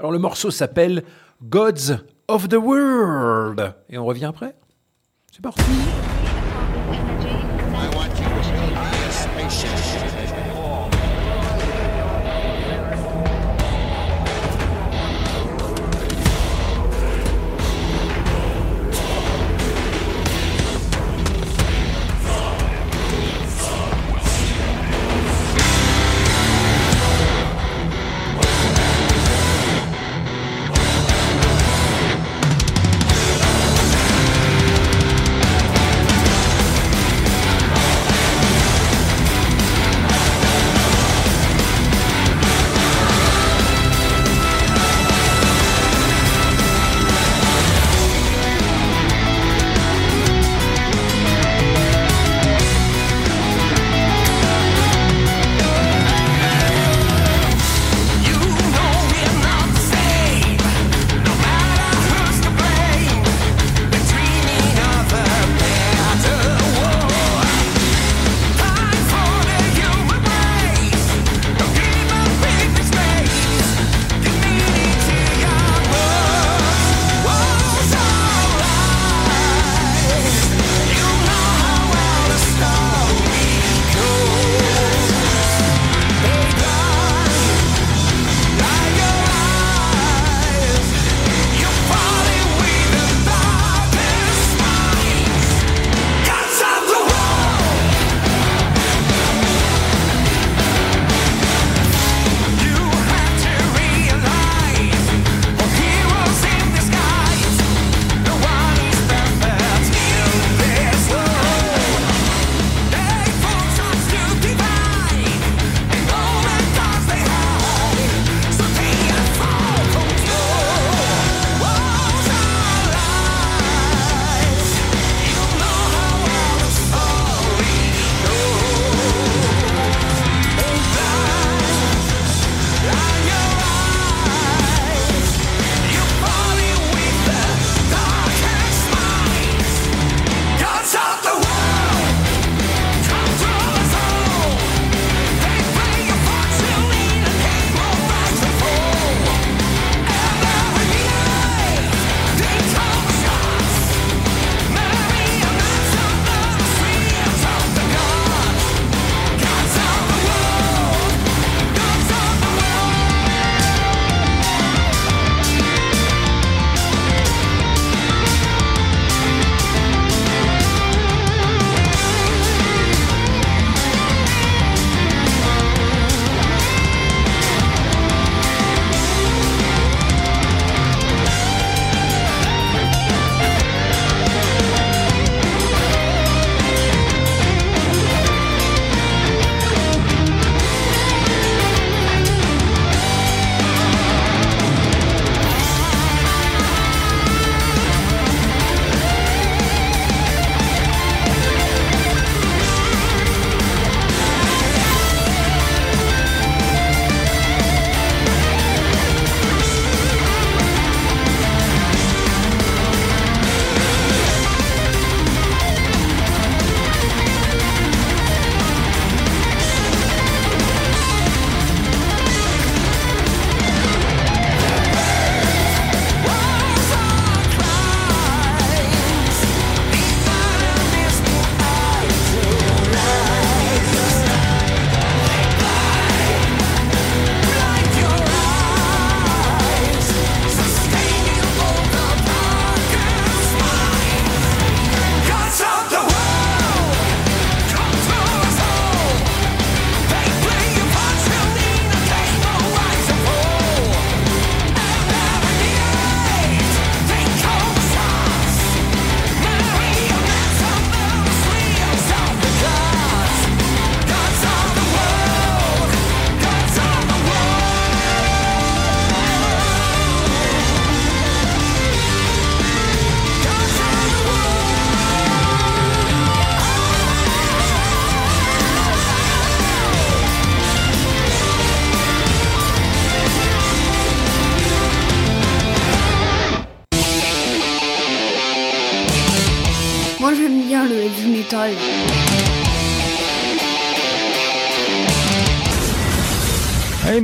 Alors 0.00 0.10
le 0.10 0.18
morceau 0.18 0.50
s'appelle 0.50 1.04
Gods 1.48 1.98
of 2.28 2.50
the 2.50 2.54
World. 2.54 3.74
Et 3.90 3.98
on 3.98 4.04
revient 4.04 4.26
après? 4.26 4.54
C'est 5.32 5.42
parti. 5.42 5.62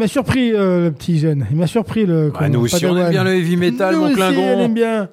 M'a 0.08 0.12
surpris, 0.12 0.52
euh, 0.52 0.84
le 0.84 0.92
petit 0.92 1.18
jeune. 1.18 1.46
Il 1.50 1.56
m'a 1.56 1.66
surpris, 1.66 2.06
le. 2.06 2.32
Ah, 2.38 2.48
nous 2.48 2.60
aussi, 2.60 2.86
on 2.86 2.96
aime 2.96 3.10
bien 3.10 3.24
le 3.24 3.34
heavy 3.34 3.56
metal, 3.56 3.94
Nous 3.94 4.00
mon 4.00 4.06
aussi, 4.06 4.14
Klingon. 4.14 4.56
on 4.56 4.60
aime 4.60 4.74
bien. 4.74 5.08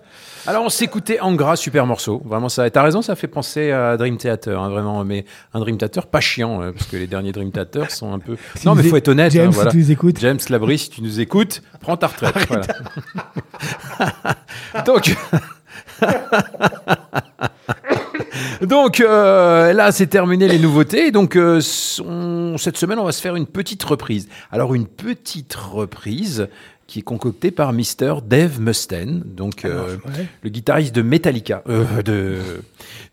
Alors, 0.48 0.64
on 0.64 0.70
s'écoutait 0.70 1.20
Angra, 1.20 1.56
super 1.56 1.88
morceau. 1.88 2.22
Vraiment, 2.24 2.50
ça. 2.50 2.70
T'as 2.70 2.84
raison, 2.84 3.02
ça 3.02 3.16
fait 3.16 3.28
penser 3.28 3.72
à 3.72 3.98
Dream 3.98 4.18
Theater, 4.18 4.62
hein, 4.62 4.70
vraiment. 4.70 5.04
Mais 5.04 5.26
un 5.54 5.60
Dream 5.60 5.78
Theater 5.78 6.06
pas 6.06 6.22
chiant, 6.22 6.62
euh, 6.62 6.72
parce 6.72 6.86
que 6.86 6.98
les 6.98 7.08
derniers 7.08 7.32
Dream 7.32 7.52
Theater 7.52 7.90
sont 7.92 8.14
un 8.14 8.20
peu. 8.20 8.38
Si 8.56 8.68
non, 8.68 8.76
mais 8.76 8.84
faut 8.84 8.96
être 8.96 9.08
honnête. 9.08 9.32
James, 9.32 9.48
hein, 9.48 9.52
si 9.52 9.56
voilà. 9.56 9.72
tu 9.72 9.78
nous 9.78 9.92
écoutes. 9.92 10.20
James 10.20 10.40
Labrie, 10.50 10.78
si 10.78 10.90
tu 10.90 11.02
nous 11.02 11.20
écoutes, 11.20 11.62
prends 11.82 11.98
ta 11.98 12.08
retraite. 12.08 12.48
voilà. 12.48 12.66
Donc. 14.86 15.16
Donc 18.62 19.00
euh, 19.00 19.74
là, 19.74 19.92
c'est 19.92 20.08
terminé 20.08 20.48
les 20.48 20.60
nouveautés. 20.60 21.12
Donc 21.12 21.36
euh, 21.36 21.62
on- 22.06 22.58
cette 22.58 22.78
semaine, 22.78 23.00
on 23.00 23.06
va 23.06 23.12
se 23.12 23.22
faire 23.22 23.36
une 23.36 23.48
petite 23.48 23.84
reprise. 23.84 24.28
Alors 24.52 24.74
une 24.76 24.88
petite 24.88 25.54
reprise 25.56 26.48
qui 26.88 27.00
est 27.00 27.02
concoctée 27.02 27.50
par 27.50 27.74
Mr. 27.74 28.18
Dave 28.24 28.62
Mustaine, 28.62 29.24
donc 29.26 29.66
euh, 29.66 29.96
ouais. 30.06 30.28
le 30.44 30.50
guitariste 30.52 30.94
de 30.94 31.02
Metallica. 31.02 31.64
De... 32.06 32.38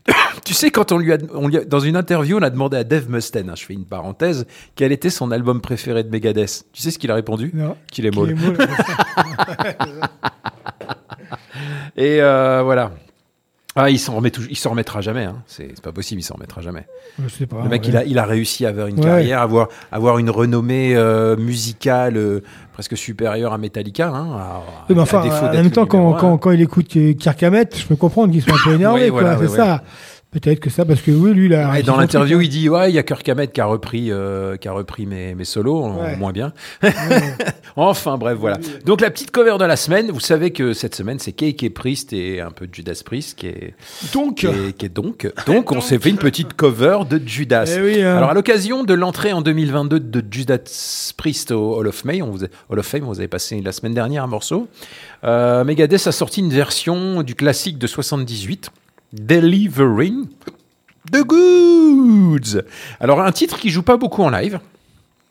tu 0.44 0.52
sais, 0.52 0.70
quand 0.70 0.92
on 0.92 0.98
lui, 0.98 1.10
a, 1.10 1.16
on 1.32 1.48
lui 1.48 1.56
a- 1.56 1.64
dans 1.64 1.80
une 1.80 1.96
interview, 1.96 2.36
on 2.36 2.42
a 2.42 2.50
demandé 2.50 2.76
à 2.76 2.84
Dave 2.84 3.08
Mustaine, 3.08 3.48
hein, 3.48 3.54
je 3.56 3.64
fais 3.64 3.72
une 3.72 3.86
parenthèse, 3.86 4.44
quel 4.76 4.92
était 4.92 5.08
son 5.08 5.30
album 5.30 5.62
préféré 5.62 6.04
de 6.04 6.10
Megadeth? 6.10 6.66
Tu 6.74 6.82
sais 6.82 6.90
ce 6.90 6.98
qu'il 6.98 7.10
a 7.10 7.14
répondu? 7.14 7.50
Qu'il 7.90 8.04
est 8.04 8.14
molle. 8.14 8.32
est 8.32 8.34
molle. 8.34 8.58
Et 11.96 12.18
voilà. 12.20 12.92
Ah, 13.74 13.88
il 13.88 13.98
s'en 13.98 14.14
remet 14.16 14.30
toujours- 14.30 14.50
il 14.50 14.56
s'en 14.56 14.70
remettra 14.70 15.00
jamais. 15.00 15.24
Hein. 15.24 15.36
C'est 15.46 15.80
pas 15.80 15.92
possible, 15.92 16.20
il 16.20 16.24
s'en 16.24 16.34
remettra 16.34 16.60
jamais. 16.60 16.84
Je 17.22 17.28
sais 17.32 17.46
pas. 17.46 17.62
Le 17.62 17.70
mec, 17.70 17.82
ouais. 17.84 17.88
il, 17.88 17.96
a, 17.96 18.04
il 18.04 18.18
a 18.18 18.24
réussi 18.26 18.66
à 18.66 18.68
avoir 18.68 18.86
une 18.88 18.98
Ouais. 18.98 19.04
carrière, 19.06 19.38
à 19.40 19.42
avoir, 19.44 19.68
avoir 19.90 20.18
une 20.18 20.28
renommée 20.28 20.94
euh, 20.94 21.36
musicale 21.36 22.18
euh, 22.18 22.40
presque 22.74 22.96
supérieure 22.98 23.52
à 23.54 23.58
Metallica. 23.58 24.08
Hein, 24.08 24.28
à- 24.38 24.62
Oui, 24.88 24.94
mais 24.94 24.98
à 25.00 25.02
enfin, 25.04 25.22
défaut 25.22 25.46
en 25.46 25.52
même 25.52 25.70
temps, 25.70 25.86
quand, 25.86 26.14
un. 26.16 26.18
quand, 26.18 26.36
quand 26.36 26.50
il 26.50 26.60
écoute 26.60 26.88
Kirk 27.18 27.42
Hammett, 27.42 27.78
je 27.78 27.86
peux 27.86 27.96
comprendre 27.96 28.30
qu'il 28.32 28.42
soit 28.42 28.52
un 28.52 28.64
peu 28.64 28.74
énervé. 28.74 29.04
Oui, 29.04 29.10
quoi, 29.10 29.20
voilà, 29.22 29.38
c'est 29.38 29.48
ça. 29.56 29.82
Peut-être 30.32 30.60
que 30.60 30.70
ça, 30.70 30.86
parce 30.86 31.02
que 31.02 31.10
oui, 31.10 31.34
lui, 31.34 31.46
il 31.46 31.54
a. 31.54 31.62
Et 31.62 31.70
réussi 31.72 31.86
dans 31.86 31.98
l'interview, 31.98 32.40
il 32.40 32.48
dit 32.48 32.68
ouais, 32.70 32.90
il 32.90 32.94
y 32.94 32.98
a 32.98 33.02
Kirk 33.02 33.28
Hammett 33.28 33.52
qui 33.52 33.60
a 33.60 33.66
repris, 33.66 34.10
euh, 34.10 34.56
qui 34.56 34.66
a 34.66 34.72
repris 34.72 35.04
mes, 35.04 35.34
mes 35.34 35.44
solos, 35.44 35.92
Ouais. 35.92 36.16
moins 36.16 36.32
bien. 36.32 36.54
enfin, 37.76 38.16
bref, 38.16 38.38
voilà. 38.38 38.58
Donc 38.86 39.00
la 39.02 39.10
petite 39.10 39.30
cover 39.30 39.56
de 39.58 39.64
la 39.64 39.76
semaine. 39.76 40.10
Vous 40.10 40.20
savez 40.20 40.50
que 40.50 40.72
cette 40.72 40.94
semaine, 40.94 41.18
c'est 41.18 41.32
Cake 41.32 41.62
et 41.62 41.70
Priest 41.70 42.12
et 42.14 42.40
un 42.40 42.50
peu 42.50 42.66
de 42.66 42.74
Judas 42.74 43.00
Priest 43.04 43.38
qui 43.38 43.48
est 43.48 43.74
Donc. 44.14 44.36
qui 44.36 44.46
est, 44.46 44.76
qui 44.76 44.86
est 44.86 44.88
donc 44.88 45.30
donc 45.46 45.70
on 45.72 45.80
s'est 45.80 45.98
fait 45.98 46.10
une 46.10 46.16
petite 46.16 46.54
cover 46.54 47.00
de 47.08 47.20
Judas. 47.24 47.70
Eh 47.76 47.82
oui, 47.82 48.02
hein. 48.02 48.16
Alors 48.16 48.30
à 48.30 48.34
l'occasion 48.34 48.84
de 48.84 48.94
l'entrée 48.94 49.32
en 49.32 49.42
2022 49.42 50.00
de 50.00 50.24
Judas 50.30 51.12
Priest 51.16 51.50
au 51.50 51.76
Hall 51.76 51.88
of 51.88 51.94
Fame, 51.94 52.22
on 52.22 52.30
vous 52.30 52.44
a, 52.44 52.48
Hall 52.70 52.78
of 52.78 52.86
Fame, 52.86 53.04
on 53.04 53.08
vous 53.08 53.18
avez 53.18 53.28
passé 53.28 53.60
la 53.60 53.72
semaine 53.72 53.94
dernière 53.94 54.24
un 54.24 54.28
morceau. 54.28 54.68
Euh, 55.24 55.62
Megadeth 55.64 56.06
a 56.06 56.12
sorti 56.12 56.40
une 56.40 56.50
version 56.50 57.22
du 57.22 57.34
classique 57.34 57.78
de 57.78 57.86
78, 57.86 58.70
Delivering 59.12 60.26
the 61.10 61.22
Goods. 61.26 62.62
Alors 63.00 63.20
un 63.20 63.32
titre 63.32 63.58
qui 63.58 63.70
joue 63.70 63.82
pas 63.82 63.96
beaucoup 63.96 64.22
en 64.22 64.30
live. 64.30 64.60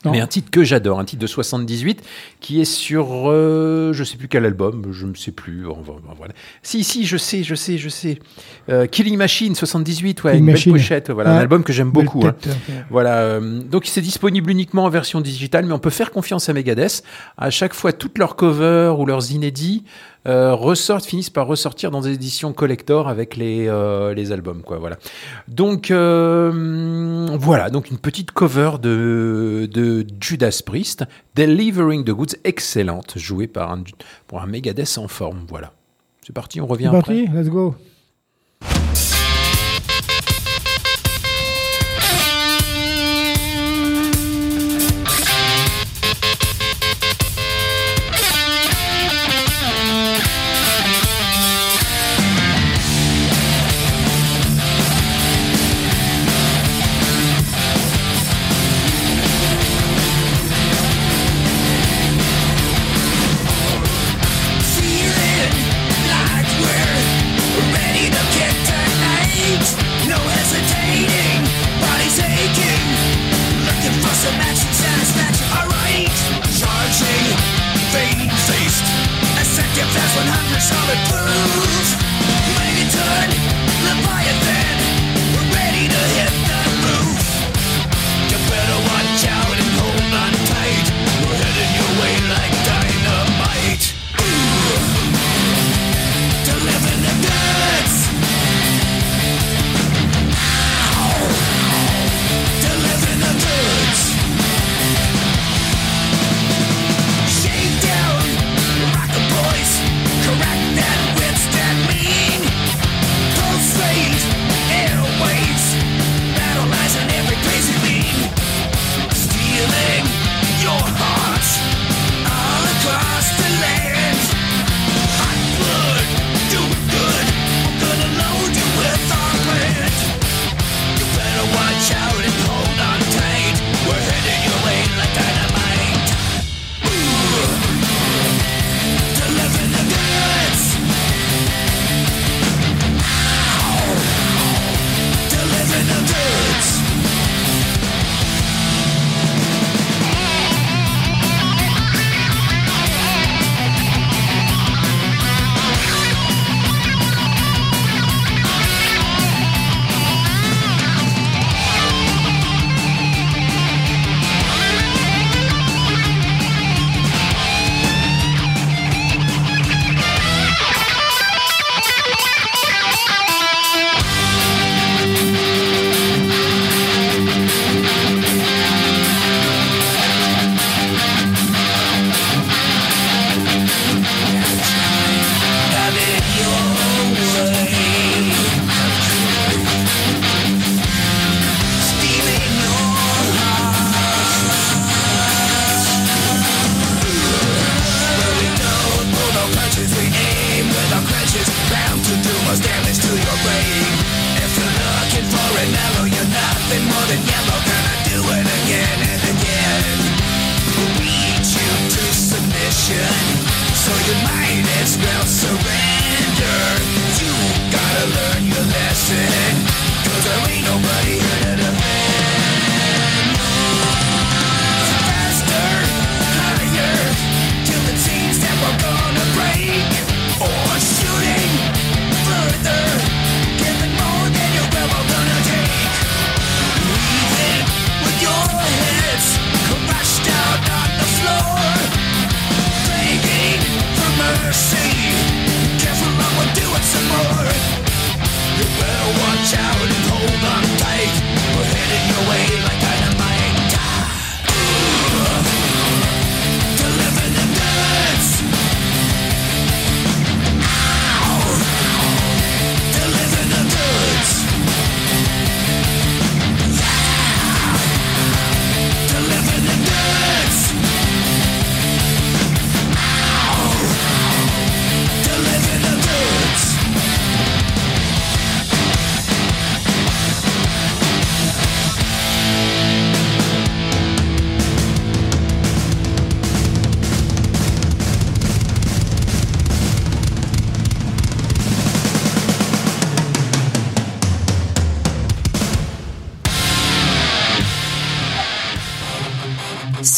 Non. 0.04 0.14
Mais 0.14 0.20
un 0.20 0.26
titre 0.26 0.50
que 0.50 0.64
j'adore, 0.64 1.00
un 1.00 1.06
titre 1.06 1.22
de 1.22 1.28
78 1.28 2.02
qui 2.40 2.60
est 2.60 2.66
sur 2.66 3.30
euh, 3.30 3.94
je 3.94 4.04
sais 4.04 4.18
plus 4.18 4.28
quel 4.28 4.46
album, 4.48 4.88
je 4.92 5.06
ne 5.06 5.14
sais 5.14 5.30
plus. 5.32 5.66
Voilà. 6.18 6.34
Si 6.64 6.84
si, 6.84 7.06
je 7.06 7.18
sais, 7.18 7.44
je 7.44 7.54
sais, 7.54 7.78
je 7.78 7.88
sais. 7.88 8.18
Euh, 8.70 8.88
Killing 8.88 9.16
Machine 9.16 9.54
78, 9.54 10.24
ouais, 10.24 10.32
Killing 10.32 10.48
une 10.48 10.54
belle 10.56 10.64
pochette, 10.74 11.12
voilà, 11.12 11.30
Ouais. 11.30 11.36
un 11.38 11.40
album 11.42 11.64
que 11.64 11.72
j'aime 11.72 11.92
beaucoup. 11.92 12.26
hein. 12.26 12.34
euh, 12.48 12.52
Voilà, 12.90 13.18
euh, 13.20 13.62
donc 13.62 13.86
c'est 13.86 14.02
disponible 14.02 14.50
uniquement 14.50 14.86
en 14.86 14.90
version 14.90 15.22
digitale, 15.22 15.68
mais 15.68 15.74
on 15.74 15.78
peut 15.80 15.92
faire 15.92 16.10
confiance 16.10 16.50
à 16.50 16.54
Megadeth. 16.54 17.04
À 17.38 17.52
chaque 17.52 17.76
fois, 17.76 17.94
toutes 17.94 18.18
leurs 18.18 18.36
covers 18.36 19.00
ou 19.00 19.06
leurs 19.06 19.32
inédits 19.32 19.84
euh, 20.28 20.54
ressortent, 20.54 21.06
finissent 21.06 21.30
par 21.30 21.48
ressortir 21.48 21.90
dans 21.92 22.02
des 22.02 22.14
éditions 22.14 22.54
collector 22.54 23.08
avec 23.08 23.36
les, 23.36 23.68
euh, 23.68 24.14
les 24.14 24.32
albums, 24.32 24.62
quoi. 24.62 24.78
Voilà. 24.78 24.98
Donc 25.48 25.90
euh, 25.90 27.28
voilà, 27.40 27.70
donc 27.70 27.90
une 27.90 27.98
petite 27.98 28.32
cover 28.32 28.74
de, 28.82 29.68
de 29.72 30.06
Judas 30.20 30.62
Priest, 30.66 31.06
Delivering 31.36 32.04
the 32.04 32.12
Goods, 32.12 32.36
excellente, 32.44 33.18
jouée 33.18 33.48
par 33.48 33.72
un, 33.72 33.84
pour 34.28 34.42
un 34.42 34.46
Megadeth 34.46 34.98
en 34.98 35.08
forme. 35.08 35.46
Voilà. 35.50 35.74
C'est 36.26 36.34
parti, 36.34 36.62
on 36.62 36.68
revient 36.68 36.90
C'est 36.92 36.98
après. 36.98 37.24
parti, 37.26 37.38
let's 37.38 37.50
go. 37.50 37.76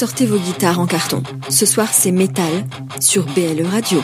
Sortez 0.03 0.25
vos 0.25 0.37
guitares 0.37 0.81
en 0.81 0.85
carton. 0.85 1.23
Ce 1.47 1.65
soir, 1.65 1.87
c'est 1.93 2.11
métal 2.11 2.51
sur 2.99 3.23
BLE 3.27 3.65
Radio. 3.65 4.01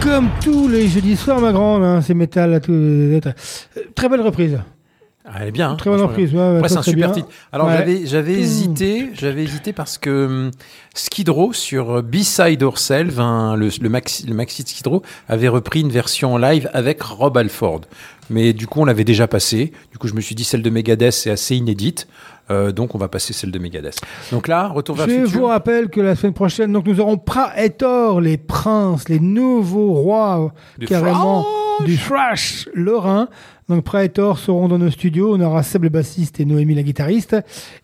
Comme 0.00 0.28
tous 0.40 0.68
les 0.68 0.86
jeudis 0.86 1.16
soirs, 1.16 1.40
ma 1.40 1.50
grande, 1.50 1.82
hein, 1.82 2.00
c'est 2.00 2.14
métal 2.14 2.54
à 2.54 2.60
tout. 2.60 2.70
euh, 2.70 3.20
Très 3.96 4.08
belle 4.08 4.20
reprise. 4.20 4.60
Ah, 5.24 5.38
elle 5.40 5.48
est 5.48 5.50
bien. 5.50 5.70
hein, 5.72 5.74
Très 5.74 5.90
bonne 5.90 5.98
franchement. 5.98 6.16
reprise, 6.16 6.32
ouais, 6.32 6.68
c'est 6.68 6.76
un 6.76 6.80
très 6.82 6.90
super 6.92 7.08
bien. 7.08 7.22
titre. 7.22 7.28
Alors, 7.50 7.66
Ouais. 7.66 7.78
j'avais, 7.78 8.06
j'avais 8.06 8.36
Mmh. 8.36 8.38
hésité, 8.38 9.10
j'avais 9.14 9.42
hésité 9.42 9.72
parce 9.72 9.98
que 9.98 10.26
hum, 10.26 10.50
Skid 10.94 11.28
Row 11.28 11.52
sur 11.52 12.04
B-Side 12.04 12.62
Ourself, 12.62 13.18
hein, 13.18 13.56
le, 13.56 13.68
le, 13.80 13.88
maxi, 13.88 14.26
le 14.28 14.34
maxi 14.34 14.62
de 14.62 14.68
Skid 14.68 14.86
Row, 14.86 15.02
avait 15.28 15.48
repris 15.48 15.80
une 15.80 15.90
version 15.90 16.34
en 16.34 16.38
live 16.38 16.70
avec 16.72 17.02
Rob 17.02 17.36
Alford. 17.36 17.80
Mais 18.30 18.52
du 18.52 18.68
coup, 18.68 18.80
on 18.80 18.84
l'avait 18.84 19.02
déjà 19.04 19.26
passé. 19.26 19.72
Du 19.90 19.98
coup, 19.98 20.06
je 20.06 20.14
me 20.14 20.20
suis 20.20 20.36
dit, 20.36 20.44
celle 20.44 20.62
de 20.62 20.70
Megadeth, 20.70 21.12
c'est 21.12 21.30
assez 21.30 21.56
inédite. 21.56 22.06
Euh, 22.50 22.72
donc, 22.72 22.94
on 22.94 22.98
va 22.98 23.08
passer 23.08 23.32
celle 23.32 23.50
de 23.50 23.58
Megadeth. 23.58 23.98
Donc 24.30 24.48
là, 24.48 24.68
retour 24.68 24.96
vers 24.96 25.08
Je 25.08 25.14
le 25.14 25.24
futur. 25.26 25.40
vous 25.40 25.46
rappelle 25.46 25.88
que 25.88 26.00
la 26.00 26.14
semaine 26.14 26.32
prochaine, 26.34 26.72
donc 26.72 26.86
nous 26.86 27.00
aurons 27.00 27.18
Praetor, 27.18 28.20
les 28.20 28.36
princes, 28.36 29.08
les 29.08 29.20
nouveaux 29.20 29.92
rois, 29.94 30.52
Du 30.78 30.86
carrément 30.86 31.44
du 31.84 31.96
thrash 31.98 32.68
lorrain. 32.74 33.28
Donc 33.68 33.84
Praetor 33.84 34.38
seront 34.38 34.68
dans 34.68 34.78
nos 34.78 34.90
studios. 34.90 35.34
On 35.34 35.40
aura 35.40 35.62
Seb 35.62 35.82
le 35.82 35.88
bassiste 35.88 36.38
et 36.40 36.44
Noémie 36.44 36.74
la 36.74 36.82
guitariste. 36.82 37.36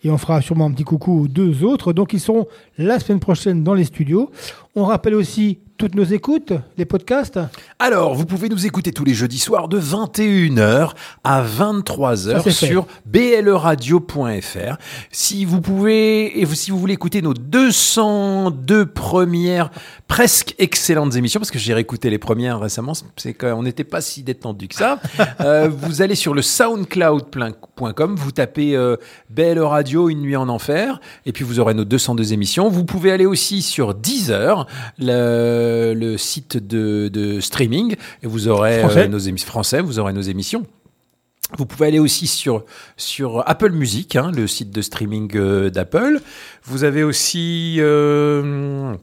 Et 0.05 0.11
on 0.11 0.17
fera 0.19 0.41
sûrement 0.41 0.67
un 0.67 0.71
petit 0.71 0.85
coucou 0.85 1.23
aux 1.25 1.29
deux 1.29 1.65
autres. 1.65 1.93
Donc 1.93 2.13
ils 2.13 2.21
seront 2.21 2.47
la 2.79 3.01
semaine 3.01 3.21
prochaine 3.21 3.65
dans 3.65 3.75
les 3.75 3.85
studios. 3.85 4.31
On 4.77 4.85
rappelle 4.85 5.15
aussi 5.15 5.59
toutes 5.83 5.97
nos 5.97 6.05
écoutes, 6.05 6.53
les 6.79 6.85
podcasts. 6.85 7.41
Alors, 7.81 8.15
vous 8.15 8.25
pouvez 8.25 8.49
nous 8.49 8.67
écouter 8.67 8.93
tous 8.93 9.03
les 9.03 9.15
jeudis 9.15 9.41
soirs 9.41 9.67
de 9.67 9.81
21h 9.81 10.93
à 11.25 11.43
23h 11.43 12.17
Ça, 12.17 12.41
c'est 12.41 12.53
fait. 12.53 12.67
sur 12.69 12.87
bleradio.fr. 13.05 14.77
Si 15.11 15.45
vous 15.45 15.61
pouvez, 15.61 16.41
et 16.41 16.47
si 16.47 16.71
vous 16.71 16.79
voulez 16.79 16.95
écouter 16.95 17.21
nos 17.21 17.35
202 17.35 18.87
premières 18.87 19.73
presque 20.07 20.55
excellentes 20.59 21.17
émissions, 21.17 21.41
parce 21.41 21.51
que 21.51 21.59
j'ai 21.59 21.75
réécouté 21.75 22.11
les 22.11 22.19
premières 22.19 22.61
récemment, 22.61 22.93
c'est 23.17 23.35
qu'on 23.35 23.65
n'était 23.65 23.83
pas 23.83 24.01
si 24.01 24.23
détendu 24.23 24.69
que 24.69 24.77
ça, 24.77 25.01
euh, 25.41 25.69
vous 25.69 26.01
allez 26.01 26.15
sur 26.15 26.33
le 26.33 26.43
soundcloud.com, 26.43 28.15
vous 28.15 28.31
tapez 28.31 28.77
euh, 28.77 28.97
BL 29.31 29.59
Radio, 29.59 30.09
Une 30.11 30.21
nuit 30.21 30.37
en 30.37 30.49
enfer, 30.49 31.01
et 31.27 31.33
puis 31.33 31.43
vous 31.43 31.59
aurez 31.59 31.75
nos 31.75 31.85
202 31.85 32.35
émissions. 32.35 32.69
Vous 32.69 32.85
pouvez 32.85 33.11
aller 33.11 33.27
aussi 33.27 33.63
sur 33.63 33.95
Deezer, 33.95 34.69
le, 35.01 35.72
le 35.95 36.17
site 36.17 36.57
de, 36.57 37.09
de 37.09 37.41
streaming, 37.41 37.97
et 38.23 38.27
vous 38.27 38.49
aurez 38.49 38.79
euh, 38.79 38.89
Français. 38.89 39.09
nos 39.09 39.19
émissions 39.19 39.49
français, 39.49 39.81
vous 39.81 39.99
aurez 39.99 40.13
nos 40.13 40.23
émissions. 40.23 40.67
Vous 41.59 41.67
pouvez 41.67 41.89
aller 41.89 41.99
aussi 41.99 42.27
sur, 42.27 42.65
sur 42.97 43.43
Apple 43.47 43.73
Music, 43.73 44.17
hein, 44.17 44.33
le 44.35 44.47
site 44.47 44.71
de 44.71 44.81
streaming 44.81 45.31
euh, 45.35 45.71
d'Apple. 45.71 46.21
Vous 46.65 46.85
avez 46.85 47.03
aussi 47.03 47.77
euh, 47.79 48.95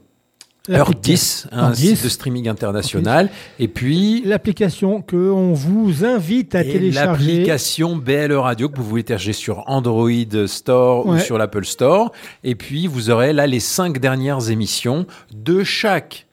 Earth 0.67 0.99
10, 0.99 1.47
un 1.51 1.73
site 1.73 1.95
10. 1.95 2.03
de 2.03 2.09
streaming 2.09 2.47
international. 2.47 3.29
Et 3.59 3.67
puis 3.67 4.23
L'application 4.25 5.01
que 5.01 5.15
on 5.15 5.53
vous 5.53 6.05
invite 6.05 6.55
à 6.55 6.61
et 6.61 6.71
télécharger. 6.71 7.35
l'application 7.35 7.95
BL 7.95 8.33
Radio 8.33 8.69
que 8.69 8.77
vous 8.77 8.83
pouvez 8.83 9.03
télécharger 9.03 9.33
sur 9.33 9.63
Android 9.67 10.09
Store 10.47 11.05
ou 11.05 11.17
sur 11.19 11.37
l'Apple 11.37 11.65
Store. 11.65 12.11
Et 12.43 12.55
puis 12.55 12.87
vous 12.87 13.09
aurez 13.09 13.33
là 13.33 13.47
les 13.47 13.59
cinq 13.59 13.99
dernières 13.99 14.49
émissions 14.49 15.05
de 15.33 15.63
chaque 15.63 16.27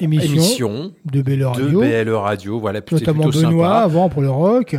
Émission, 0.00 0.32
émission 0.34 0.92
de 1.10 1.22
BL 1.22 1.38
de 1.40 1.44
Radio. 1.44 1.80
BL 1.80 2.10
Radio. 2.10 2.60
Voilà, 2.60 2.80
notamment 2.90 3.24
Benoît 3.28 3.66
sympa. 3.66 3.78
avant 3.80 4.08
pour 4.08 4.22
le 4.22 4.30
rock. 4.30 4.76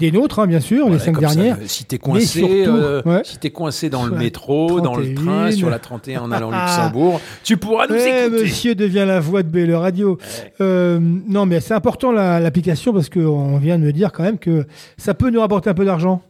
Des 0.00 0.10
nôtres, 0.10 0.40
hein, 0.40 0.48
bien 0.48 0.58
sûr, 0.58 0.90
les 0.90 0.98
cinq 0.98 1.14
ça, 1.14 1.20
dernières. 1.20 1.56
si 1.66 1.84
t'es 1.84 1.98
coincé, 1.98 2.40
surtout, 2.40 2.52
euh, 2.76 3.00
ouais. 3.06 3.20
si 3.24 3.38
t'es 3.38 3.50
coincé 3.50 3.88
dans 3.88 4.04
le 4.04 4.10
métro, 4.16 4.80
dans 4.80 4.96
le 4.96 5.14
31. 5.14 5.24
train, 5.24 5.50
sur 5.52 5.70
la 5.70 5.78
31 5.78 6.22
en 6.22 6.32
allant 6.32 6.48
au 6.48 6.52
Luxembourg, 6.52 7.20
tu 7.44 7.56
pourras 7.56 7.86
nous 7.86 7.94
Ouais, 7.94 8.26
écouter. 8.26 8.42
monsieur 8.42 8.74
devient 8.74 9.04
la 9.06 9.20
voix 9.20 9.44
de 9.44 9.48
BL 9.48 9.72
Radio. 9.72 10.18
Euh, 10.60 10.98
non, 11.00 11.46
mais 11.46 11.60
c'est 11.60 11.74
important 11.74 12.10
la- 12.10 12.40
l'application 12.40 12.92
parce 12.92 13.08
qu'on 13.08 13.56
vient 13.58 13.78
de 13.78 13.84
me 13.84 13.92
dire 13.92 14.10
quand 14.10 14.24
même 14.24 14.38
que 14.38 14.66
ça 14.98 15.14
peut 15.14 15.30
nous 15.30 15.40
rapporter 15.40 15.70
un 15.70 15.74
peu 15.74 15.84
d'argent. 15.84 16.22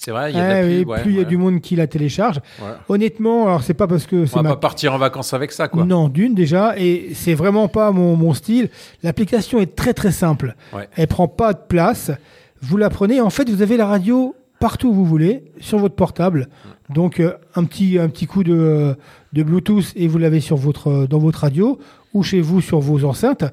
C'est 0.00 0.12
vrai, 0.12 0.30
il 0.30 0.38
y 0.38 0.40
a 0.40 0.62
ouais, 0.62 1.02
plus 1.02 1.10
il 1.10 1.18
y 1.18 1.20
a 1.20 1.24
du 1.24 1.36
monde 1.36 1.60
qui 1.60 1.74
la 1.74 1.88
télécharge. 1.88 2.36
Ouais. 2.62 2.68
Honnêtement, 2.88 3.48
alors 3.48 3.64
c'est 3.64 3.74
pas 3.74 3.88
parce 3.88 4.06
que 4.06 4.26
c'est 4.26 4.34
On 4.34 4.42
va 4.42 4.50
ma 4.50 4.50
pas 4.50 4.60
partir 4.60 4.94
en 4.94 4.98
vacances 4.98 5.34
avec 5.34 5.50
ça, 5.50 5.66
quoi. 5.66 5.84
Non, 5.84 6.08
d'une 6.08 6.36
déjà, 6.36 6.78
et 6.78 7.10
c'est 7.14 7.34
vraiment 7.34 7.66
pas 7.66 7.90
mon, 7.90 8.14
mon 8.14 8.32
style. 8.32 8.70
L'application 9.02 9.58
est 9.58 9.74
très 9.74 9.94
très 9.94 10.12
simple. 10.12 10.54
Elle 10.94 11.08
prend 11.08 11.26
pas 11.26 11.52
de 11.52 11.58
place. 11.68 12.12
Vous 12.62 12.76
la 12.76 12.90
prenez. 12.90 13.20
En 13.20 13.30
fait, 13.30 13.50
vous 13.50 13.60
avez 13.60 13.76
la 13.76 13.86
radio 13.86 14.36
partout 14.60 14.88
où 14.88 14.92
vous 14.92 15.04
voulez, 15.04 15.44
sur 15.60 15.78
votre 15.78 15.94
portable. 15.94 16.48
Donc 16.90 17.20
euh, 17.20 17.34
un 17.54 17.64
petit 17.64 17.98
un 17.98 18.08
petit 18.08 18.26
coup 18.26 18.42
de, 18.42 18.54
euh, 18.54 18.94
de 19.32 19.42
Bluetooth 19.42 19.92
et 19.94 20.08
vous 20.08 20.18
l'avez 20.18 20.40
sur 20.40 20.56
votre 20.56 20.88
euh, 20.88 21.06
dans 21.06 21.18
votre 21.18 21.40
radio 21.40 21.78
ou 22.14 22.22
chez 22.22 22.40
vous 22.40 22.60
sur 22.60 22.80
vos 22.80 23.04
enceintes 23.04 23.44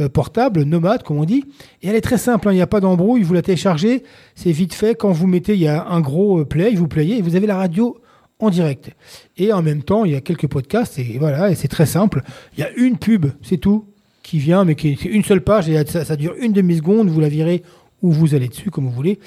euh, 0.00 0.08
portables, 0.08 0.62
nomades 0.62 1.02
comme 1.02 1.18
on 1.18 1.24
dit. 1.24 1.44
Et 1.82 1.88
elle 1.88 1.96
est 1.96 2.00
très 2.00 2.18
simple. 2.18 2.48
hein, 2.48 2.52
Il 2.52 2.56
n'y 2.56 2.62
a 2.62 2.66
pas 2.66 2.80
d'embrouille. 2.80 3.22
Vous 3.22 3.34
la 3.34 3.42
téléchargez. 3.42 4.02
C'est 4.34 4.52
vite 4.52 4.74
fait. 4.74 4.94
Quand 4.94 5.12
vous 5.12 5.26
mettez, 5.26 5.54
il 5.54 5.60
y 5.60 5.68
a 5.68 5.86
un 5.88 6.00
gros 6.00 6.40
euh, 6.40 6.44
play. 6.44 6.74
Vous 6.74 6.88
playez 6.88 7.18
et 7.18 7.22
vous 7.22 7.36
avez 7.36 7.46
la 7.46 7.56
radio 7.56 7.98
en 8.40 8.50
direct. 8.50 8.90
Et 9.36 9.52
en 9.52 9.62
même 9.62 9.82
temps, 9.82 10.04
il 10.04 10.12
y 10.12 10.16
a 10.16 10.20
quelques 10.20 10.48
podcasts 10.48 10.98
et 10.98 11.16
voilà, 11.18 11.50
et 11.50 11.54
c'est 11.54 11.68
très 11.68 11.86
simple. 11.86 12.22
Il 12.56 12.60
y 12.60 12.64
a 12.64 12.70
une 12.76 12.98
pub, 12.98 13.26
c'est 13.42 13.58
tout, 13.58 13.84
qui 14.22 14.38
vient, 14.38 14.64
mais 14.64 14.74
qui 14.74 14.88
est 14.88 15.04
une 15.04 15.22
seule 15.24 15.42
page 15.42 15.68
et 15.68 15.84
ça 15.86 16.16
dure 16.16 16.34
une 16.40 16.52
demi-seconde. 16.52 17.08
Vous 17.08 17.20
la 17.20 17.28
virez 17.28 17.62
ou 18.02 18.10
vous 18.10 18.34
allez 18.34 18.48
dessus 18.48 18.70
comme 18.70 18.84
vous 18.84 18.90
voulez. 18.90 19.18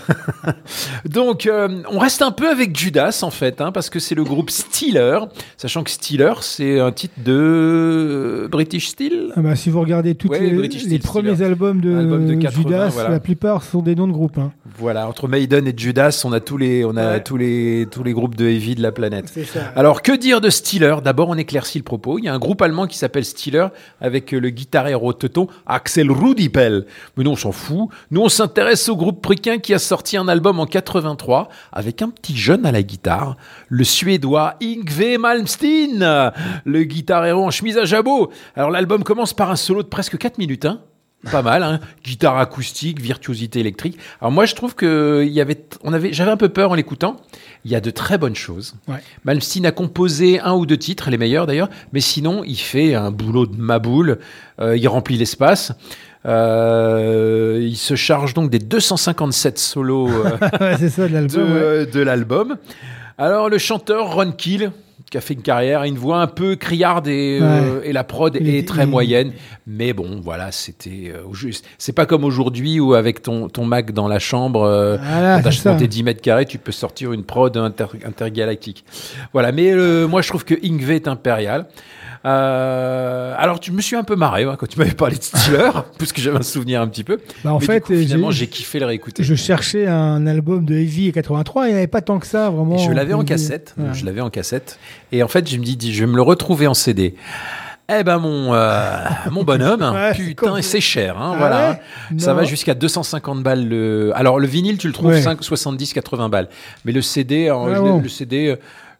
Donc, 1.04 1.46
euh, 1.46 1.68
on 1.90 1.98
reste 1.98 2.22
un 2.22 2.30
peu 2.32 2.48
avec 2.48 2.76
Judas 2.76 3.20
en 3.22 3.30
fait, 3.30 3.60
hein, 3.60 3.72
parce 3.72 3.90
que 3.90 3.98
c'est 4.00 4.14
le 4.14 4.24
groupe 4.24 4.50
Steeler, 4.50 5.18
sachant 5.56 5.84
que 5.84 5.90
Steeler, 5.90 6.32
c'est 6.40 6.80
un 6.80 6.90
titre 6.92 7.14
de 7.24 8.48
British 8.50 8.88
Steel. 8.88 9.32
Ah 9.36 9.40
bah, 9.40 9.54
si 9.56 9.70
vous 9.70 9.80
regardez 9.80 10.14
tous 10.14 10.28
Ouais, 10.28 10.40
les, 10.40 10.50
British 10.56 10.82
les 10.82 10.88
Steel 10.98 11.00
premiers 11.02 11.42
albums 11.42 11.80
de, 11.80 11.96
Album 11.96 12.26
de 12.26 12.34
80, 12.34 12.62
Judas, 12.62 12.88
voilà. 12.88 13.10
la 13.10 13.20
plupart 13.20 13.62
sont 13.62 13.82
des 13.82 13.94
noms 13.94 14.08
de 14.08 14.12
groupes. 14.12 14.38
hein. 14.38 14.52
Voilà, 14.78 15.08
entre 15.08 15.28
Maiden 15.28 15.66
et 15.66 15.74
Judas, 15.76 16.22
on 16.24 16.32
a 16.32 16.40
tous 16.40 16.56
les, 16.58 16.84
on 16.84 16.96
a 16.96 17.06
Ouais. 17.12 17.22
tous 17.22 17.36
les, 17.36 17.86
tous 17.90 18.02
les 18.02 18.12
groupes 18.12 18.34
de 18.34 18.46
heavy 18.46 18.74
de 18.74 18.82
la 18.82 18.90
planète. 18.90 19.28
Ça. 19.28 19.60
Alors, 19.76 20.02
que 20.02 20.10
dire 20.12 20.40
de 20.40 20.50
Steeler? 20.50 20.96
D'abord, 21.04 21.28
on 21.28 21.36
éclaircit 21.36 21.78
le 21.78 21.84
propos. 21.84 22.18
Il 22.18 22.24
y 22.24 22.28
a 22.28 22.34
un 22.34 22.38
groupe 22.38 22.60
allemand 22.62 22.86
qui 22.86 22.98
s'appelle 22.98 23.24
Steeler 23.24 23.68
avec 24.00 24.32
le 24.32 24.50
guitarero 24.50 25.12
teuton 25.12 25.48
Axel 25.66 26.10
Rudipel. 26.10 26.86
Mais 27.16 27.24
non, 27.24 27.32
on 27.32 27.36
s'en 27.36 27.52
fout. 27.52 27.88
Nous, 28.10 28.20
on 28.20 28.28
s'intéresse 28.28 28.88
au 28.88 28.96
groupe 28.96 29.22
priquin 29.22 29.58
qui 29.58 29.74
a 29.74 29.78
sorti 29.78 30.16
un 30.16 30.28
album 30.28 30.60
en 30.60 30.66
83 30.66 31.48
avec 31.72 32.02
un 32.02 32.10
petit 32.10 32.36
jeune 32.36 32.66
à 32.66 32.72
la 32.72 32.82
guitare, 32.82 33.36
le 33.68 33.84
suédois 33.84 34.54
Yngve 34.62 35.18
Malmsteen, 35.18 36.32
le 36.64 36.84
guitarero 36.84 37.44
en 37.44 37.50
chemise 37.50 37.78
à 37.78 37.84
jabot. 37.84 38.30
Alors, 38.54 38.70
l'album 38.70 39.04
commence 39.04 39.34
par 39.34 39.50
un 39.50 39.56
solo 39.56 39.82
de 39.82 39.88
presque 39.88 40.18
4 40.18 40.38
minutes, 40.38 40.64
hein 40.64 40.80
pas 41.30 41.42
mal, 41.42 41.62
hein. 41.62 41.80
guitare 42.04 42.38
acoustique, 42.38 43.00
virtuosité 43.00 43.60
électrique. 43.60 43.98
Alors 44.20 44.32
moi 44.32 44.46
je 44.46 44.54
trouve 44.54 44.74
que 44.74 45.24
il 45.26 45.32
y 45.32 45.40
avait, 45.40 45.64
on 45.82 45.92
avait, 45.92 46.12
j'avais 46.12 46.30
un 46.30 46.36
peu 46.36 46.48
peur 46.48 46.70
en 46.70 46.74
l'écoutant. 46.74 47.16
Il 47.64 47.70
y 47.70 47.74
a 47.74 47.80
de 47.80 47.90
très 47.90 48.16
bonnes 48.18 48.36
choses. 48.36 48.74
Ouais. 48.88 49.02
Malmsteen 49.24 49.66
a 49.66 49.72
composé 49.72 50.40
un 50.40 50.54
ou 50.54 50.66
deux 50.66 50.76
titres, 50.76 51.10
les 51.10 51.18
meilleurs 51.18 51.46
d'ailleurs, 51.46 51.68
mais 51.92 52.00
sinon 52.00 52.42
il 52.44 52.58
fait 52.58 52.94
un 52.94 53.10
boulot 53.10 53.46
de 53.46 53.56
maboule. 53.56 54.18
Euh, 54.60 54.76
il 54.76 54.86
remplit 54.88 55.16
l'espace. 55.16 55.72
Euh, 56.26 57.60
il 57.62 57.76
se 57.76 57.94
charge 57.94 58.34
donc 58.34 58.50
des 58.50 58.58
257 58.58 59.58
solos 59.58 60.08
euh, 60.08 60.30
Ouais, 60.60 60.76
c'est 60.78 60.88
ça 60.88 61.06
de 61.06 61.12
l'album. 62.02 62.50
ouais. 62.50 62.56
Alors 63.18 63.48
le 63.48 63.58
chanteur 63.58 64.14
Ron 64.14 64.32
Kill, 64.32 64.72
qui 65.10 65.16
a 65.16 65.20
fait 65.20 65.34
une 65.34 65.42
carrière, 65.42 65.84
une 65.84 65.96
voix 65.96 66.20
un 66.20 66.26
peu 66.26 66.56
criarde 66.56 67.06
et, 67.06 67.38
euh, 67.40 67.80
et 67.84 67.92
la 67.92 68.02
prod 68.02 68.36
Il 68.40 68.48
est 68.54 68.66
très 68.66 68.82
il- 68.84 68.88
moyenne. 68.88 69.32
Mais 69.66 69.92
bon, 69.92 70.20
voilà, 70.22 70.50
c'était 70.52 71.12
euh, 71.14 71.32
juste. 71.32 71.64
C'est 71.78 71.92
pas 71.92 72.06
comme 72.06 72.24
aujourd'hui 72.24 72.80
où 72.80 72.94
avec 72.94 73.22
ton, 73.22 73.48
ton 73.48 73.64
Mac 73.64 73.92
dans 73.92 74.08
la 74.08 74.18
chambre, 74.18 74.62
euh, 74.64 74.96
quand 74.98 75.42
t'as 75.44 75.50
c'est 75.52 75.58
ça. 75.62 75.74
tes 75.76 75.86
10 75.86 76.02
mètres 76.02 76.22
carrés, 76.22 76.44
tu 76.46 76.58
peux 76.58 76.72
sortir 76.72 77.12
une 77.12 77.22
prod 77.22 77.56
inter- 77.56 77.86
intergalactique. 78.04 78.84
Voilà, 79.32 79.52
mais 79.52 79.70
euh, 79.72 80.06
moi 80.08 80.22
je 80.22 80.28
trouve 80.28 80.44
que 80.44 80.54
Ingve 80.64 80.90
est 80.90 81.08
impérial. 81.08 81.66
Euh, 82.24 83.34
alors 83.38 83.60
tu 83.60 83.72
me 83.72 83.80
suis 83.80 83.96
un 83.96 84.02
peu 84.04 84.16
marré 84.16 84.46
ouais, 84.46 84.54
quand 84.58 84.68
tu 84.68 84.78
m'avais 84.78 84.92
parlé 84.94 85.16
de 85.16 85.22
Steeler, 85.22 85.70
parce 85.98 86.12
que 86.12 86.20
j'avais 86.20 86.38
un 86.38 86.42
souvenir 86.42 86.80
un 86.80 86.88
petit 86.88 87.04
peu. 87.04 87.18
Bah, 87.44 87.52
en 87.54 87.58
Mais 87.58 87.64
fait, 87.66 87.80
coup, 87.80 87.94
finalement 87.94 88.30
j'ai- 88.30 88.46
kiffé 88.46 88.78
le 88.78 88.86
réécouter. 88.86 89.22
Je 89.22 89.34
cherchais 89.34 89.86
un 89.86 90.26
album 90.26 90.64
de 90.64 90.74
Heavy 90.74 91.12
83, 91.12 91.66
il 91.68 91.72
n'y 91.72 91.76
avait 91.78 91.86
pas 91.86 92.00
tant 92.00 92.18
que 92.18 92.26
ça, 92.26 92.50
vraiment. 92.50 92.76
Et 92.76 92.78
je 92.78 92.90
l'avais 92.92 93.14
en 93.14 93.24
cassette. 93.24 93.74
Ouais. 93.78 93.86
Je 93.92 94.04
l'avais 94.04 94.20
en 94.20 94.30
cassette. 94.30 94.78
Et 95.12 95.22
en 95.22 95.28
fait, 95.28 95.48
je 95.48 95.56
me 95.58 95.64
dis, 95.64 95.92
je 95.92 96.00
vais 96.04 96.10
me 96.10 96.16
le 96.16 96.22
retrouver 96.22 96.66
en 96.66 96.74
CD. 96.74 97.14
Eh 97.88 98.02
ben 98.02 98.18
mon 98.18 98.52
euh, 98.52 98.96
mon 99.30 99.44
bonhomme, 99.44 99.80
Ouais, 99.94 100.10
c'est 100.16 100.24
putain, 100.24 100.60
c'est 100.60 100.80
cher, 100.80 101.16
hein, 101.20 101.30
Ah 101.34 101.38
voilà. 101.38 101.70
ouais 101.70 102.18
Ça 102.18 102.34
va 102.34 102.42
jusqu'à 102.42 102.74
250 102.74 103.44
balles. 103.44 103.68
Le... 103.68 104.10
Alors 104.16 104.40
le 104.40 104.46
vinyle, 104.48 104.76
tu 104.76 104.88
le 104.88 104.92
trouves 104.92 105.10
Ouais. 105.10 105.22
5, 105.22 105.40
70, 105.44 105.92
80 105.92 106.28
balles. 106.28 106.48
Mais 106.84 106.90
le 106.90 107.00
CD, 107.00 107.46
alors, 107.46 107.64
Ouais, 107.66 107.76
je 107.76 107.82
l'ai- 107.82 107.88
bon. 107.90 108.00
le 108.00 108.08
CD, 108.08 108.48
euh, 108.48 108.56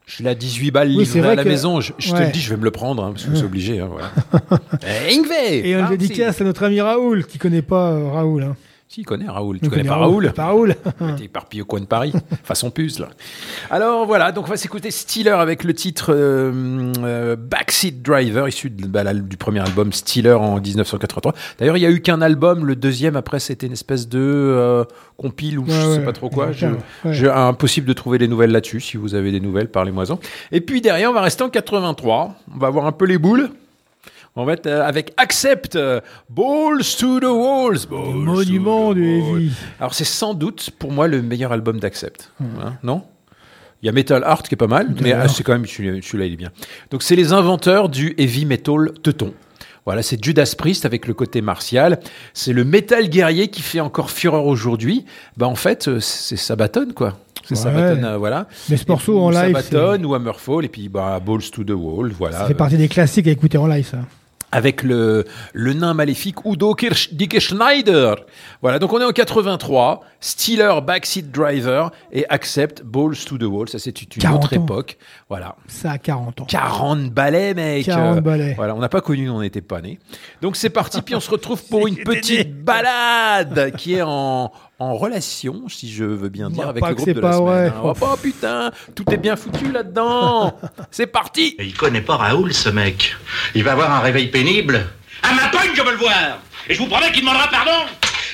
je 0.07 0.23
l'ai 0.23 0.29
à 0.29 0.35
18 0.35 0.71
balles 0.71 0.87
Oui, 0.95 1.05
c'est 1.05 1.15
livré 1.15 1.21
vrai 1.21 1.31
à 1.33 1.35
la 1.35 1.43
que- 1.43 1.49
maison. 1.49 1.79
Je, 1.81 1.91
je 1.99 2.11
te 2.13 2.17
le 2.19 2.31
dis, 2.31 2.39
je 2.39 2.49
vais 2.49 2.57
me 2.57 2.63
le 2.63 2.71
prendre, 2.71 3.03
hein, 3.03 3.11
parce 3.11 3.25
que 3.25 3.35
c'est 3.35 3.43
obligé. 3.43 3.79
Hein, 3.79 3.89
voilà. 3.91 4.09
Eh, 5.09 5.13
Ingve 5.15 5.31
Et 5.65 5.75
on 5.75 5.83
le 5.89 5.97
dédicace 5.97 6.39
à 6.41 6.43
notre 6.45 6.63
ami 6.63 6.79
Raoul, 6.81 7.25
qui 7.25 7.37
connaît 7.37 7.61
pas 7.61 7.91
euh, 7.91 8.07
Raoul. 8.09 8.43
Hein. 8.43 8.55
Si, 8.89 9.01
il 9.01 9.03
connaît 9.03 9.27
Raoul. 9.27 9.59
Tu 9.59 9.69
connais 9.69 9.83
pas 9.83 9.97
Raoul 9.97 10.31
Pas 10.33 10.45
Raoul. 10.45 10.75
T'es 11.17 11.25
éparpillé 11.25 11.61
au 11.61 11.65
coin 11.65 11.81
de 11.81 11.85
Paris, 11.85 12.13
façon 12.45 12.71
puce 12.71 12.99
là. 12.99 13.09
Alors 13.69 14.05
voilà, 14.05 14.31
donc 14.31 14.45
on 14.45 14.49
va 14.49 14.55
s'écouter 14.55 14.91
Steeler 14.91 15.31
avec 15.31 15.65
le 15.65 15.73
titre 15.73 16.13
euh, 16.13 16.93
euh, 17.03 17.35
Backseat 17.35 18.01
Driver, 18.01 18.47
issu 18.47 18.69
de- 18.69 18.87
bah, 18.87 19.13
du 19.13 19.35
premier 19.35 19.59
album 19.59 19.91
Steeler 19.91 20.31
en 20.33 20.61
1983. 20.61 21.33
D'ailleurs, 21.59 21.75
il 21.75 21.81
y 21.81 21.85
a 21.85 21.89
eu 21.91 21.99
qu'un 22.01 22.21
album, 22.21 22.65
le 22.65 22.77
deuxième 22.77 23.17
après 23.17 23.41
c'était 23.41 23.67
une 23.67 23.73
espèce 23.73 24.07
de 24.07 24.19
euh, 24.21 24.85
compile 25.17 25.59
ou 25.59 25.65
je 25.67 25.71
Ouais, 25.87 25.95
sais 25.95 26.05
pas 26.05 26.13
trop 26.13 26.29
quoi. 26.29 26.51
Ouais. 27.03 27.27
Impossible 27.29 27.87
de 27.87 27.93
trouver 27.93 28.17
des 28.19 28.29
nouvelles 28.29 28.51
là-dessus. 28.51 28.79
Si 28.79 28.95
vous 28.95 29.15
avez 29.15 29.31
des 29.31 29.41
nouvelles, 29.41 29.69
parlez-moi-en. 29.69 30.17
Et 30.53 30.61
puis 30.61 30.79
derrière, 30.79 31.09
on 31.11 31.13
va 31.13 31.21
rester 31.21 31.43
en 31.43 31.49
83. 31.49 32.35
On 32.55 32.57
va 32.57 32.69
voir 32.69 32.85
un 32.85 32.93
peu 32.93 33.03
les 33.05 33.17
boules. 33.17 33.49
On 34.39 34.45
va 34.45 34.53
être 34.53 34.67
avec 34.67 35.13
Accept, 35.17 35.75
euh, 35.75 35.99
Balls 36.29 36.83
to 36.99 37.19
the 37.19 37.23
Walls. 37.23 37.87
Balls 37.89 38.13
Monument 38.13 38.89
Walls. 38.89 38.97
Heavy. 38.99 39.51
Alors 39.79 39.95
c'est 39.95 40.03
sans 40.05 40.35
doute 40.35 40.69
pour 40.77 40.91
moi 40.91 41.07
le 41.07 41.23
meilleur 41.23 41.51
album 41.51 41.79
d'Accept. 41.79 42.31
Hein, 42.39 42.73
non? 42.83 43.01
Il 43.81 43.87
y 43.87 43.89
a 43.89 43.91
Metal 43.91 44.23
Art 44.23 44.43
qui 44.43 44.53
est 44.53 44.57
pas 44.57 44.67
mal, 44.67 44.93
mais 45.01 45.11
ah, 45.13 45.27
c'est 45.27 45.43
quand 45.43 45.53
même 45.53 45.65
celui-là, 45.65 46.25
il 46.25 46.33
est 46.33 46.37
bien. 46.37 46.51
Donc 46.91 47.01
c'est 47.01 47.15
les 47.15 47.33
inventeurs 47.33 47.89
du 47.89 48.13
heavy 48.19 48.45
metal 48.45 48.91
teuton. 49.03 49.33
Voilà, 49.85 50.03
c'est 50.03 50.23
Judas 50.23 50.53
Priest 50.57 50.85
avec 50.85 51.07
le 51.07 51.13
côté 51.13 51.41
martial. 51.41 51.99
C'est 52.33 52.53
le 52.53 52.63
métal 52.63 53.09
guerrier 53.09 53.47
qui 53.47 53.61
fait 53.61 53.79
encore 53.79 54.11
fureur 54.11 54.45
aujourd'hui. 54.45 55.05
Bah 55.37 55.47
en 55.47 55.55
fait, 55.55 55.87
euh, 55.87 55.99
c'est 55.99 56.35
Sabaton 56.37 56.89
quoi. 56.93 57.17
C'est 57.43 57.55
Ouais. 57.55 57.61
Sabaton, 57.61 58.03
euh, 58.03 58.17
voilà. 58.17 58.47
Mais 58.69 58.77
ce 58.77 58.83
morceau 58.87 59.19
en 59.19 59.29
live, 59.31 59.55
Sabaton 59.59 60.03
ou 60.03 60.13
Hammerfall 60.13 60.65
et 60.65 60.69
puis 60.69 60.89
bah, 60.89 61.19
Balls 61.25 61.49
to 61.51 61.63
the 61.63 61.71
Wall, 61.71 62.11
voilà. 62.11 62.39
Ça 62.39 62.45
fait 62.45 62.53
partie 62.53 62.77
des 62.77 62.89
classiques 62.89 63.27
à 63.27 63.31
écouter 63.31 63.57
en 63.57 63.65
live, 63.65 63.87
ça. 63.87 63.99
Avec 64.51 64.81
le, 64.83 65.25
le 65.53 65.73
nain 65.73 65.93
maléfique 65.93 66.37
Udo 66.45 66.73
Kirsch, 66.73 67.13
Dicke 67.13 67.39
Schneider. 67.39 68.15
Voilà, 68.61 68.79
donc 68.79 68.93
on 68.93 68.99
est 69.01 69.03
en 69.05 69.11
83, 69.11 70.01
Steeler 70.21 70.73
Backseat 70.85 71.31
Driver 71.31 71.91
et 72.11 72.25
Accept 72.29 72.81
Balls 72.83 73.17
to 73.25 73.37
the 73.37 73.43
Wall. 73.43 73.67
Ça, 73.67 73.77
c'est 73.79 74.01
une 74.01 74.07
40 74.07 74.45
autre 74.45 74.57
ans. 74.57 74.63
époque. 74.63 74.97
Voilà. 75.29 75.55
Ça 75.67 75.91
a 75.91 75.97
40 75.97 76.41
ans. 76.41 76.45
40 76.45 77.09
balais, 77.11 77.53
mec. 77.53 77.85
40 77.85 78.17
Euh, 78.17 78.21
balais. 78.21 78.53
Voilà, 78.55 78.73
on 78.75 78.79
n'a 78.79 78.89
pas 78.89 79.01
connu, 79.01 79.29
on 79.29 79.41
n'était 79.41 79.61
pas 79.61 79.81
nés. 79.81 79.99
Donc 80.41 80.55
c'est 80.55 80.69
parti, 80.69 81.01
puis 81.01 81.13
on 81.15 81.19
se 81.19 81.29
retrouve 81.29 81.63
pour 81.65 81.85
une 81.87 81.97
petite 81.97 82.63
balade 82.63 83.73
qui 83.77 83.95
est 83.95 84.01
en, 84.01 84.51
en 84.79 84.95
relation, 84.95 85.63
si 85.67 85.91
je 85.91 86.03
veux 86.03 86.29
bien 86.29 86.49
dire, 86.49 86.67
avec 86.67 86.85
le 86.85 86.93
groupe 86.93 87.09
de 87.09 87.19
la 87.19 87.33
semaine. 87.33 87.73
Oh, 87.83 87.93
oh, 87.99 88.15
putain, 88.21 88.71
tout 88.95 89.05
est 89.11 89.17
bien 89.17 89.35
foutu 89.35 89.71
là-dedans. 89.71 90.55
C'est 90.91 91.07
parti. 91.07 91.55
Il 91.59 91.73
connaît 91.73 92.01
pas 92.01 92.17
Raoul, 92.17 92.53
ce 92.53 92.69
mec. 92.69 93.15
Il 93.55 93.63
va 93.63 93.71
avoir 93.71 93.91
un 93.91 93.99
réveil 93.99 94.27
pénible. 94.27 94.85
À 95.23 95.33
ma 95.33 95.47
pointe, 95.47 95.69
je 95.73 95.81
veux 95.81 95.91
le 95.91 95.97
voir. 95.97 96.39
Et 96.69 96.75
je 96.75 96.79
vous 96.79 96.87
promets 96.87 97.11
qu'il 97.11 97.21
demandera 97.21 97.47
pardon. 97.47 97.85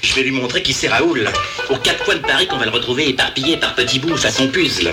Je 0.01 0.13
vais 0.15 0.23
lui 0.23 0.31
montrer 0.31 0.61
qui 0.61 0.73
c'est 0.73 0.89
Raoul. 0.89 1.29
Aux 1.69 1.77
quatre 1.77 2.03
coins 2.03 2.15
de 2.15 2.19
Paris 2.19 2.47
qu'on 2.47 2.57
va 2.57 2.65
le 2.65 2.71
retrouver 2.71 3.07
éparpillé 3.09 3.55
par 3.57 3.73
petits 3.73 3.99
bouts 3.99 4.17
façon 4.17 4.47
puzzle. 4.49 4.91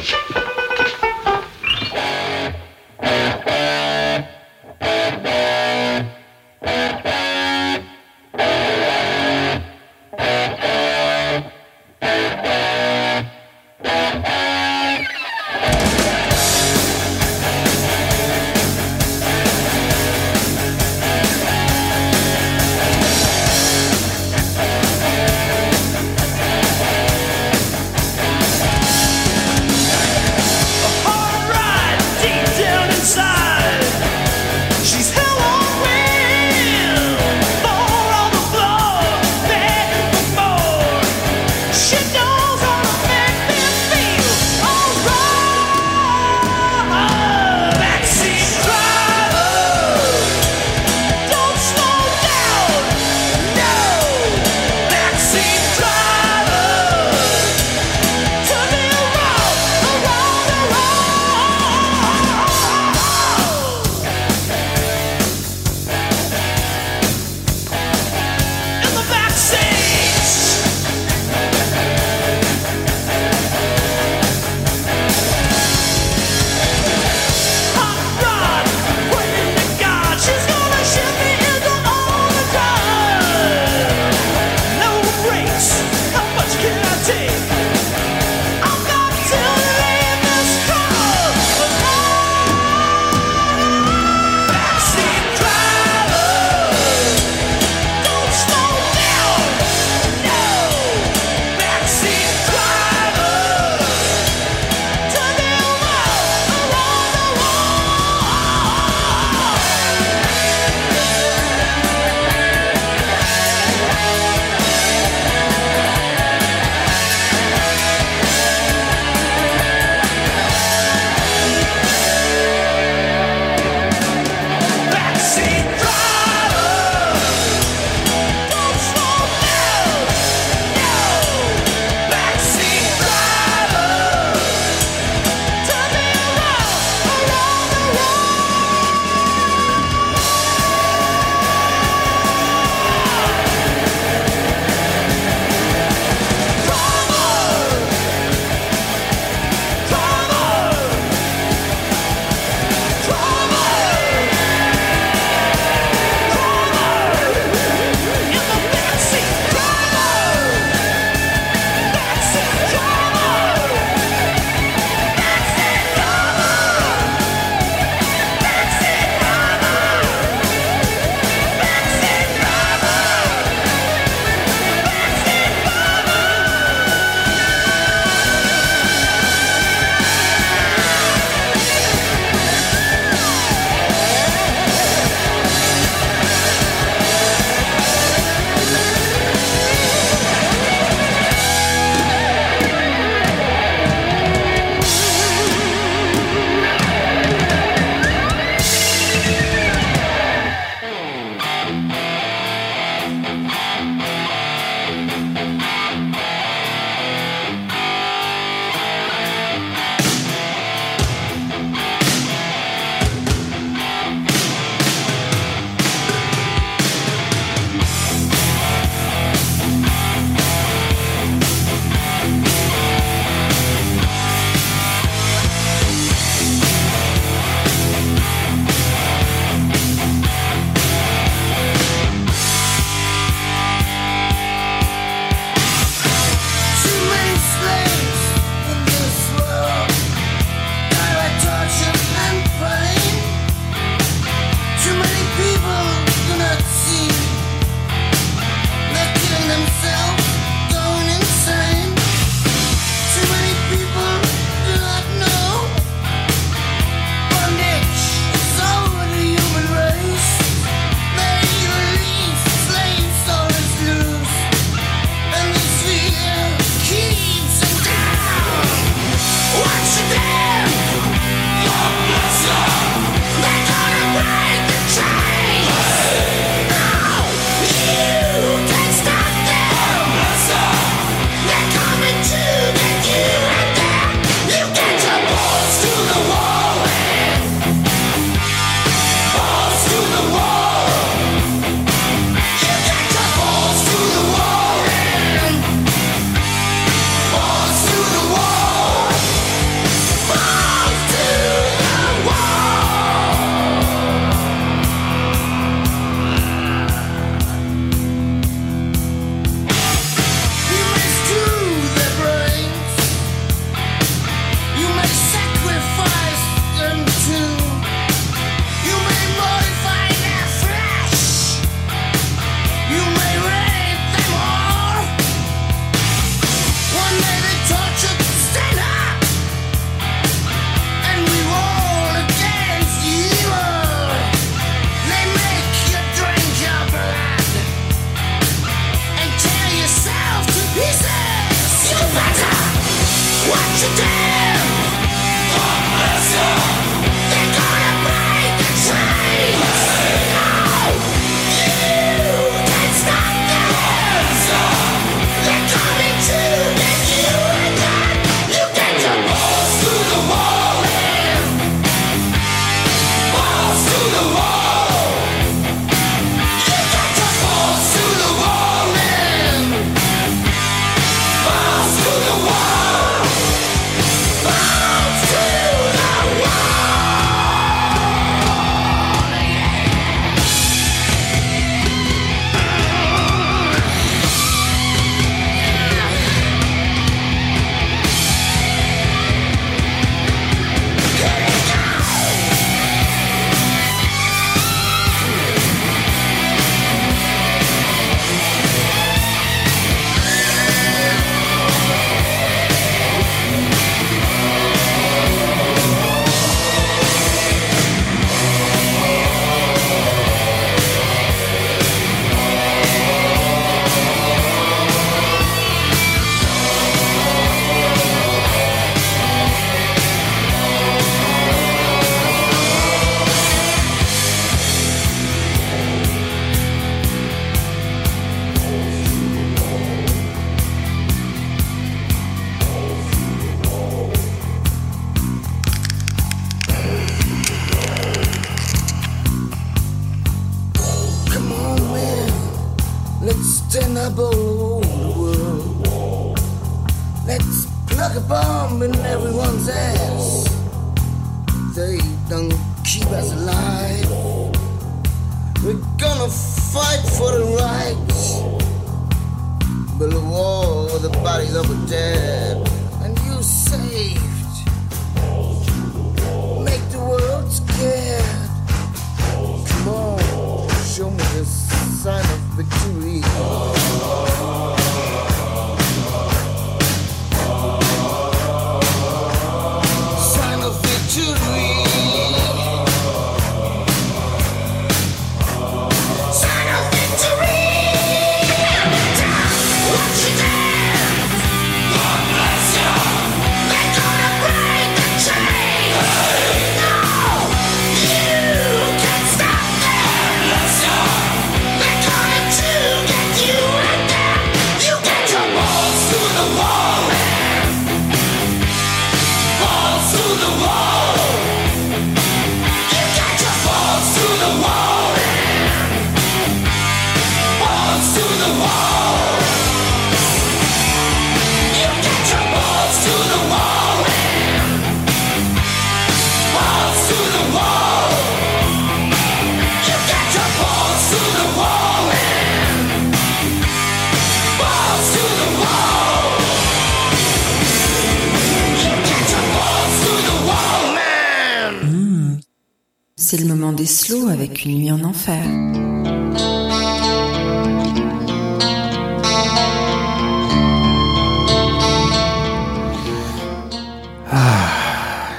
Enfer. 545.11 545.43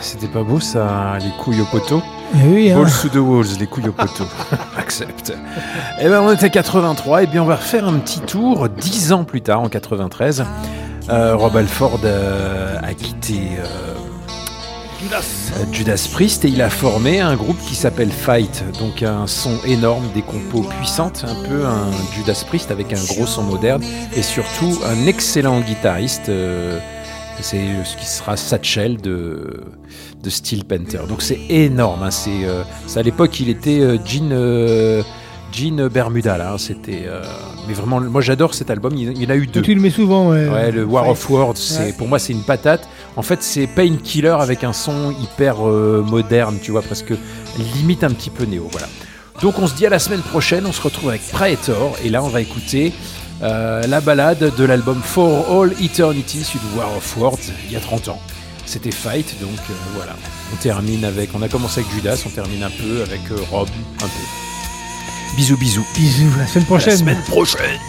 C'était 0.02 0.28
pas 0.28 0.44
beau 0.44 0.60
ça, 0.60 1.18
les 1.20 1.32
couilles 1.42 1.62
au 1.62 1.66
poteau 1.66 2.02
Eh 2.36 2.48
oui, 2.48 2.72
hein. 2.72 2.78
Balls 2.78 2.92
to 3.02 3.10
the 3.10 3.16
walls, 3.16 3.58
les 3.60 3.66
couilles 3.66 3.88
au 3.88 3.94
poteau. 3.94 4.26
Accepte. 4.78 5.34
Eh 6.00 6.10
ben 6.10 6.20
on 6.22 6.32
était 6.32 6.50
83, 6.50 7.24
et 7.24 7.28
bien 7.28 7.42
on 7.44 7.46
va 7.46 7.56
refaire 7.56 7.88
un 7.88 7.94
petit 7.94 8.20
tour, 8.20 8.68
10 8.68 9.14
ans 9.14 9.24
plus 9.24 9.42
tard, 9.42 9.62
en 9.62 9.70
93. 9.70 10.44
Euh, 11.10 11.36
Rob 11.36 11.56
Alford 11.58 12.00
euh, 12.04 12.78
a 12.84 12.94
quitté 12.94 13.52
euh, 13.58 13.91
euh, 15.14 15.66
Judas 15.72 16.08
Priest 16.14 16.46
et 16.46 16.50
il 16.50 16.62
a 16.62 16.70
formé 16.70 17.20
un 17.20 17.36
groupe 17.36 17.60
qui 17.68 17.76
s'appelle 17.76 18.12
Fight. 18.12 18.64
Donc 18.80 19.04
un 19.04 19.28
son 19.28 19.58
énorme, 19.66 20.06
des 20.14 20.22
compos 20.22 20.62
puissantes, 20.80 21.26
un 21.28 21.48
peu 21.48 21.66
un 21.66 21.92
Judas 22.16 22.44
Priest 22.48 22.72
avec 22.72 22.94
un 22.94 23.04
gros 23.14 23.26
son 23.28 23.44
moderne 23.44 23.84
et 24.16 24.22
surtout 24.22 24.78
un 24.86 25.06
excellent 25.08 25.60
guitariste. 25.62 26.30
euh, 26.30 26.80
c'est 27.42 27.62
ce 27.86 27.98
qui 27.98 28.06
sera 28.06 28.38
Satchel 28.38 28.98
de, 29.02 29.64
de 30.24 30.30
Steel 30.30 30.64
Panther. 30.64 31.00
Donc 31.10 31.22
c'est 31.24 31.40
énorme. 31.50 32.04
hein, 32.04 32.12
c'est, 32.12 32.44
euh, 32.46 32.62
à 32.96 33.02
l'époque, 33.02 33.40
il 33.40 33.50
était 33.50 33.80
euh, 33.80 33.98
Gene, 34.06 34.30
euh, 34.32 35.02
Gene 35.52 35.88
Bermuda. 35.88 36.38
Là, 36.38 36.54
hein, 36.54 36.58
c'était, 36.60 37.06
euh, 37.08 37.24
mais 37.68 37.74
vraiment, 37.74 38.00
moi 38.00 38.22
j'adore 38.22 38.54
cet 38.54 38.70
album. 38.70 38.94
Il, 38.96 39.12
il 39.14 39.24
y 39.24 39.26
en 39.26 39.32
a 39.32 39.36
eu 39.36 39.48
deux. 39.48 39.64
Tu 39.64 39.74
le 39.74 39.82
mets 39.82 39.90
souvent, 39.90 40.30
ouais. 40.30 40.48
Ouais, 40.50 40.72
le 40.72 40.84
War 40.86 41.06
Ouais. 41.06 41.12
of 41.12 41.30
Words, 41.32 41.58
c'est 41.58 41.80
Ouais. 41.80 41.94
pour 41.94 42.08
moi 42.08 42.20
c'est 42.20 42.34
une 42.34 42.44
patate. 42.44 42.88
En 43.16 43.22
fait, 43.22 43.44
c'est 43.44 43.68
Painkiller 43.68 44.36
avec 44.40 44.64
un 44.64 44.74
son 44.74 45.12
hyper 45.12 45.68
euh, 45.68 46.04
moderne, 46.08 46.60
tu 46.62 46.72
vois, 46.72 46.82
presque 46.82 47.14
limite 47.76 48.04
un 48.04 48.12
petit 48.12 48.30
peu 48.30 48.46
néo. 48.46 48.68
Voilà. 48.72 48.88
Donc 49.42 49.60
on 49.60 49.68
se 49.68 49.74
dit 49.74 49.86
à 49.86 49.90
la 49.90 50.00
semaine 50.00 50.22
prochaine. 50.22 50.66
On 50.66 50.72
se 50.72 50.82
retrouve 50.82 51.10
avec 51.10 51.22
Praetor 51.30 51.98
et 52.04 52.10
là 52.10 52.24
on 52.24 52.30
va 52.30 52.42
écouter 52.42 52.94
euh, 53.42 53.86
la 53.88 54.02
balade 54.02 54.54
de 54.56 54.64
l'album 54.64 55.02
For 55.04 55.62
All 55.62 55.74
Eternity 55.82 56.44
sur 56.44 56.60
War 56.78 56.96
of 56.96 57.18
Words 57.18 57.52
il 57.66 57.74
y 57.74 57.76
a 57.76 57.80
30 57.80 58.10
ans. 58.10 58.20
C'était 58.66 58.92
Fight, 58.92 59.36
donc 59.42 59.60
euh, 59.70 59.74
voilà. 59.96 60.16
On 60.54 60.56
termine 60.58 61.04
avec, 61.04 61.32
on 61.34 61.42
a 61.42 61.50
commencé 61.50 61.82
avec 61.82 61.92
Judas, 61.92 62.22
on 62.26 62.30
termine 62.30 62.64
un 62.64 62.70
peu 62.70 63.02
avec 63.02 63.22
Rob, 63.50 63.68
un 63.98 64.06
peu. 64.08 65.36
Bisous, 65.36 65.58
bisous. 65.58 65.86
Bisous, 65.96 66.30
la 66.38 66.48
semaine 66.48 66.64
À 66.64 66.68
prochaine. 66.68 66.94
La 66.94 67.00
semaine 67.00 67.22
prochaine. 67.24 67.80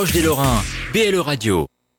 Proche 0.00 0.12
des 0.12 0.22
Lorrains, 0.22 0.62
BLE 0.94 1.20
Radio. 1.20 1.69